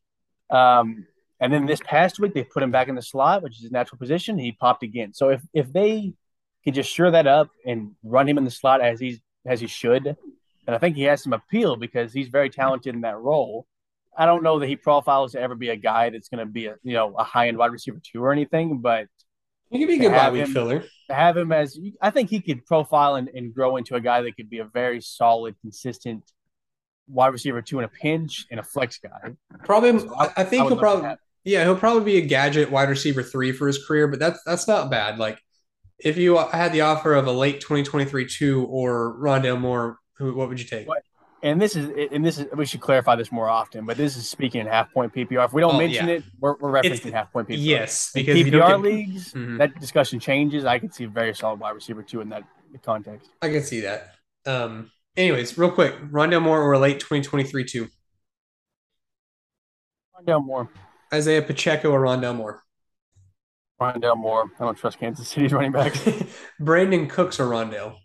Um, 0.49 1.05
and 1.39 1.53
then 1.53 1.65
this 1.65 1.81
past 1.83 2.19
week 2.19 2.33
they 2.33 2.43
put 2.43 2.63
him 2.63 2.71
back 2.71 2.87
in 2.87 2.95
the 2.95 3.01
slot, 3.01 3.43
which 3.43 3.57
is 3.57 3.63
his 3.63 3.71
natural 3.71 3.99
position. 3.99 4.39
He 4.39 4.51
popped 4.53 4.83
again. 4.83 5.13
So 5.13 5.29
if 5.29 5.41
if 5.53 5.71
they 5.71 6.13
can 6.65 6.73
just 6.73 6.91
sure 6.91 7.11
that 7.11 7.27
up 7.27 7.49
and 7.65 7.91
run 8.03 8.27
him 8.27 8.37
in 8.37 8.43
the 8.43 8.51
slot 8.51 8.81
as 8.81 8.99
he's 8.99 9.19
as 9.45 9.61
he 9.61 9.67
should, 9.67 10.05
and 10.05 10.75
I 10.75 10.77
think 10.77 10.95
he 10.95 11.03
has 11.03 11.23
some 11.23 11.33
appeal 11.33 11.75
because 11.75 12.11
he's 12.11 12.27
very 12.27 12.49
talented 12.49 12.95
in 12.95 13.01
that 13.01 13.17
role. 13.17 13.67
I 14.17 14.25
don't 14.25 14.43
know 14.43 14.59
that 14.59 14.67
he 14.67 14.75
profiles 14.75 15.33
to 15.33 15.41
ever 15.41 15.55
be 15.55 15.69
a 15.69 15.75
guy 15.75 16.09
that's 16.09 16.29
going 16.29 16.39
to 16.39 16.45
be 16.45 16.67
a 16.67 16.75
you 16.83 16.93
know 16.93 17.13
a 17.17 17.23
high 17.23 17.47
end 17.47 17.57
wide 17.57 17.71
receiver 17.71 18.01
two 18.03 18.23
or 18.23 18.31
anything, 18.31 18.79
but 18.79 19.07
he 19.69 19.79
could 19.79 19.87
be 19.87 19.95
a 19.95 19.99
good 19.99 20.11
bye 20.11 20.31
week 20.31 20.47
filler. 20.47 20.83
Have 21.09 21.37
him 21.37 21.51
as 21.51 21.77
I 22.01 22.09
think 22.09 22.29
he 22.29 22.39
could 22.39 22.65
profile 22.65 23.15
and, 23.15 23.29
and 23.29 23.53
grow 23.53 23.77
into 23.77 23.95
a 23.95 24.01
guy 24.01 24.21
that 24.21 24.35
could 24.35 24.49
be 24.49 24.59
a 24.59 24.65
very 24.65 25.01
solid, 25.01 25.55
consistent 25.61 26.23
wide 27.07 27.27
receiver 27.27 27.61
two 27.61 27.79
in 27.79 27.85
a 27.85 27.89
pinch 27.89 28.47
and 28.49 28.59
a 28.59 28.63
flex 28.63 28.97
guy. 28.97 29.35
Probably, 29.63 29.99
so 29.99 30.15
I, 30.15 30.31
I, 30.37 30.43
think 30.43 30.63
I 30.63 30.67
he'll 30.67 30.77
probably 30.77 31.15
yeah 31.43 31.63
he'll 31.63 31.75
probably 31.75 32.03
be 32.03 32.17
a 32.17 32.25
gadget 32.25 32.71
wide 32.71 32.89
receiver 32.89 33.21
three 33.21 33.51
for 33.51 33.67
his 33.67 33.85
career, 33.85 34.07
but 34.07 34.19
that's 34.19 34.41
that's 34.45 34.67
not 34.67 34.89
bad. 34.89 35.19
Like 35.19 35.39
if 35.99 36.17
you 36.17 36.37
had 36.37 36.73
the 36.73 36.81
offer 36.81 37.13
of 37.13 37.27
a 37.27 37.31
late 37.31 37.61
2023 37.61 38.25
two 38.25 38.65
or 38.65 39.15
Rondale 39.17 39.59
Moore, 39.59 39.99
who 40.17 40.33
what 40.33 40.49
would 40.49 40.59
you 40.59 40.65
take? 40.65 40.87
And 41.43 41.61
this 41.61 41.75
is 41.75 41.91
and 42.11 42.25
this 42.25 42.39
is 42.39 42.47
we 42.55 42.65
should 42.65 42.81
clarify 42.81 43.15
this 43.15 43.31
more 43.31 43.49
often, 43.49 43.85
but 43.85 43.97
this 43.97 44.17
is 44.17 44.27
speaking 44.27 44.61
in 44.61 44.67
half 44.67 44.91
point 44.91 45.13
PPR. 45.13 45.45
If 45.45 45.53
we 45.53 45.61
don't 45.61 45.75
oh, 45.75 45.77
mention 45.77 46.07
yeah. 46.07 46.15
it, 46.15 46.23
we're, 46.39 46.55
we're 46.55 46.71
referencing 46.71 47.05
it's, 47.05 47.09
half 47.11 47.31
point 47.31 47.47
PPR. 47.47 47.57
Yes, 47.59 48.11
because 48.13 48.35
in 48.35 48.47
PPR 48.47 48.67
get, 48.67 48.81
leagues, 48.81 49.33
mm-hmm. 49.33 49.57
that 49.57 49.79
discussion 49.79 50.19
changes. 50.19 50.65
I 50.65 50.79
can 50.79 50.91
see 50.91 51.03
a 51.03 51.09
very 51.09 51.35
solid 51.35 51.59
wide 51.59 51.71
receiver 51.71 52.01
too 52.01 52.21
in 52.21 52.29
that 52.29 52.43
context. 52.83 53.29
I 53.41 53.49
can 53.49 53.63
see 53.63 53.81
that. 53.81 54.15
Um, 54.45 54.91
anyways, 55.15 55.57
real 55.57 55.71
quick, 55.71 55.99
Rondale 56.09 56.41
Moore 56.41 56.61
or 56.61 56.77
late 56.77 56.99
2023 56.99 57.63
two. 57.65 57.89
Rondale 60.19 60.43
Moore. 60.43 60.69
Isaiah 61.13 61.41
Pacheco 61.41 61.91
or 61.91 62.01
Rondale 62.01 62.35
Moore. 62.35 62.64
Rondale 63.79 64.17
Moore. 64.17 64.49
I 64.59 64.63
don't 64.63 64.77
trust 64.77 64.99
Kansas 64.99 65.27
City's 65.27 65.51
running 65.53 65.71
back. 65.71 65.93
Brandin 66.61 67.09
Cooks 67.09 67.39
or 67.39 67.47
Rondale. 67.47 67.95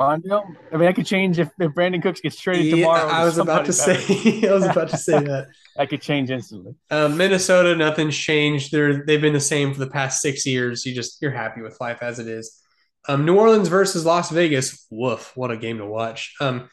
Rondale? 0.00 0.44
I 0.72 0.76
mean, 0.76 0.88
I 0.88 0.92
could 0.92 1.06
change 1.06 1.38
if, 1.38 1.50
if 1.58 1.72
Brandin 1.72 2.02
Cooks 2.02 2.20
gets 2.20 2.38
traded 2.38 2.66
yeah, 2.66 2.76
tomorrow. 2.76 3.08
I 3.08 3.24
was 3.24 3.38
about 3.38 3.66
to 3.66 3.72
better. 3.72 4.00
say. 4.00 4.48
I 4.48 4.52
was 4.52 4.64
about 4.64 4.90
to 4.90 4.96
say 4.96 5.18
that. 5.24 5.48
I 5.76 5.86
could 5.86 6.00
change 6.00 6.30
instantly. 6.30 6.74
Um, 6.90 7.16
Minnesota, 7.16 7.74
nothing's 7.74 8.16
changed. 8.16 8.72
They're 8.72 9.04
they've 9.04 9.20
been 9.20 9.32
the 9.32 9.40
same 9.40 9.72
for 9.72 9.80
the 9.80 9.90
past 9.90 10.20
six 10.20 10.46
years. 10.46 10.86
You 10.86 10.94
just 10.94 11.20
you're 11.20 11.32
happy 11.32 11.62
with 11.62 11.80
life 11.80 11.98
as 12.02 12.18
it 12.18 12.28
is. 12.28 12.62
Um, 13.08 13.24
New 13.24 13.36
Orleans 13.36 13.68
versus 13.68 14.04
Las 14.04 14.30
Vegas. 14.30 14.86
Woof! 14.90 15.32
What 15.34 15.50
a 15.50 15.56
game 15.56 15.78
to 15.78 15.86
watch. 15.86 16.34
Um, 16.40 16.68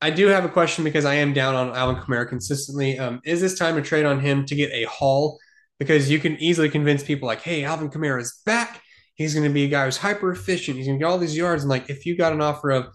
I 0.00 0.10
do 0.10 0.28
have 0.28 0.44
a 0.44 0.48
question 0.48 0.84
because 0.84 1.04
I 1.04 1.14
am 1.14 1.32
down 1.32 1.56
on 1.56 1.74
Alvin 1.74 2.00
Kamara 2.00 2.28
consistently. 2.28 2.98
Um, 2.98 3.20
is 3.24 3.40
this 3.40 3.58
time 3.58 3.74
to 3.74 3.82
trade 3.82 4.04
on 4.04 4.20
him 4.20 4.44
to 4.46 4.54
get 4.54 4.70
a 4.70 4.84
haul? 4.84 5.40
Because 5.78 6.10
you 6.10 6.18
can 6.18 6.36
easily 6.38 6.68
convince 6.68 7.02
people 7.02 7.26
like, 7.26 7.42
"Hey, 7.42 7.64
Alvin 7.64 7.90
Kamara 7.90 8.20
is 8.20 8.40
back." 8.44 8.82
He's 9.14 9.34
going 9.34 9.46
to 9.46 9.52
be 9.52 9.64
a 9.64 9.68
guy 9.68 9.84
who's 9.84 9.96
hyper 9.96 10.30
efficient. 10.30 10.76
He's 10.76 10.86
going 10.86 10.98
to 10.98 11.04
get 11.04 11.10
all 11.10 11.18
these 11.18 11.36
yards. 11.36 11.64
And 11.64 11.70
like, 11.70 11.90
if 11.90 12.06
you 12.06 12.16
got 12.16 12.32
an 12.32 12.40
offer 12.40 12.70
of 12.70 12.88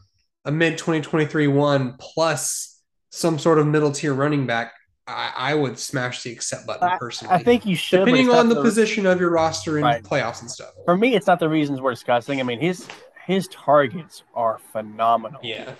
a 0.45 0.51
mid 0.51 0.77
2023 0.77 1.47
one 1.47 1.95
plus 1.99 2.81
some 3.11 3.37
sort 3.37 3.59
of 3.59 3.67
middle 3.67 3.91
tier 3.91 4.13
running 4.13 4.47
back, 4.47 4.73
I, 5.05 5.33
I, 5.35 5.53
would 5.53 5.77
smash 5.77 6.23
the 6.23 6.31
accept 6.31 6.65
button 6.65 6.89
personally. 6.97 7.33
I 7.33 7.43
think 7.43 7.65
you 7.65 7.75
should, 7.75 7.99
depending 7.99 8.29
on 8.29 8.47
the, 8.47 8.55
the, 8.55 8.61
position 8.61 9.05
of 9.05 9.19
your 9.19 9.31
roster 9.31 9.75
and 9.75 9.83
right. 9.83 10.01
playoffs 10.01 10.41
and 10.41 10.49
stuff. 10.49 10.71
For 10.85 10.95
me, 10.95 11.13
it's 11.13 11.27
not 11.27 11.39
the 11.39 11.49
reasons 11.49 11.81
we're 11.81 11.91
discussing. 11.91 12.39
I 12.39 12.43
mean, 12.43 12.59
his 12.59 12.87
his 13.25 13.47
targets 13.49 14.23
are 14.33 14.59
phenomenal. 14.71 15.41
Yeah, 15.43 15.73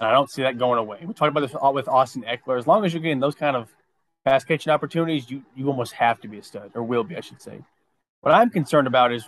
and 0.00 0.08
I 0.08 0.12
don't 0.12 0.30
see 0.30 0.42
that 0.42 0.58
going 0.58 0.78
away. 0.78 1.00
We 1.04 1.12
talked 1.12 1.36
about 1.36 1.40
this 1.40 1.52
with 1.52 1.88
Austin 1.88 2.22
Ekeler. 2.22 2.58
As 2.58 2.66
long 2.66 2.84
as 2.84 2.94
you're 2.94 3.02
getting 3.02 3.20
those 3.20 3.34
kind 3.34 3.56
of 3.56 3.68
pass 4.24 4.44
catching 4.44 4.72
opportunities, 4.72 5.30
you 5.30 5.42
you 5.54 5.68
almost 5.68 5.92
have 5.92 6.20
to 6.20 6.28
be 6.28 6.38
a 6.38 6.42
stud, 6.42 6.72
or 6.74 6.82
will 6.82 7.04
be, 7.04 7.16
I 7.16 7.20
should 7.20 7.42
say. 7.42 7.60
What 8.20 8.34
I'm 8.34 8.50
concerned 8.50 8.86
about 8.86 9.12
is 9.12 9.24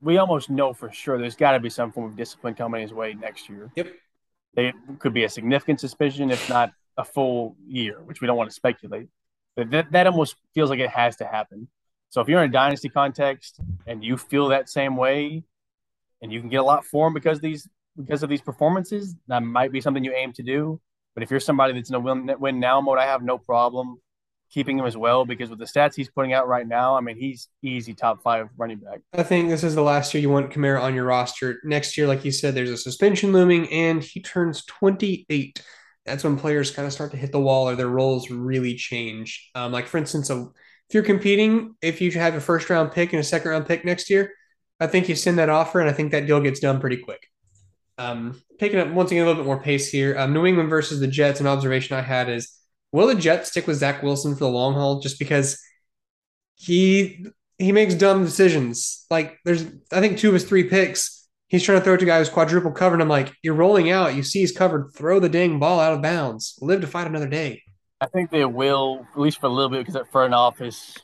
we 0.00 0.18
almost 0.18 0.50
know 0.50 0.72
for 0.72 0.92
sure 0.92 1.18
there's 1.18 1.34
got 1.34 1.52
to 1.52 1.60
be 1.60 1.70
some 1.70 1.90
form 1.90 2.06
of 2.10 2.16
discipline 2.16 2.54
coming 2.54 2.82
his 2.82 2.92
way 2.92 3.14
next 3.14 3.48
year. 3.48 3.70
Yep. 3.74 3.88
They 4.54 4.72
could 4.98 5.14
be 5.14 5.24
a 5.24 5.28
significant 5.28 5.80
suspicion, 5.80 6.30
if 6.30 6.48
not 6.48 6.72
a 6.96 7.04
full 7.04 7.56
year, 7.66 8.00
which 8.04 8.20
we 8.20 8.26
don't 8.26 8.36
want 8.36 8.50
to 8.50 8.54
speculate. 8.54 9.08
But 9.56 9.70
that, 9.70 9.92
that 9.92 10.06
almost 10.06 10.36
feels 10.54 10.70
like 10.70 10.78
it 10.78 10.90
has 10.90 11.16
to 11.16 11.26
happen. 11.26 11.68
So 12.10 12.20
if 12.20 12.28
you're 12.28 12.42
in 12.42 12.50
a 12.50 12.52
dynasty 12.52 12.88
context 12.88 13.58
and 13.86 14.04
you 14.04 14.16
feel 14.16 14.48
that 14.48 14.68
same 14.68 14.96
way, 14.96 15.42
and 16.22 16.32
you 16.32 16.40
can 16.40 16.48
get 16.48 16.60
a 16.60 16.64
lot 16.64 16.84
for 16.84 17.08
him 17.08 17.14
because 17.14 17.40
these 17.40 17.68
because 17.96 18.22
of 18.22 18.28
these 18.28 18.40
performances, 18.40 19.14
that 19.28 19.40
might 19.40 19.70
be 19.70 19.80
something 19.80 20.04
you 20.04 20.12
aim 20.12 20.32
to 20.32 20.42
do. 20.42 20.80
But 21.14 21.22
if 21.22 21.30
you're 21.30 21.40
somebody 21.40 21.74
that's 21.74 21.90
in 21.90 21.94
a 21.94 22.00
win, 22.00 22.30
win 22.38 22.58
now 22.58 22.80
mode, 22.80 22.98
I 22.98 23.04
have 23.06 23.22
no 23.22 23.38
problem 23.38 23.98
keeping 24.54 24.78
him 24.78 24.86
as 24.86 24.96
well 24.96 25.24
because 25.24 25.50
with 25.50 25.58
the 25.58 25.64
stats 25.64 25.96
he's 25.96 26.08
putting 26.08 26.32
out 26.32 26.46
right 26.46 26.66
now, 26.66 26.96
I 26.96 27.00
mean, 27.00 27.16
he's 27.16 27.48
easy 27.60 27.92
top 27.92 28.22
five 28.22 28.48
running 28.56 28.78
back. 28.78 29.00
I 29.12 29.24
think 29.24 29.48
this 29.48 29.64
is 29.64 29.74
the 29.74 29.82
last 29.82 30.14
year 30.14 30.20
you 30.22 30.30
want 30.30 30.52
Kamara 30.52 30.80
on 30.80 30.94
your 30.94 31.04
roster. 31.04 31.60
Next 31.64 31.98
year, 31.98 32.06
like 32.06 32.24
you 32.24 32.30
said, 32.30 32.54
there's 32.54 32.70
a 32.70 32.76
suspension 32.76 33.32
looming 33.32 33.68
and 33.70 34.02
he 34.02 34.22
turns 34.22 34.64
28. 34.66 35.60
That's 36.06 36.22
when 36.22 36.38
players 36.38 36.70
kind 36.70 36.86
of 36.86 36.92
start 36.92 37.10
to 37.10 37.16
hit 37.16 37.32
the 37.32 37.40
wall 37.40 37.68
or 37.68 37.74
their 37.74 37.88
roles 37.88 38.30
really 38.30 38.76
change. 38.76 39.50
Um, 39.56 39.72
like, 39.72 39.88
for 39.88 39.98
instance, 39.98 40.30
a, 40.30 40.46
if 40.88 40.94
you're 40.94 41.02
competing, 41.02 41.74
if 41.82 42.00
you 42.00 42.12
have 42.12 42.36
a 42.36 42.40
first 42.40 42.70
round 42.70 42.92
pick 42.92 43.12
and 43.12 43.18
a 43.18 43.24
second 43.24 43.50
round 43.50 43.66
pick 43.66 43.84
next 43.84 44.08
year, 44.08 44.32
I 44.78 44.86
think 44.86 45.08
you 45.08 45.16
send 45.16 45.38
that 45.38 45.48
offer 45.48 45.80
and 45.80 45.90
I 45.90 45.92
think 45.92 46.12
that 46.12 46.26
deal 46.26 46.40
gets 46.40 46.60
done 46.60 46.80
pretty 46.80 46.98
quick. 46.98 47.26
Um, 47.98 48.40
picking 48.58 48.78
up 48.78 48.88
once 48.88 49.10
again 49.10 49.24
a 49.24 49.26
little 49.26 49.42
bit 49.42 49.46
more 49.46 49.60
pace 49.60 49.88
here. 49.90 50.16
Um, 50.16 50.32
New 50.32 50.46
England 50.46 50.70
versus 50.70 51.00
the 51.00 51.06
Jets. 51.08 51.40
An 51.40 51.46
observation 51.46 51.96
I 51.96 52.02
had 52.02 52.28
is 52.28 52.52
Will 52.94 53.08
the 53.08 53.16
Jets 53.16 53.50
stick 53.50 53.66
with 53.66 53.78
Zach 53.78 54.04
Wilson 54.04 54.34
for 54.34 54.44
the 54.44 54.50
long 54.50 54.74
haul 54.74 55.00
just 55.00 55.18
because 55.18 55.60
he 56.54 57.26
he 57.58 57.72
makes 57.72 57.92
dumb 57.94 58.22
decisions? 58.22 59.04
Like 59.10 59.36
there's 59.44 59.64
I 59.90 59.98
think 59.98 60.16
two 60.16 60.28
of 60.28 60.34
his 60.34 60.44
three 60.44 60.62
picks, 60.62 61.28
he's 61.48 61.64
trying 61.64 61.80
to 61.80 61.84
throw 61.84 61.94
it 61.94 61.98
to 61.98 62.04
a 62.04 62.06
guy 62.06 62.18
who's 62.18 62.28
quadruple 62.28 62.70
covered. 62.70 63.00
I'm 63.00 63.08
like, 63.08 63.32
you're 63.42 63.54
rolling 63.54 63.90
out, 63.90 64.14
you 64.14 64.22
see 64.22 64.38
he's 64.38 64.52
covered, 64.52 64.92
throw 64.94 65.18
the 65.18 65.28
dang 65.28 65.58
ball 65.58 65.80
out 65.80 65.92
of 65.92 66.02
bounds. 66.02 66.56
Live 66.62 66.82
to 66.82 66.86
fight 66.86 67.08
another 67.08 67.26
day. 67.26 67.64
I 68.00 68.06
think 68.06 68.30
they 68.30 68.44
will, 68.44 69.04
at 69.12 69.20
least 69.20 69.40
for 69.40 69.46
a 69.46 69.48
little 69.48 69.70
bit, 69.70 69.80
because 69.80 69.96
at 69.96 70.12
front 70.12 70.32
office, 70.32 70.96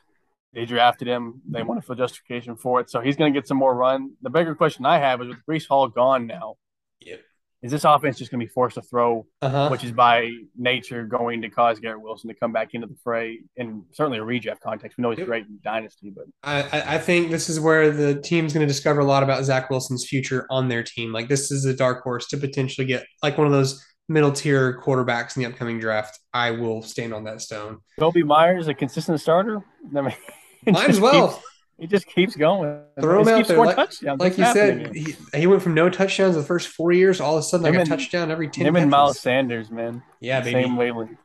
they 0.52 0.66
drafted 0.66 1.08
him. 1.08 1.42
They 1.50 1.64
wanted 1.64 1.84
for 1.84 1.96
justification 1.96 2.54
for 2.54 2.80
it. 2.80 2.88
So 2.88 3.00
he's 3.00 3.16
going 3.16 3.34
to 3.34 3.36
get 3.36 3.48
some 3.48 3.56
more 3.56 3.74
run. 3.74 4.12
The 4.22 4.30
bigger 4.30 4.54
question 4.54 4.86
I 4.86 4.98
have 4.98 5.20
is 5.22 5.26
with 5.26 5.38
Breece 5.44 5.66
Hall 5.66 5.88
gone 5.88 6.28
now. 6.28 6.54
Yep. 7.00 7.20
Is 7.62 7.70
this 7.70 7.84
offense 7.84 8.16
just 8.18 8.30
going 8.30 8.40
to 8.40 8.46
be 8.46 8.50
forced 8.52 8.76
to 8.76 8.82
throw, 8.82 9.26
Uh-huh. 9.42 9.68
which 9.68 9.84
is 9.84 9.92
by 9.92 10.30
nature 10.56 11.04
going 11.04 11.42
to 11.42 11.50
cause 11.50 11.78
Garrett 11.78 12.00
Wilson 12.00 12.28
to 12.28 12.34
come 12.34 12.52
back 12.52 12.70
into 12.72 12.86
the 12.86 12.96
fray 13.04 13.40
in 13.56 13.84
certainly 13.92 14.18
a 14.18 14.22
redraft 14.22 14.60
context. 14.60 14.96
We 14.96 15.02
know 15.02 15.10
he's 15.10 15.26
great 15.26 15.44
in 15.46 15.58
dynasty, 15.62 16.10
but 16.14 16.24
I, 16.42 16.62
I- 16.62 16.94
I 16.94 16.98
think 16.98 17.30
this 17.30 17.48
is 17.50 17.60
where 17.60 17.90
the 17.90 18.20
team's 18.20 18.54
going 18.54 18.66
to 18.66 18.72
discover 18.72 19.00
a 19.00 19.04
lot 19.04 19.22
about 19.22 19.44
Zach 19.44 19.68
Wilson's 19.68 20.06
future 20.08 20.46
on 20.48 20.68
their 20.68 20.82
team. 20.82 21.12
Like 21.12 21.28
this 21.28 21.50
is 21.50 21.66
a 21.66 21.74
dark 21.74 22.02
horse 22.02 22.26
to 22.28 22.38
potentially 22.38 22.86
get 22.86 23.04
like 23.22 23.36
one 23.36 23.46
of 23.46 23.52
those 23.52 23.84
middle 24.08 24.32
tier 24.32 24.80
quarterbacks 24.80 25.36
in 25.36 25.42
the 25.42 25.48
upcoming 25.50 25.78
draft. 25.78 26.18
I 26.32 26.52
will 26.52 26.82
stand 26.82 27.12
on 27.12 27.24
that 27.24 27.40
stone. 27.42 27.78
Kobe 27.98 28.22
Meyers 28.22 28.68
a 28.68 28.74
consistent 28.74 29.20
starter. 29.20 29.62
I 29.94 30.00
mean, 30.00 30.14
Might 30.66 30.88
as 30.88 30.98
well. 30.98 31.28
keeps- 31.34 31.44
He 31.80 31.86
just 31.86 32.06
keeps 32.06 32.36
going. 32.36 32.80
Throw 33.00 33.22
him 33.22 33.28
out 33.28 33.48
there. 33.48 33.56
Like, 33.56 33.76
touchdowns. 33.76 34.20
like 34.20 34.36
you 34.36 34.44
said, 34.44 34.94
he, 34.94 35.16
he 35.34 35.46
went 35.46 35.62
from 35.62 35.74
no 35.74 35.88
touchdowns 35.88 36.36
the 36.36 36.42
first 36.42 36.68
four 36.68 36.92
years. 36.92 37.20
All 37.20 37.36
of 37.36 37.40
a 37.40 37.42
sudden, 37.42 37.64
like 37.64 37.72
Him 37.72 37.78
a 37.78 37.80
and- 37.80 37.88
touchdown 37.90 38.30
every 38.30 38.48
ten. 38.48 38.66
him 38.66 38.76
and 38.76 38.84
catches. 38.84 38.90
Miles 38.90 39.18
Sanders, 39.20 39.70
man. 39.70 40.02
Yeah, 40.20 40.40
baby. 40.40 40.62
Same 40.62 40.76
wavelength. 40.76 41.16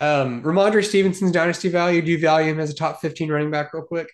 Um, 0.00 0.42
Rhamondre 0.42 0.84
Stevenson's 0.84 1.32
dynasty 1.32 1.68
value. 1.68 2.00
Do 2.02 2.10
you 2.12 2.18
value 2.20 2.50
him 2.52 2.60
as 2.60 2.70
a 2.70 2.74
top 2.74 3.00
fifteen 3.00 3.30
running 3.30 3.50
back, 3.50 3.74
real 3.74 3.82
quick? 3.84 4.08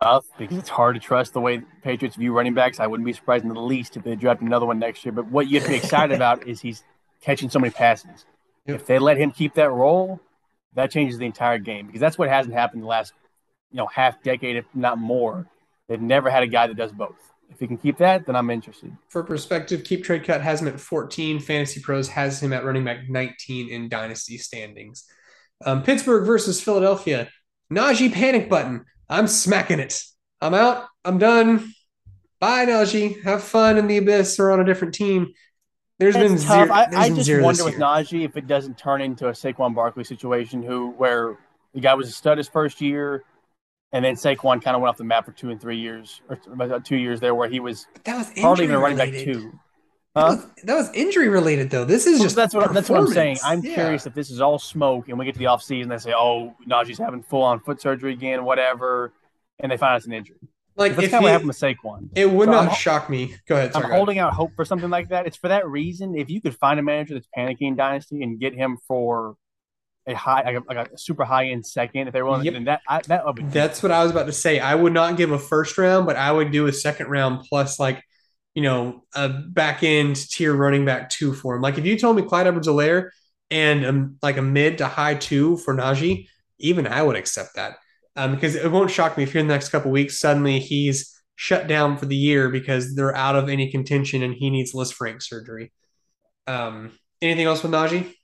Up 0.00 0.24
because 0.38 0.58
it's 0.58 0.68
hard 0.68 0.96
to 0.96 1.00
trust 1.00 1.32
the 1.32 1.40
way 1.40 1.62
Patriots 1.82 2.16
view 2.16 2.32
running 2.32 2.52
backs. 2.52 2.80
I 2.80 2.86
wouldn't 2.86 3.06
be 3.06 3.12
surprised 3.12 3.44
in 3.44 3.54
the 3.54 3.60
least 3.60 3.96
if 3.96 4.02
they 4.02 4.16
draft 4.16 4.42
another 4.42 4.66
one 4.66 4.78
next 4.78 5.04
year. 5.04 5.12
But 5.12 5.26
what 5.28 5.48
you 5.48 5.58
have 5.58 5.64
to 5.66 5.70
be 5.70 5.76
excited 5.76 6.14
about 6.16 6.46
is 6.46 6.60
he's 6.60 6.82
catching 7.20 7.48
so 7.48 7.58
many 7.58 7.70
passes. 7.72 8.26
Yep. 8.66 8.80
If 8.80 8.86
they 8.86 8.98
let 8.98 9.16
him 9.16 9.30
keep 9.30 9.54
that 9.54 9.70
role, 9.70 10.20
that 10.74 10.90
changes 10.90 11.18
the 11.18 11.24
entire 11.26 11.58
game 11.58 11.86
because 11.86 12.00
that's 12.00 12.18
what 12.18 12.28
hasn't 12.28 12.54
happened 12.54 12.82
the 12.82 12.86
last, 12.86 13.12
you 13.74 13.78
know, 13.78 13.86
half 13.88 14.22
decade, 14.22 14.54
if 14.54 14.64
not 14.72 14.98
more. 14.98 15.48
They've 15.88 16.00
never 16.00 16.30
had 16.30 16.44
a 16.44 16.46
guy 16.46 16.68
that 16.68 16.76
does 16.76 16.92
both. 16.92 17.16
If 17.50 17.58
he 17.58 17.66
can 17.66 17.76
keep 17.76 17.98
that, 17.98 18.24
then 18.24 18.36
I'm 18.36 18.48
interested. 18.48 18.96
For 19.08 19.24
perspective, 19.24 19.82
Keep 19.82 20.04
Trade 20.04 20.22
Cut 20.22 20.40
has 20.40 20.62
him 20.62 20.68
at 20.68 20.78
14. 20.78 21.40
Fantasy 21.40 21.80
Pros 21.80 22.08
has 22.08 22.40
him 22.40 22.52
at 22.52 22.64
running 22.64 22.84
back 22.84 23.08
19 23.08 23.68
in 23.68 23.88
dynasty 23.88 24.38
standings. 24.38 25.04
Um, 25.64 25.82
Pittsburgh 25.82 26.24
versus 26.24 26.60
Philadelphia. 26.60 27.28
Najee 27.72 28.12
panic 28.12 28.48
button. 28.48 28.84
I'm 29.08 29.26
smacking 29.26 29.80
it. 29.80 30.00
I'm 30.40 30.54
out. 30.54 30.86
I'm 31.04 31.18
done. 31.18 31.72
Bye, 32.38 32.66
Najee. 32.66 33.24
Have 33.24 33.42
fun 33.42 33.76
in 33.76 33.88
the 33.88 33.96
abyss 33.98 34.38
or 34.38 34.52
on 34.52 34.60
a 34.60 34.64
different 34.64 34.94
team. 34.94 35.32
There's 35.98 36.14
been 36.14 36.34
It's 36.34 36.42
zero. 36.42 36.68
tough. 36.68 36.70
I, 36.70 36.96
I 36.96 37.08
been 37.08 37.16
just 37.16 37.42
wonder 37.42 37.64
with 37.64 37.74
year. 37.74 37.80
Najee 37.82 38.24
if 38.24 38.36
it 38.36 38.46
doesn't 38.46 38.78
turn 38.78 39.00
into 39.00 39.28
a 39.28 39.32
Saquon 39.32 39.74
Barkley 39.74 40.04
situation, 40.04 40.62
who 40.62 40.90
where 40.92 41.36
the 41.74 41.80
guy 41.80 41.94
was 41.94 42.08
a 42.08 42.12
stud 42.12 42.38
his 42.38 42.48
first 42.48 42.80
year, 42.80 43.24
and 43.94 44.04
then 44.04 44.14
Saquon 44.14 44.60
kind 44.62 44.74
of 44.76 44.82
went 44.82 44.90
off 44.90 44.98
the 44.98 45.04
map 45.04 45.24
for 45.24 45.32
two 45.32 45.48
and 45.50 45.58
three 45.60 45.78
years, 45.78 46.20
or 46.28 46.38
about 46.52 46.84
two 46.84 46.96
years 46.96 47.20
there, 47.20 47.34
where 47.34 47.48
he 47.48 47.60
was 47.60 47.86
That 48.04 48.18
was 48.18 48.30
hardly 48.38 48.64
even 48.64 48.76
running 48.78 48.98
back 48.98 49.08
two. 49.10 49.58
That 50.14 50.24
was, 50.26 50.46
that 50.64 50.74
was 50.74 50.90
injury 50.94 51.28
related 51.28 51.70
though. 51.70 51.84
This 51.84 52.06
is 52.06 52.18
Well, 52.18 52.22
just 52.24 52.36
that's 52.36 52.54
what 52.54 52.72
that's 52.74 52.88
what 52.90 53.00
I'm 53.00 53.06
saying. 53.08 53.38
I'm. 53.44 53.64
Yeah. 53.64 53.74
curious 53.74 54.06
if 54.06 54.14
this 54.14 54.30
is 54.30 54.40
all 54.40 54.58
smoke, 54.60 55.08
and 55.08 55.18
we 55.18 55.24
get 55.24 55.32
to 55.34 55.38
the 55.40 55.46
offseason, 55.46 55.88
they 55.88 55.98
say, 55.98 56.12
"Oh, 56.14 56.54
Najee's 56.68 56.98
having 56.98 57.22
full 57.22 57.42
on 57.42 57.58
foot 57.60 57.80
surgery 57.80 58.12
again, 58.12 58.44
whatever," 58.44 59.12
and 59.58 59.72
they 59.72 59.76
find 59.76 59.96
it's 59.96 60.06
an 60.06 60.12
injury. 60.12 60.36
Like 60.76 60.92
That's 60.96 61.04
if 61.06 61.10
kind 61.12 61.20
of 61.20 61.22
what 61.24 61.30
happened 61.32 61.48
with 61.48 61.58
Saquon. 61.58 62.08
it 62.16 62.28
would 62.30 62.46
So 62.46 62.50
not 62.52 62.64
I'm- 62.68 62.74
shock 62.74 63.08
me. 63.10 63.34
Go 63.46 63.54
ahead. 63.56 63.68
I'm 63.68 63.72
Sorry, 63.74 63.82
go 63.82 63.88
ahead. 63.90 63.96
holding 63.96 64.18
out 64.18 64.32
hope 64.34 64.50
for 64.56 64.64
something 64.64 64.90
like 64.90 65.08
that. 65.10 65.24
It's 65.26 65.36
for 65.36 65.46
that 65.48 65.68
reason. 65.68 66.16
If 66.16 66.28
you 66.30 66.40
could 66.40 66.56
find 66.56 66.78
a 66.80 66.82
manager 66.82 67.14
that's 67.14 67.28
panicking 67.36 67.76
Dynasty 67.76 68.22
and 68.24 68.38
get 68.40 68.54
him 68.54 68.78
for 68.88 69.36
a 70.06 70.14
high, 70.14 70.42
like 70.42 70.56
a, 70.56 70.74
like 70.74 70.92
a 70.92 70.98
super 70.98 71.24
high 71.24 71.46
end 71.48 71.66
second, 71.66 72.08
if 72.08 72.12
they're 72.12 72.24
willing, 72.24 72.44
Yep. 72.44 72.54
then 72.54 72.64
that 72.64 72.82
I, 72.88 73.00
that 73.08 73.24
would 73.24 73.36
be 73.36 73.42
That's 73.44 73.82
what 73.82 73.92
I 73.92 74.02
was 74.02 74.10
about 74.12 74.26
to 74.26 74.32
say. 74.32 74.58
I 74.60 74.74
would 74.74 74.92
not 74.92 75.16
give 75.16 75.30
a 75.32 75.38
first 75.38 75.78
round, 75.78 76.06
but 76.06 76.16
I 76.16 76.30
would 76.30 76.50
do 76.52 76.66
a 76.66 76.72
second 76.72 77.08
round 77.08 77.44
plus 77.48 77.78
like, 77.78 78.02
you 78.54 78.62
know, 78.62 79.04
a 79.14 79.28
back 79.28 79.82
end 79.82 80.16
tier 80.16 80.54
running 80.54 80.84
back 80.84 81.10
two 81.10 81.32
for 81.34 81.56
him. 81.56 81.62
Like 81.62 81.78
if 81.78 81.84
you 81.86 81.98
told 81.98 82.16
me 82.16 82.22
Clyde 82.22 82.46
Edwards-Helaire 82.46 83.10
and 83.50 83.84
um, 83.84 84.16
like 84.22 84.36
a 84.36 84.42
mid 84.42 84.78
to 84.78 84.86
high 84.86 85.14
two 85.14 85.56
for 85.58 85.74
Najee, 85.74 86.28
even 86.58 86.86
I 86.86 87.02
would 87.02 87.16
accept 87.16 87.56
that. 87.56 87.76
Um, 88.16 88.32
because 88.34 88.54
it 88.54 88.70
won't 88.70 88.90
shock 88.92 89.16
me 89.16 89.24
if 89.24 89.32
here 89.32 89.40
in 89.40 89.48
the 89.48 89.54
next 89.54 89.70
couple 89.70 89.90
weeks 89.90 90.20
suddenly 90.20 90.60
he's 90.60 91.20
shut 91.36 91.66
down 91.66 91.96
for 91.96 92.06
the 92.06 92.14
year 92.14 92.48
because 92.48 92.94
they're 92.94 93.16
out 93.16 93.34
of 93.34 93.48
any 93.48 93.70
contention 93.72 94.22
and 94.22 94.34
he 94.34 94.50
needs 94.50 94.72
Lisfranc 94.72 95.20
surgery. 95.20 95.72
Um, 96.46 96.92
anything 97.20 97.46
else 97.46 97.62
with 97.64 97.72
Najee? 97.72 98.14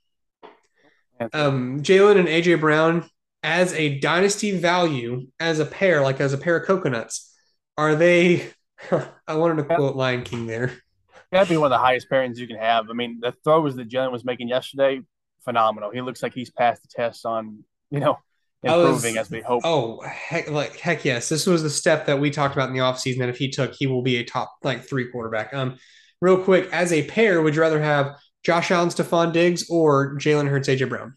Um, 1.33 1.81
Jalen 1.81 2.17
and 2.17 2.27
AJ 2.27 2.59
Brown 2.59 3.05
as 3.43 3.73
a 3.73 3.99
dynasty 3.99 4.57
value, 4.57 5.27
as 5.39 5.59
a 5.59 5.65
pair, 5.65 6.01
like 6.01 6.19
as 6.21 6.33
a 6.33 6.37
pair 6.37 6.57
of 6.57 6.67
coconuts, 6.67 7.33
are 7.77 7.95
they? 7.95 8.47
I 9.27 9.35
wanted 9.35 9.67
to 9.67 9.75
quote 9.75 9.95
Lion 9.95 10.23
King 10.23 10.47
there. 10.47 10.73
that'd 11.31 11.49
be 11.49 11.57
one 11.57 11.71
of 11.71 11.75
the 11.75 11.83
highest 11.83 12.09
pairings 12.09 12.37
you 12.37 12.47
can 12.47 12.57
have. 12.57 12.89
I 12.89 12.93
mean, 12.93 13.19
the 13.21 13.33
throws 13.43 13.75
that 13.75 13.89
Jalen 13.89 14.11
was 14.11 14.25
making 14.25 14.47
yesterday, 14.49 15.01
phenomenal. 15.43 15.91
He 15.91 16.01
looks 16.01 16.21
like 16.23 16.33
he's 16.33 16.49
passed 16.49 16.81
the 16.83 16.87
test 16.89 17.25
on, 17.25 17.63
you 17.89 17.99
know, 17.99 18.17
I 18.65 18.75
was- 18.77 18.89
improving 18.89 19.17
as 19.17 19.29
we 19.31 19.41
hope. 19.41 19.61
Oh 19.63 20.01
heck, 20.01 20.49
like 20.49 20.77
heck 20.77 21.03
yes, 21.05 21.29
this 21.29 21.47
was 21.47 21.63
the 21.63 21.69
step 21.69 22.05
that 22.05 22.19
we 22.19 22.29
talked 22.29 22.55
about 22.55 22.69
in 22.69 22.75
the 22.75 22.81
offseason 22.81 23.19
that 23.19 23.29
if 23.29 23.37
he 23.37 23.49
took, 23.49 23.73
he 23.73 23.87
will 23.87 24.03
be 24.03 24.17
a 24.17 24.23
top 24.23 24.51
like 24.63 24.83
three 24.87 25.09
quarterback. 25.11 25.53
Um, 25.53 25.77
real 26.21 26.37
quick, 26.43 26.69
as 26.71 26.91
a 26.93 27.07
pair, 27.07 27.41
would 27.41 27.55
you 27.55 27.61
rather 27.61 27.81
have 27.81 28.15
Josh 28.43 28.71
Allen, 28.71 28.89
Stefon 28.89 29.33
Diggs, 29.33 29.69
or 29.69 30.15
Jalen 30.15 30.49
Hurts, 30.49 30.67
AJ 30.67 30.89
Brown? 30.89 31.15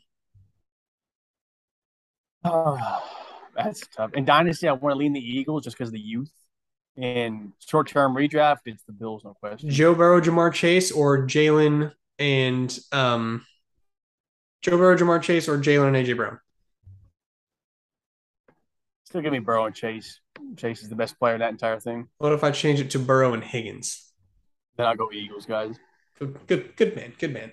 that's 3.56 3.86
tough. 3.88 4.12
In 4.14 4.24
Dynasty, 4.24 4.68
I 4.68 4.72
want 4.72 4.94
to 4.94 4.98
lean 4.98 5.14
the 5.14 5.20
Eagles 5.20 5.64
just 5.64 5.76
because 5.76 5.88
of 5.88 5.94
the 5.94 6.00
youth. 6.00 6.30
In 6.96 7.52
short 7.58 7.88
term 7.88 8.14
redraft, 8.14 8.60
it's 8.66 8.84
the 8.84 8.92
Bills, 8.92 9.24
no 9.24 9.34
question. 9.34 9.70
Joe 9.70 9.94
Burrow, 9.94 10.20
Ja'Marr 10.20 10.52
Chase, 10.52 10.92
or 10.92 11.26
Jalen 11.26 11.92
and 12.18 12.78
um, 12.92 13.44
Joe 14.62 14.76
Burrow, 14.76 14.96
Ja'Marr 14.96 15.20
Chase, 15.20 15.48
or 15.48 15.58
Jalen 15.58 15.88
and 15.88 15.96
AJ 15.96 16.16
Brown? 16.16 16.38
Still 19.04 19.22
give 19.22 19.32
me 19.32 19.40
Burrow 19.40 19.66
and 19.66 19.74
Chase. 19.74 20.20
Chase 20.56 20.82
is 20.82 20.88
the 20.88 20.96
best 20.96 21.18
player 21.18 21.34
in 21.34 21.40
that 21.40 21.50
entire 21.50 21.80
thing. 21.80 22.08
What 22.18 22.32
if 22.32 22.44
I 22.44 22.50
change 22.50 22.80
it 22.80 22.90
to 22.90 22.98
Burrow 22.98 23.32
and 23.32 23.42
Higgins? 23.42 24.12
Then 24.76 24.86
I'll 24.86 24.96
go 24.96 25.10
Eagles, 25.12 25.46
guys. 25.46 25.76
Good, 26.18 26.46
good, 26.46 26.76
good 26.76 26.96
man, 26.96 27.12
good 27.18 27.32
man. 27.32 27.52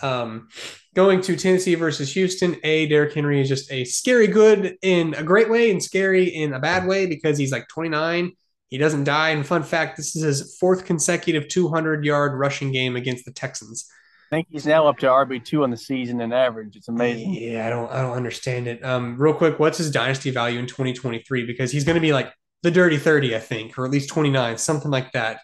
Um, 0.00 0.48
going 0.94 1.20
to 1.22 1.36
Tennessee 1.36 1.74
versus 1.74 2.12
Houston. 2.14 2.56
A 2.64 2.86
Derrick 2.88 3.14
Henry 3.14 3.40
is 3.40 3.48
just 3.48 3.70
a 3.72 3.84
scary 3.84 4.26
good 4.26 4.76
in 4.82 5.14
a 5.14 5.22
great 5.22 5.50
way 5.50 5.70
and 5.70 5.82
scary 5.82 6.24
in 6.24 6.52
a 6.52 6.60
bad 6.60 6.86
way 6.86 7.06
because 7.06 7.38
he's 7.38 7.52
like 7.52 7.66
29. 7.68 8.32
He 8.68 8.78
doesn't 8.78 9.04
die. 9.04 9.30
And 9.30 9.46
fun 9.46 9.62
fact, 9.62 9.96
this 9.96 10.14
is 10.14 10.22
his 10.22 10.56
fourth 10.58 10.84
consecutive 10.84 11.48
200 11.48 12.04
yard 12.04 12.38
rushing 12.38 12.72
game 12.72 12.96
against 12.96 13.24
the 13.24 13.32
Texans. 13.32 13.88
I 14.30 14.36
think 14.36 14.48
he's 14.50 14.66
now 14.66 14.86
up 14.86 14.98
to 14.98 15.06
RB 15.06 15.42
two 15.42 15.62
on 15.64 15.70
the 15.70 15.76
season 15.76 16.20
in 16.20 16.34
average. 16.34 16.76
It's 16.76 16.88
amazing. 16.88 17.32
Yeah, 17.32 17.66
I 17.66 17.70
don't, 17.70 17.90
I 17.90 18.02
don't 18.02 18.12
understand 18.12 18.66
it. 18.66 18.84
Um, 18.84 19.16
real 19.16 19.32
quick, 19.32 19.58
what's 19.58 19.78
his 19.78 19.90
dynasty 19.90 20.30
value 20.30 20.58
in 20.58 20.66
2023? 20.66 21.46
Because 21.46 21.72
he's 21.72 21.84
going 21.84 21.94
to 21.94 22.00
be 22.00 22.12
like 22.12 22.30
the 22.62 22.70
dirty 22.70 22.98
30, 22.98 23.34
I 23.34 23.38
think, 23.38 23.78
or 23.78 23.86
at 23.86 23.90
least 23.90 24.10
29, 24.10 24.58
something 24.58 24.90
like 24.90 25.12
that. 25.12 25.40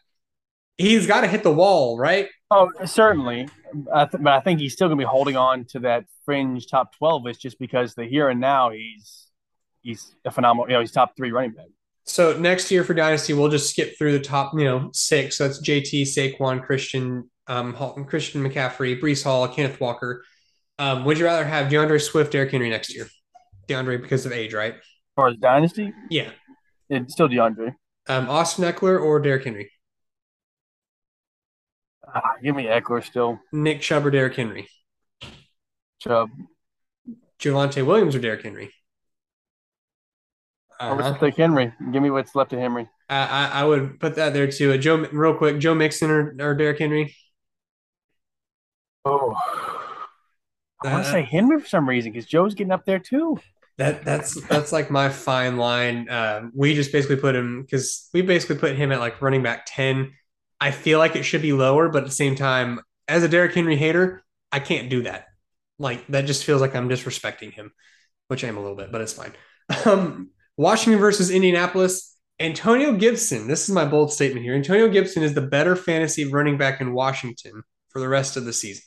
He's 0.78 1.06
got 1.06 1.20
to 1.20 1.28
hit 1.28 1.42
the 1.42 1.52
wall, 1.52 1.96
right? 1.98 2.28
Oh, 2.50 2.68
certainly. 2.84 3.48
I 3.92 4.04
th- 4.06 4.22
but 4.22 4.32
I 4.32 4.40
think 4.40 4.60
he's 4.60 4.72
still 4.72 4.88
going 4.88 4.98
to 4.98 5.02
be 5.04 5.08
holding 5.08 5.36
on 5.36 5.64
to 5.66 5.80
that 5.80 6.04
fringe 6.24 6.66
top 6.66 6.96
twelve. 6.96 7.26
It's 7.26 7.38
just 7.38 7.58
because 7.58 7.94
the 7.94 8.04
here 8.04 8.28
and 8.28 8.40
now 8.40 8.70
he's 8.70 9.26
he's 9.82 10.14
a 10.24 10.30
phenomenal. 10.30 10.68
You 10.68 10.74
know, 10.74 10.80
he's 10.80 10.92
top 10.92 11.16
three 11.16 11.30
running 11.32 11.52
back. 11.52 11.66
So 12.06 12.36
next 12.38 12.70
year 12.70 12.84
for 12.84 12.92
Dynasty, 12.94 13.32
we'll 13.32 13.48
just 13.48 13.70
skip 13.70 13.96
through 13.96 14.12
the 14.12 14.20
top, 14.24 14.52
you 14.58 14.64
know, 14.64 14.90
six. 14.92 15.38
So 15.38 15.46
that's 15.48 15.60
JT, 15.62 16.02
Saquon, 16.02 16.62
Christian, 16.62 17.30
um, 17.46 17.72
Hall- 17.72 17.94
Christian 18.04 18.42
McCaffrey, 18.42 19.00
Breece 19.00 19.24
Hall, 19.24 19.48
Kenneth 19.48 19.80
Walker. 19.80 20.22
Um, 20.78 21.04
would 21.04 21.18
you 21.18 21.24
rather 21.24 21.44
have 21.46 21.70
DeAndre 21.72 22.02
Swift, 22.02 22.32
Derrick 22.32 22.50
Henry 22.50 22.68
next 22.68 22.94
year? 22.94 23.06
DeAndre 23.68 24.02
because 24.02 24.26
of 24.26 24.32
age, 24.32 24.52
right? 24.52 24.74
As 24.74 24.80
far 25.16 25.28
as 25.28 25.36
dynasty, 25.38 25.92
Yeah. 26.10 26.30
it's 26.90 27.12
still 27.14 27.28
DeAndre. 27.28 27.74
Um, 28.06 28.28
Austin 28.28 28.64
Ekeler 28.70 29.00
or 29.00 29.18
Derrick 29.20 29.44
Henry? 29.44 29.70
Ah, 32.14 32.34
give 32.42 32.54
me 32.54 32.64
Ekeler 32.64 33.04
still. 33.04 33.40
Nick 33.52 33.80
Chubb 33.80 34.06
or 34.06 34.10
Derrick 34.10 34.36
Henry? 34.36 34.68
Chubb. 35.98 36.30
Javonte 37.38 37.84
Williams 37.84 38.14
or 38.14 38.20
Derrick 38.20 38.42
Henry? 38.42 38.72
I 40.80 40.92
would 40.92 41.20
take 41.20 41.36
Henry. 41.36 41.72
Give 41.92 42.02
me 42.02 42.10
what's 42.10 42.34
left 42.34 42.52
of 42.52 42.58
Henry. 42.58 42.88
I, 43.08 43.16
I, 43.16 43.60
I 43.60 43.64
would 43.64 44.00
put 44.00 44.16
that 44.16 44.32
there 44.32 44.50
too. 44.50 44.72
Uh, 44.72 44.76
Joe, 44.76 45.06
real 45.12 45.34
quick, 45.34 45.58
Joe 45.58 45.74
Mixon 45.74 46.10
or, 46.10 46.34
or 46.40 46.54
Derrick 46.54 46.78
Henry? 46.78 47.14
Oh, 49.04 49.34
I 50.82 50.92
want 50.92 51.00
Uh, 51.00 51.04
to 51.04 51.10
say 51.10 51.22
Henry 51.22 51.60
for 51.60 51.66
some 51.66 51.88
reason 51.88 52.12
because 52.12 52.26
Joe's 52.26 52.54
getting 52.54 52.72
up 52.72 52.84
there 52.84 52.98
too. 52.98 53.38
That 53.76 54.04
that's 54.04 54.40
that's 54.46 54.72
like 54.72 54.90
my 54.90 55.08
fine 55.08 55.56
line. 55.56 56.08
Uh, 56.08 56.48
we 56.54 56.74
just 56.74 56.92
basically 56.92 57.16
put 57.16 57.34
him 57.34 57.62
because 57.62 58.08
we 58.14 58.22
basically 58.22 58.56
put 58.56 58.76
him 58.76 58.92
at 58.92 59.00
like 59.00 59.20
running 59.20 59.42
back 59.42 59.64
ten. 59.66 60.12
I 60.60 60.70
feel 60.70 60.98
like 60.98 61.16
it 61.16 61.24
should 61.24 61.42
be 61.42 61.52
lower, 61.52 61.88
but 61.88 62.02
at 62.04 62.06
the 62.08 62.14
same 62.14 62.34
time, 62.36 62.80
as 63.08 63.22
a 63.22 63.28
Derrick 63.28 63.54
Henry 63.54 63.76
hater, 63.76 64.24
I 64.52 64.60
can't 64.60 64.88
do 64.90 65.02
that. 65.02 65.26
Like 65.78 66.06
that 66.08 66.26
just 66.26 66.44
feels 66.44 66.60
like 66.60 66.74
I'm 66.74 66.88
disrespecting 66.88 67.52
him, 67.52 67.72
which 68.28 68.44
I 68.44 68.48
am 68.48 68.56
a 68.56 68.60
little 68.60 68.76
bit, 68.76 68.92
but 68.92 69.00
it's 69.00 69.12
fine. 69.12 69.32
Um, 69.86 70.30
Washington 70.58 71.00
versus 71.00 71.30
Indianapolis. 71.30 72.16
Antonio 72.38 72.92
Gibson, 72.96 73.48
this 73.48 73.66
is 73.68 73.74
my 73.74 73.86
bold 73.86 74.12
statement 74.12 74.44
here. 74.44 74.54
Antonio 74.54 74.88
Gibson 74.88 75.22
is 75.22 75.34
the 75.34 75.40
better 75.40 75.74
fantasy 75.74 76.30
running 76.30 76.58
back 76.58 76.80
in 76.82 76.92
Washington 76.92 77.62
for 77.88 78.00
the 78.00 78.08
rest 78.08 78.36
of 78.36 78.44
the 78.44 78.52
season. 78.52 78.82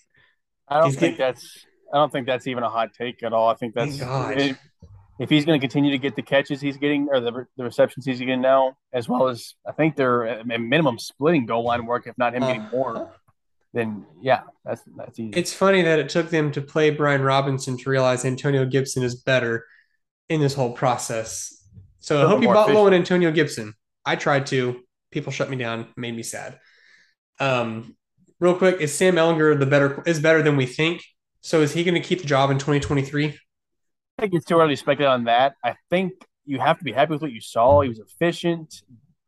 I 0.67 0.79
don't 0.79 0.89
He's 0.89 0.95
think 0.95 1.17
getting, 1.17 1.17
that's 1.17 1.65
I 1.93 1.97
don't 1.97 2.11
think 2.11 2.27
that's 2.27 2.47
even 2.47 2.63
a 2.63 2.69
hot 2.69 2.93
take 2.93 3.23
at 3.23 3.33
all. 3.33 3.49
I 3.49 3.55
think 3.55 3.73
that's 3.73 4.01
it, 4.01 4.57
if 5.19 5.29
he's 5.29 5.45
going 5.45 5.59
to 5.59 5.63
continue 5.63 5.91
to 5.91 5.97
get 5.97 6.15
the 6.15 6.21
catches 6.21 6.61
he's 6.61 6.77
getting 6.77 7.07
or 7.11 7.19
the, 7.19 7.45
the 7.57 7.63
receptions 7.63 8.05
he's 8.05 8.19
getting 8.19 8.41
now, 8.41 8.77
as 8.93 9.09
well 9.09 9.27
as 9.27 9.55
I 9.65 9.71
think 9.71 9.95
they're 9.95 10.25
at 10.27 10.47
minimum 10.47 10.99
splitting 10.99 11.45
goal 11.45 11.63
line 11.63 11.85
work, 11.85 12.07
if 12.07 12.17
not 12.17 12.35
him 12.35 12.41
getting 12.41 12.67
more. 12.71 13.11
Then 13.73 14.05
yeah, 14.21 14.41
that's 14.63 14.81
that's 14.95 15.19
easy. 15.19 15.37
It's 15.37 15.53
funny 15.53 15.81
that 15.81 15.99
it 15.99 16.09
took 16.09 16.29
them 16.29 16.51
to 16.53 16.61
play 16.61 16.89
Brian 16.89 17.21
Robinson 17.21 17.77
to 17.77 17.89
realize 17.89 18.25
Antonio 18.25 18.65
Gibson 18.65 19.03
is 19.03 19.15
better 19.15 19.65
in 20.29 20.39
this 20.39 20.53
whole 20.53 20.71
process. 20.71 21.53
So 21.99 22.25
I 22.25 22.29
hope 22.29 22.41
you 22.41 22.47
bought 22.47 22.71
low 22.71 22.87
on 22.87 22.93
Antonio 22.93 23.31
Gibson. 23.31 23.73
I 24.05 24.15
tried 24.15 24.47
to. 24.47 24.81
People 25.11 25.31
shut 25.31 25.49
me 25.49 25.57
down, 25.57 25.87
made 25.95 26.15
me 26.15 26.23
sad. 26.23 26.59
Um, 27.39 27.95
real 28.39 28.55
quick, 28.55 28.81
is 28.81 28.93
Sam 28.93 29.15
Ehlinger 29.15 29.59
the 29.59 29.65
better 29.65 30.01
is 30.05 30.19
better 30.19 30.41
than 30.41 30.57
we 30.57 30.65
think? 30.65 31.03
So 31.41 31.61
is 31.61 31.73
he 31.73 31.83
going 31.83 31.95
to 31.95 32.01
keep 32.01 32.21
the 32.21 32.27
job 32.27 32.49
in 32.49 32.57
2023? 32.57 33.37
I 34.17 34.23
think 34.23 34.33
it's 34.33 34.45
too 34.45 34.59
early 34.59 34.73
to 34.73 34.77
speculate 34.77 35.11
on 35.11 35.25
that. 35.25 35.55
I 35.63 35.75
think 35.89 36.13
you 36.45 36.59
have 36.59 36.79
to 36.79 36.83
be 36.83 36.91
happy 36.91 37.13
with 37.13 37.21
what 37.21 37.31
you 37.31 37.41
saw. 37.41 37.81
He 37.81 37.89
was 37.89 37.99
efficient. 37.99 38.81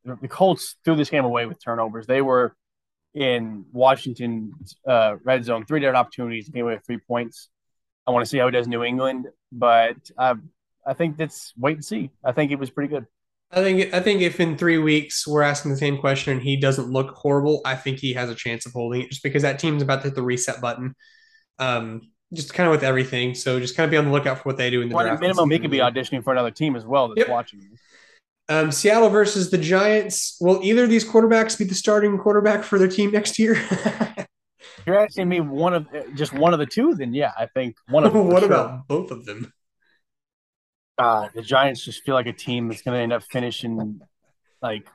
The 0.03 0.27
Colts 0.27 0.77
threw 0.83 0.95
this 0.95 1.09
game 1.09 1.25
away 1.25 1.45
with 1.45 1.63
turnovers. 1.63 2.07
They 2.07 2.21
were 2.21 2.55
in 3.13 3.65
Washington 3.71 4.53
uh, 4.87 5.17
red 5.23 5.45
zone, 5.45 5.65
three 5.65 5.79
different 5.79 5.97
opportunities, 5.97 6.49
came 6.49 6.63
away 6.63 6.75
with 6.75 6.85
three 6.85 6.97
points. 6.97 7.49
I 8.07 8.11
want 8.11 8.25
to 8.25 8.29
see 8.29 8.39
how 8.39 8.45
he 8.45 8.51
does 8.51 8.67
New 8.67 8.83
England, 8.83 9.27
but 9.51 9.97
uh, 10.17 10.35
I 10.85 10.93
think 10.93 11.17
that's 11.17 11.53
wait 11.57 11.75
and 11.75 11.85
see. 11.85 12.09
I 12.23 12.31
think 12.31 12.51
it 12.51 12.57
was 12.57 12.71
pretty 12.71 12.89
good. 12.89 13.05
I 13.51 13.61
think 13.61 13.93
I 13.93 13.99
think 13.99 14.21
if 14.21 14.39
in 14.39 14.57
three 14.57 14.77
weeks 14.77 15.27
we're 15.27 15.41
asking 15.41 15.71
the 15.71 15.77
same 15.77 15.97
question 15.97 16.33
and 16.33 16.41
he 16.41 16.57
doesn't 16.57 16.89
look 16.89 17.11
horrible, 17.15 17.61
I 17.65 17.75
think 17.75 17.99
he 17.99 18.13
has 18.13 18.29
a 18.29 18.35
chance 18.35 18.65
of 18.65 18.73
holding 18.73 19.01
it 19.01 19.09
just 19.09 19.23
because 19.23 19.43
that 19.43 19.59
team's 19.59 19.83
about 19.83 20.01
to 20.01 20.07
hit 20.07 20.15
the 20.15 20.23
reset 20.23 20.61
button. 20.61 20.95
Um, 21.59 22.09
just 22.33 22.53
kind 22.53 22.67
of 22.67 22.71
with 22.71 22.83
everything. 22.83 23.33
So 23.35 23.59
just 23.59 23.75
kind 23.75 23.85
of 23.85 23.91
be 23.91 23.97
on 23.97 24.05
the 24.05 24.11
lookout 24.11 24.37
for 24.37 24.43
what 24.43 24.57
they 24.57 24.69
do 24.69 24.81
in 24.81 24.89
the 24.89 24.95
well, 24.95 25.05
draft. 25.05 25.21
minimum, 25.21 25.49
he 25.49 25.59
could 25.59 25.71
be 25.71 25.79
auditioning 25.79 26.23
for 26.23 26.31
another 26.31 26.51
team 26.51 26.75
as 26.75 26.85
well 26.85 27.07
that's 27.09 27.19
yep. 27.19 27.29
watching. 27.29 27.61
Um, 28.47 28.71
Seattle 28.71 29.09
versus 29.09 29.51
the 29.51 29.57
Giants. 29.57 30.37
Will 30.41 30.59
either 30.63 30.83
of 30.83 30.89
these 30.89 31.05
quarterbacks 31.05 31.57
be 31.57 31.65
the 31.65 31.75
starting 31.75 32.17
quarterback 32.17 32.63
for 32.63 32.79
their 32.79 32.87
team 32.87 33.11
next 33.11 33.37
year? 33.37 33.55
You're 34.85 34.99
asking 34.99 35.29
me 35.29 35.39
one 35.39 35.73
of 35.73 35.87
just 36.15 36.33
one 36.33 36.53
of 36.53 36.59
the 36.59 36.65
two, 36.65 36.95
then 36.95 37.13
yeah, 37.13 37.31
I 37.37 37.45
think 37.45 37.75
one 37.89 38.05
of 38.05 38.13
them. 38.13 38.27
what 38.27 38.41
sure. 38.41 38.51
about 38.51 38.87
both 38.87 39.11
of 39.11 39.25
them? 39.25 39.53
Uh, 40.97 41.29
the 41.33 41.41
Giants 41.41 41.85
just 41.85 42.03
feel 42.03 42.15
like 42.15 42.25
a 42.25 42.33
team 42.33 42.67
that's 42.67 42.81
going 42.81 42.97
to 42.97 43.01
end 43.01 43.13
up 43.13 43.23
finishing 43.23 44.01
like 44.61 44.87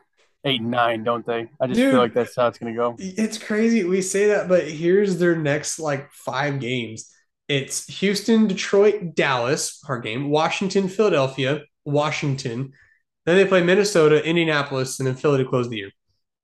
eight 0.44 0.60
and 0.60 0.70
nine, 0.70 1.04
don't 1.04 1.24
they? 1.24 1.48
I 1.60 1.66
just 1.66 1.78
Dude, 1.78 1.92
feel 1.92 2.00
like 2.00 2.12
that's 2.12 2.36
how 2.36 2.48
it's 2.48 2.58
going 2.58 2.74
to 2.74 2.76
go. 2.76 2.96
It's 2.98 3.38
crazy 3.38 3.84
we 3.84 4.02
say 4.02 4.26
that, 4.28 4.48
but 4.48 4.68
here's 4.68 5.18
their 5.18 5.36
next 5.36 5.78
like 5.78 6.10
five 6.12 6.60
games. 6.60 7.13
It's 7.48 7.86
Houston, 7.98 8.46
Detroit, 8.46 9.14
Dallas, 9.14 9.80
hard 9.84 10.02
game, 10.02 10.30
Washington, 10.30 10.88
Philadelphia, 10.88 11.62
Washington. 11.84 12.72
Then 13.26 13.36
they 13.36 13.46
play 13.46 13.62
Minnesota, 13.62 14.24
Indianapolis, 14.24 14.98
and 14.98 15.06
then 15.06 15.14
Philly 15.14 15.38
to 15.38 15.48
close 15.48 15.68
the 15.68 15.76
year. 15.76 15.90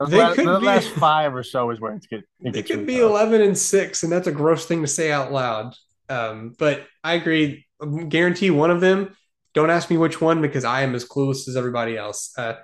They 0.08 0.16
the 0.16 0.34
could 0.34 0.46
the 0.46 0.60
be, 0.60 0.66
last 0.66 0.88
five 0.90 1.34
or 1.34 1.42
so 1.42 1.70
is 1.70 1.80
where 1.80 1.94
it's 1.94 2.06
good. 2.06 2.24
It 2.40 2.52
they 2.52 2.62
could 2.62 2.86
be 2.86 2.98
eleven 2.98 3.42
and 3.42 3.56
six, 3.56 4.02
and 4.02 4.10
that's 4.10 4.26
a 4.26 4.32
gross 4.32 4.64
thing 4.64 4.80
to 4.80 4.88
say 4.88 5.12
out 5.12 5.30
loud. 5.30 5.74
Um, 6.08 6.54
but 6.58 6.86
I 7.04 7.14
agree. 7.14 7.66
Guarantee 8.08 8.50
one 8.50 8.70
of 8.70 8.80
them. 8.80 9.14
Don't 9.52 9.70
ask 9.70 9.90
me 9.90 9.96
which 9.96 10.20
one 10.20 10.40
because 10.40 10.64
I 10.64 10.82
am 10.82 10.94
as 10.94 11.04
clueless 11.04 11.48
as 11.48 11.56
everybody 11.56 11.96
else. 11.96 12.32
Uh, 12.38 12.54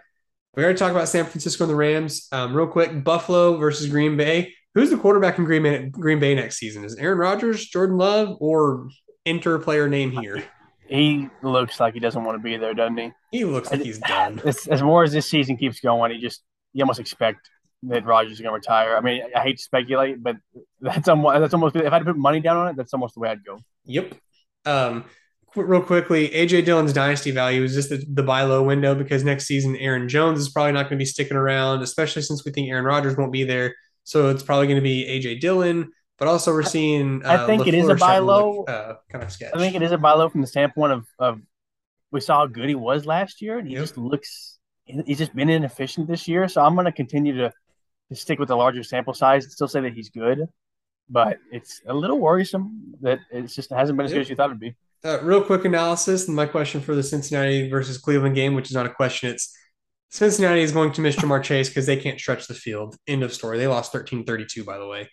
we 0.54 0.62
already 0.62 0.78
talked 0.78 0.94
about 0.94 1.08
San 1.08 1.26
Francisco 1.26 1.64
and 1.64 1.70
the 1.70 1.76
Rams. 1.76 2.28
Um, 2.32 2.54
real 2.54 2.66
quick, 2.66 3.04
Buffalo 3.04 3.58
versus 3.58 3.88
Green 3.88 4.16
Bay. 4.16 4.54
Who's 4.76 4.90
the 4.90 4.98
quarterback 4.98 5.38
in 5.38 5.44
Green 5.46 5.62
Bay, 5.62 5.86
Green 5.88 6.18
Bay 6.20 6.34
next 6.34 6.58
season? 6.58 6.84
Is 6.84 6.96
Aaron 6.96 7.16
Rodgers, 7.16 7.64
Jordan 7.64 7.96
Love, 7.96 8.36
or 8.40 8.90
enter 9.24 9.58
player 9.58 9.88
name 9.88 10.10
here? 10.10 10.44
He 10.86 11.30
looks 11.42 11.80
like 11.80 11.94
he 11.94 12.00
doesn't 12.00 12.22
want 12.22 12.36
to 12.36 12.42
be 12.42 12.58
there, 12.58 12.74
doesn't 12.74 12.98
he? 12.98 13.10
He 13.32 13.46
looks 13.46 13.70
like 13.70 13.80
he's 13.80 13.98
done. 13.98 14.38
As, 14.44 14.66
as 14.66 14.82
more 14.82 15.02
as 15.02 15.12
this 15.12 15.30
season 15.30 15.56
keeps 15.56 15.80
going, 15.80 16.12
he 16.12 16.20
just 16.20 16.42
you 16.74 16.84
almost 16.84 17.00
expect 17.00 17.48
that 17.84 18.04
Rodgers 18.04 18.32
is 18.32 18.40
going 18.42 18.50
to 18.50 18.54
retire. 18.54 18.94
I 18.94 19.00
mean, 19.00 19.22
I 19.34 19.40
hate 19.40 19.56
to 19.56 19.62
speculate, 19.62 20.22
but 20.22 20.36
that's 20.78 21.08
almost 21.08 21.40
that's 21.40 21.54
almost 21.54 21.74
if 21.74 21.90
I 21.90 21.94
had 21.94 22.00
to 22.00 22.04
put 22.04 22.18
money 22.18 22.40
down 22.40 22.58
on 22.58 22.68
it, 22.68 22.76
that's 22.76 22.92
almost 22.92 23.14
the 23.14 23.20
way 23.20 23.30
I'd 23.30 23.42
go. 23.46 23.58
Yep. 23.86 24.14
Um, 24.66 25.06
real 25.54 25.80
quickly, 25.80 26.28
AJ 26.28 26.66
Dillon's 26.66 26.92
dynasty 26.92 27.30
value 27.30 27.62
is 27.62 27.72
just 27.72 27.88
the, 27.88 28.04
the 28.12 28.22
buy 28.22 28.42
low 28.42 28.62
window 28.62 28.94
because 28.94 29.24
next 29.24 29.46
season 29.46 29.74
Aaron 29.76 30.06
Jones 30.06 30.38
is 30.38 30.50
probably 30.50 30.72
not 30.72 30.82
going 30.82 30.98
to 30.98 31.02
be 31.02 31.06
sticking 31.06 31.38
around, 31.38 31.80
especially 31.80 32.20
since 32.20 32.44
we 32.44 32.52
think 32.52 32.68
Aaron 32.68 32.84
Rodgers 32.84 33.16
won't 33.16 33.32
be 33.32 33.44
there. 33.44 33.74
So 34.06 34.30
it's 34.30 34.44
probably 34.44 34.68
going 34.68 34.76
to 34.76 34.82
be 34.82 35.04
AJ 35.04 35.40
Dillon, 35.40 35.90
but 36.16 36.28
also 36.28 36.52
we're 36.52 36.62
seeing. 36.62 37.24
Uh, 37.24 37.42
I 37.42 37.46
think 37.46 37.62
LaFleur 37.62 37.66
it 37.66 37.74
is 37.74 37.88
a 37.88 37.96
buy 37.96 38.18
low. 38.18 38.58
Look, 38.58 38.70
uh, 38.70 38.94
kind 39.10 39.24
of 39.24 39.32
sketch. 39.32 39.50
I 39.52 39.58
think 39.58 39.74
it 39.74 39.82
is 39.82 39.90
a 39.90 39.98
buy 39.98 40.12
low 40.12 40.28
from 40.28 40.42
the 40.42 40.46
standpoint 40.46 40.92
of, 40.92 41.06
of 41.18 41.40
we 42.12 42.20
saw 42.20 42.38
how 42.38 42.46
good 42.46 42.68
he 42.68 42.76
was 42.76 43.04
last 43.04 43.42
year, 43.42 43.58
and 43.58 43.66
he 43.66 43.74
yep. 43.74 43.82
just 43.82 43.98
looks. 43.98 44.58
He's 44.84 45.18
just 45.18 45.34
been 45.34 45.50
inefficient 45.50 46.06
this 46.06 46.28
year, 46.28 46.46
so 46.46 46.62
I'm 46.62 46.74
going 46.74 46.84
to 46.84 46.92
continue 46.92 47.36
to, 47.36 47.52
to 48.10 48.14
stick 48.14 48.38
with 48.38 48.46
the 48.46 48.56
larger 48.56 48.84
sample 48.84 49.12
size 49.12 49.42
and 49.42 49.52
still 49.52 49.66
say 49.66 49.80
that 49.80 49.92
he's 49.92 50.10
good, 50.10 50.46
but 51.10 51.38
it's 51.50 51.82
a 51.88 51.92
little 51.92 52.20
worrisome 52.20 52.94
that 53.00 53.18
it's 53.32 53.56
just 53.56 53.72
hasn't 53.72 53.96
been 53.96 54.06
as 54.06 54.12
good 54.12 54.20
as 54.20 54.30
you 54.30 54.36
thought 54.36 54.50
it'd 54.50 54.60
be. 54.60 54.76
Uh, 55.04 55.18
real 55.22 55.42
quick 55.42 55.64
analysis, 55.64 56.28
and 56.28 56.36
my 56.36 56.46
question 56.46 56.80
for 56.80 56.94
the 56.94 57.02
Cincinnati 57.02 57.68
versus 57.68 57.98
Cleveland 57.98 58.36
game, 58.36 58.54
which 58.54 58.66
is 58.66 58.74
not 58.74 58.86
a 58.86 58.90
question, 58.90 59.30
it's 59.30 59.52
Cincinnati 60.10 60.62
is 60.62 60.72
going 60.72 60.92
to 60.92 61.00
miss 61.00 61.16
Ja'Marr 61.16 61.42
Chase 61.42 61.68
because 61.68 61.86
they 61.86 61.96
can't 61.96 62.18
stretch 62.18 62.46
the 62.46 62.54
field. 62.54 62.96
End 63.06 63.22
of 63.22 63.32
story. 63.32 63.58
They 63.58 63.66
lost 63.66 63.92
13-32, 63.92 64.64
by 64.64 64.78
the 64.78 64.86
way. 64.86 65.08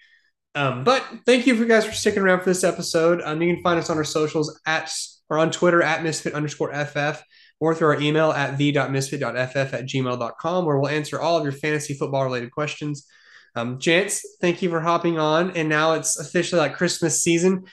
Um, 0.56 0.84
but 0.84 1.04
thank 1.26 1.48
you 1.48 1.56
for 1.56 1.66
guys 1.66 1.86
for 1.86 1.94
sticking 1.94 2.22
around 2.22 2.40
for 2.40 2.46
this 2.46 2.64
episode. 2.64 3.22
Um, 3.24 3.42
you 3.42 3.54
can 3.54 3.64
find 3.64 3.80
us 3.80 3.90
on 3.90 3.98
our 3.98 4.04
socials 4.04 4.60
at 4.66 4.92
or 5.30 5.40
on 5.40 5.52
Twitter 5.52 5.82
at 5.82 6.04
misfit 6.04 6.34
underscore 6.34 6.72
FF 6.74 7.24
or 7.60 7.74
through 7.74 7.88
our 7.88 8.02
email 8.02 8.32
at 8.32 8.58
the.misfit.ff 8.58 9.56
at 9.56 9.86
gmail.com 9.86 10.66
where 10.66 10.78
we'll 10.78 10.90
answer 10.90 11.20
all 11.20 11.38
of 11.38 11.44
your 11.44 11.54
fantasy 11.54 11.94
football 11.94 12.24
related 12.24 12.52
questions. 12.52 13.08
Um, 13.56 13.80
Jance, 13.80 14.22
thank 14.42 14.62
you 14.62 14.70
for 14.70 14.82
hopping 14.82 15.18
on. 15.18 15.52
And 15.52 15.70
now 15.70 15.94
it's 15.94 16.20
officially 16.20 16.60
like 16.60 16.76
Christmas 16.76 17.22
season. 17.22 17.66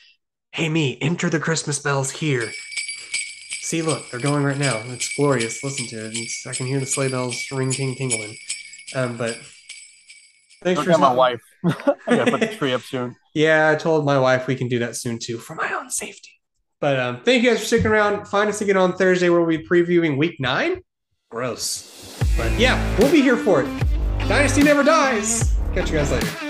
Hey, 0.53 0.69
me, 0.69 0.99
enter 1.01 1.29
the 1.29 1.41
Christmas 1.41 1.79
bells 1.79 2.11
here. 2.11 2.51
See, 3.71 3.83
look, 3.83 4.11
they're 4.11 4.19
going 4.19 4.43
right 4.43 4.59
now. 4.59 4.83
It's 4.87 5.15
glorious. 5.15 5.63
Listen 5.63 5.87
to 5.87 6.07
it. 6.07 6.17
It's, 6.17 6.45
I 6.45 6.53
can 6.55 6.67
hear 6.67 6.81
the 6.81 6.87
sleigh 6.87 7.07
bells 7.07 7.53
ring, 7.53 7.71
ting, 7.71 7.95
tingling. 7.95 8.37
Um, 8.97 9.17
but 9.17 9.39
thanks 10.65 10.85
Look 10.85 10.93
for 10.93 10.99
my 10.99 11.13
wife. 11.13 11.41
I 11.65 12.17
gotta 12.17 12.33
put 12.33 12.41
the 12.41 12.49
tree 12.49 12.73
up 12.73 12.81
soon. 12.81 13.15
Yeah, 13.33 13.71
I 13.71 13.77
told 13.77 14.05
my 14.05 14.19
wife 14.19 14.49
we 14.49 14.57
can 14.57 14.67
do 14.67 14.81
that 14.81 14.97
soon 14.97 15.21
too 15.21 15.39
for 15.39 15.55
my 15.55 15.73
own 15.73 15.89
safety. 15.89 16.33
But 16.81 16.99
um, 16.99 17.21
thank 17.23 17.45
you 17.45 17.51
guys 17.51 17.61
for 17.61 17.67
sticking 17.67 17.87
around. 17.87 18.27
Find 18.27 18.51
us 18.51 18.61
again 18.61 18.77
on 18.77 18.95
Thursday 18.95 19.31
where 19.31 19.41
we'll 19.41 19.57
be 19.57 19.65
previewing 19.65 20.19
Week 20.19 20.41
Nine. 20.41 20.81
Gross, 21.31 22.19
but 22.37 22.51
yeah, 22.59 22.99
we'll 22.99 23.13
be 23.13 23.23
here 23.23 23.37
for 23.37 23.63
it. 23.63 23.69
Dynasty 24.27 24.65
never 24.65 24.83
dies. 24.83 25.55
Catch 25.75 25.93
you 25.93 25.99
guys 25.99 26.11
later. 26.11 26.50